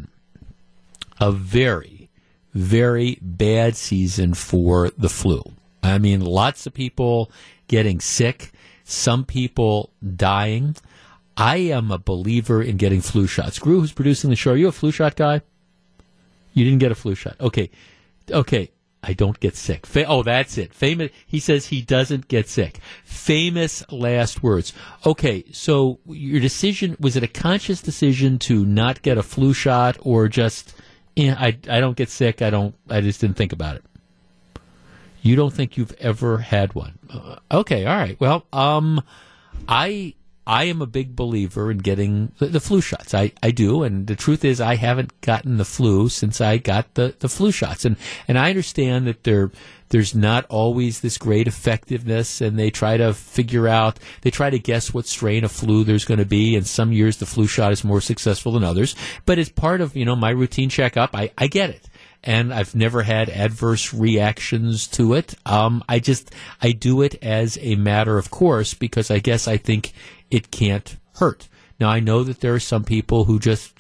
a 1.20 1.32
very, 1.32 2.10
very 2.54 3.18
bad 3.22 3.76
season 3.76 4.34
for 4.34 4.90
the 4.98 5.10
flu. 5.10 5.44
I 5.84 5.98
mean, 5.98 6.22
lots 6.22 6.66
of 6.66 6.74
people 6.74 7.32
getting 7.68 8.00
sick, 8.00 8.52
some 8.84 9.26
people 9.26 9.92
dying. 10.16 10.76
I 11.38 11.58
am 11.58 11.92
a 11.92 11.98
believer 11.98 12.62
in 12.62 12.78
getting 12.78 13.02
flu 13.02 13.28
shots. 13.28 13.60
Gru, 13.60 13.80
who's 13.80 13.94
producing 13.94 14.30
the 14.30 14.36
show, 14.36 14.52
are 14.52 14.58
you 14.58 14.68
a 14.68 14.72
flu 14.74 14.92
shot 14.92 15.16
guy? 15.16 15.42
You 16.54 16.66
didn't 16.66 16.80
get 16.80 16.92
a 16.92 16.96
flu 16.96 17.16
shot. 17.16 17.36
Okay. 17.40 17.70
Okay. 18.30 18.72
I 19.02 19.14
don't 19.14 19.40
get 19.40 19.56
sick. 19.56 19.86
Fa- 19.86 20.06
oh, 20.06 20.24
that's 20.24 20.58
it. 20.58 20.74
Famous. 20.74 21.12
He 21.26 21.40
says 21.40 21.68
he 21.68 21.82
doesn't 21.82 22.28
get 22.28 22.50
sick. 22.50 22.80
Famous 23.06 23.90
last 23.90 24.44
words. 24.44 24.74
Okay, 25.06 25.46
so 25.54 26.00
your 26.06 26.42
decision 26.42 26.98
was 27.00 27.16
it 27.16 27.24
a 27.24 27.28
conscious 27.28 27.82
decision 27.82 28.40
to 28.40 28.66
not 28.66 29.02
get 29.02 29.18
a 29.18 29.24
flu 29.24 29.54
shot, 29.54 29.98
or 30.02 30.28
just, 30.28 30.76
yeah, 31.20 31.36
I 31.38 31.58
I 31.70 31.80
don't 31.80 31.98
get 31.98 32.10
sick. 32.10 32.42
I 32.42 32.50
don't. 32.50 32.76
I 32.90 33.02
just 33.02 33.20
didn't 33.20 33.36
think 33.36 33.52
about 33.52 33.76
it. 33.76 33.84
You 35.22 35.36
don't 35.36 35.54
think 35.54 35.76
you've 35.76 35.94
ever 36.00 36.38
had 36.38 36.74
one? 36.76 36.98
Uh, 37.10 37.36
okay, 37.52 37.86
all 37.86 37.98
right. 37.98 38.18
Well, 38.22 38.46
um, 38.54 39.02
I 39.68 40.14
I 40.48 40.64
am 40.64 40.82
a 40.82 40.88
big 40.88 41.16
believer 41.16 41.70
in 41.70 41.80
getting 41.80 42.32
the, 42.38 42.48
the 42.48 42.62
flu 42.62 42.80
shots. 42.80 43.14
I, 43.14 43.34
I 43.44 43.52
do, 43.52 43.84
and 43.84 44.08
the 44.08 44.16
truth 44.16 44.46
is, 44.46 44.62
I 44.62 44.76
haven't 44.76 45.20
gotten 45.22 45.58
the 45.58 45.66
flu 45.66 46.08
since 46.08 46.40
I 46.40 46.58
got 46.58 46.94
the, 46.94 47.16
the 47.20 47.30
flu 47.30 47.52
shots, 47.52 47.84
and 47.84 47.98
and 48.28 48.40
I 48.40 48.50
understand 48.50 49.06
that 49.08 49.26
there 49.26 49.52
there's 49.90 50.16
not 50.16 50.46
always 50.50 51.00
this 51.00 51.18
great 51.18 51.48
effectiveness, 51.48 52.42
and 52.42 52.58
they 52.58 52.70
try 52.70 52.98
to 52.98 53.14
figure 53.14 53.68
out, 53.68 54.00
they 54.22 54.32
try 54.32 54.50
to 54.50 54.60
guess 54.60 54.94
what 54.94 55.08
strain 55.08 55.44
of 55.44 55.52
flu 55.52 55.84
there's 55.84 56.06
going 56.06 56.20
to 56.20 56.26
be, 56.26 56.56
and 56.56 56.66
some 56.66 56.92
years 56.92 57.18
the 57.18 57.26
flu 57.26 57.48
shot 57.48 57.72
is 57.72 57.84
more 57.84 58.02
successful 58.02 58.54
than 58.54 58.64
others. 58.64 58.96
But 59.26 59.40
as 59.40 59.50
part 59.50 59.82
of 59.82 59.96
you 59.96 60.06
know 60.06 60.16
my 60.16 60.30
routine 60.32 60.70
checkup, 60.70 61.16
I, 61.16 61.32
I 61.38 61.48
get 61.48 61.70
it 61.72 61.88
and 62.22 62.54
I've 62.54 62.76
never 62.76 63.02
had 63.02 63.30
adverse 63.30 63.94
reactions 63.94 64.88
to 64.88 65.14
it. 65.14 65.36
Um, 65.46 65.82
I 65.88 66.00
just 66.00 66.36
I 66.62 66.74
do 66.74 67.02
it 67.02 67.16
as 67.24 67.58
a 67.62 67.76
matter 67.76 68.18
of 68.18 68.30
course 68.30 68.74
because 68.74 69.10
I 69.10 69.20
guess 69.20 69.48
I 69.48 69.56
think 69.56 69.94
it 70.30 70.52
can't 70.52 70.98
hurt. 71.16 71.48
Now, 71.80 71.90
I 71.90 72.00
know 72.00 72.24
that 72.24 72.42
there 72.42 72.54
are 72.54 72.60
some 72.60 72.84
people 72.84 73.24
who 73.24 73.40
just, 73.40 73.74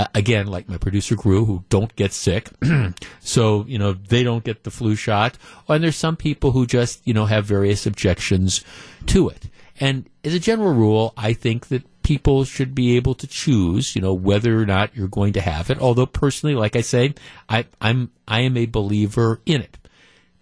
uh, 0.00 0.06
again, 0.14 0.46
like 0.46 0.66
my 0.66 0.78
producer 0.78 1.14
crew 1.14 1.44
who 1.44 1.62
don't 1.68 1.94
get 1.94 2.10
sick. 2.10 2.48
so, 3.20 3.66
you 3.68 3.78
know, 3.78 3.92
they 3.92 4.22
don't 4.22 4.44
get 4.44 4.64
the 4.64 4.70
flu 4.70 4.94
shot. 4.96 5.36
And 5.68 5.84
there's 5.84 5.96
some 5.96 6.16
people 6.16 6.52
who 6.52 6.64
just, 6.66 7.06
you 7.06 7.12
know, 7.12 7.26
have 7.26 7.44
various 7.44 7.84
objections 7.84 8.64
to 9.08 9.28
it. 9.28 9.50
And 9.78 10.08
as 10.24 10.32
a 10.32 10.38
general 10.38 10.72
rule, 10.72 11.12
I 11.18 11.34
think 11.34 11.66
that 11.68 12.02
people 12.02 12.44
should 12.44 12.74
be 12.74 12.96
able 12.96 13.14
to 13.16 13.26
choose, 13.26 13.94
you 13.94 14.00
know, 14.00 14.14
whether 14.14 14.58
or 14.58 14.64
not 14.64 14.96
you're 14.96 15.06
going 15.06 15.34
to 15.34 15.40
have 15.42 15.68
it. 15.68 15.78
Although 15.78 16.06
personally, 16.06 16.54
like 16.54 16.76
I 16.76 16.80
say, 16.80 17.12
I, 17.46 17.66
I'm, 17.78 18.10
I 18.26 18.40
am 18.40 18.56
a 18.56 18.64
believer 18.64 19.42
in 19.44 19.60
it. 19.60 19.76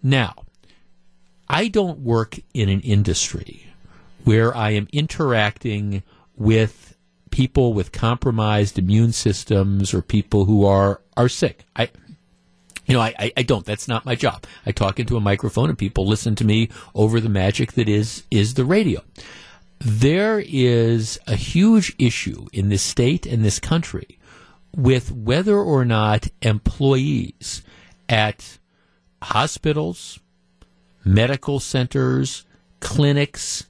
Now, 0.01 0.35
I 1.49 1.67
don't 1.67 1.99
work 1.99 2.39
in 2.53 2.69
an 2.69 2.79
industry 2.79 3.67
where 4.23 4.55
I 4.55 4.69
am 4.71 4.87
interacting 4.93 6.03
with 6.37 6.88
people 7.31 7.73
with 7.73 7.91
compromised 7.91 8.79
immune 8.79 9.11
systems 9.11 9.93
or 9.93 10.01
people 10.01 10.45
who 10.45 10.65
are, 10.65 11.01
are 11.15 11.29
sick. 11.29 11.65
I, 11.75 11.89
you 12.85 12.93
know, 12.93 13.01
I, 13.01 13.31
I, 13.37 13.43
don't. 13.43 13.65
That's 13.65 13.87
not 13.87 14.05
my 14.05 14.15
job. 14.15 14.45
I 14.65 14.71
talk 14.71 14.99
into 14.99 15.15
a 15.15 15.21
microphone 15.21 15.69
and 15.69 15.77
people 15.77 16.07
listen 16.07 16.35
to 16.35 16.45
me 16.45 16.69
over 16.95 17.19
the 17.19 17.29
magic 17.29 17.73
that 17.73 17.87
is, 17.87 18.23
is 18.31 18.55
the 18.55 18.65
radio. 18.65 19.01
There 19.79 20.43
is 20.45 21.19
a 21.27 21.35
huge 21.35 21.95
issue 21.99 22.47
in 22.51 22.69
this 22.69 22.81
state 22.81 23.25
and 23.25 23.45
this 23.45 23.59
country 23.59 24.19
with 24.75 25.11
whether 25.11 25.57
or 25.57 25.85
not 25.85 26.27
employees 26.41 27.61
at 28.07 28.57
hospitals, 29.21 30.19
medical 31.05 31.59
centers, 31.59 32.45
clinics, 32.79 33.67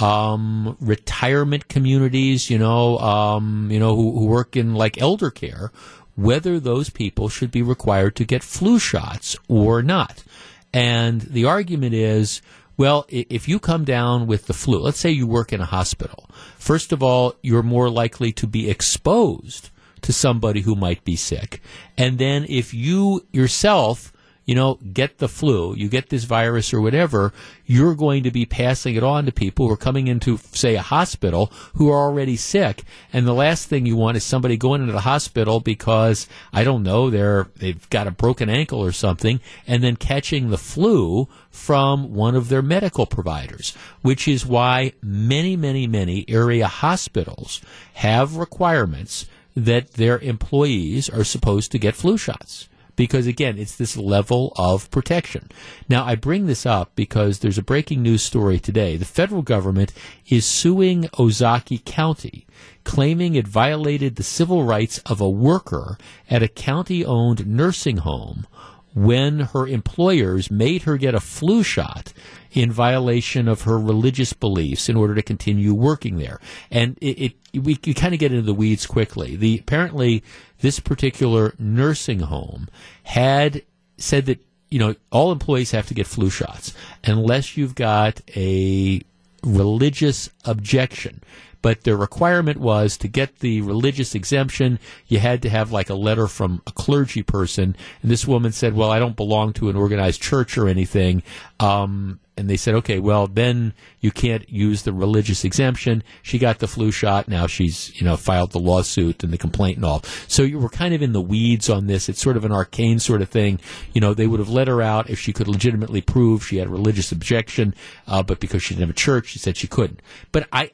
um, 0.00 0.76
retirement 0.80 1.68
communities, 1.68 2.50
you 2.50 2.58
know, 2.58 2.98
um, 2.98 3.68
you 3.70 3.78
know, 3.78 3.94
who, 3.94 4.18
who 4.18 4.26
work 4.26 4.56
in 4.56 4.74
like 4.74 5.00
elder 5.00 5.30
care, 5.30 5.70
whether 6.16 6.58
those 6.58 6.90
people 6.90 7.28
should 7.28 7.50
be 7.50 7.62
required 7.62 8.16
to 8.16 8.24
get 8.24 8.42
flu 8.42 8.78
shots 8.78 9.36
or 9.48 9.82
not. 9.82 10.24
And 10.72 11.20
the 11.22 11.44
argument 11.44 11.94
is, 11.94 12.42
well, 12.76 13.04
if 13.08 13.48
you 13.48 13.58
come 13.58 13.84
down 13.84 14.26
with 14.26 14.46
the 14.46 14.54
flu, 14.54 14.78
let's 14.78 14.98
say 14.98 15.10
you 15.10 15.26
work 15.26 15.52
in 15.52 15.60
a 15.60 15.66
hospital, 15.66 16.30
first 16.56 16.92
of 16.92 17.02
all, 17.02 17.34
you're 17.42 17.62
more 17.62 17.90
likely 17.90 18.32
to 18.32 18.46
be 18.46 18.70
exposed 18.70 19.70
to 20.02 20.12
somebody 20.12 20.62
who 20.62 20.74
might 20.74 21.04
be 21.04 21.16
sick. 21.16 21.60
And 21.98 22.18
then 22.18 22.46
if 22.48 22.72
you 22.72 23.26
yourself, 23.32 24.12
you 24.50 24.56
know, 24.56 24.80
get 24.92 25.18
the 25.18 25.28
flu, 25.28 25.76
you 25.76 25.88
get 25.88 26.08
this 26.08 26.24
virus 26.24 26.74
or 26.74 26.80
whatever, 26.80 27.32
you're 27.66 27.94
going 27.94 28.24
to 28.24 28.32
be 28.32 28.44
passing 28.44 28.96
it 28.96 29.04
on 29.04 29.24
to 29.24 29.30
people 29.30 29.68
who 29.68 29.72
are 29.72 29.76
coming 29.76 30.08
into, 30.08 30.36
say, 30.38 30.74
a 30.74 30.82
hospital 30.82 31.52
who 31.74 31.88
are 31.88 32.08
already 32.08 32.34
sick. 32.34 32.82
And 33.12 33.28
the 33.28 33.32
last 33.32 33.68
thing 33.68 33.86
you 33.86 33.94
want 33.94 34.16
is 34.16 34.24
somebody 34.24 34.56
going 34.56 34.80
into 34.80 34.92
the 34.92 35.02
hospital 35.02 35.60
because, 35.60 36.26
I 36.52 36.64
don't 36.64 36.82
know, 36.82 37.10
they're, 37.10 37.46
they've 37.58 37.88
got 37.90 38.08
a 38.08 38.10
broken 38.10 38.50
ankle 38.50 38.80
or 38.80 38.90
something 38.90 39.38
and 39.68 39.84
then 39.84 39.94
catching 39.94 40.50
the 40.50 40.58
flu 40.58 41.28
from 41.48 42.12
one 42.12 42.34
of 42.34 42.48
their 42.48 42.60
medical 42.60 43.06
providers, 43.06 43.76
which 44.02 44.26
is 44.26 44.44
why 44.44 44.94
many, 45.00 45.54
many, 45.54 45.86
many 45.86 46.24
area 46.28 46.66
hospitals 46.66 47.60
have 47.94 48.34
requirements 48.34 49.26
that 49.54 49.92
their 49.92 50.18
employees 50.18 51.08
are 51.08 51.22
supposed 51.22 51.70
to 51.70 51.78
get 51.78 51.94
flu 51.94 52.18
shots. 52.18 52.68
Because 53.00 53.26
again, 53.26 53.56
it's 53.56 53.76
this 53.76 53.96
level 53.96 54.52
of 54.56 54.90
protection. 54.90 55.48
Now, 55.88 56.04
I 56.04 56.16
bring 56.16 56.44
this 56.44 56.66
up 56.66 56.94
because 56.94 57.38
there's 57.38 57.56
a 57.56 57.62
breaking 57.62 58.02
news 58.02 58.22
story 58.22 58.58
today. 58.58 58.98
The 58.98 59.06
federal 59.06 59.40
government 59.40 59.94
is 60.28 60.44
suing 60.44 61.04
Ozaukee 61.14 61.82
County, 61.86 62.46
claiming 62.84 63.36
it 63.36 63.48
violated 63.48 64.16
the 64.16 64.22
civil 64.22 64.64
rights 64.64 64.98
of 65.06 65.18
a 65.18 65.30
worker 65.30 65.96
at 66.28 66.42
a 66.42 66.48
county 66.48 67.02
owned 67.02 67.46
nursing 67.46 67.96
home 67.96 68.46
when 68.94 69.40
her 69.40 69.66
employers 69.66 70.50
made 70.50 70.82
her 70.82 70.96
get 70.96 71.14
a 71.14 71.20
flu 71.20 71.62
shot 71.62 72.12
in 72.52 72.72
violation 72.72 73.46
of 73.46 73.62
her 73.62 73.78
religious 73.78 74.32
beliefs 74.32 74.88
in 74.88 74.96
order 74.96 75.14
to 75.14 75.22
continue 75.22 75.72
working 75.72 76.18
there. 76.18 76.40
And 76.70 76.98
it, 77.00 77.32
it 77.52 77.62
we, 77.62 77.78
we 77.84 77.94
kind 77.94 78.14
of 78.14 78.20
get 78.20 78.32
into 78.32 78.42
the 78.42 78.54
weeds 78.54 78.86
quickly. 78.86 79.36
The 79.36 79.58
apparently 79.58 80.24
this 80.60 80.80
particular 80.80 81.54
nursing 81.58 82.20
home 82.20 82.68
had 83.04 83.62
said 83.96 84.26
that 84.26 84.44
you 84.70 84.78
know 84.78 84.94
all 85.10 85.32
employees 85.32 85.70
have 85.70 85.86
to 85.88 85.94
get 85.94 86.06
flu 86.06 86.30
shots 86.30 86.74
unless 87.04 87.56
you've 87.56 87.74
got 87.74 88.20
a 88.36 89.00
religious 89.42 90.30
objection. 90.44 91.22
But 91.62 91.84
the 91.84 91.96
requirement 91.96 92.58
was 92.58 92.96
to 92.98 93.08
get 93.08 93.40
the 93.40 93.60
religious 93.60 94.14
exemption, 94.14 94.78
you 95.06 95.18
had 95.18 95.42
to 95.42 95.50
have 95.50 95.72
like 95.72 95.90
a 95.90 95.94
letter 95.94 96.26
from 96.26 96.62
a 96.66 96.72
clergy 96.72 97.22
person. 97.22 97.76
And 98.02 98.10
this 98.10 98.26
woman 98.26 98.52
said, 98.52 98.74
Well, 98.74 98.90
I 98.90 98.98
don't 98.98 99.16
belong 99.16 99.52
to 99.54 99.68
an 99.68 99.76
organized 99.76 100.22
church 100.22 100.56
or 100.56 100.68
anything. 100.68 101.22
Um, 101.58 102.20
and 102.40 102.48
they 102.48 102.56
said, 102.56 102.74
okay, 102.76 102.98
well, 102.98 103.26
then 103.26 103.74
you 104.00 104.10
can't 104.10 104.48
use 104.48 104.82
the 104.82 104.94
religious 104.94 105.44
exemption. 105.44 106.02
She 106.22 106.38
got 106.38 106.58
the 106.58 106.66
flu 106.66 106.90
shot. 106.90 107.28
Now 107.28 107.46
she's, 107.46 107.94
you 108.00 108.06
know, 108.06 108.16
filed 108.16 108.52
the 108.52 108.58
lawsuit 108.58 109.22
and 109.22 109.30
the 109.30 109.36
complaint 109.36 109.76
and 109.76 109.84
all. 109.84 110.02
So 110.26 110.42
you 110.42 110.58
were 110.58 110.70
kind 110.70 110.94
of 110.94 111.02
in 111.02 111.12
the 111.12 111.20
weeds 111.20 111.68
on 111.68 111.86
this. 111.86 112.08
It's 112.08 112.22
sort 112.22 112.38
of 112.38 112.46
an 112.46 112.50
arcane 112.50 112.98
sort 112.98 113.20
of 113.20 113.28
thing. 113.28 113.60
You 113.92 114.00
know, 114.00 114.14
they 114.14 114.26
would 114.26 114.40
have 114.40 114.48
let 114.48 114.68
her 114.68 114.80
out 114.80 115.10
if 115.10 115.18
she 115.18 115.34
could 115.34 115.48
legitimately 115.48 116.00
prove 116.00 116.46
she 116.46 116.56
had 116.56 116.68
a 116.68 116.70
religious 116.70 117.12
objection, 117.12 117.74
uh, 118.06 118.22
but 118.22 118.40
because 118.40 118.62
she 118.62 118.72
didn't 118.72 118.88
have 118.88 118.96
a 118.96 118.98
church, 118.98 119.26
she 119.26 119.38
said 119.38 119.58
she 119.58 119.68
couldn't. 119.68 120.00
But 120.32 120.48
I, 120.50 120.70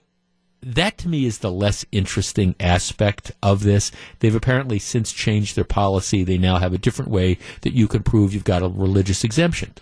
that 0.67 0.99
to 0.99 1.09
me 1.09 1.27
is 1.27 1.39
the 1.39 1.51
less 1.51 1.87
interesting 1.93 2.57
aspect 2.59 3.31
of 3.41 3.63
this. 3.63 3.93
They've 4.19 4.35
apparently 4.35 4.81
since 4.81 5.13
changed 5.13 5.55
their 5.55 5.65
policy. 5.65 6.25
They 6.25 6.39
now 6.39 6.59
have 6.59 6.73
a 6.73 6.79
different 6.79 7.13
way 7.13 7.39
that 7.61 7.73
you 7.73 7.87
can 7.87 8.03
prove 8.03 8.35
you've 8.35 8.43
got 8.43 8.65
a 8.65 8.69
religious 8.69 9.23
exemption. 9.23 9.75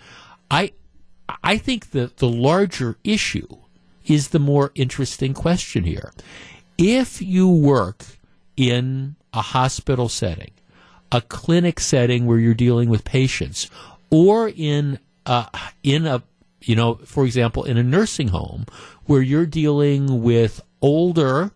I 0.51 0.73
I 1.43 1.57
think 1.57 1.89
that 1.91 2.17
the 2.17 2.29
larger 2.29 2.97
issue 3.03 3.47
is 4.05 4.27
the 4.27 4.39
more 4.39 4.71
interesting 4.75 5.33
question 5.33 5.85
here. 5.85 6.13
If 6.77 7.19
you 7.19 7.49
work 7.49 8.05
in 8.55 9.15
a 9.33 9.41
hospital 9.41 10.07
setting, 10.07 10.51
a 11.11 11.21
clinic 11.21 11.79
setting 11.79 12.27
where 12.27 12.37
you're 12.37 12.53
dealing 12.53 12.89
with 12.89 13.03
patients, 13.03 13.71
or 14.11 14.51
in 14.55 14.99
a, 15.25 15.47
in 15.81 16.05
a 16.05 16.21
you 16.61 16.75
know, 16.75 16.95
for 17.05 17.25
example, 17.25 17.63
in 17.63 17.77
a 17.77 17.83
nursing 17.83 18.29
home 18.29 18.65
where 19.05 19.21
you're 19.21 19.45
dealing 19.45 20.23
with 20.23 20.61
older, 20.81 21.51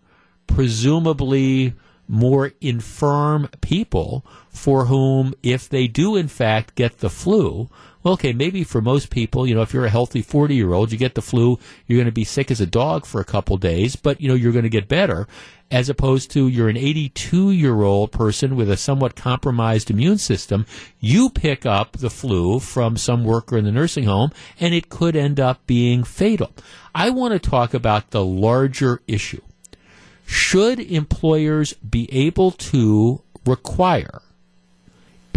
presumably 0.47 1.73
more 2.07 2.51
infirm 2.59 3.47
people 3.61 4.25
for 4.49 4.85
whom, 4.85 5.33
if 5.43 5.69
they 5.69 5.87
do 5.87 6.15
in 6.15 6.27
fact 6.27 6.75
get 6.75 6.99
the 6.99 7.09
flu, 7.09 7.69
well, 8.03 8.13
okay, 8.13 8.31
maybe 8.31 8.63
for 8.63 8.81
most 8.81 9.09
people, 9.09 9.45
you 9.45 9.53
know, 9.53 9.61
if 9.61 9.73
you're 9.73 9.85
a 9.85 9.89
healthy 9.89 10.21
40 10.21 10.55
year 10.55 10.71
old, 10.71 10.91
you 10.91 10.97
get 10.97 11.15
the 11.15 11.21
flu, 11.21 11.59
you're 11.85 11.97
going 11.97 12.05
to 12.05 12.11
be 12.11 12.23
sick 12.23 12.49
as 12.49 12.61
a 12.61 12.65
dog 12.65 13.05
for 13.05 13.19
a 13.19 13.26
couple 13.26 13.57
days, 13.57 13.97
but, 13.97 14.21
you 14.21 14.30
know, 14.30 14.35
you're 14.35 14.53
going 14.53 14.63
to 14.63 14.69
get 14.69 14.88
better. 14.88 15.27
As 15.71 15.88
opposed 15.88 16.31
to 16.31 16.47
you're 16.47 16.69
an 16.69 16.77
82 16.77 17.51
year 17.51 17.84
old 17.84 18.11
person 18.11 18.55
with 18.55 18.71
a 18.71 18.77
somewhat 18.77 19.15
compromised 19.15 19.91
immune 19.91 20.17
system, 20.17 20.65
you 20.99 21.30
pick 21.30 21.65
up 21.65 21.97
the 21.97 22.09
flu 22.09 22.59
from 22.59 22.97
some 22.97 23.23
worker 23.23 23.57
in 23.57 23.65
the 23.65 23.71
nursing 23.71 24.05
home 24.05 24.31
and 24.59 24.73
it 24.73 24.89
could 24.89 25.15
end 25.15 25.39
up 25.39 25.67
being 25.67 26.03
fatal. 26.03 26.51
I 26.95 27.11
want 27.11 27.34
to 27.34 27.49
talk 27.49 27.73
about 27.73 28.11
the 28.11 28.23
larger 28.23 29.01
issue. 29.07 29.41
Should 30.26 30.80
employers 30.80 31.73
be 31.73 32.11
able 32.11 32.51
to 32.51 33.21
require, 33.45 34.21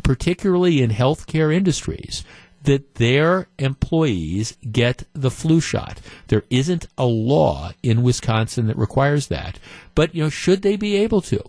particularly 0.02 0.80
in 0.80 0.90
healthcare 0.90 1.54
industries, 1.54 2.24
that 2.64 2.94
their 2.94 3.48
employees 3.58 4.56
get 4.70 5.04
the 5.12 5.30
flu 5.30 5.60
shot. 5.60 6.00
There 6.28 6.44
isn't 6.50 6.86
a 6.96 7.06
law 7.06 7.72
in 7.82 8.02
Wisconsin 8.02 8.66
that 8.68 8.76
requires 8.76 9.26
that. 9.28 9.58
But, 9.94 10.14
you 10.14 10.24
know, 10.24 10.30
should 10.30 10.62
they 10.62 10.76
be 10.76 10.96
able 10.96 11.20
to? 11.22 11.42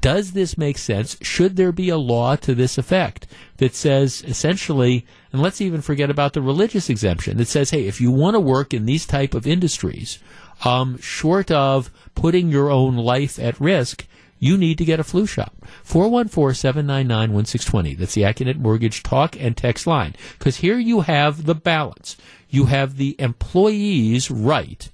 Does 0.00 0.32
this 0.32 0.56
make 0.56 0.78
sense? 0.78 1.16
Should 1.20 1.56
there 1.56 1.72
be 1.72 1.88
a 1.90 1.98
law 1.98 2.36
to 2.36 2.54
this 2.54 2.78
effect 2.78 3.26
that 3.58 3.74
says 3.74 4.22
essentially, 4.26 5.04
and 5.32 5.42
let's 5.42 5.60
even 5.60 5.82
forget 5.82 6.08
about 6.08 6.32
the 6.32 6.40
religious 6.40 6.88
exemption 6.88 7.36
that 7.36 7.48
says, 7.48 7.70
hey, 7.70 7.86
if 7.86 8.00
you 8.00 8.10
want 8.10 8.34
to 8.34 8.40
work 8.40 8.72
in 8.72 8.86
these 8.86 9.04
type 9.04 9.34
of 9.34 9.46
industries, 9.46 10.18
um, 10.64 10.98
short 10.98 11.50
of 11.50 11.90
putting 12.14 12.48
your 12.48 12.70
own 12.70 12.96
life 12.96 13.38
at 13.38 13.60
risk, 13.60 14.06
you 14.40 14.58
need 14.58 14.78
to 14.78 14.84
get 14.84 14.98
a 14.98 15.04
flu 15.04 15.26
shot. 15.26 15.52
414-799-1620. 15.84 17.96
That's 17.96 18.14
the 18.14 18.22
Accunet 18.22 18.56
Mortgage 18.56 19.04
talk 19.04 19.36
and 19.38 19.56
text 19.56 19.86
line. 19.86 20.16
Because 20.38 20.56
here 20.56 20.78
you 20.78 21.02
have 21.02 21.44
the 21.44 21.54
balance. 21.54 22.16
You 22.48 22.64
have 22.64 22.96
the 22.96 23.14
employee's 23.20 24.28
right 24.30 24.90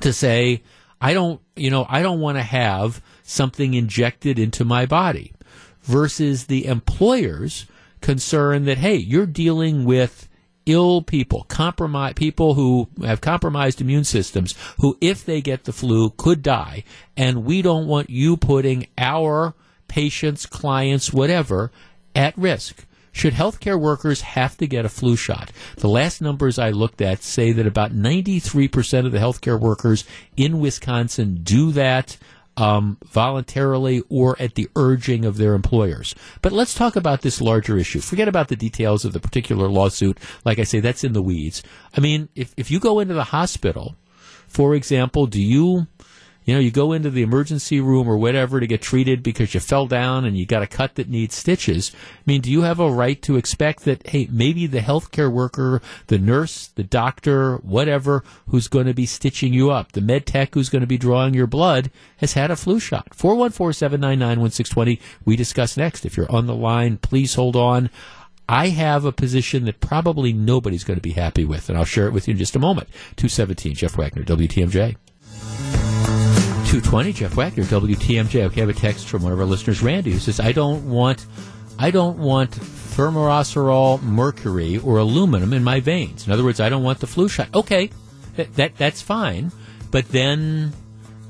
to 0.00 0.12
say, 0.12 0.62
I 1.00 1.12
don't, 1.12 1.40
you 1.54 1.70
know, 1.70 1.86
I 1.88 2.02
don't 2.02 2.20
want 2.20 2.38
to 2.38 2.42
have 2.42 3.00
something 3.22 3.74
injected 3.74 4.38
into 4.38 4.64
my 4.64 4.86
body 4.86 5.34
versus 5.82 6.46
the 6.46 6.66
employer's 6.66 7.66
concern 8.00 8.64
that, 8.64 8.78
hey, 8.78 8.96
you're 8.96 9.26
dealing 9.26 9.84
with 9.84 10.25
ill 10.66 11.00
people, 11.02 11.44
compromise 11.48 12.12
people 12.14 12.54
who 12.54 12.88
have 13.02 13.20
compromised 13.20 13.80
immune 13.80 14.04
systems, 14.04 14.54
who 14.80 14.98
if 15.00 15.24
they 15.24 15.40
get 15.40 15.64
the 15.64 15.72
flu 15.72 16.10
could 16.10 16.42
die, 16.42 16.84
and 17.16 17.44
we 17.44 17.62
don't 17.62 17.86
want 17.86 18.10
you 18.10 18.36
putting 18.36 18.86
our 18.98 19.54
patients, 19.88 20.44
clients, 20.46 21.12
whatever, 21.12 21.70
at 22.14 22.36
risk. 22.36 22.84
Should 23.12 23.32
healthcare 23.32 23.80
workers 23.80 24.20
have 24.20 24.58
to 24.58 24.66
get 24.66 24.84
a 24.84 24.90
flu 24.90 25.16
shot? 25.16 25.50
The 25.76 25.88
last 25.88 26.20
numbers 26.20 26.58
I 26.58 26.68
looked 26.68 27.00
at 27.00 27.22
say 27.22 27.50
that 27.52 27.66
about 27.66 27.92
93% 27.94 29.06
of 29.06 29.12
the 29.12 29.18
healthcare 29.18 29.58
workers 29.58 30.04
in 30.36 30.60
Wisconsin 30.60 31.40
do 31.42 31.72
that 31.72 32.18
um, 32.56 32.98
voluntarily 33.04 34.02
or 34.08 34.36
at 34.40 34.54
the 34.54 34.68
urging 34.76 35.24
of 35.24 35.36
their 35.36 35.54
employers. 35.54 36.14
But 36.42 36.52
let's 36.52 36.74
talk 36.74 36.96
about 36.96 37.22
this 37.22 37.40
larger 37.40 37.76
issue. 37.76 38.00
Forget 38.00 38.28
about 38.28 38.48
the 38.48 38.56
details 38.56 39.04
of 39.04 39.12
the 39.12 39.20
particular 39.20 39.68
lawsuit. 39.68 40.18
Like 40.44 40.58
I 40.58 40.64
say, 40.64 40.80
that's 40.80 41.04
in 41.04 41.12
the 41.12 41.22
weeds. 41.22 41.62
I 41.96 42.00
mean, 42.00 42.28
if, 42.34 42.54
if 42.56 42.70
you 42.70 42.80
go 42.80 43.00
into 43.00 43.14
the 43.14 43.24
hospital, 43.24 43.96
for 44.48 44.74
example, 44.74 45.26
do 45.26 45.40
you 45.40 45.86
you 46.46 46.54
know, 46.54 46.60
you 46.60 46.70
go 46.70 46.92
into 46.92 47.10
the 47.10 47.22
emergency 47.22 47.80
room 47.80 48.08
or 48.08 48.16
whatever 48.16 48.60
to 48.60 48.66
get 48.68 48.80
treated 48.80 49.22
because 49.22 49.52
you 49.52 49.58
fell 49.58 49.86
down 49.86 50.24
and 50.24 50.38
you 50.38 50.46
got 50.46 50.62
a 50.62 50.66
cut 50.68 50.94
that 50.94 51.08
needs 51.08 51.34
stitches. 51.34 51.90
I 51.94 52.22
mean, 52.24 52.40
do 52.40 52.52
you 52.52 52.62
have 52.62 52.78
a 52.78 52.88
right 52.88 53.20
to 53.22 53.36
expect 53.36 53.84
that, 53.84 54.06
hey, 54.06 54.28
maybe 54.30 54.68
the 54.68 54.78
healthcare 54.78 55.30
worker, 55.30 55.82
the 56.06 56.18
nurse, 56.18 56.68
the 56.68 56.84
doctor, 56.84 57.56
whatever, 57.56 58.22
who's 58.48 58.68
going 58.68 58.86
to 58.86 58.94
be 58.94 59.06
stitching 59.06 59.52
you 59.52 59.70
up, 59.70 59.92
the 59.92 60.00
med 60.00 60.24
tech 60.24 60.54
who's 60.54 60.68
going 60.68 60.82
to 60.82 60.86
be 60.86 60.96
drawing 60.96 61.34
your 61.34 61.48
blood, 61.48 61.90
has 62.18 62.34
had 62.34 62.52
a 62.52 62.56
flu 62.56 62.78
shot? 62.78 63.12
414 63.12 63.72
799 63.72 64.40
1620. 64.40 65.00
We 65.24 65.34
discuss 65.34 65.76
next. 65.76 66.06
If 66.06 66.16
you're 66.16 66.30
on 66.30 66.46
the 66.46 66.54
line, 66.54 66.98
please 66.98 67.34
hold 67.34 67.56
on. 67.56 67.90
I 68.48 68.68
have 68.68 69.04
a 69.04 69.10
position 69.10 69.64
that 69.64 69.80
probably 69.80 70.32
nobody's 70.32 70.84
going 70.84 70.98
to 70.98 71.02
be 71.02 71.12
happy 71.14 71.44
with, 71.44 71.68
and 71.68 71.76
I'll 71.76 71.84
share 71.84 72.06
it 72.06 72.12
with 72.12 72.28
you 72.28 72.32
in 72.32 72.38
just 72.38 72.54
a 72.54 72.60
moment. 72.60 72.88
217, 73.16 73.74
Jeff 73.74 73.98
Wagner, 73.98 74.22
WTMJ. 74.22 74.96
220, 76.80 77.12
Jeff 77.12 77.34
Wagner, 77.34 77.64
WTMJ. 77.64 78.44
Okay, 78.44 78.60
I 78.60 78.66
have 78.66 78.68
a 78.68 78.78
text 78.78 79.08
from 79.08 79.22
one 79.22 79.32
of 79.32 79.38
our 79.38 79.46
listeners, 79.46 79.82
Randy, 79.82 80.12
who 80.12 80.18
says, 80.18 80.40
I 80.40 80.52
don't 80.52 80.88
want, 80.88 81.26
I 81.78 81.90
don't 81.90 82.18
want 82.18 82.50
thimerosal 82.50 84.02
mercury 84.02 84.78
or 84.78 84.98
aluminum 84.98 85.52
in 85.52 85.64
my 85.64 85.80
veins. 85.80 86.26
In 86.26 86.32
other 86.32 86.44
words, 86.44 86.60
I 86.60 86.68
don't 86.68 86.82
want 86.82 87.00
the 87.00 87.06
flu 87.06 87.28
shot. 87.28 87.48
Okay, 87.54 87.90
that, 88.36 88.54
that 88.56 88.76
that's 88.76 89.00
fine. 89.00 89.52
But 89.90 90.08
then 90.10 90.72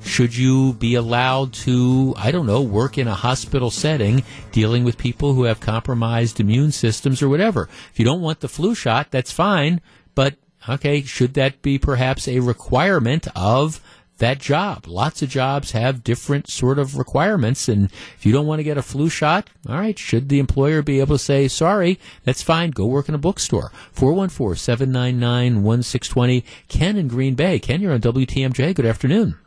should 0.03 0.37
you 0.37 0.73
be 0.75 0.95
allowed 0.95 1.53
to, 1.53 2.15
I 2.17 2.31
don't 2.31 2.47
know, 2.47 2.63
work 2.63 2.99
in 2.99 3.09
a 3.09 3.15
hospital 3.15 3.71
setting 3.71 4.25
dealing 4.53 4.85
with 4.85 4.99
people 4.99 5.35
who 5.35 5.45
have 5.45 5.61
compromised 5.61 6.41
immune 6.41 6.73
systems 6.73 7.23
or 7.23 7.29
whatever? 7.29 7.69
If 7.93 7.99
you 7.99 8.05
don't 8.05 8.21
want 8.21 8.41
the 8.41 8.49
flu 8.49 8.75
shot, 8.75 9.11
that's 9.11 9.33
fine. 9.33 9.81
But, 10.15 10.37
okay, 10.69 11.03
should 11.03 11.35
that 11.35 11.63
be 11.63 11.79
perhaps 11.79 12.27
a 12.27 12.41
requirement 12.41 13.29
of 13.35 13.81
that 14.19 14.39
job. 14.39 14.87
Lots 14.87 15.23
of 15.23 15.29
jobs 15.29 15.73
have 15.73 16.05
different 16.05 16.49
sort 16.49 16.79
of 16.79 16.97
requirements, 16.97 17.69
and 17.69 17.91
if 18.17 18.25
you 18.25 18.33
don't 18.33 18.47
want 18.47 18.61
to 18.61 18.65
get 18.65 18.79
a 18.79 18.83
flu 18.83 19.09
shot, 19.09 19.49
all 19.69 19.79
right, 19.79 19.99
should 19.99 20.29
the 20.29 20.39
employer 20.39 20.83
be 20.83 21.01
able 21.01 21.17
to 21.17 21.23
say, 21.23 21.49
sorry, 21.49 21.99
that's 22.25 22.43
fine, 22.43 22.71
go 22.71 22.87
work 22.87 23.09
in 23.09 23.15
a 23.15 23.19
bookstore? 23.19 23.71
414 23.93 24.57
799 24.57 25.63
1620. 25.63 26.45
Ken 26.69 26.97
in 26.97 27.09
Green 27.09 27.35
Bay. 27.35 27.59
Ken, 27.59 27.81
you're 27.81 27.93
on 27.93 28.01
WTMJ. 28.01 28.75
Good 28.75 28.87
afternoon. 28.87 29.39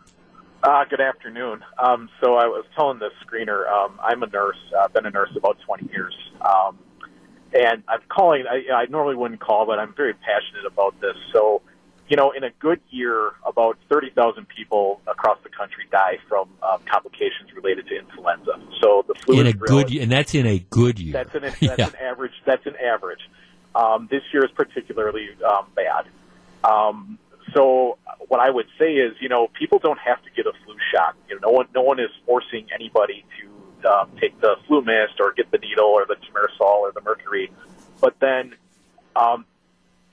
Uh, 0.61 0.83
good 0.89 0.99
afternoon. 0.99 1.63
Um, 1.77 2.09
so 2.21 2.35
I 2.35 2.45
was 2.45 2.65
telling 2.75 2.99
the 2.99 3.11
screener, 3.25 3.67
um, 3.71 3.97
I'm 4.03 4.21
a 4.23 4.27
nurse. 4.27 4.57
I've 4.77 4.85
uh, 4.85 4.87
been 4.89 5.05
a 5.05 5.09
nurse 5.09 5.29
about 5.37 5.57
20 5.65 5.89
years. 5.91 6.13
Um, 6.41 6.77
and 7.53 7.81
I'm 7.87 8.01
calling, 8.09 8.43
I, 8.45 8.73
I 8.73 8.85
normally 8.87 9.15
wouldn't 9.15 9.39
call, 9.39 9.65
but 9.65 9.79
I'm 9.79 9.93
very 9.95 10.13
passionate 10.13 10.65
about 10.67 10.99
this. 10.99 11.15
So 11.31 11.61
you 12.09 12.17
know, 12.17 12.31
in 12.31 12.43
a 12.43 12.49
good 12.59 12.81
year, 12.89 13.33
about 13.45 13.77
30,000 13.87 14.47
people 14.47 14.99
across 15.07 15.37
the 15.43 15.49
country 15.49 15.85
die 15.91 16.17
from 16.27 16.49
um, 16.63 16.79
complications 16.91 17.53
related 17.55 17.87
to 17.87 17.99
influenza. 17.99 18.59
So 18.81 19.05
the 19.07 19.13
flu 19.13 19.39
in 19.39 19.47
a 19.47 19.53
good, 19.53 19.91
and 19.91 20.11
that's 20.11 20.33
in 20.33 20.47
a 20.47 20.57
good 20.57 20.99
year. 20.99 21.13
That's 21.13 21.35
an 21.35 21.41
that's 21.61 21.61
Yeah. 21.61 21.87
an 21.87 21.95
average. 21.95 22.33
That's 22.45 22.65
an 22.65 22.75
average. 22.77 23.21
Um, 23.75 24.07
this 24.09 24.23
year 24.33 24.43
is 24.43 24.51
particularly 24.51 25.29
um, 25.47 25.67
bad. 25.75 26.07
Um, 26.63 27.19
so 27.53 27.99
what 28.27 28.39
I 28.39 28.49
would 28.49 28.67
say 28.79 28.93
is, 28.93 29.13
you 29.21 29.29
know, 29.29 29.47
people 29.47 29.77
don't 29.77 29.99
have 29.99 30.21
to 30.23 30.29
get 30.35 30.47
a 30.47 30.53
flu 30.65 30.75
shot. 30.91 31.15
You 31.29 31.35
know, 31.35 31.49
no 31.49 31.51
one 31.51 31.67
no 31.75 31.81
one 31.83 31.99
is 31.99 32.09
forcing 32.25 32.67
anybody 32.73 33.23
to 33.39 33.87
um, 33.87 34.09
take 34.19 34.39
the 34.41 34.55
flu 34.67 34.81
mist 34.81 35.19
or 35.19 35.31
get 35.33 35.51
the 35.51 35.59
needle 35.59 35.85
or 35.85 36.07
the 36.07 36.15
thimerosal 36.15 36.65
or 36.65 36.91
the 36.91 37.01
mercury. 37.01 37.51
But 38.01 38.19
then 38.19 38.55
um, 39.15 39.45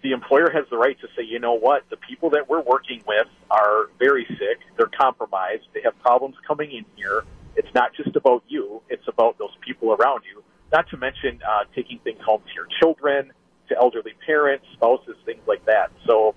the 0.07 0.12
employer 0.12 0.51
has 0.51 0.65
the 0.70 0.77
right 0.77 0.97
to 1.01 1.09
say, 1.16 1.24
you 1.24 1.41
know 1.41 1.55
what, 1.55 1.83
the 1.91 1.97
people 1.97 2.31
that 2.31 2.49
we're 2.49 2.62
working 2.62 3.03
with 3.09 3.27
are 3.51 3.91
very 3.99 4.24
sick, 4.39 4.59
they're 4.77 4.91
compromised, 4.97 5.65
they 5.74 5.81
have 5.83 5.99
problems 6.01 6.37
coming 6.47 6.70
in 6.70 6.85
here. 6.95 7.24
It's 7.57 7.73
not 7.74 7.91
just 7.97 8.15
about 8.15 8.45
you, 8.47 8.83
it's 8.89 9.09
about 9.09 9.37
those 9.39 9.51
people 9.66 9.93
around 9.93 10.23
you. 10.33 10.45
Not 10.73 10.89
to 10.91 10.97
mention 10.97 11.41
uh, 11.43 11.65
taking 11.74 11.99
things 12.05 12.20
home 12.24 12.43
to 12.47 12.55
your 12.55 12.69
children, 12.81 13.33
to 13.69 13.77
elderly 13.77 14.12
parents, 14.24 14.65
spouses, 14.74 15.16
things 15.24 15.43
like 15.49 15.65
that. 15.66 15.91
So 16.07 16.37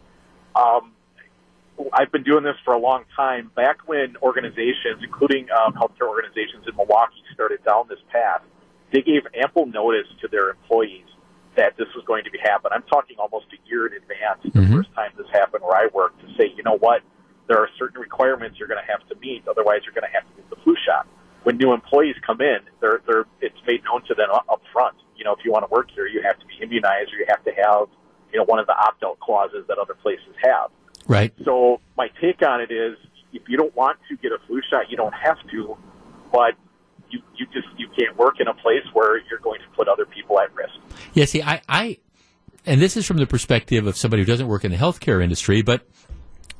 um, 0.56 0.94
I've 1.94 2.12
been 2.12 2.24
doing 2.24 2.44
this 2.44 2.56
for 2.66 2.74
a 2.74 2.80
long 2.80 3.04
time. 3.16 3.52
Back 3.56 3.88
when 3.88 4.18
organizations, 4.24 5.04
including 5.04 5.48
um, 5.52 5.74
healthcare 5.74 6.10
organizations 6.10 6.66
in 6.68 6.76
Milwaukee, 6.76 7.22
started 7.36 7.64
down 7.64 7.86
this 7.88 8.00
path, 8.12 8.41
they 8.91 9.02
gave 9.02 9.28
ample 9.36 9.68
notice 9.68 10.08
to 10.22 10.28
their 10.28 10.50
employees 10.50 11.06
that 11.55 11.76
this 11.77 11.88
was 11.95 12.03
going 12.05 12.23
to 12.23 12.31
be 12.31 12.38
happen. 12.39 12.71
I'm 12.73 12.84
talking 12.84 13.17
almost 13.19 13.47
a 13.51 13.69
year 13.69 13.88
in 13.88 13.93
advance. 13.93 14.39
The 14.43 14.61
Mhm. 14.61 14.71
first 14.71 14.93
time 14.93 15.11
this 15.17 15.27
happened, 15.31 15.63
where 15.63 15.76
I 15.76 15.88
worked, 15.93 16.21
to 16.21 16.27
say, 16.35 16.53
you 16.55 16.63
know 16.63 16.77
what, 16.77 17.01
there 17.47 17.57
are 17.57 17.69
certain 17.77 17.99
requirements 17.99 18.59
you're 18.59 18.67
going 18.67 18.84
to 18.84 18.91
have 18.91 19.05
to 19.09 19.15
meet, 19.15 19.47
otherwise 19.47 19.81
you're 19.84 19.93
going 19.93 20.09
to 20.09 20.13
have 20.13 20.27
to 20.30 20.34
get 20.35 20.49
the 20.49 20.55
flu 20.57 20.76
shot. 20.85 21.07
When 21.43 21.57
new 21.57 21.73
employees 21.73 22.15
come 22.26 22.41
in, 22.41 22.59
they're, 22.80 23.01
they're, 23.07 23.26
it's 23.41 23.57
made 23.65 23.84
known 23.84 24.03
to 24.03 24.13
them 24.13 24.30
up 24.31 24.61
front. 24.71 24.95
You 25.15 25.23
know, 25.23 25.34
if 25.34 25.43
you 25.43 25.51
want 25.51 25.65
to 25.67 25.71
work 25.71 25.89
here, 25.91 26.05
you 26.05 26.21
have 26.21 26.38
to 26.39 26.45
be 26.45 26.55
immunized, 26.61 27.11
or 27.13 27.17
you 27.17 27.26
have 27.27 27.43
to 27.45 27.51
have, 27.51 27.88
you 28.31 28.38
know, 28.38 28.45
one 28.45 28.59
of 28.59 28.67
the 28.67 28.77
opt-out 28.77 29.19
clauses 29.19 29.65
that 29.67 29.77
other 29.77 29.95
places 29.95 30.35
have. 30.43 30.69
Right. 31.07 31.34
So 31.43 31.81
my 31.97 32.09
take 32.21 32.41
on 32.43 32.61
it 32.61 32.71
is, 32.71 32.97
if 33.34 33.47
you 33.47 33.57
don't 33.57 33.76
want 33.76 33.97
to 34.09 34.17
get 34.17 34.31
a 34.31 34.38
flu 34.47 34.61
shot, 34.69 34.89
you 34.89 34.97
don't 34.97 35.13
have 35.13 35.38
to, 35.51 35.77
but 36.31 36.55
you 37.10 37.22
you 37.36 37.45
just 37.48 37.68
you 37.77 37.88
can't 37.98 38.18
work 38.18 38.40
in 38.40 38.48
a 38.48 38.53
place 38.53 38.84
where 38.94 39.18
you're 39.30 39.40
going 39.40 39.60
to 39.60 39.68
put 39.76 39.88
other 39.88 40.06
people 40.06 40.40
at 40.40 40.53
risk. 40.56 40.73
Yeah, 41.14 41.26
see, 41.26 41.41
I, 41.41 41.61
I, 41.68 41.98
and 42.65 42.81
this 42.81 42.98
is 42.98 43.06
from 43.06 43.18
the 43.18 43.27
perspective 43.27 43.88
of 43.88 43.98
somebody 43.98 44.23
who 44.23 44.27
doesn't 44.27 44.48
work 44.48 44.65
in 44.65 44.72
the 44.72 44.77
healthcare 44.77 45.23
industry, 45.23 45.61
but 45.61 45.88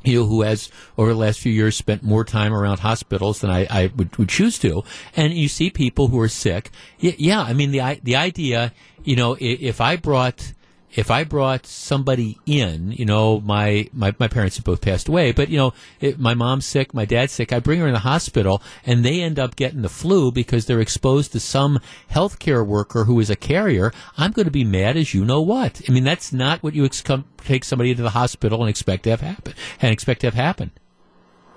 you 0.04 0.20
know, 0.20 0.26
who 0.26 0.42
has 0.42 0.70
over 0.98 1.12
the 1.12 1.20
last 1.20 1.40
few 1.40 1.52
years 1.52 1.76
spent 1.76 2.04
more 2.04 2.24
time 2.24 2.54
around 2.54 2.80
hospitals 2.80 3.42
than 3.42 3.50
I, 3.50 3.68
I 3.70 3.92
would, 3.96 4.16
would 4.18 4.30
choose 4.30 4.58
to, 4.60 4.84
and 5.16 5.34
you 5.34 5.50
see 5.50 5.70
people 5.70 6.08
who 6.08 6.20
are 6.20 6.30
sick. 6.30 6.72
Yeah, 7.00 7.42
I 7.42 7.54
mean 7.54 7.72
the 7.72 8.00
the 8.04 8.16
idea, 8.16 8.74
you 9.04 9.16
know, 9.16 9.36
if 9.40 9.82
I 9.82 9.98
brought 9.98 10.54
if 10.94 11.12
I 11.12 11.24
brought 11.24 11.66
somebody 11.66 12.38
in, 12.46 12.92
you 12.92 13.06
know, 13.06 13.40
my, 13.40 13.90
my, 13.94 14.16
my 14.20 14.28
parents 14.28 14.58
have 14.58 14.66
both 14.66 14.82
passed 14.82 15.08
away, 15.08 15.32
but, 15.32 15.50
you 15.50 15.58
know, 15.58 15.74
if 16.00 16.18
my 16.18 16.34
mom's 16.34 16.66
sick, 16.66 16.94
my 16.94 17.06
dad's 17.06 17.34
sick, 17.34 17.54
I 17.54 17.60
bring 17.60 17.80
her 17.80 17.88
in 17.88 17.94
the 17.94 18.00
hospital 18.00 18.62
and 18.86 19.06
they 19.06 19.22
end 19.22 19.40
up 19.40 19.56
getting 19.56 19.82
the 19.82 19.90
flu 19.90 20.32
because 20.32 20.66
they're 20.66 20.82
exposed 20.82 21.32
to 21.34 21.40
some 21.40 21.80
healthcare 22.12 22.66
worker 22.66 23.04
who 23.04 23.20
is 23.20 23.30
a 23.30 23.36
carrier, 23.36 23.92
I'm 24.18 24.32
going 24.32 24.46
to 24.46 24.52
be 24.52 24.64
mad 24.64 24.98
as 24.98 25.14
you 25.14 25.26
know 25.26 25.42
what. 25.42 25.82
I 25.88 25.92
mean, 25.92 26.04
that's 26.04 26.34
not 26.34 26.64
what 26.64 26.74
you 26.74 26.86
ex- 26.86 27.02
come, 27.02 27.26
take 27.38 27.64
somebody 27.64 27.92
into 27.92 28.04
the 28.04 28.12
hospital 28.12 28.62
and 28.62 28.70
expect 28.70 29.04
to 29.04 29.12
have 29.12 29.22
happen, 29.22 29.54
and 29.82 29.92
expect 29.92 30.22
to 30.22 30.28
have 30.28 30.34
happen. 30.34 30.72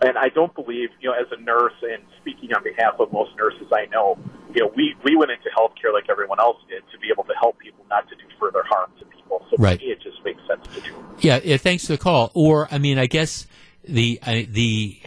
And 0.03 0.19
I 0.19 0.31
don't 0.31 0.53
believe, 0.55 0.91
you 1.01 1.09
know, 1.09 1.15
as 1.15 1.31
a 1.31 1.41
nurse 1.41 1.79
and 1.83 2.03
speaking 2.21 2.53
on 2.53 2.65
behalf 2.65 2.99
of 2.99 3.13
most 3.13 3.37
nurses 3.39 3.69
I 3.73 3.87
know, 3.87 4.19
you 4.53 4.65
know, 4.65 4.73
we, 4.77 4.97
we 5.05 5.15
went 5.15 5.31
into 5.31 5.49
healthcare 5.57 5.95
like 5.95 6.11
everyone 6.11 6.41
else 6.41 6.59
did 6.69 6.83
to 6.91 6.99
be 6.99 7.07
able 7.13 7.23
to 7.25 7.35
help 7.41 7.59
people 7.59 7.87
not 7.89 8.09
to 8.09 8.17
do 8.17 8.25
further 8.41 8.65
harm 8.67 8.91
to 8.99 9.05
people. 9.41 9.47
So 9.51 9.57
Right. 9.63 9.81
it 9.83 10.01
just 10.03 10.25
makes 10.25 10.41
sense 10.47 10.67
to 10.75 10.81
do. 10.81 10.95
Yeah, 11.21 11.41
yeah. 11.43 11.57
Thanks 11.57 11.87
for 11.87 11.93
the 11.93 11.99
call. 11.99 12.31
Or, 12.35 12.69
I 12.71 12.79
mean, 12.79 12.99
I 12.99 13.07
guess 13.07 13.47
the 13.87 14.19
I, 14.27 14.47
the 14.51 14.99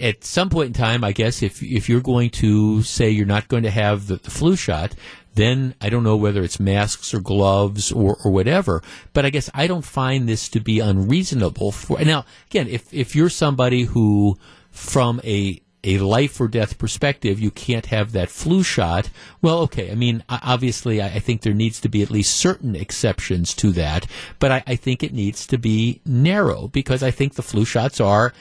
at 0.00 0.24
some 0.24 0.48
point 0.48 0.68
in 0.68 0.72
time, 0.72 1.04
I 1.04 1.12
guess 1.12 1.42
if 1.42 1.62
if 1.62 1.88
you're 1.88 2.00
going 2.00 2.30
to 2.30 2.82
say 2.82 3.10
you're 3.10 3.26
not 3.26 3.48
going 3.48 3.64
to 3.64 3.70
have 3.70 4.06
the, 4.06 4.16
the 4.16 4.30
flu 4.30 4.56
shot, 4.56 4.94
then 5.34 5.74
I 5.80 5.90
don't 5.90 6.02
know 6.02 6.16
whether 6.16 6.42
it's 6.42 6.58
masks 6.58 7.12
or 7.12 7.20
gloves 7.20 7.92
or, 7.92 8.16
or 8.24 8.30
whatever. 8.30 8.82
But 9.12 9.26
I 9.26 9.30
guess 9.30 9.50
I 9.54 9.66
don't 9.66 9.84
find 9.84 10.28
this 10.28 10.48
to 10.50 10.60
be 10.60 10.80
unreasonable. 10.80 11.72
For 11.72 12.02
now, 12.02 12.24
again, 12.50 12.68
if 12.68 12.92
if 12.92 13.14
you're 13.14 13.28
somebody 13.28 13.82
who, 13.82 14.38
from 14.70 15.20
a 15.24 15.60
a 15.82 15.98
life 15.98 16.40
or 16.40 16.48
death 16.48 16.78
perspective, 16.78 17.40
you 17.40 17.50
can't 17.50 17.86
have 17.86 18.12
that 18.12 18.28
flu 18.28 18.62
shot. 18.62 19.10
Well, 19.40 19.60
okay. 19.60 19.90
I 19.90 19.94
mean, 19.94 20.22
obviously, 20.28 21.00
I, 21.00 21.18
think 21.18 21.42
there 21.42 21.54
needs 21.54 21.80
to 21.80 21.88
be 21.88 22.02
at 22.02 22.10
least 22.10 22.36
certain 22.36 22.76
exceptions 22.76 23.54
to 23.54 23.72
that, 23.72 24.06
but 24.38 24.50
I, 24.50 24.62
I 24.66 24.76
think 24.76 25.02
it 25.02 25.12
needs 25.12 25.46
to 25.46 25.58
be 25.58 26.00
narrow 26.04 26.68
because 26.68 27.02
I 27.02 27.10
think 27.10 27.34
the 27.34 27.42
flu 27.42 27.64
shots 27.64 28.00
are, 28.00 28.32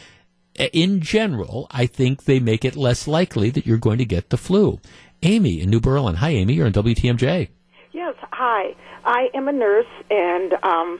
in 0.74 1.00
general, 1.00 1.68
I 1.72 1.86
think 1.86 2.26
they 2.26 2.40
make 2.40 2.66
it 2.66 2.76
less 2.76 3.08
likely 3.08 3.50
that 3.52 3.66
you're 3.66 3.78
going 3.78 4.00
to 4.00 4.06
get 4.06 4.30
the 4.30 4.38
flu. 4.38 4.80
Amy 5.24 5.62
in 5.62 5.70
New 5.70 5.80
Berlin. 5.80 6.16
Hi, 6.16 6.32
Amy. 6.32 6.54
You're 6.54 6.66
on 6.66 6.74
WTMJ. 6.74 7.50
Yes. 7.92 8.16
hi. 8.32 8.76
I 9.06 9.30
am 9.34 9.48
a 9.48 9.52
nurse, 9.52 9.88
and 10.10 10.54
um, 10.64 11.00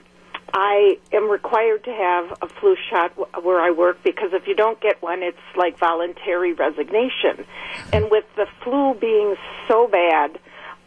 I 0.52 0.98
am 1.12 1.30
required 1.30 1.84
to 1.84 1.92
have 1.92 2.38
a 2.42 2.48
flu 2.60 2.76
shot 2.88 3.12
where 3.42 3.60
I 3.60 3.70
work 3.70 4.02
because 4.02 4.32
if 4.32 4.46
you 4.46 4.54
don't 4.54 4.80
get 4.80 5.00
one, 5.02 5.22
it's 5.22 5.38
like 5.56 5.78
voluntary 5.78 6.52
resignation. 6.52 7.44
And 7.92 8.10
with 8.10 8.24
the 8.36 8.46
flu 8.62 8.94
being 8.94 9.36
so 9.68 9.86
bad, 9.86 10.38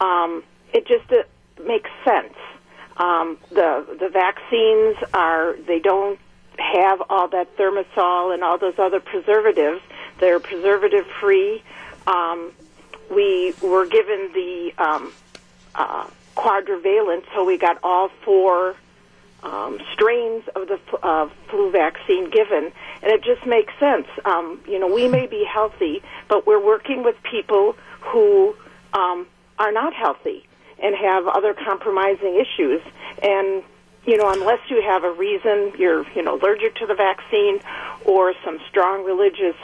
um, 0.02 0.44
it 0.74 0.88
just 0.88 1.12
uh, 1.12 1.24
makes 1.66 1.90
sense. 2.04 2.34
Um, 2.98 3.38
the 3.50 3.98
the 4.00 4.10
vaccines 4.10 4.98
are 5.14 5.56
they 5.68 5.80
don't 5.80 6.20
have 6.60 7.02
all 7.10 7.28
that 7.30 7.56
thimerosal 7.58 8.34
and 8.34 8.44
all 8.44 8.58
those 8.58 8.78
other 8.78 9.00
preservatives. 9.00 9.82
They're 10.20 10.40
preservative 10.40 11.06
free. 11.20 11.64
Um, 12.06 12.52
we 13.10 13.54
were 13.62 13.88
given 13.88 14.32
the 14.34 14.74
um, 14.78 15.14
uh, 15.74 16.08
quadrivalent, 16.36 17.24
so 17.34 17.44
we 17.44 17.58
got 17.58 17.80
all 17.84 18.10
four 18.24 18.76
um, 19.44 19.80
strains 19.94 20.44
of 20.56 20.68
the 20.68 20.80
uh, 21.04 21.30
flu 21.50 21.72
vaccine 21.72 22.30
given, 22.30 22.72
and 23.02 23.12
it 23.12 23.24
just 23.24 23.46
makes 23.46 23.74
sense. 23.80 24.08
Um, 24.26 24.62
you 24.68 24.80
know, 24.80 24.88
we 24.88 25.08
may 25.08 25.28
be 25.28 25.44
healthy, 25.44 26.02
but 26.30 26.48
we're 26.48 26.64
working 26.64 27.04
with 27.04 27.16
people 27.30 27.76
who 28.00 28.56
um, 28.94 29.28
are 29.60 29.72
not 29.72 29.94
healthy 29.94 30.48
and 30.82 30.96
have 30.96 31.28
other 31.28 31.54
compromising 31.54 32.40
issues. 32.40 32.82
And 33.22 33.64
you 34.06 34.18
know, 34.18 34.30
unless 34.32 34.60
you 34.70 34.82
have 34.82 35.04
a 35.04 35.12
reason, 35.12 35.74
you're 35.78 36.10
you 36.12 36.24
know 36.24 36.38
allergic 36.40 36.76
to 36.76 36.86
the 36.86 36.96
vaccine 36.96 37.60
or 38.06 38.34
some 38.44 38.60
strong 38.70 39.06
religious 39.06 39.56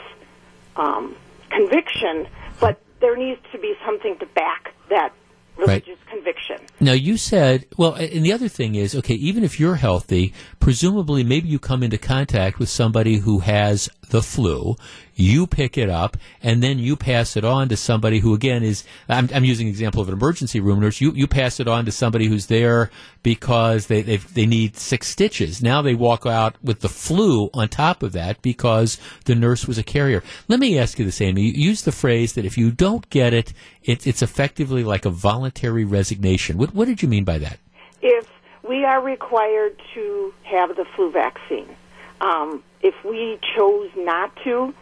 um, 0.76 1.16
conviction, 1.50 2.26
but 2.60 2.80
there 3.00 3.16
needs 3.16 3.40
to 3.52 3.58
be 3.58 3.74
something 3.84 4.18
to 4.18 4.26
back 4.26 4.74
that 4.90 5.12
religious 5.56 5.98
conviction. 6.08 6.58
Now 6.80 6.92
you 6.92 7.16
said, 7.16 7.66
well, 7.76 7.94
and 7.94 8.24
the 8.24 8.32
other 8.32 8.48
thing 8.48 8.74
is, 8.74 8.94
okay, 8.94 9.14
even 9.14 9.44
if 9.44 9.60
you're 9.60 9.76
healthy, 9.76 10.32
presumably 10.58 11.22
maybe 11.24 11.48
you 11.48 11.58
come 11.58 11.82
into 11.82 11.98
contact 11.98 12.58
with 12.58 12.68
somebody 12.68 13.16
who 13.16 13.40
has 13.40 13.88
the 14.10 14.22
flu, 14.22 14.76
you 15.14 15.46
pick 15.46 15.76
it 15.76 15.90
up, 15.90 16.16
and 16.42 16.62
then 16.62 16.78
you 16.78 16.96
pass 16.96 17.36
it 17.36 17.44
on 17.44 17.68
to 17.68 17.76
somebody 17.76 18.20
who, 18.20 18.34
again, 18.34 18.62
is, 18.62 18.84
I'm, 19.08 19.28
I'm 19.34 19.44
using 19.44 19.66
an 19.66 19.70
example 19.70 20.00
of 20.00 20.08
an 20.08 20.14
emergency 20.14 20.60
room 20.60 20.80
nurse, 20.80 21.00
you, 21.00 21.12
you 21.12 21.26
pass 21.26 21.60
it 21.60 21.68
on 21.68 21.84
to 21.84 21.92
somebody 21.92 22.26
who's 22.26 22.46
there 22.46 22.90
because 23.22 23.86
they, 23.86 24.02
they, 24.02 24.46
need 24.46 24.76
six 24.76 25.08
stitches. 25.08 25.62
Now 25.62 25.82
they 25.82 25.94
walk 25.94 26.26
out 26.26 26.56
with 26.62 26.80
the 26.80 26.88
flu 26.88 27.50
on 27.52 27.68
top 27.68 28.02
of 28.02 28.12
that 28.12 28.40
because 28.42 28.98
the 29.26 29.34
nurse 29.34 29.66
was 29.66 29.78
a 29.78 29.82
carrier. 29.82 30.22
Let 30.48 30.60
me 30.60 30.78
ask 30.78 30.98
you 30.98 31.04
this, 31.04 31.20
Amy. 31.20 31.42
You 31.42 31.52
use 31.52 31.82
the 31.82 31.92
phrase 31.92 32.32
that 32.32 32.44
if 32.44 32.56
you 32.56 32.70
don't 32.70 33.08
get 33.10 33.34
it, 33.34 33.52
it 33.82 34.06
it's 34.06 34.22
effectively 34.22 34.84
like 34.84 35.04
a 35.04 35.10
voluntary 35.10 35.84
resignation. 35.84 36.56
What, 36.56 36.74
what 36.74 36.88
did 36.88 37.02
you 37.02 37.08
mean 37.08 37.24
by 37.24 37.38
that? 37.38 37.58
If 38.02 38.26
we 38.66 38.84
are 38.84 39.02
required 39.02 39.80
to 39.94 40.32
have 40.44 40.76
the 40.76 40.86
flu 40.96 41.10
vaccine, 41.10 41.76
um, 42.20 42.62
if 42.82 42.94
we 43.04 43.38
chose 43.56 43.90
not 43.96 44.34
to, 44.44 44.74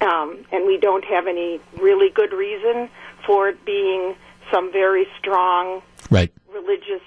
um, 0.00 0.44
and 0.52 0.66
we 0.66 0.78
don't 0.78 1.04
have 1.04 1.26
any 1.26 1.60
really 1.80 2.10
good 2.10 2.32
reason 2.32 2.88
for 3.26 3.48
it 3.48 3.64
being 3.64 4.14
some 4.50 4.72
very 4.72 5.06
strong 5.18 5.82
Right. 6.10 6.32
religious 6.52 7.02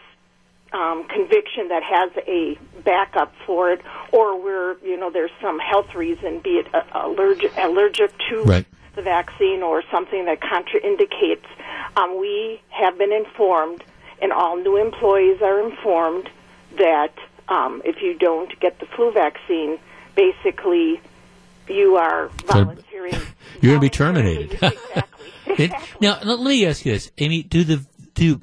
um, 0.74 1.06
conviction 1.06 1.68
that 1.70 1.84
has 1.84 2.12
a 2.28 2.58
backup 2.84 3.34
for 3.46 3.72
it, 3.72 3.82
or 4.12 4.42
we're 4.42 4.78
you 4.84 4.96
know 4.98 5.10
there's 5.10 5.32
some 5.42 5.60
health 5.60 5.94
reason, 5.96 6.40
be 6.40 6.60
it 6.62 6.68
uh, 6.74 6.84
allergic 6.94 7.52
allergic 7.58 8.12
to 8.30 8.44
Right. 8.44 8.66
the 8.96 9.02
vaccine 9.02 9.64
or 9.64 9.84
something 9.92 10.26
that 10.26 10.40
contraindicates. 10.40 11.46
Um, 11.98 12.20
we 12.20 12.62
have 12.70 12.98
been 12.98 13.12
informed, 13.12 13.84
and 14.22 14.32
all 14.32 14.56
new 14.56 14.78
employees 14.78 15.42
are 15.42 15.60
informed 15.68 16.30
that 16.78 17.14
um, 17.52 17.82
if 17.84 18.02
you 18.02 18.18
don't 18.18 18.58
get 18.60 18.80
the 18.80 18.86
flu 18.86 19.12
vaccine, 19.12 19.78
basically 20.16 21.02
you 21.68 21.98
are 21.98 22.30
volunteering. 22.46 23.14
You're 23.62 23.74
going 23.74 23.76
to 23.76 23.80
be 23.80 23.90
terminated. 23.90 24.60
It- 25.48 25.74
now, 26.00 26.18
let 26.24 26.40
me 26.40 26.66
ask 26.66 26.86
you 26.86 26.94
this, 26.94 27.12
Amy. 27.18 27.44
Do 27.44 27.66
the 27.66 27.86
do 28.14 28.42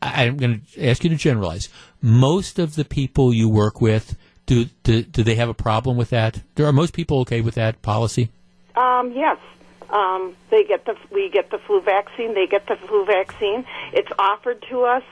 I'm 0.00 0.36
going 0.36 0.60
to 0.74 0.86
ask 0.86 1.02
you 1.02 1.10
to 1.10 1.16
generalize. 1.16 1.68
Most 2.00 2.60
of 2.60 2.76
the 2.76 2.84
people 2.84 3.34
you 3.34 3.48
work 3.48 3.80
with, 3.80 4.16
do 4.44 4.66
do, 4.84 5.02
do 5.02 5.24
they 5.24 5.34
have 5.34 5.48
a 5.48 5.54
problem 5.54 5.96
with 5.96 6.10
that? 6.10 6.42
Are 6.60 6.72
most 6.72 6.92
people 6.92 7.20
okay 7.20 7.40
with 7.40 7.56
that 7.56 7.82
policy? 7.82 8.30
Um, 8.76 9.12
yes. 9.12 9.38
Um, 9.90 10.36
they 10.50 10.62
get 10.62 10.84
the 10.84 10.94
we 11.10 11.30
get 11.30 11.50
the 11.50 11.58
flu 11.58 11.80
vaccine. 11.80 12.34
They 12.34 12.46
get 12.46 12.66
the 12.66 12.76
flu 12.76 13.04
vaccine. 13.04 13.64
It's 13.92 14.10
offered 14.18 14.64
to 14.70 14.82
us 14.82 15.02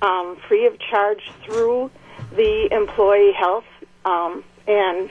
um, 0.00 0.38
free 0.48 0.66
of 0.66 0.78
charge 0.78 1.30
through 1.44 1.90
the 2.34 2.68
employee 2.72 3.32
health, 3.32 3.64
um, 4.04 4.44
and 4.66 5.10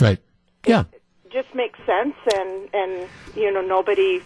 Right. 0.00 0.18
Yeah. 0.66 0.84
just 1.30 1.54
makes 1.54 1.78
sense. 1.86 2.14
And 2.34 2.68
and 2.72 3.08
you 3.36 3.52
know 3.52 3.60
nobody 3.60 4.22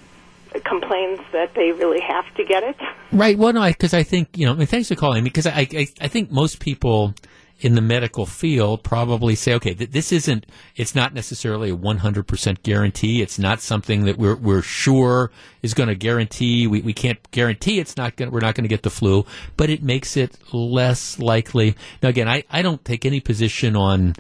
complains 0.64 1.20
that 1.32 1.54
they 1.54 1.72
really 1.72 2.00
have 2.00 2.32
to 2.36 2.44
get 2.44 2.62
it. 2.62 2.76
Right. 3.12 3.36
Well, 3.36 3.52
no, 3.52 3.66
because 3.66 3.94
I, 3.94 4.02
think 4.02 4.36
you 4.36 4.46
know. 4.46 4.52
I 4.52 4.56
mean, 4.56 4.66
thanks 4.66 4.88
for 4.88 4.94
calling 4.94 5.22
me 5.24 5.30
because 5.30 5.46
I, 5.46 5.66
I 5.72 5.86
I 6.00 6.08
think 6.08 6.30
most 6.30 6.60
people 6.60 7.14
in 7.60 7.74
the 7.74 7.80
medical 7.80 8.26
field 8.26 8.82
probably 8.82 9.34
say, 9.34 9.54
okay, 9.54 9.74
th- 9.74 9.90
this 9.90 10.12
isn't. 10.12 10.46
It's 10.76 10.94
not 10.94 11.14
necessarily 11.14 11.70
a 11.70 11.76
one 11.76 11.98
hundred 11.98 12.26
percent 12.26 12.62
guarantee. 12.62 13.22
It's 13.22 13.38
not 13.38 13.60
something 13.60 14.04
that 14.04 14.18
we're 14.18 14.36
we're 14.36 14.62
sure 14.62 15.30
is 15.62 15.74
going 15.74 15.88
to 15.88 15.94
guarantee. 15.94 16.66
We 16.66 16.80
we 16.80 16.92
can't 16.92 17.18
guarantee 17.30 17.78
it's 17.78 17.96
not 17.96 18.16
going. 18.16 18.30
We're 18.30 18.40
not 18.40 18.54
going 18.54 18.64
to 18.64 18.68
get 18.68 18.82
the 18.82 18.90
flu, 18.90 19.24
but 19.56 19.70
it 19.70 19.82
makes 19.82 20.16
it 20.16 20.36
less 20.52 21.18
likely. 21.18 21.76
Now, 22.02 22.08
again, 22.08 22.28
I 22.28 22.44
I 22.50 22.62
don't 22.62 22.84
take 22.84 23.06
any 23.06 23.20
position 23.20 23.76
on 23.76 24.14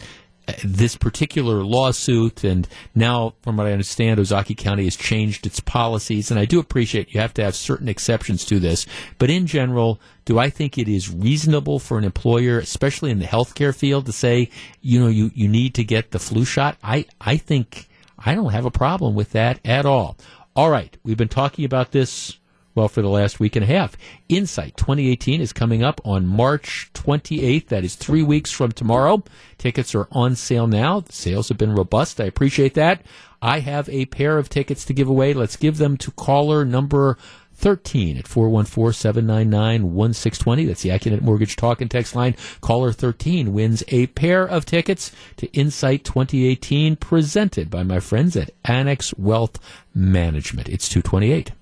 this 0.64 0.96
particular 0.96 1.64
lawsuit, 1.64 2.44
and 2.44 2.68
now, 2.94 3.34
from 3.42 3.56
what 3.56 3.66
I 3.66 3.72
understand, 3.72 4.20
Ozaukee 4.20 4.56
County 4.56 4.84
has 4.84 4.96
changed 4.96 5.46
its 5.46 5.60
policies, 5.60 6.30
and 6.30 6.38
I 6.38 6.44
do 6.44 6.58
appreciate 6.58 7.14
you 7.14 7.20
have 7.20 7.34
to 7.34 7.44
have 7.44 7.54
certain 7.54 7.88
exceptions 7.88 8.44
to 8.46 8.60
this. 8.60 8.86
But 9.18 9.30
in 9.30 9.46
general, 9.46 10.00
do 10.24 10.38
I 10.38 10.50
think 10.50 10.76
it 10.76 10.88
is 10.88 11.12
reasonable 11.12 11.78
for 11.78 11.98
an 11.98 12.04
employer, 12.04 12.58
especially 12.58 13.10
in 13.10 13.18
the 13.18 13.26
healthcare 13.26 13.74
field, 13.74 14.06
to 14.06 14.12
say, 14.12 14.50
you 14.80 15.00
know, 15.00 15.08
you, 15.08 15.30
you 15.34 15.48
need 15.48 15.74
to 15.74 15.84
get 15.84 16.10
the 16.10 16.18
flu 16.18 16.44
shot? 16.44 16.76
I, 16.82 17.06
I 17.20 17.36
think 17.36 17.88
I 18.18 18.34
don't 18.34 18.52
have 18.52 18.64
a 18.64 18.70
problem 18.70 19.14
with 19.14 19.32
that 19.32 19.60
at 19.64 19.86
all. 19.86 20.16
All 20.56 20.70
right, 20.70 20.96
we've 21.02 21.16
been 21.16 21.28
talking 21.28 21.64
about 21.64 21.92
this 21.92 22.38
well, 22.74 22.88
for 22.88 23.02
the 23.02 23.08
last 23.08 23.38
week 23.38 23.56
and 23.56 23.64
a 23.64 23.68
half. 23.68 23.96
Insight 24.28 24.76
2018 24.76 25.40
is 25.40 25.52
coming 25.52 25.82
up 25.82 26.00
on 26.04 26.26
March 26.26 26.90
28th. 26.94 27.68
That 27.68 27.84
is 27.84 27.94
three 27.94 28.22
weeks 28.22 28.50
from 28.50 28.72
tomorrow. 28.72 29.22
Tickets 29.58 29.94
are 29.94 30.08
on 30.10 30.34
sale 30.34 30.66
now. 30.66 31.00
The 31.00 31.12
sales 31.12 31.48
have 31.48 31.58
been 31.58 31.74
robust. 31.74 32.20
I 32.20 32.24
appreciate 32.24 32.74
that. 32.74 33.02
I 33.40 33.60
have 33.60 33.88
a 33.90 34.06
pair 34.06 34.38
of 34.38 34.48
tickets 34.48 34.84
to 34.86 34.94
give 34.94 35.08
away. 35.08 35.34
Let's 35.34 35.56
give 35.56 35.78
them 35.78 35.96
to 35.98 36.10
caller 36.12 36.64
number 36.64 37.18
13 37.56 38.16
at 38.16 38.24
414-799-1620. 38.24 40.66
That's 40.66 40.82
the 40.82 40.88
Accunet 40.90 41.20
Mortgage 41.20 41.54
Talk 41.56 41.80
and 41.80 41.90
Text 41.90 42.16
line. 42.16 42.36
Caller 42.60 42.92
13 42.92 43.52
wins 43.52 43.82
a 43.88 44.06
pair 44.08 44.44
of 44.44 44.66
tickets 44.66 45.12
to 45.36 45.46
Insight 45.52 46.04
2018 46.04 46.96
presented 46.96 47.70
by 47.70 47.82
my 47.82 48.00
friends 48.00 48.36
at 48.36 48.50
Annex 48.64 49.14
Wealth 49.16 49.58
Management. 49.94 50.68
It's 50.68 50.88
228. 50.88 51.52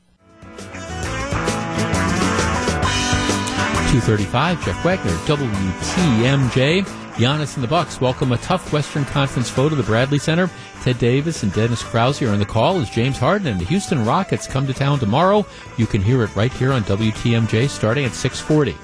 235, 3.92 4.64
Jeff 4.64 4.84
Wagner, 4.86 5.10
WTMJ. 5.26 6.82
Giannis 7.12 7.56
and 7.56 7.62
the 7.62 7.68
Bucks 7.68 8.00
welcome 8.00 8.32
a 8.32 8.38
tough 8.38 8.72
Western 8.72 9.04
Conference 9.04 9.50
foe 9.50 9.68
to 9.68 9.74
the 9.74 9.82
Bradley 9.82 10.18
Center. 10.18 10.48
Ted 10.80 10.98
Davis 10.98 11.42
and 11.42 11.52
Dennis 11.52 11.82
Krause 11.82 12.22
are 12.22 12.30
on 12.30 12.38
the 12.38 12.46
call 12.46 12.80
as 12.80 12.88
James 12.88 13.18
Harden 13.18 13.48
and 13.48 13.60
the 13.60 13.66
Houston 13.66 14.06
Rockets 14.06 14.46
come 14.46 14.66
to 14.66 14.72
town 14.72 14.98
tomorrow. 14.98 15.44
You 15.76 15.84
can 15.84 16.00
hear 16.00 16.22
it 16.22 16.34
right 16.34 16.50
here 16.54 16.72
on 16.72 16.84
WTMJ 16.84 17.68
starting 17.68 18.06
at 18.06 18.12
640. 18.12 18.74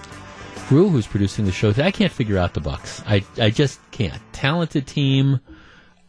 Drew, 0.69 0.91
who's 0.91 1.07
producing 1.07 1.47
the 1.47 1.53
show, 1.53 1.73
I 1.79 1.91
can't 1.91 2.13
figure 2.13 2.37
out 2.37 2.53
the 2.53 2.61
Bucks. 2.61 3.03
I, 3.07 3.25
I 3.39 3.49
just 3.49 3.81
can't. 3.93 4.21
Talented 4.35 4.87
team, 4.87 5.41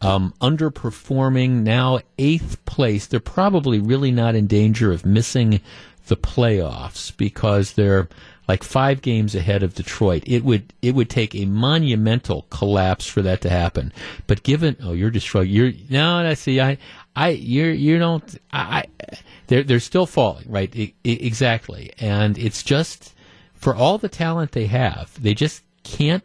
um, 0.02 0.34
underperforming, 0.42 1.62
now 1.62 2.00
eighth 2.18 2.62
place. 2.66 3.06
They're 3.06 3.18
probably 3.18 3.78
really 3.78 4.10
not 4.10 4.34
in 4.34 4.46
danger 4.46 4.92
of 4.92 5.06
missing 5.06 5.62
the 6.08 6.18
playoffs 6.18 7.16
because 7.16 7.72
they're 7.72 8.10
like 8.50 8.64
five 8.64 9.00
games 9.00 9.36
ahead 9.36 9.62
of 9.62 9.76
Detroit. 9.76 10.24
It 10.26 10.42
would 10.42 10.74
it 10.82 10.96
would 10.96 11.08
take 11.08 11.36
a 11.36 11.44
monumental 11.44 12.46
collapse 12.50 13.06
for 13.06 13.22
that 13.22 13.42
to 13.42 13.48
happen. 13.48 13.92
But 14.26 14.42
given 14.42 14.76
oh 14.82 14.92
you're 14.92 15.14
shrugging. 15.20 15.52
You're 15.52 15.72
no, 15.88 16.16
I 16.16 16.34
see. 16.34 16.60
I 16.60 16.76
I 17.14 17.28
you're 17.28 17.70
you 17.70 17.96
don't 18.00 18.38
I, 18.52 18.86
I 19.00 19.16
they're 19.46 19.62
they're 19.62 19.78
still 19.78 20.04
falling 20.04 20.46
right 20.50 20.68
I, 20.74 20.80
I, 20.80 20.92
exactly, 21.04 21.92
and 22.00 22.36
it's 22.38 22.64
just 22.64 23.14
for 23.54 23.72
all 23.72 23.98
the 23.98 24.08
talent 24.08 24.50
they 24.50 24.66
have, 24.66 25.14
they 25.22 25.34
just 25.34 25.62
can't 25.84 26.24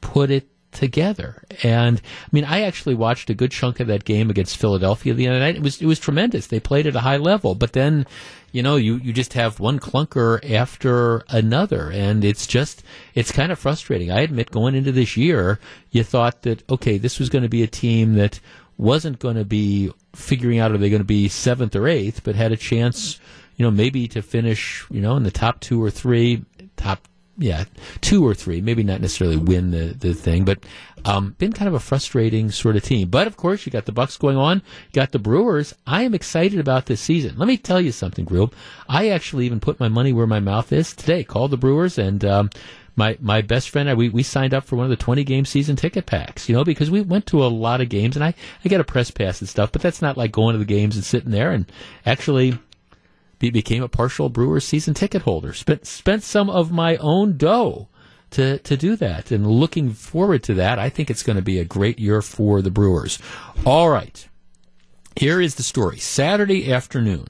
put 0.00 0.32
it 0.32 0.48
together. 0.72 1.42
And 1.62 1.98
I 1.98 2.28
mean, 2.32 2.44
I 2.44 2.62
actually 2.62 2.94
watched 2.94 3.30
a 3.30 3.34
good 3.34 3.50
chunk 3.50 3.80
of 3.80 3.88
that 3.88 4.04
game 4.04 4.30
against 4.30 4.56
Philadelphia 4.56 5.14
the 5.14 5.28
other 5.28 5.38
night. 5.38 5.56
It 5.56 5.62
was 5.62 5.80
it 5.80 5.86
was 5.86 5.98
tremendous. 5.98 6.46
They 6.46 6.60
played 6.60 6.86
at 6.86 6.96
a 6.96 7.00
high 7.00 7.16
level, 7.16 7.54
but 7.54 7.72
then, 7.72 8.06
you 8.52 8.62
know, 8.62 8.76
you 8.76 8.96
you 8.96 9.12
just 9.12 9.34
have 9.34 9.60
one 9.60 9.78
clunker 9.80 10.38
after 10.50 11.24
another, 11.28 11.90
and 11.90 12.24
it's 12.24 12.46
just 12.46 12.82
it's 13.14 13.32
kind 13.32 13.52
of 13.52 13.58
frustrating. 13.58 14.10
I 14.10 14.20
admit, 14.20 14.50
going 14.50 14.74
into 14.74 14.92
this 14.92 15.16
year, 15.16 15.58
you 15.90 16.04
thought 16.04 16.42
that 16.42 16.68
okay, 16.70 16.98
this 16.98 17.18
was 17.18 17.28
going 17.28 17.42
to 17.42 17.48
be 17.48 17.62
a 17.62 17.68
team 17.68 18.14
that 18.14 18.40
wasn't 18.76 19.18
going 19.18 19.36
to 19.36 19.44
be 19.44 19.92
figuring 20.14 20.58
out 20.58 20.72
are 20.72 20.78
they 20.78 20.90
going 20.90 21.00
to 21.00 21.04
be 21.04 21.28
seventh 21.28 21.76
or 21.76 21.86
eighth, 21.86 22.22
but 22.24 22.34
had 22.34 22.50
a 22.50 22.56
chance, 22.56 23.20
you 23.56 23.64
know, 23.64 23.70
maybe 23.70 24.08
to 24.08 24.22
finish, 24.22 24.86
you 24.90 25.00
know, 25.00 25.16
in 25.16 25.22
the 25.22 25.30
top 25.30 25.60
two 25.60 25.82
or 25.82 25.90
three, 25.90 26.44
top 26.76 27.06
yeah, 27.40 27.64
two 28.02 28.24
or 28.24 28.34
three, 28.34 28.60
maybe 28.60 28.82
not 28.82 29.00
necessarily 29.00 29.38
win 29.38 29.70
the, 29.70 29.94
the 29.98 30.12
thing, 30.12 30.44
but 30.44 30.62
um, 31.06 31.34
been 31.38 31.54
kind 31.54 31.68
of 31.68 31.74
a 31.74 31.80
frustrating 31.80 32.50
sort 32.50 32.76
of 32.76 32.82
team. 32.82 33.08
But 33.08 33.26
of 33.26 33.38
course, 33.38 33.64
you 33.64 33.72
got 33.72 33.86
the 33.86 33.92
Bucks 33.92 34.18
going 34.18 34.36
on, 34.36 34.58
you 34.58 34.92
got 34.92 35.12
the 35.12 35.18
Brewers. 35.18 35.74
I 35.86 36.02
am 36.02 36.14
excited 36.14 36.60
about 36.60 36.84
this 36.86 37.00
season. 37.00 37.38
Let 37.38 37.48
me 37.48 37.56
tell 37.56 37.80
you 37.80 37.92
something, 37.92 38.26
Group. 38.26 38.54
I 38.88 39.08
actually 39.08 39.46
even 39.46 39.58
put 39.58 39.80
my 39.80 39.88
money 39.88 40.12
where 40.12 40.26
my 40.26 40.40
mouth 40.40 40.70
is 40.70 40.94
today. 40.94 41.24
Called 41.24 41.50
the 41.50 41.56
Brewers 41.56 41.98
and. 41.98 42.24
Um, 42.24 42.50
my, 42.96 43.16
my 43.20 43.40
best 43.40 43.70
friend, 43.70 43.96
we, 43.96 44.10
we 44.10 44.22
signed 44.22 44.52
up 44.52 44.64
for 44.64 44.76
one 44.76 44.84
of 44.84 44.90
the 44.90 44.96
20 44.96 45.24
game 45.24 45.46
season 45.46 45.74
ticket 45.74 46.04
packs, 46.04 46.50
you 46.50 46.54
know, 46.54 46.64
because 46.64 46.90
we 46.90 47.00
went 47.00 47.24
to 47.26 47.42
a 47.42 47.46
lot 47.46 47.80
of 47.80 47.88
games 47.88 48.14
and 48.14 48.22
I, 48.22 48.34
I 48.62 48.68
get 48.68 48.80
a 48.80 48.84
press 48.84 49.10
pass 49.10 49.40
and 49.40 49.48
stuff, 49.48 49.72
but 49.72 49.80
that's 49.80 50.02
not 50.02 50.18
like 50.18 50.32
going 50.32 50.52
to 50.52 50.58
the 50.58 50.66
games 50.66 50.96
and 50.96 51.04
sitting 51.04 51.30
there 51.30 51.50
and 51.50 51.64
actually 52.04 52.58
be, 53.40 53.50
became 53.50 53.82
a 53.82 53.88
partial 53.88 54.28
Brewers 54.28 54.64
season 54.64 54.94
ticket 54.94 55.22
holder. 55.22 55.52
Spent 55.52 55.86
spent 55.86 56.22
some 56.22 56.48
of 56.48 56.70
my 56.70 56.96
own 56.98 57.36
dough 57.36 57.88
to 58.30 58.58
to 58.58 58.76
do 58.76 58.94
that, 58.96 59.32
and 59.32 59.44
looking 59.44 59.90
forward 59.90 60.44
to 60.44 60.54
that. 60.54 60.78
I 60.78 60.88
think 60.88 61.10
it's 61.10 61.24
going 61.24 61.36
to 61.36 61.42
be 61.42 61.58
a 61.58 61.64
great 61.64 61.98
year 61.98 62.22
for 62.22 62.62
the 62.62 62.70
Brewers. 62.70 63.18
All 63.66 63.90
right, 63.90 64.28
here 65.16 65.40
is 65.40 65.56
the 65.56 65.64
story. 65.64 65.98
Saturday 65.98 66.72
afternoon, 66.72 67.26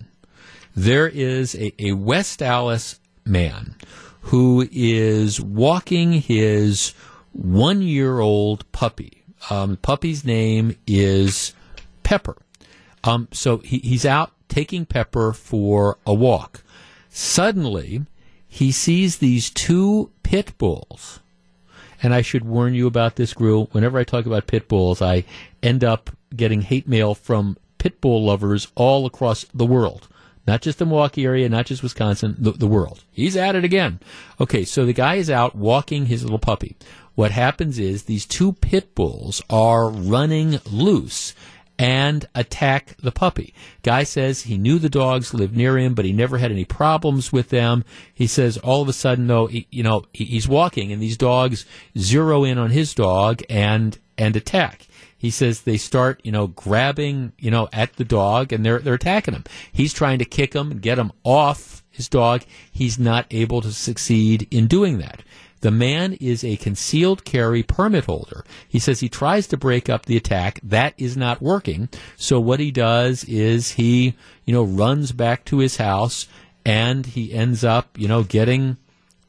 there 0.76 1.08
is 1.08 1.54
a, 1.54 1.72
a 1.82 1.92
West 1.92 2.42
Allis 2.42 3.00
man 3.24 3.76
who 4.22 4.68
is 4.70 5.40
walking 5.40 6.12
his 6.12 6.92
one 7.32 7.80
year 7.80 8.18
old 8.18 8.70
puppy. 8.72 9.22
Um, 9.48 9.78
puppy's 9.78 10.24
name 10.24 10.76
is 10.86 11.54
Pepper. 12.02 12.36
Um, 13.02 13.28
so 13.32 13.58
he, 13.58 13.78
he's 13.78 14.04
out 14.04 14.32
taking 14.50 14.84
Pepper 14.84 15.32
for 15.32 15.96
a 16.04 16.12
walk. 16.12 16.62
Suddenly, 17.08 18.02
he 18.46 18.70
sees 18.70 19.18
these 19.18 19.48
two 19.48 20.10
pit 20.22 20.56
bulls. 20.58 21.20
And 22.02 22.14
I 22.14 22.22
should 22.22 22.44
warn 22.44 22.74
you 22.74 22.86
about 22.86 23.16
this, 23.16 23.32
Grill. 23.32 23.66
Whenever 23.72 23.98
I 23.98 24.04
talk 24.04 24.26
about 24.26 24.46
pit 24.46 24.68
bulls, 24.68 25.00
I 25.00 25.24
end 25.62 25.84
up 25.84 26.10
getting 26.34 26.62
hate 26.62 26.88
mail 26.88 27.14
from 27.14 27.56
pit 27.78 28.00
bull 28.00 28.24
lovers 28.24 28.68
all 28.74 29.06
across 29.06 29.44
the 29.54 29.66
world. 29.66 30.08
Not 30.46 30.62
just 30.62 30.78
the 30.78 30.86
Milwaukee 30.86 31.24
area, 31.24 31.48
not 31.48 31.66
just 31.66 31.82
Wisconsin, 31.82 32.34
the, 32.38 32.52
the 32.52 32.66
world. 32.66 33.04
He's 33.12 33.36
at 33.36 33.54
it 33.54 33.64
again. 33.64 34.00
Okay, 34.40 34.64
so 34.64 34.84
the 34.84 34.92
guy 34.92 35.16
is 35.16 35.30
out 35.30 35.54
walking 35.54 36.06
his 36.06 36.22
little 36.22 36.38
puppy. 36.38 36.76
What 37.14 37.30
happens 37.30 37.78
is 37.78 38.04
these 38.04 38.24
two 38.24 38.54
pit 38.54 38.94
bulls 38.94 39.42
are 39.50 39.90
running 39.90 40.58
loose 40.70 41.34
and 41.80 42.26
attack 42.34 42.94
the 42.98 43.10
puppy. 43.10 43.54
Guy 43.82 44.02
says 44.02 44.42
he 44.42 44.58
knew 44.58 44.78
the 44.78 44.90
dogs 44.90 45.32
lived 45.32 45.56
near 45.56 45.78
him, 45.78 45.94
but 45.94 46.04
he 46.04 46.12
never 46.12 46.36
had 46.36 46.52
any 46.52 46.66
problems 46.66 47.32
with 47.32 47.48
them. 47.48 47.84
He 48.12 48.26
says 48.26 48.58
all 48.58 48.82
of 48.82 48.88
a 48.90 48.92
sudden, 48.92 49.26
though, 49.26 49.46
he, 49.46 49.66
you 49.70 49.82
know, 49.82 50.04
he, 50.12 50.26
he's 50.26 50.46
walking 50.46 50.92
and 50.92 51.00
these 51.00 51.16
dogs 51.16 51.64
zero 51.96 52.44
in 52.44 52.58
on 52.58 52.68
his 52.68 52.92
dog 52.92 53.42
and 53.48 53.98
and 54.18 54.36
attack. 54.36 54.88
He 55.16 55.30
says 55.30 55.62
they 55.62 55.78
start, 55.78 56.20
you 56.22 56.32
know, 56.32 56.48
grabbing, 56.48 57.32
you 57.38 57.50
know, 57.50 57.70
at 57.72 57.94
the 57.94 58.04
dog 58.04 58.52
and 58.52 58.64
they're 58.64 58.80
they're 58.80 58.94
attacking 58.94 59.32
him. 59.32 59.44
He's 59.72 59.94
trying 59.94 60.18
to 60.18 60.26
kick 60.26 60.54
him 60.54 60.70
and 60.70 60.82
get 60.82 60.98
him 60.98 61.12
off 61.24 61.82
his 61.88 62.10
dog. 62.10 62.42
He's 62.70 62.98
not 62.98 63.26
able 63.30 63.62
to 63.62 63.72
succeed 63.72 64.46
in 64.50 64.66
doing 64.66 64.98
that. 64.98 65.22
The 65.60 65.70
man 65.70 66.14
is 66.14 66.42
a 66.42 66.56
concealed 66.56 67.24
carry 67.24 67.62
permit 67.62 68.06
holder. 68.06 68.44
He 68.66 68.78
says 68.78 69.00
he 69.00 69.08
tries 69.08 69.46
to 69.48 69.56
break 69.56 69.90
up 69.90 70.06
the 70.06 70.16
attack. 70.16 70.58
That 70.62 70.94
is 70.96 71.16
not 71.16 71.42
working. 71.42 71.88
So 72.16 72.40
what 72.40 72.60
he 72.60 72.70
does 72.70 73.24
is 73.24 73.72
he, 73.72 74.14
you 74.46 74.54
know, 74.54 74.62
runs 74.64 75.12
back 75.12 75.44
to 75.46 75.58
his 75.58 75.76
house 75.76 76.26
and 76.64 77.04
he 77.04 77.34
ends 77.34 77.62
up, 77.62 77.98
you 77.98 78.08
know, 78.08 78.22
getting, 78.22 78.78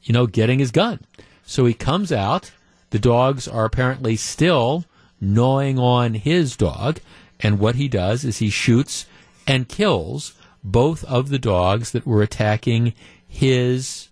you 0.03 0.13
know, 0.13 0.25
getting 0.25 0.59
his 0.59 0.71
gun. 0.71 1.01
So 1.45 1.65
he 1.65 1.73
comes 1.73 2.11
out. 2.11 2.51
The 2.91 2.99
dogs 2.99 3.47
are 3.47 3.65
apparently 3.65 4.15
still 4.15 4.85
gnawing 5.19 5.77
on 5.79 6.13
his 6.13 6.55
dog. 6.55 6.99
And 7.39 7.59
what 7.59 7.75
he 7.75 7.87
does 7.87 8.23
is 8.23 8.37
he 8.37 8.49
shoots 8.49 9.05
and 9.47 9.67
kills 9.67 10.33
both 10.63 11.03
of 11.05 11.29
the 11.29 11.39
dogs 11.39 11.91
that 11.91 12.05
were 12.05 12.21
attacking 12.21 12.93
his, 13.27 14.09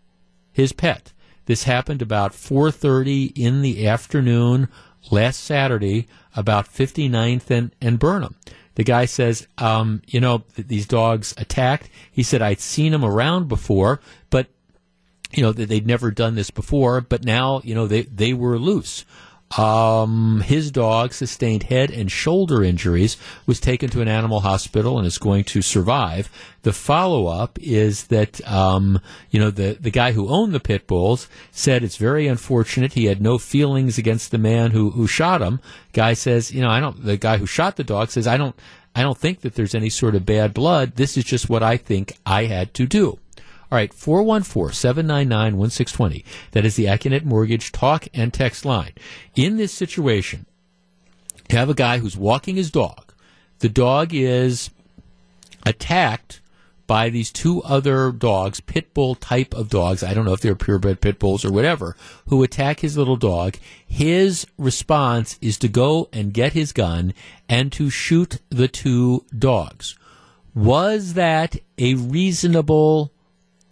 his 0.51 0.73
pet. 0.73 1.13
This 1.49 1.63
happened 1.63 2.03
about 2.03 2.33
4:30 2.33 3.33
in 3.35 3.63
the 3.63 3.87
afternoon 3.87 4.67
last 5.09 5.43
Saturday, 5.43 6.05
about 6.35 6.71
59th 6.71 7.49
and, 7.49 7.71
and 7.81 7.97
Burnham. 7.97 8.35
The 8.75 8.83
guy 8.83 9.05
says, 9.05 9.47
um, 9.57 10.03
you 10.05 10.19
know, 10.19 10.43
th- 10.55 10.67
these 10.67 10.85
dogs 10.85 11.33
attacked. 11.37 11.89
He 12.11 12.21
said 12.21 12.43
I'd 12.43 12.59
seen 12.59 12.91
them 12.91 13.03
around 13.03 13.47
before, 13.47 13.99
but 14.29 14.45
you 15.31 15.41
know 15.41 15.51
that 15.51 15.69
they'd 15.69 15.87
never 15.87 16.11
done 16.11 16.35
this 16.35 16.51
before. 16.51 17.01
But 17.01 17.25
now, 17.25 17.61
you 17.63 17.73
know, 17.73 17.87
they 17.87 18.03
they 18.03 18.31
were 18.31 18.59
loose. 18.59 19.03
Um, 19.57 20.41
his 20.41 20.69
dog 20.69 21.13
sustained 21.13 21.63
head 21.63 21.89
and 21.89 22.11
shoulder 22.11 22.63
injuries, 22.63 23.17
was 23.47 23.59
taken 23.59 23.89
to 23.89 24.01
an 24.01 24.07
animal 24.07 24.41
hospital 24.41 24.97
and 24.97 25.07
is 25.07 25.17
going 25.17 25.43
to 25.45 25.61
survive. 25.61 26.29
The 26.61 26.73
follow 26.73 27.27
up 27.27 27.57
is 27.59 28.07
that, 28.07 28.45
um, 28.47 29.01
you 29.31 29.39
know, 29.39 29.49
the, 29.49 29.77
the 29.79 29.89
guy 29.91 30.11
who 30.11 30.29
owned 30.29 30.53
the 30.53 30.59
pit 30.59 30.85
bulls 30.85 31.27
said 31.51 31.83
it's 31.83 31.97
very 31.97 32.27
unfortunate. 32.27 32.93
He 32.93 33.05
had 33.05 33.21
no 33.21 33.37
feelings 33.37 33.97
against 33.97 34.29
the 34.29 34.37
man 34.37 34.71
who, 34.71 34.91
who 34.91 35.07
shot 35.07 35.41
him. 35.41 35.59
Guy 35.93 36.13
says, 36.13 36.51
you 36.51 36.61
know, 36.61 36.69
I 36.69 36.79
don't, 36.79 37.03
the 37.03 37.17
guy 37.17 37.37
who 37.37 37.47
shot 37.47 37.75
the 37.75 37.83
dog 37.83 38.11
says, 38.11 38.27
I 38.27 38.37
don't, 38.37 38.55
I 38.93 39.01
don't 39.01 39.17
think 39.17 39.41
that 39.41 39.55
there's 39.55 39.75
any 39.75 39.89
sort 39.89 40.15
of 40.15 40.25
bad 40.25 40.53
blood. 40.53 40.95
This 40.95 41.17
is 41.17 41.23
just 41.23 41.49
what 41.49 41.63
I 41.63 41.77
think 41.77 42.17
I 42.25 42.45
had 42.45 42.73
to 42.75 42.85
do. 42.85 43.19
All 43.71 43.75
right, 43.75 43.93
414 43.93 44.73
799 44.73 45.57
1620. 45.57 46.25
That 46.51 46.65
is 46.65 46.75
the 46.75 46.85
Accunet 46.85 47.23
Mortgage 47.23 47.71
talk 47.71 48.07
and 48.13 48.33
text 48.33 48.65
line. 48.65 48.93
In 49.35 49.57
this 49.57 49.71
situation, 49.71 50.47
you 51.49 51.57
have 51.57 51.69
a 51.69 51.75
guy 51.75 51.99
who's 51.99 52.17
walking 52.17 52.55
his 52.55 52.71
dog. 52.71 53.13
The 53.59 53.69
dog 53.69 54.13
is 54.13 54.71
attacked 55.65 56.41
by 56.87 57.09
these 57.11 57.31
two 57.31 57.61
other 57.61 58.11
dogs, 58.11 58.59
pit 58.59 58.91
bull 58.95 59.13
type 59.13 59.53
of 59.53 59.69
dogs. 59.69 60.01
I 60.01 60.15
don't 60.15 60.25
know 60.25 60.33
if 60.33 60.41
they're 60.41 60.55
purebred 60.55 61.01
pit 61.01 61.19
bulls 61.19 61.45
or 61.45 61.51
whatever, 61.51 61.95
who 62.29 62.41
attack 62.41 62.79
his 62.79 62.97
little 62.97 63.15
dog. 63.15 63.57
His 63.85 64.47
response 64.57 65.37
is 65.39 65.59
to 65.59 65.67
go 65.67 66.09
and 66.11 66.33
get 66.33 66.53
his 66.53 66.71
gun 66.71 67.13
and 67.47 67.71
to 67.73 67.91
shoot 67.91 68.41
the 68.49 68.67
two 68.67 69.23
dogs. 69.37 69.95
Was 70.55 71.13
that 71.13 71.57
a 71.77 71.93
reasonable 71.93 73.11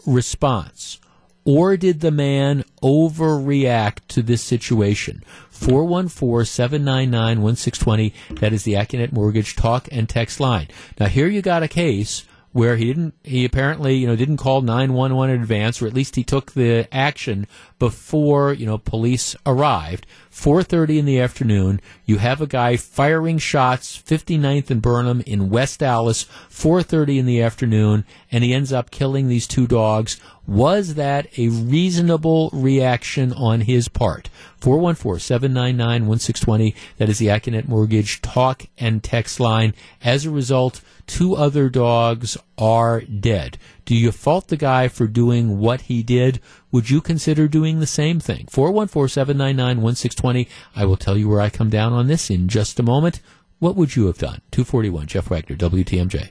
response? 0.07 0.99
Or 1.45 1.77
did 1.77 1.99
the 2.01 2.11
man 2.11 2.65
overreact 2.81 3.99
to 4.09 4.23
this 4.23 4.41
situation? 4.41 5.23
414-799-1620. 5.53 8.13
That 8.39 8.51
is 8.51 8.63
the 8.63 8.73
Accunet 8.73 9.13
Mortgage 9.13 9.55
talk 9.55 9.87
and 9.91 10.09
text 10.09 10.39
line. 10.39 10.67
Now 10.99 11.05
here 11.05 11.27
you 11.27 11.41
got 11.41 11.63
a 11.63 11.69
case 11.69 12.25
where 12.57 12.75
he 12.75 12.85
didn't 12.85 13.13
he 13.23 13.45
apparently 13.45 13.93
you 13.93 14.07
know 14.07 14.15
didn't 14.15 14.37
call 14.37 14.61
911 14.61 15.35
in 15.35 15.41
advance 15.41 15.79
or 15.79 15.85
at 15.85 15.93
least 15.93 16.15
he 16.15 16.23
took 16.23 16.53
the 16.53 16.87
action 16.91 17.45
before 17.77 18.51
you 18.51 18.65
know 18.65 18.79
police 18.79 19.35
arrived. 19.45 20.07
4:30 20.31 20.97
in 20.97 21.05
the 21.05 21.19
afternoon 21.19 21.79
you 22.05 22.17
have 22.17 22.41
a 22.41 22.47
guy 22.47 22.75
firing 22.75 23.37
shots 23.37 23.95
59th 23.95 24.71
and 24.71 24.81
Burnham 24.81 25.21
in 25.27 25.51
West 25.51 25.83
Allis 25.83 26.25
4:30 26.49 27.19
in 27.19 27.27
the 27.27 27.43
afternoon 27.43 28.05
and 28.31 28.43
he 28.43 28.55
ends 28.55 28.73
up 28.73 28.89
killing 28.89 29.27
these 29.27 29.45
two 29.45 29.67
dogs. 29.67 30.19
Was 30.47 30.95
that 30.95 31.27
a 31.37 31.49
reasonable 31.49 32.49
reaction 32.53 33.33
on 33.33 33.61
his 33.61 33.87
part? 33.87 34.31
414-799-1620 34.61 36.73
that 36.97 37.09
is 37.09 37.19
the 37.19 37.27
Accunet 37.27 37.67
Mortgage 37.67 38.19
talk 38.21 38.65
and 38.79 39.03
text 39.03 39.39
line. 39.39 39.75
As 40.03 40.25
a 40.25 40.31
result 40.31 40.81
two 41.07 41.35
other 41.35 41.69
dogs 41.69 42.37
are 42.57 43.01
dead. 43.01 43.57
Do 43.85 43.95
you 43.95 44.11
fault 44.11 44.49
the 44.49 44.57
guy 44.57 44.87
for 44.89 45.07
doing 45.07 45.57
what 45.57 45.81
he 45.81 46.03
did? 46.03 46.39
Would 46.71 46.89
you 46.89 47.01
consider 47.01 47.47
doing 47.47 47.79
the 47.79 47.87
same 47.87 48.19
thing? 48.19 48.45
414-799-1620. 48.51 50.47
I 50.75 50.85
will 50.85 50.97
tell 50.97 51.17
you 51.17 51.29
where 51.29 51.41
I 51.41 51.49
come 51.49 51.69
down 51.69 51.93
on 51.93 52.07
this 52.07 52.29
in 52.29 52.47
just 52.47 52.79
a 52.79 52.83
moment. 52.83 53.21
What 53.59 53.75
would 53.75 53.95
you 53.95 54.05
have 54.07 54.19
done? 54.19 54.41
241, 54.51 55.07
Jeff 55.07 55.29
Wagner, 55.31 55.55
WTMJ. 55.55 56.29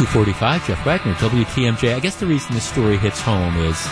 245, 0.00 0.66
Jeff 0.66 0.86
Wagner, 0.86 1.12
WTMJ. 1.14 1.94
I 1.94 2.00
guess 2.00 2.16
the 2.16 2.26
reason 2.26 2.54
this 2.54 2.64
story 2.64 2.96
hits 2.96 3.20
home 3.20 3.54
is 3.58 3.86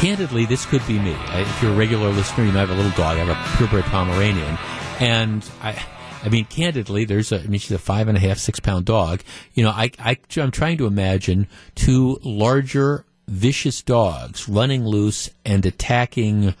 candidly, 0.00 0.44
this 0.44 0.66
could 0.66 0.84
be 0.88 0.98
me. 0.98 1.14
If 1.34 1.62
you're 1.62 1.72
a 1.72 1.76
regular 1.76 2.08
listener, 2.10 2.44
you 2.44 2.50
know 2.50 2.58
I 2.58 2.66
have 2.66 2.70
a 2.70 2.74
little 2.74 2.90
dog. 2.92 3.18
I 3.18 3.24
have 3.24 3.28
a 3.28 3.56
purebred 3.56 3.84
Pomeranian, 3.84 4.58
and 4.98 5.48
I. 5.62 5.80
I 6.22 6.28
mean, 6.28 6.44
candidly, 6.44 7.04
there's 7.04 7.32
a. 7.32 7.40
I 7.40 7.46
mean, 7.46 7.58
she's 7.58 7.72
a 7.72 7.78
five 7.78 8.08
and 8.08 8.16
a 8.16 8.20
half, 8.20 8.38
six 8.38 8.60
pound 8.60 8.84
dog. 8.84 9.22
You 9.54 9.64
know, 9.64 9.70
I, 9.70 9.90
I, 9.98 10.16
I'm 10.36 10.50
trying 10.50 10.78
to 10.78 10.86
imagine 10.86 11.48
two 11.74 12.18
larger, 12.22 13.04
vicious 13.26 13.82
dogs 13.82 14.48
running 14.48 14.84
loose 14.84 15.30
and 15.44 15.66
attacking 15.66 16.54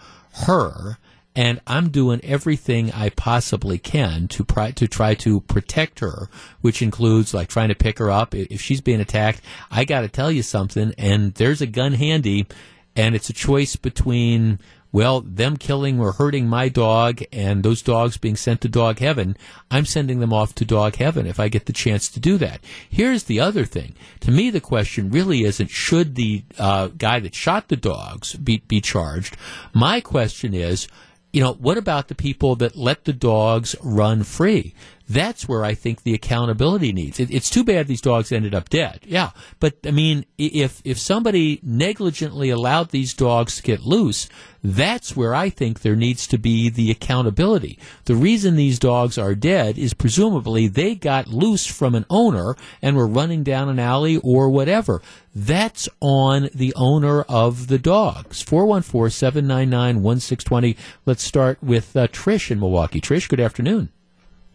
her 0.46 0.98
and 1.34 1.60
I'm 1.66 1.88
doing 1.88 2.20
everything 2.22 2.92
I 2.92 3.08
possibly 3.08 3.78
can 3.78 4.28
to 4.28 4.44
try 4.44 4.70
to 4.72 4.86
try 4.86 5.14
to 5.16 5.40
protect 5.40 6.00
her, 6.00 6.28
which 6.60 6.82
includes 6.82 7.32
like 7.32 7.48
trying 7.48 7.68
to 7.68 7.74
pick 7.74 7.98
her 7.98 8.10
up 8.10 8.34
if 8.34 8.60
she's 8.60 8.80
being 8.80 9.00
attacked. 9.00 9.40
I 9.70 9.84
got 9.84 10.02
to 10.02 10.08
tell 10.08 10.30
you 10.30 10.42
something, 10.42 10.92
and 10.98 11.34
there's 11.34 11.62
a 11.62 11.66
gun 11.66 11.94
handy, 11.94 12.46
and 12.94 13.14
it's 13.14 13.30
a 13.30 13.34
choice 13.34 13.76
between 13.76 14.58
well, 14.92 15.22
them 15.22 15.56
killing 15.56 15.98
or 15.98 16.12
hurting 16.12 16.46
my 16.46 16.68
dog 16.68 17.22
and 17.32 17.62
those 17.62 17.80
dogs 17.80 18.18
being 18.18 18.36
sent 18.36 18.60
to 18.60 18.68
dog 18.68 18.98
heaven, 18.98 19.36
I'm 19.70 19.86
sending 19.86 20.20
them 20.20 20.32
off 20.32 20.54
to 20.56 20.66
dog 20.66 20.96
heaven 20.96 21.26
if 21.26 21.40
I 21.40 21.48
get 21.48 21.64
the 21.64 21.72
chance 21.72 22.08
to 22.10 22.20
do 22.20 22.36
that. 22.38 22.60
Here's 22.88 23.24
the 23.24 23.40
other 23.40 23.64
thing. 23.64 23.94
To 24.20 24.30
me, 24.30 24.50
the 24.50 24.60
question 24.60 25.10
really 25.10 25.44
isn't 25.44 25.70
should 25.70 26.14
the 26.14 26.44
uh, 26.58 26.88
guy 26.88 27.20
that 27.20 27.34
shot 27.34 27.68
the 27.68 27.76
dogs 27.76 28.34
be, 28.34 28.58
be 28.68 28.82
charged. 28.82 29.36
My 29.72 30.00
question 30.02 30.52
is, 30.52 30.86
you 31.32 31.40
know, 31.40 31.54
what 31.54 31.78
about 31.78 32.08
the 32.08 32.14
people 32.14 32.56
that 32.56 32.76
let 32.76 33.04
the 33.04 33.14
dogs 33.14 33.74
run 33.82 34.22
free? 34.22 34.74
That's 35.08 35.48
where 35.48 35.64
I 35.64 35.74
think 35.74 36.02
the 36.02 36.14
accountability 36.14 36.92
needs. 36.92 37.20
It, 37.20 37.30
it's 37.30 37.50
too 37.50 37.64
bad 37.64 37.86
these 37.86 38.00
dogs 38.00 38.32
ended 38.32 38.54
up 38.54 38.68
dead. 38.68 39.00
Yeah, 39.04 39.30
but 39.60 39.76
I 39.84 39.90
mean, 39.90 40.24
if 40.38 40.80
if 40.84 40.98
somebody 40.98 41.60
negligently 41.62 42.50
allowed 42.50 42.90
these 42.90 43.14
dogs 43.14 43.56
to 43.56 43.62
get 43.62 43.82
loose, 43.82 44.28
that's 44.62 45.16
where 45.16 45.34
I 45.34 45.50
think 45.50 45.80
there 45.80 45.96
needs 45.96 46.26
to 46.28 46.38
be 46.38 46.68
the 46.68 46.90
accountability. 46.90 47.78
The 48.04 48.14
reason 48.14 48.54
these 48.54 48.78
dogs 48.78 49.18
are 49.18 49.34
dead 49.34 49.76
is 49.76 49.92
presumably 49.92 50.68
they 50.68 50.94
got 50.94 51.26
loose 51.26 51.66
from 51.66 51.94
an 51.94 52.06
owner 52.08 52.56
and 52.80 52.96
were 52.96 53.08
running 53.08 53.42
down 53.42 53.68
an 53.68 53.80
alley 53.80 54.18
or 54.18 54.48
whatever. 54.50 55.02
That's 55.34 55.88
on 56.00 56.48
the 56.54 56.72
owner 56.76 57.22
of 57.22 57.66
the 57.68 57.78
dogs. 57.78 58.42
414 58.42 59.10
799 59.10 60.02
1620. 60.02 60.76
Let's 61.06 61.22
start 61.22 61.58
with 61.62 61.96
uh, 61.96 62.06
Trish 62.08 62.50
in 62.50 62.60
Milwaukee. 62.60 63.00
Trish, 63.00 63.28
good 63.28 63.40
afternoon. 63.40 63.88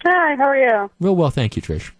Hi, 0.10 0.36
how 0.38 0.46
are 0.46 0.58
you? 0.58 0.90
Real 1.02 1.18
well, 1.18 1.30
thank 1.30 1.58
you, 1.58 1.62
Trish. 1.62 1.92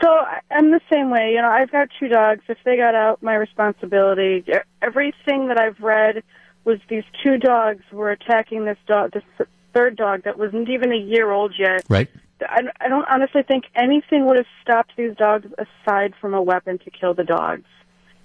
So 0.00 0.08
I'm 0.50 0.70
the 0.70 0.80
same 0.90 1.10
way. 1.10 1.32
You 1.34 1.42
know, 1.42 1.50
I've 1.50 1.70
got 1.70 1.88
two 1.98 2.08
dogs. 2.08 2.40
If 2.48 2.56
they 2.64 2.78
got 2.78 2.94
out, 2.94 3.22
my 3.22 3.34
responsibility. 3.34 4.42
Everything 4.80 5.48
that 5.48 5.60
I've 5.60 5.78
read 5.80 6.22
was 6.64 6.78
these 6.88 7.04
two 7.22 7.36
dogs 7.36 7.82
were 7.92 8.10
attacking 8.10 8.64
this 8.64 8.78
dog, 8.86 9.12
this 9.12 9.46
third 9.74 9.96
dog 9.96 10.22
that 10.24 10.38
wasn't 10.38 10.70
even 10.70 10.92
a 10.92 10.96
year 10.96 11.30
old 11.30 11.52
yet. 11.58 11.84
Right. 11.90 12.08
I, 12.40 12.62
I 12.80 12.88
don't 12.88 13.06
honestly 13.06 13.42
think 13.42 13.64
anything 13.74 14.24
would 14.24 14.38
have 14.38 14.46
stopped 14.62 14.92
these 14.96 15.14
dogs 15.14 15.46
aside 15.58 16.14
from 16.22 16.32
a 16.32 16.40
weapon 16.40 16.78
to 16.78 16.90
kill 16.90 17.12
the 17.12 17.24
dogs. 17.24 17.68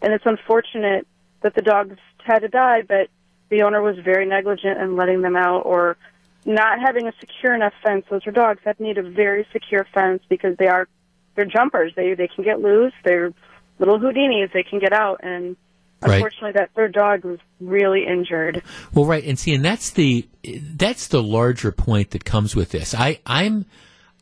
And 0.02 0.14
it's 0.14 0.26
unfortunate 0.26 1.06
that 1.42 1.54
the 1.54 1.62
dogs 1.62 1.98
had 2.24 2.40
to 2.40 2.48
die, 2.48 2.84
but 2.88 3.10
the 3.50 3.64
owner 3.64 3.82
was 3.82 3.98
very 4.06 4.26
negligent 4.26 4.80
in 4.80 4.96
letting 4.96 5.22
them 5.22 5.36
out 5.36 5.64
or 5.66 5.98
not 6.46 6.80
having 6.80 7.08
a 7.08 7.14
secure 7.20 7.54
enough 7.56 7.74
fence. 7.84 8.06
Those 8.10 8.26
are 8.28 8.32
dogs 8.32 8.62
that 8.66 8.80
need 8.80 8.98
a 8.98 9.04
very 9.04 9.48
secure 9.52 9.86
fence 9.94 10.22
because 10.30 10.56
they 10.58 10.68
are 10.68 10.88
they're 11.36 11.46
jumpers. 11.46 11.92
They 11.96 12.14
they 12.14 12.28
can 12.28 12.44
get 12.44 12.60
loose. 12.62 12.94
They're 13.04 13.34
little 13.80 14.00
Houdinis. 14.00 14.54
They 14.54 14.64
can 14.64 14.80
get 14.80 14.94
out 14.94 15.22
and 15.24 15.58
Right. 16.02 16.16
unfortunately 16.16 16.52
that 16.54 16.70
third 16.76 16.94
dog 16.94 17.24
was 17.24 17.40
really 17.60 18.06
injured. 18.06 18.62
Well, 18.94 19.06
right, 19.06 19.24
and 19.24 19.40
see, 19.40 19.56
and 19.56 19.64
that's 19.66 19.90
the 19.92 20.28
that's 20.44 21.08
the 21.08 21.24
larger 21.24 21.72
point 21.72 22.12
that 22.12 22.26
comes 22.26 22.56
with 22.56 22.70
this. 22.72 22.94
I 22.94 23.20
I'm. 23.26 23.66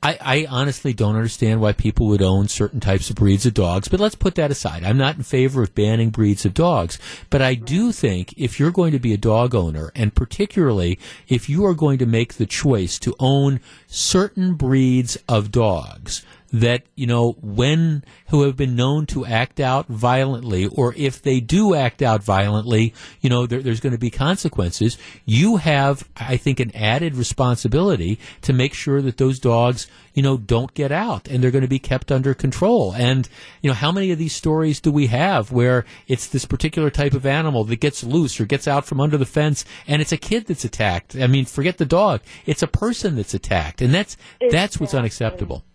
I, 0.03 0.17
I 0.19 0.47
honestly 0.49 0.91
don't 0.91 1.15
understand 1.15 1.61
why 1.61 1.71
people 1.71 2.07
would 2.07 2.21
own 2.21 2.49
certain 2.49 2.81
types 2.81 3.09
of 3.09 3.15
breeds 3.15 3.45
of 3.45 3.53
dogs, 3.53 3.87
but 3.87 4.01
let's 4.01 4.15
put 4.15 4.35
that 4.35 4.51
aside. 4.51 4.83
I'm 4.83 4.97
not 4.97 5.15
in 5.15 5.23
favor 5.23 5.63
of 5.63 5.73
banning 5.73 6.09
breeds 6.09 6.45
of 6.45 6.53
dogs, 6.53 6.99
but 7.29 7.41
I 7.41 7.55
do 7.55 7.93
think 7.93 8.33
if 8.35 8.59
you're 8.59 8.69
going 8.69 8.91
to 8.91 8.99
be 8.99 9.13
a 9.13 9.17
dog 9.17 9.55
owner, 9.55 9.93
and 9.95 10.13
particularly 10.13 10.99
if 11.29 11.47
you 11.47 11.65
are 11.65 11.73
going 11.73 11.99
to 11.99 12.05
make 12.05 12.33
the 12.33 12.45
choice 12.45 12.99
to 12.99 13.15
own 13.17 13.61
certain 13.87 14.55
breeds 14.55 15.17
of 15.29 15.51
dogs, 15.51 16.25
that 16.53 16.83
you 16.95 17.07
know 17.07 17.31
when 17.41 18.03
who 18.29 18.43
have 18.43 18.55
been 18.55 18.75
known 18.75 19.07
to 19.07 19.25
act 19.25 19.59
out 19.59 19.87
violently 19.87 20.67
or 20.67 20.93
if 20.95 21.19
they 21.21 21.39
do 21.39 21.73
act 21.73 22.03
out 22.03 22.23
violently 22.23 22.93
you 23.21 23.29
know 23.29 23.47
there, 23.47 23.61
there's 23.61 23.79
going 23.79 23.91
to 23.91 23.99
be 23.99 24.11
consequences. 24.11 24.97
You 25.25 25.57
have 25.57 26.07
i 26.15 26.37
think 26.37 26.59
an 26.59 26.73
added 26.75 27.15
responsibility 27.15 28.19
to 28.41 28.53
make 28.53 28.73
sure 28.73 29.01
that 29.01 29.17
those 29.17 29.39
dogs 29.39 29.87
you 30.13 30.21
know 30.21 30.37
don't 30.37 30.75
get 30.75 30.91
out 30.91 31.27
and 31.27 31.43
they're 31.43 31.51
going 31.51 31.63
to 31.63 31.67
be 31.67 31.79
kept 31.79 32.11
under 32.11 32.35
control. 32.35 32.93
And 32.93 33.27
you 33.61 33.69
know 33.69 33.73
how 33.73 33.91
many 33.91 34.11
of 34.11 34.19
these 34.19 34.35
stories 34.35 34.79
do 34.79 34.91
we 34.91 35.07
have 35.07 35.51
where 35.51 35.85
it's 36.07 36.27
this 36.27 36.45
particular 36.45 36.91
type 36.91 37.13
of 37.13 37.25
animal 37.25 37.63
that 37.63 37.77
gets 37.77 38.03
loose 38.03 38.39
or 38.39 38.45
gets 38.45 38.67
out 38.67 38.85
from 38.85 39.01
under 39.01 39.17
the 39.17 39.25
fence 39.25 39.65
and 39.87 40.03
it's 40.03 40.11
a 40.11 40.17
kid 40.17 40.45
that's 40.45 40.65
attacked? 40.65 41.15
I 41.15 41.25
mean 41.25 41.45
forget 41.45 41.79
the 41.79 41.85
dog. 41.85 42.21
It's 42.45 42.61
a 42.61 42.67
person 42.67 43.15
that's 43.15 43.33
attacked 43.33 43.81
and 43.81 43.91
that's 43.91 44.17
that's 44.51 44.79
what's 44.79 44.93
unacceptable 44.93 45.65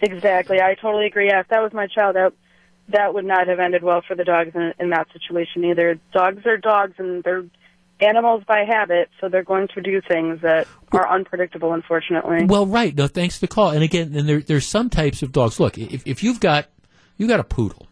Exactly. 0.00 0.60
I 0.60 0.74
totally 0.74 1.06
agree. 1.06 1.28
Yeah, 1.28 1.40
if 1.40 1.48
that 1.48 1.62
was 1.62 1.72
my 1.72 1.86
child, 1.86 2.16
that 2.16 2.32
that 2.88 3.14
would 3.14 3.24
not 3.24 3.46
have 3.46 3.60
ended 3.60 3.82
well 3.82 4.02
for 4.06 4.16
the 4.16 4.24
dogs 4.24 4.50
in, 4.54 4.72
in 4.78 4.90
that 4.90 5.06
situation 5.12 5.64
either. 5.64 5.98
Dogs 6.12 6.44
are 6.46 6.56
dogs, 6.56 6.94
and 6.98 7.22
they're 7.22 7.44
animals 8.00 8.42
by 8.46 8.64
habit, 8.66 9.10
so 9.20 9.28
they're 9.28 9.44
going 9.44 9.68
to 9.74 9.80
do 9.80 10.00
things 10.00 10.40
that 10.42 10.66
are 10.92 11.08
unpredictable. 11.08 11.72
Unfortunately. 11.72 12.46
Well, 12.46 12.66
right. 12.66 12.94
No, 12.94 13.06
thanks 13.06 13.36
for 13.36 13.42
the 13.42 13.48
call. 13.48 13.70
And 13.70 13.82
again, 13.82 14.14
and 14.14 14.28
there, 14.28 14.40
there's 14.40 14.66
some 14.66 14.90
types 14.90 15.22
of 15.22 15.32
dogs. 15.32 15.60
Look, 15.60 15.78
if, 15.78 16.06
if 16.06 16.22
you've 16.22 16.40
got 16.40 16.66
you've 17.16 17.28
got 17.28 17.40
a 17.40 17.44
poodle, 17.44 17.86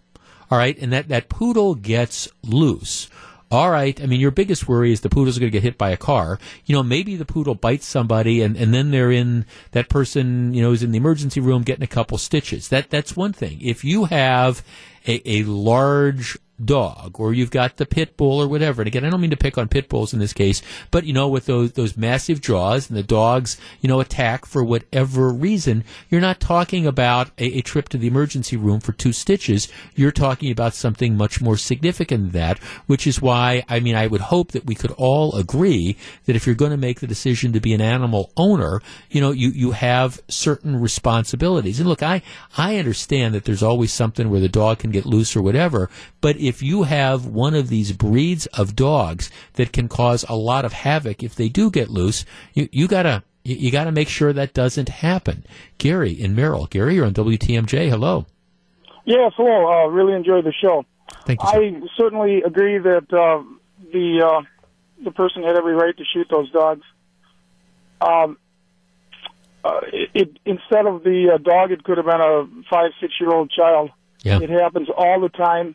all 0.50 0.58
right, 0.58 0.76
and 0.78 0.92
that 0.92 1.08
that 1.08 1.28
poodle 1.28 1.74
gets 1.74 2.28
loose. 2.42 3.08
All 3.50 3.70
right. 3.70 3.98
I 4.02 4.06
mean, 4.06 4.20
your 4.20 4.30
biggest 4.30 4.68
worry 4.68 4.92
is 4.92 5.00
the 5.00 5.08
poodle's 5.08 5.38
going 5.38 5.50
to 5.50 5.52
get 5.52 5.62
hit 5.62 5.78
by 5.78 5.90
a 5.90 5.96
car. 5.96 6.38
You 6.66 6.74
know, 6.74 6.82
maybe 6.82 7.16
the 7.16 7.24
poodle 7.24 7.54
bites 7.54 7.86
somebody, 7.86 8.42
and, 8.42 8.56
and 8.56 8.74
then 8.74 8.90
they're 8.90 9.10
in 9.10 9.46
that 9.72 9.88
person. 9.88 10.52
You 10.52 10.62
know, 10.62 10.72
is 10.72 10.82
in 10.82 10.92
the 10.92 10.98
emergency 10.98 11.40
room 11.40 11.62
getting 11.62 11.84
a 11.84 11.88
couple 11.88 12.18
stitches. 12.18 12.68
That 12.68 12.90
that's 12.90 13.16
one 13.16 13.32
thing. 13.32 13.58
If 13.62 13.84
you 13.84 14.04
have 14.06 14.62
a, 15.06 15.22
a 15.24 15.44
large 15.44 16.36
dog 16.64 17.18
or 17.20 17.32
you've 17.32 17.50
got 17.50 17.76
the 17.76 17.86
pit 17.86 18.16
bull 18.16 18.40
or 18.40 18.48
whatever. 18.48 18.82
And 18.82 18.86
again, 18.86 19.04
I 19.04 19.10
don't 19.10 19.20
mean 19.20 19.30
to 19.30 19.36
pick 19.36 19.56
on 19.58 19.68
pit 19.68 19.88
bulls 19.88 20.12
in 20.12 20.18
this 20.18 20.32
case, 20.32 20.62
but 20.90 21.04
you 21.04 21.12
know, 21.12 21.28
with 21.28 21.46
those 21.46 21.72
those 21.72 21.96
massive 21.96 22.40
jaws 22.40 22.88
and 22.88 22.98
the 22.98 23.02
dogs, 23.02 23.56
you 23.80 23.88
know, 23.88 24.00
attack 24.00 24.46
for 24.46 24.64
whatever 24.64 25.30
reason, 25.30 25.84
you're 26.10 26.20
not 26.20 26.40
talking 26.40 26.86
about 26.86 27.30
a, 27.38 27.58
a 27.58 27.62
trip 27.62 27.88
to 27.90 27.98
the 27.98 28.08
emergency 28.08 28.56
room 28.56 28.80
for 28.80 28.92
two 28.92 29.12
stitches. 29.12 29.68
You're 29.94 30.12
talking 30.12 30.50
about 30.50 30.74
something 30.74 31.16
much 31.16 31.40
more 31.40 31.56
significant 31.56 32.32
than 32.32 32.40
that, 32.40 32.58
which 32.86 33.06
is 33.06 33.22
why 33.22 33.64
I 33.68 33.80
mean 33.80 33.94
I 33.94 34.06
would 34.06 34.22
hope 34.22 34.52
that 34.52 34.66
we 34.66 34.74
could 34.74 34.92
all 34.92 35.34
agree 35.36 35.96
that 36.26 36.36
if 36.36 36.46
you're 36.46 36.54
going 36.54 36.70
to 36.70 36.76
make 36.76 37.00
the 37.00 37.06
decision 37.06 37.52
to 37.52 37.60
be 37.60 37.72
an 37.74 37.80
animal 37.80 38.32
owner, 38.36 38.80
you 39.10 39.20
know, 39.20 39.30
you, 39.30 39.50
you 39.50 39.72
have 39.72 40.20
certain 40.28 40.80
responsibilities. 40.80 41.80
And 41.80 41.88
look, 41.88 42.02
I 42.02 42.22
I 42.56 42.76
understand 42.76 43.34
that 43.34 43.44
there's 43.44 43.62
always 43.62 43.92
something 43.92 44.30
where 44.30 44.40
the 44.40 44.48
dog 44.48 44.80
can 44.80 44.90
get 44.90 45.06
loose 45.06 45.36
or 45.36 45.42
whatever, 45.42 45.90
but 46.20 46.36
if 46.48 46.62
you 46.62 46.84
have 46.84 47.26
one 47.26 47.54
of 47.54 47.68
these 47.68 47.92
breeds 47.92 48.46
of 48.46 48.74
dogs 48.74 49.30
that 49.54 49.70
can 49.70 49.86
cause 49.86 50.24
a 50.28 50.34
lot 50.34 50.64
of 50.64 50.72
havoc 50.72 51.22
if 51.22 51.34
they 51.34 51.50
do 51.50 51.70
get 51.70 51.90
loose, 51.90 52.24
you, 52.54 52.70
you 52.72 52.88
gotta 52.88 53.22
you, 53.44 53.56
you 53.56 53.70
gotta 53.70 53.92
make 53.92 54.08
sure 54.08 54.32
that 54.32 54.54
doesn't 54.54 54.88
happen. 54.88 55.44
Gary 55.76 56.12
in 56.12 56.34
Merrill. 56.34 56.66
Gary, 56.66 56.94
you're 56.94 57.04
on 57.04 57.12
WTMJ. 57.12 57.90
Hello. 57.90 58.24
Yes, 59.04 59.32
hello. 59.36 59.84
Uh, 59.84 59.88
really 59.88 60.14
enjoyed 60.14 60.44
the 60.44 60.52
show. 60.52 60.86
Thank 61.26 61.42
you. 61.42 61.48
I 61.48 61.82
certainly 61.98 62.42
agree 62.42 62.78
that 62.78 63.12
uh, 63.12 63.42
the 63.92 64.26
uh, 64.26 64.42
the 65.04 65.10
person 65.10 65.42
had 65.42 65.56
every 65.56 65.74
right 65.74 65.96
to 65.96 66.04
shoot 66.12 66.28
those 66.30 66.50
dogs. 66.50 66.82
Um, 68.00 68.38
uh, 69.62 69.80
it, 69.92 70.10
it 70.14 70.38
instead 70.46 70.86
of 70.86 71.04
the 71.04 71.32
uh, 71.34 71.38
dog, 71.38 71.72
it 71.72 71.84
could 71.84 71.98
have 71.98 72.06
been 72.06 72.20
a 72.20 72.46
five, 72.70 72.92
six 73.02 73.12
year 73.20 73.30
old 73.30 73.50
child. 73.50 73.90
Yeah. 74.22 74.40
It 74.40 74.48
happens 74.48 74.88
all 74.96 75.20
the 75.20 75.28
time. 75.28 75.74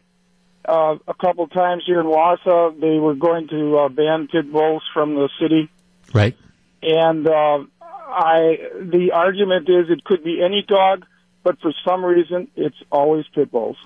Uh, 0.66 0.96
a 1.08 1.14
couple 1.14 1.48
times 1.48 1.84
here 1.86 2.00
in 2.00 2.06
Wausau, 2.06 2.80
they 2.80 2.98
were 2.98 3.16
going 3.16 3.48
to 3.50 3.78
uh, 3.80 3.90
ban 3.90 4.28
pit 4.32 4.52
bulls 4.52 4.84
from 4.94 5.16
the 5.16 5.30
city, 5.42 5.70
Right. 6.14 6.38
and 6.82 7.28
uh, 7.28 7.60
I 7.82 8.58
the 8.80 9.12
argument 9.14 9.68
is 9.70 9.90
it 9.90 10.04
could 10.06 10.24
be 10.24 10.42
any 10.42 10.62
dog, 10.66 11.06
but 11.44 11.60
for 11.60 11.74
some 11.86 12.06
reason 12.06 12.48
it's 12.56 12.78
always 12.92 13.26
pit 13.36 13.52
bulls. 13.52 13.78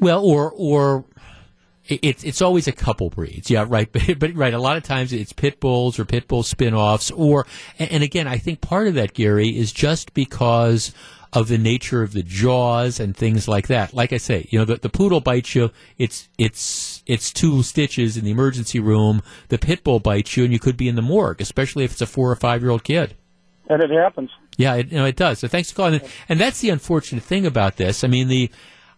Well, 0.00 0.24
or 0.24 0.50
or 0.56 1.04
it's 1.88 2.24
it's 2.24 2.40
always 2.40 2.68
a 2.68 2.72
couple 2.72 3.10
breeds, 3.10 3.50
yeah, 3.50 3.66
right. 3.68 3.90
But, 3.92 4.18
but 4.18 4.34
right, 4.34 4.54
a 4.54 4.58
lot 4.58 4.76
of 4.76 4.84
times 4.84 5.12
it's 5.12 5.32
pit 5.32 5.60
bulls 5.60 5.98
or 5.98 6.04
pit 6.04 6.28
bull 6.28 6.42
spin-offs, 6.42 7.10
or 7.10 7.46
and, 7.78 7.90
and 7.92 8.02
again, 8.02 8.26
I 8.26 8.38
think 8.38 8.60
part 8.60 8.86
of 8.88 8.94
that, 8.94 9.12
Gary, 9.12 9.48
is 9.48 9.72
just 9.72 10.14
because 10.14 10.94
of 11.32 11.48
the 11.48 11.58
nature 11.58 12.02
of 12.02 12.12
the 12.12 12.22
jaws 12.22 13.00
and 13.00 13.16
things 13.16 13.46
like 13.46 13.66
that. 13.68 13.92
Like 13.92 14.12
I 14.12 14.16
say, 14.16 14.46
you 14.50 14.58
know, 14.58 14.64
the, 14.64 14.76
the 14.76 14.88
poodle 14.88 15.20
bites 15.20 15.54
you, 15.54 15.70
it's 15.98 16.28
it's 16.38 17.02
it's 17.06 17.32
two 17.32 17.62
stitches 17.62 18.16
in 18.16 18.24
the 18.24 18.30
emergency 18.30 18.80
room. 18.80 19.22
The 19.48 19.58
pit 19.58 19.84
bull 19.84 20.00
bites 20.00 20.36
you, 20.36 20.44
and 20.44 20.52
you 20.52 20.58
could 20.58 20.76
be 20.76 20.88
in 20.88 20.96
the 20.96 21.02
morgue, 21.02 21.40
especially 21.40 21.84
if 21.84 21.92
it's 21.92 22.00
a 22.00 22.06
four 22.06 22.30
or 22.30 22.36
five 22.36 22.62
year 22.62 22.70
old 22.70 22.84
kid. 22.84 23.14
And 23.68 23.82
it 23.82 23.90
happens. 23.90 24.30
Yeah, 24.56 24.76
it, 24.76 24.90
you 24.90 24.98
know, 24.98 25.04
it 25.04 25.16
does. 25.16 25.40
So 25.40 25.48
thanks 25.48 25.70
for 25.70 25.76
calling. 25.76 26.00
And 26.28 26.40
that's 26.40 26.60
the 26.60 26.70
unfortunate 26.70 27.22
thing 27.22 27.44
about 27.44 27.76
this. 27.76 28.02
I 28.02 28.08
mean, 28.08 28.28
the 28.28 28.50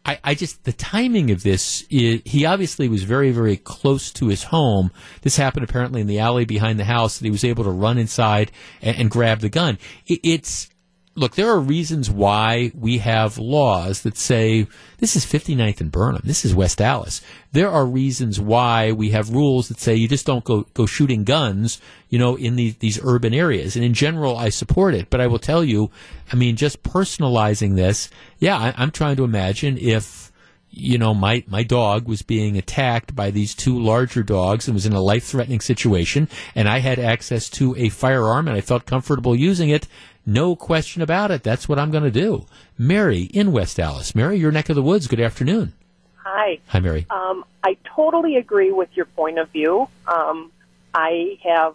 I, 0.05 0.19
I 0.25 0.35
just 0.35 0.65
the 0.65 0.73
timing 0.73 1.31
of 1.31 1.43
this. 1.43 1.85
Is, 1.91 2.23
he 2.25 2.47
obviously 2.47 2.89
was 2.89 3.03
very, 3.03 3.33
very 3.33 3.57
close 3.57 4.11
to 4.13 4.29
his 4.29 4.45
home. 4.45 4.91
This 5.23 5.37
happened 5.37 5.65
apparently 5.65 6.01
in 6.01 6.07
the 6.07 6.21
alley 6.21 6.45
behind 6.45 6.79
the 6.79 6.85
house 6.85 7.19
that 7.19 7.25
he 7.25 7.31
was 7.31 7.45
able 7.45 7.65
to 7.65 7.71
run 7.71 7.99
inside 7.99 8.53
and, 8.81 8.97
and 8.97 9.11
grab 9.11 9.41
the 9.41 9.49
gun. 9.49 9.79
It, 10.07 10.21
it's 10.23 10.71
look, 11.15 11.35
there 11.35 11.51
are 11.51 11.61
reasons 11.61 12.11
why 12.11 12.73
we 12.75 12.99
have 12.99 13.37
laws 13.39 14.03
that 14.03 14.17
say 14.17 14.67
this 14.99 15.17
is 15.17 15.25
59th 15.25 15.81
and 15.81 15.93
Burnham, 15.93 16.23
this 16.25 16.45
is 16.45 16.55
West 16.55 16.81
Allis. 16.81 17.21
There 17.53 17.71
are 17.71 17.85
reasons 17.85 18.41
why 18.41 18.93
we 18.93 19.11
have 19.11 19.31
rules 19.31 19.69
that 19.69 19.81
say 19.81 19.95
you 19.95 20.09
just 20.09 20.27
don't 20.27 20.45
go 20.45 20.67
go 20.75 20.87
shooting 20.87 21.25
guns, 21.25 21.81
you 22.09 22.19
know, 22.19 22.37
in 22.37 22.57
these 22.57 22.77
these 22.77 23.01
urban 23.03 23.35
areas. 23.35 23.77
And 23.77 23.85
in 23.85 23.95
general, 23.95 24.37
I 24.37 24.49
support 24.49 24.95
it. 24.95 25.11
But 25.11 25.21
I 25.21 25.27
will 25.27 25.39
tell 25.39 25.65
you, 25.65 25.91
I 26.33 26.37
mean, 26.37 26.57
just 26.57 26.83
personalizing 26.83 27.77
this, 27.77 28.09
yeah, 28.39 28.57
I, 28.57 28.75
I'm 28.77 28.91
trying 28.91 29.17
to 29.17 29.25
imagine 29.25 29.79
if 29.79 30.31
you 30.73 30.99
know, 30.99 31.13
my, 31.13 31.43
my 31.49 31.65
dog 31.65 32.07
was 32.07 32.23
being 32.23 32.57
attacked 32.57 33.15
by 33.17 33.31
these 33.31 33.55
two 33.55 33.77
larger 33.79 34.23
dogs 34.23 34.69
and 34.69 34.75
was 34.75 34.87
in 34.87 34.93
a 34.93 35.01
life 35.01 35.25
threatening 35.25 35.61
situation, 35.61 36.29
and 36.55 36.69
I 36.69 36.79
had 36.79 36.99
access 36.99 37.51
to 37.51 37.75
a 37.77 37.89
firearm 37.89 38.47
and 38.47 38.57
I 38.57 38.61
felt 38.61 38.87
comfortable 38.87 39.35
using 39.35 39.69
it. 39.69 39.89
No 40.27 40.55
question 40.55 41.03
about 41.03 41.31
it. 41.31 41.43
That's 41.43 41.69
what 41.69 41.79
I'm 41.79 41.91
going 41.91 42.05
to 42.05 42.11
do. 42.11 42.47
Mary 42.79 43.23
in 43.23 43.53
West 43.53 43.81
Allis. 43.81 44.15
Mary, 44.15 44.39
your 44.39 44.53
neck 44.53 44.69
of 44.69 44.77
the 44.77 44.83
woods. 44.83 45.07
Good 45.07 45.21
afternoon. 45.21 45.73
Hi. 46.17 46.59
Hi, 46.69 46.81
Mary. 46.81 47.07
Um, 47.11 47.45
I 47.65 47.77
totally 47.97 48.37
agree 48.37 48.71
with 48.71 48.91
your 48.95 49.07
point 49.07 49.39
of 49.39 49.49
view. 49.51 49.89
Um, 50.07 50.53
I 50.95 51.39
have 51.45 51.75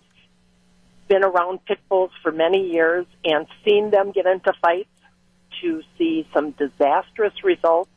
been 1.07 1.23
around 1.23 1.65
pit 1.65 1.79
bulls 1.89 2.11
for 2.23 2.31
many 2.31 2.69
years 2.71 3.05
and 3.23 3.47
seen 3.63 3.91
them 3.91 4.11
get 4.11 4.25
into 4.25 4.53
fights 4.61 4.89
to 5.61 5.81
see 5.97 6.27
some 6.33 6.51
disastrous 6.51 7.33
results. 7.43 7.89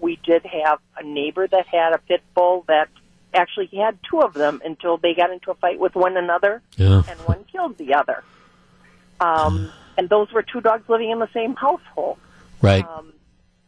We 0.00 0.18
did 0.24 0.44
have 0.46 0.78
a 0.98 1.02
neighbor 1.04 1.46
that 1.46 1.66
had 1.66 1.92
a 1.92 1.98
pit 1.98 2.22
bull 2.34 2.64
that 2.68 2.88
actually 3.34 3.66
he 3.66 3.78
had 3.78 3.98
two 4.10 4.20
of 4.20 4.34
them 4.34 4.60
until 4.64 4.96
they 4.98 5.14
got 5.14 5.30
into 5.30 5.50
a 5.50 5.54
fight 5.54 5.78
with 5.78 5.94
one 5.94 6.16
another 6.16 6.62
Yeah. 6.76 7.02
and 7.08 7.18
one 7.20 7.44
killed 7.50 7.78
the 7.78 7.94
other. 7.94 8.22
Um, 9.20 9.70
and 9.96 10.08
those 10.08 10.32
were 10.32 10.42
two 10.42 10.60
dogs 10.60 10.88
living 10.88 11.10
in 11.10 11.18
the 11.18 11.28
same 11.32 11.54
household. 11.54 12.18
Right. 12.62 12.84
Um, 12.84 13.12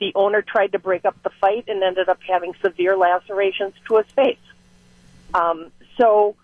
the 0.00 0.12
owner 0.14 0.42
tried 0.42 0.72
to 0.72 0.78
break 0.78 1.04
up 1.04 1.16
the 1.22 1.30
fight 1.40 1.64
and 1.68 1.82
ended 1.82 2.08
up 2.08 2.18
having 2.26 2.54
severe 2.62 2.96
lacerations 2.96 3.74
to 3.88 3.96
his 3.96 4.06
face. 4.14 4.38
Um, 5.34 5.72
so 5.96 6.36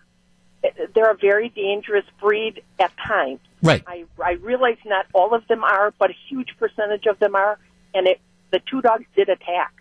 eh, 0.63 0.69
they're 0.93 1.11
a 1.11 1.17
very 1.17 1.49
dangerous 1.49 2.05
breed 2.19 2.61
at 2.79 2.91
times. 2.97 3.39
Right. 3.61 3.83
I, 3.87 4.05
I 4.23 4.33
realize 4.33 4.77
not 4.85 5.05
all 5.13 5.33
of 5.33 5.47
them 5.47 5.63
are, 5.63 5.93
but 5.97 6.11
a 6.11 6.15
huge 6.27 6.49
percentage 6.59 7.05
of 7.05 7.17
them 7.19 7.35
are. 7.35 7.57
And 7.93 8.07
it, 8.07 8.19
the 8.51 8.59
two 8.59 8.81
dogs 8.81 9.05
did 9.15 9.29
attack. 9.29 9.73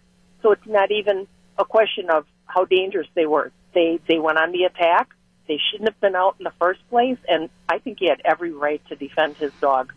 So 0.43 0.53
it's 0.53 0.67
not 0.67 0.91
even 0.91 1.27
a 1.59 1.65
question 1.65 2.11
of 2.11 2.27
how 2.47 2.65
dangerous 2.65 3.09
they 3.15 3.27
were. 3.27 3.51
They, 3.75 3.99
they 4.09 4.19
went 4.19 4.39
on 4.39 4.53
the 4.53 4.65
attack. 4.65 5.11
They 5.47 5.59
shouldn't 5.71 5.89
have 5.89 6.01
been 6.01 6.17
out 6.17 6.37
in 6.39 6.45
the 6.45 6.53
first 6.59 6.81
place. 6.91 7.19
And 7.29 7.51
I 7.69 7.79
think 7.79 7.99
he 8.01 8.09
had 8.09 8.21
every 8.25 8.53
right 8.53 8.83
to 8.89 8.97
defend 8.97 9.37
his 9.37 9.53
dog. 9.61 9.93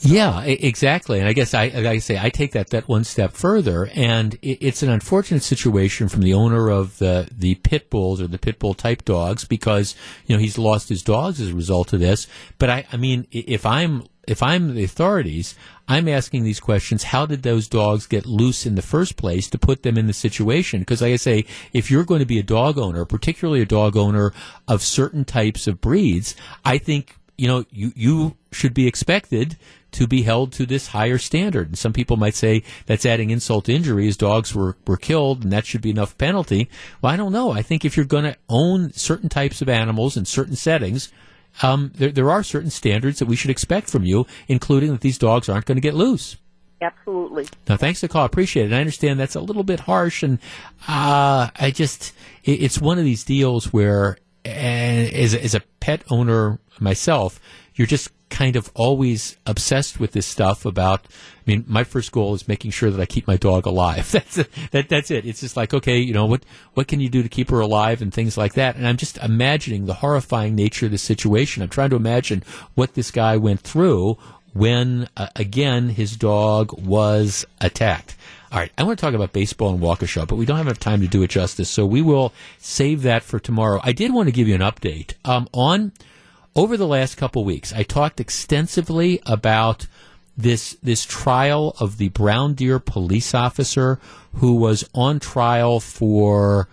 Yeah, 0.00 0.42
exactly. 0.44 1.18
And 1.18 1.28
I 1.28 1.32
guess 1.32 1.54
I, 1.54 1.64
I 1.64 1.98
say, 1.98 2.18
I 2.20 2.30
take 2.30 2.52
that 2.52 2.70
that 2.70 2.86
one 2.86 3.02
step 3.02 3.32
further, 3.32 3.90
and 3.94 4.34
it, 4.42 4.58
it's 4.60 4.82
an 4.84 4.90
unfortunate 4.90 5.42
situation 5.42 6.08
from 6.08 6.22
the 6.22 6.34
owner 6.34 6.70
of 6.70 6.98
the 6.98 7.28
the 7.36 7.56
pit 7.56 7.90
bulls 7.90 8.20
or 8.20 8.28
the 8.28 8.38
pit 8.38 8.60
bull 8.60 8.74
type 8.74 9.04
dogs 9.04 9.44
because 9.44 9.96
you 10.26 10.36
know 10.36 10.40
he's 10.40 10.56
lost 10.56 10.88
his 10.88 11.02
dogs 11.02 11.40
as 11.40 11.48
a 11.48 11.54
result 11.54 11.92
of 11.92 11.98
this. 11.98 12.28
But 12.58 12.70
I, 12.70 12.86
I 12.92 12.96
mean, 12.96 13.26
if 13.32 13.66
I'm 13.66 14.04
if 14.28 14.42
I'm 14.42 14.74
the 14.74 14.84
authorities, 14.84 15.54
I'm 15.88 16.06
asking 16.06 16.44
these 16.44 16.60
questions. 16.60 17.04
How 17.04 17.24
did 17.24 17.42
those 17.42 17.66
dogs 17.66 18.06
get 18.06 18.26
loose 18.26 18.66
in 18.66 18.74
the 18.74 18.82
first 18.82 19.16
place 19.16 19.48
to 19.50 19.58
put 19.58 19.82
them 19.82 19.96
in 19.96 20.06
the 20.06 20.12
situation? 20.12 20.80
Because, 20.80 21.00
like 21.00 21.14
I 21.14 21.16
say, 21.16 21.46
if 21.72 21.90
you're 21.90 22.04
going 22.04 22.20
to 22.20 22.26
be 22.26 22.38
a 22.38 22.42
dog 22.42 22.78
owner, 22.78 23.04
particularly 23.04 23.62
a 23.62 23.66
dog 23.66 23.96
owner 23.96 24.32
of 24.68 24.82
certain 24.82 25.24
types 25.24 25.66
of 25.66 25.80
breeds, 25.80 26.36
I 26.64 26.78
think 26.78 27.16
you 27.38 27.48
know 27.48 27.64
you 27.70 27.92
you 27.96 28.36
should 28.52 28.74
be 28.74 28.86
expected 28.86 29.56
to 29.90 30.06
be 30.06 30.22
held 30.22 30.52
to 30.52 30.66
this 30.66 30.88
higher 30.88 31.18
standard. 31.18 31.68
And 31.68 31.78
some 31.78 31.94
people 31.94 32.18
might 32.18 32.34
say 32.34 32.62
that's 32.84 33.06
adding 33.06 33.30
insult 33.30 33.64
to 33.64 33.72
injury 33.72 34.06
as 34.06 34.18
dogs 34.18 34.54
were, 34.54 34.76
were 34.86 34.98
killed 34.98 35.42
and 35.42 35.52
that 35.52 35.64
should 35.64 35.80
be 35.80 35.88
enough 35.88 36.18
penalty. 36.18 36.68
Well, 37.00 37.12
I 37.12 37.16
don't 37.16 37.32
know. 37.32 37.52
I 37.52 37.62
think 37.62 37.84
if 37.84 37.96
you're 37.96 38.04
going 38.04 38.24
to 38.24 38.36
own 38.50 38.92
certain 38.92 39.30
types 39.30 39.62
of 39.62 39.68
animals 39.68 40.16
in 40.16 40.26
certain 40.26 40.56
settings, 40.56 41.10
um, 41.62 41.92
there, 41.94 42.10
there 42.10 42.30
are 42.30 42.42
certain 42.42 42.70
standards 42.70 43.18
that 43.18 43.26
we 43.26 43.36
should 43.36 43.50
expect 43.50 43.90
from 43.90 44.04
you, 44.04 44.26
including 44.46 44.92
that 44.92 45.00
these 45.00 45.18
dogs 45.18 45.48
aren't 45.48 45.66
going 45.66 45.76
to 45.76 45.82
get 45.82 45.94
loose. 45.94 46.36
Absolutely. 46.80 47.46
Now, 47.68 47.76
thanks 47.76 48.00
for 48.00 48.06
the 48.06 48.12
call. 48.12 48.24
Appreciate 48.24 48.70
it. 48.70 48.74
I 48.74 48.80
understand 48.80 49.18
that's 49.18 49.34
a 49.34 49.40
little 49.40 49.64
bit 49.64 49.80
harsh, 49.80 50.22
and 50.22 50.38
uh, 50.86 51.50
I 51.56 51.72
just, 51.74 52.12
it, 52.44 52.62
it's 52.62 52.80
one 52.80 52.98
of 52.98 53.04
these 53.04 53.24
deals 53.24 53.72
where, 53.72 54.16
uh, 54.46 54.48
as, 54.48 55.34
as 55.34 55.54
a 55.54 55.60
pet 55.80 56.04
owner 56.10 56.60
myself, 56.78 57.40
you're 57.74 57.86
just 57.86 58.10
kind 58.30 58.56
of 58.56 58.70
always 58.74 59.36
obsessed 59.46 59.98
with 59.98 60.12
this 60.12 60.26
stuff 60.26 60.64
about. 60.64 61.04
I 61.04 61.50
mean, 61.50 61.64
my 61.66 61.82
first 61.82 62.12
goal 62.12 62.34
is 62.34 62.46
making 62.46 62.72
sure 62.72 62.90
that 62.90 63.00
I 63.00 63.06
keep 63.06 63.26
my 63.26 63.38
dog 63.38 63.64
alive. 63.64 64.10
That's 64.12 64.38
it. 64.38 64.50
That, 64.72 64.90
that's 64.90 65.10
it. 65.10 65.24
It's 65.24 65.40
just 65.40 65.56
like, 65.56 65.72
okay, 65.72 65.98
you 65.98 66.12
know, 66.12 66.26
what 66.26 66.44
what 66.74 66.88
can 66.88 67.00
you 67.00 67.08
do 67.08 67.22
to 67.22 67.28
keep 67.28 67.50
her 67.50 67.60
alive 67.60 68.02
and 68.02 68.12
things 68.12 68.36
like 68.36 68.52
that. 68.54 68.76
And 68.76 68.86
I'm 68.86 68.98
just 68.98 69.16
imagining 69.18 69.86
the 69.86 69.94
horrifying 69.94 70.54
nature 70.54 70.86
of 70.86 70.92
the 70.92 70.98
situation. 70.98 71.62
I'm 71.62 71.70
trying 71.70 71.90
to 71.90 71.96
imagine 71.96 72.42
what 72.74 72.94
this 72.94 73.10
guy 73.10 73.38
went 73.38 73.60
through 73.60 74.18
when, 74.52 75.08
uh, 75.16 75.28
again, 75.36 75.90
his 75.90 76.16
dog 76.16 76.72
was 76.78 77.46
attacked. 77.60 78.16
All 78.50 78.58
right, 78.58 78.72
I 78.78 78.82
want 78.82 78.98
to 78.98 79.04
talk 79.04 79.14
about 79.14 79.32
baseball 79.32 79.74
and 79.74 79.80
Waukesha, 79.80 80.26
but 80.26 80.36
we 80.36 80.46
don't 80.46 80.56
have 80.56 80.66
enough 80.66 80.80
time 80.80 81.00
to 81.02 81.06
do 81.06 81.22
it 81.22 81.28
justice, 81.28 81.68
so 81.68 81.84
we 81.84 82.00
will 82.00 82.32
save 82.58 83.02
that 83.02 83.22
for 83.22 83.38
tomorrow. 83.38 83.80
I 83.84 83.92
did 83.92 84.12
want 84.12 84.28
to 84.28 84.32
give 84.32 84.48
you 84.48 84.54
an 84.54 84.62
update 84.62 85.14
um, 85.24 85.48
on 85.52 85.92
over 86.58 86.76
the 86.76 86.88
last 86.88 87.16
couple 87.16 87.44
weeks. 87.44 87.72
I 87.72 87.84
talked 87.84 88.18
extensively 88.18 89.20
about 89.24 89.86
this 90.36 90.76
this 90.82 91.04
trial 91.04 91.76
of 91.78 91.98
the 91.98 92.08
Brown 92.08 92.54
Deer 92.54 92.80
police 92.80 93.32
officer 93.32 94.00
who 94.34 94.56
was 94.56 94.88
on 94.92 95.20
trial 95.20 95.78
for 95.78 96.68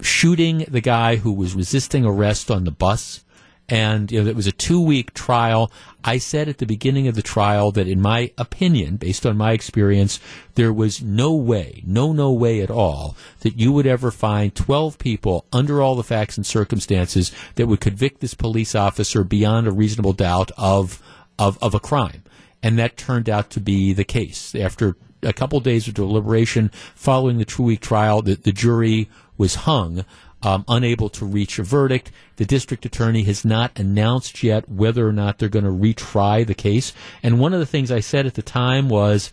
shooting 0.00 0.64
the 0.68 0.80
guy 0.80 1.16
who 1.16 1.32
was 1.32 1.56
resisting 1.56 2.04
arrest 2.04 2.48
on 2.48 2.62
the 2.62 2.70
bus. 2.70 3.24
And 3.72 4.12
you 4.12 4.22
know, 4.22 4.28
it 4.28 4.36
was 4.36 4.46
a 4.46 4.52
two 4.52 4.82
week 4.82 5.14
trial. 5.14 5.72
I 6.04 6.18
said 6.18 6.46
at 6.46 6.58
the 6.58 6.66
beginning 6.66 7.08
of 7.08 7.14
the 7.14 7.22
trial 7.22 7.72
that, 7.72 7.88
in 7.88 8.02
my 8.02 8.30
opinion, 8.36 8.96
based 8.96 9.24
on 9.24 9.38
my 9.38 9.52
experience, 9.52 10.20
there 10.56 10.74
was 10.74 11.00
no 11.00 11.32
way, 11.32 11.82
no, 11.86 12.12
no 12.12 12.32
way 12.32 12.60
at 12.60 12.70
all, 12.70 13.16
that 13.40 13.58
you 13.58 13.72
would 13.72 13.86
ever 13.86 14.10
find 14.10 14.54
12 14.54 14.98
people 14.98 15.46
under 15.54 15.80
all 15.80 15.94
the 15.94 16.04
facts 16.04 16.36
and 16.36 16.44
circumstances 16.44 17.32
that 17.54 17.66
would 17.66 17.80
convict 17.80 18.20
this 18.20 18.34
police 18.34 18.74
officer 18.74 19.24
beyond 19.24 19.66
a 19.66 19.72
reasonable 19.72 20.12
doubt 20.12 20.50
of, 20.58 21.02
of, 21.38 21.56
of 21.62 21.74
a 21.74 21.80
crime. 21.80 22.24
And 22.62 22.78
that 22.78 22.98
turned 22.98 23.30
out 23.30 23.48
to 23.52 23.60
be 23.60 23.94
the 23.94 24.04
case. 24.04 24.54
After 24.54 24.96
a 25.22 25.32
couple 25.32 25.58
days 25.60 25.88
of 25.88 25.94
deliberation 25.94 26.70
following 26.94 27.38
the 27.38 27.46
two 27.46 27.62
week 27.62 27.80
trial, 27.80 28.20
the, 28.20 28.34
the 28.34 28.52
jury 28.52 29.08
was 29.38 29.54
hung, 29.54 30.04
um, 30.42 30.64
unable 30.68 31.08
to 31.10 31.24
reach 31.24 31.58
a 31.58 31.62
verdict. 31.62 32.10
The 32.36 32.44
district 32.44 32.84
attorney 32.84 33.22
has 33.24 33.44
not 33.44 33.78
announced 33.78 34.42
yet 34.42 34.68
whether 34.68 35.06
or 35.06 35.12
not 35.12 35.38
they're 35.38 35.48
going 35.48 35.64
to 35.64 35.70
retry 35.70 36.46
the 36.46 36.54
case. 36.54 36.92
And 37.22 37.38
one 37.38 37.52
of 37.52 37.60
the 37.60 37.66
things 37.66 37.90
I 37.90 38.00
said 38.00 38.26
at 38.26 38.34
the 38.34 38.42
time 38.42 38.88
was, 38.88 39.32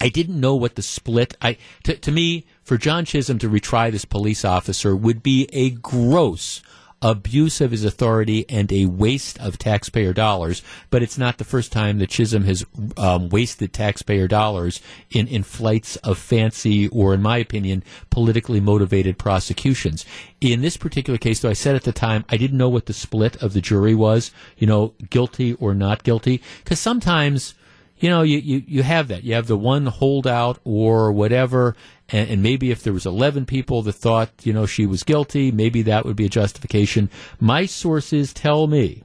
I 0.00 0.08
didn't 0.08 0.40
know 0.40 0.54
what 0.54 0.74
the 0.74 0.82
split. 0.82 1.36
I 1.40 1.58
to, 1.84 1.96
to 1.96 2.10
me, 2.10 2.44
for 2.64 2.76
John 2.76 3.04
Chisholm 3.04 3.38
to 3.40 3.48
retry 3.48 3.90
this 3.90 4.04
police 4.04 4.44
officer 4.44 4.96
would 4.96 5.22
be 5.22 5.48
a 5.52 5.70
gross 5.70 6.62
abuse 7.02 7.60
of 7.60 7.72
his 7.72 7.84
authority 7.84 8.46
and 8.48 8.72
a 8.72 8.86
waste 8.86 9.38
of 9.40 9.58
taxpayer 9.58 10.12
dollars. 10.12 10.62
But 10.88 11.02
it's 11.02 11.18
not 11.18 11.38
the 11.38 11.44
first 11.44 11.72
time 11.72 11.98
that 11.98 12.08
Chisholm 12.08 12.44
has 12.44 12.64
um, 12.96 13.28
wasted 13.28 13.72
taxpayer 13.72 14.28
dollars 14.28 14.80
in, 15.10 15.26
in 15.26 15.42
flights 15.42 15.96
of 15.96 16.16
fancy 16.16 16.88
or, 16.88 17.12
in 17.12 17.20
my 17.20 17.38
opinion, 17.38 17.82
politically 18.08 18.60
motivated 18.60 19.18
prosecutions. 19.18 20.06
In 20.40 20.62
this 20.62 20.76
particular 20.76 21.18
case, 21.18 21.40
though, 21.40 21.50
I 21.50 21.54
said 21.54 21.76
at 21.76 21.84
the 21.84 21.92
time 21.92 22.24
I 22.28 22.36
didn't 22.36 22.58
know 22.58 22.68
what 22.68 22.86
the 22.86 22.92
split 22.92 23.42
of 23.42 23.52
the 23.52 23.60
jury 23.60 23.94
was. 23.94 24.30
You 24.56 24.66
know, 24.66 24.94
guilty 25.10 25.54
or 25.54 25.74
not 25.74 26.04
guilty, 26.04 26.40
because 26.62 26.80
sometimes 26.80 27.54
you 28.02 28.10
know, 28.10 28.22
you, 28.22 28.38
you, 28.38 28.64
you 28.66 28.82
have 28.82 29.06
that. 29.08 29.22
You 29.22 29.34
have 29.34 29.46
the 29.46 29.56
one 29.56 29.86
holdout 29.86 30.58
or 30.64 31.12
whatever, 31.12 31.76
and, 32.12 32.30
and 32.30 32.42
maybe 32.42 32.70
if 32.70 32.82
there 32.82 32.92
was 32.92 33.06
11 33.06 33.46
people 33.46 33.82
that 33.82 33.94
thought, 33.94 34.30
you 34.44 34.52
know, 34.52 34.66
she 34.66 34.86
was 34.86 35.02
guilty, 35.02 35.50
maybe 35.50 35.82
that 35.82 36.04
would 36.04 36.16
be 36.16 36.26
a 36.26 36.30
justification. 36.30 37.10
My 37.40 37.66
sources 37.66 38.32
tell 38.32 38.66
me 38.66 39.02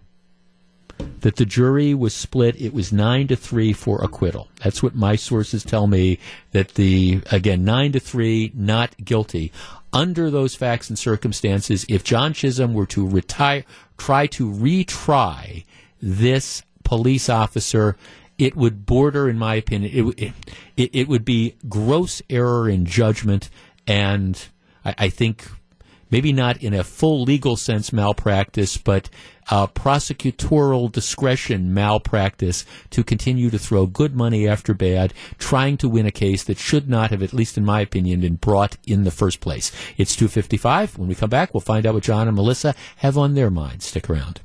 that 1.21 1.37
the 1.37 1.45
jury 1.45 1.93
was 1.93 2.13
split. 2.13 2.59
It 2.59 2.73
was 2.73 2.91
nine 2.91 3.27
to 3.27 3.35
three 3.35 3.73
for 3.73 4.03
acquittal. 4.03 4.49
That's 4.63 4.83
what 4.83 4.95
my 4.95 5.15
sources 5.15 5.63
tell 5.63 5.87
me. 5.87 6.19
That 6.51 6.75
the 6.75 7.21
again 7.31 7.63
nine 7.63 7.91
to 7.93 7.99
three, 7.99 8.51
not 8.53 8.95
guilty. 9.03 9.51
Under 9.93 10.29
those 10.29 10.55
facts 10.55 10.89
and 10.89 10.99
circumstances, 10.99 11.85
if 11.87 12.03
John 12.03 12.33
Chisholm 12.33 12.73
were 12.73 12.85
to 12.87 13.07
retire, 13.07 13.63
try 13.97 14.27
to 14.27 14.51
retry 14.51 15.65
this 16.01 16.63
police 16.83 17.29
officer, 17.29 17.95
it 18.37 18.55
would 18.55 18.85
border, 18.85 19.27
in 19.29 19.37
my 19.37 19.55
opinion, 19.55 20.15
it, 20.17 20.33
it, 20.75 20.89
it 20.93 21.07
would 21.07 21.25
be 21.25 21.55
gross 21.67 22.21
error 22.29 22.69
in 22.69 22.85
judgment, 22.85 23.49
and 23.87 24.47
I, 24.85 24.95
I 24.97 25.09
think 25.09 25.47
maybe 26.09 26.31
not 26.31 26.61
in 26.61 26.73
a 26.73 26.83
full 26.83 27.23
legal 27.23 27.57
sense 27.57 27.91
malpractice, 27.91 28.77
but 28.77 29.09
uh, 29.49 29.67
prosecutorial 29.67 30.91
discretion 30.91 31.73
malpractice 31.73 32.65
to 32.89 33.03
continue 33.03 33.49
to 33.49 33.59
throw 33.59 33.85
good 33.85 34.15
money 34.15 34.47
after 34.47 34.73
bad, 34.73 35.13
trying 35.37 35.77
to 35.77 35.89
win 35.89 36.05
a 36.05 36.11
case 36.11 36.43
that 36.43 36.57
should 36.57 36.89
not 36.89 37.11
have, 37.11 37.23
at 37.23 37.33
least 37.33 37.57
in 37.57 37.65
my 37.65 37.81
opinion, 37.81 38.21
been 38.21 38.35
brought 38.35 38.77
in 38.85 39.03
the 39.03 39.11
first 39.11 39.39
place. 39.39 39.71
It's 39.97 40.15
255. 40.15 40.97
When 40.97 41.07
we 41.07 41.15
come 41.15 41.29
back, 41.29 41.53
we'll 41.53 41.61
find 41.61 41.85
out 41.85 41.93
what 41.93 42.03
John 42.03 42.27
and 42.27 42.35
Melissa 42.35 42.75
have 42.97 43.17
on 43.17 43.33
their 43.33 43.49
minds. 43.49 43.85
Stick 43.85 44.09
around. 44.09 44.41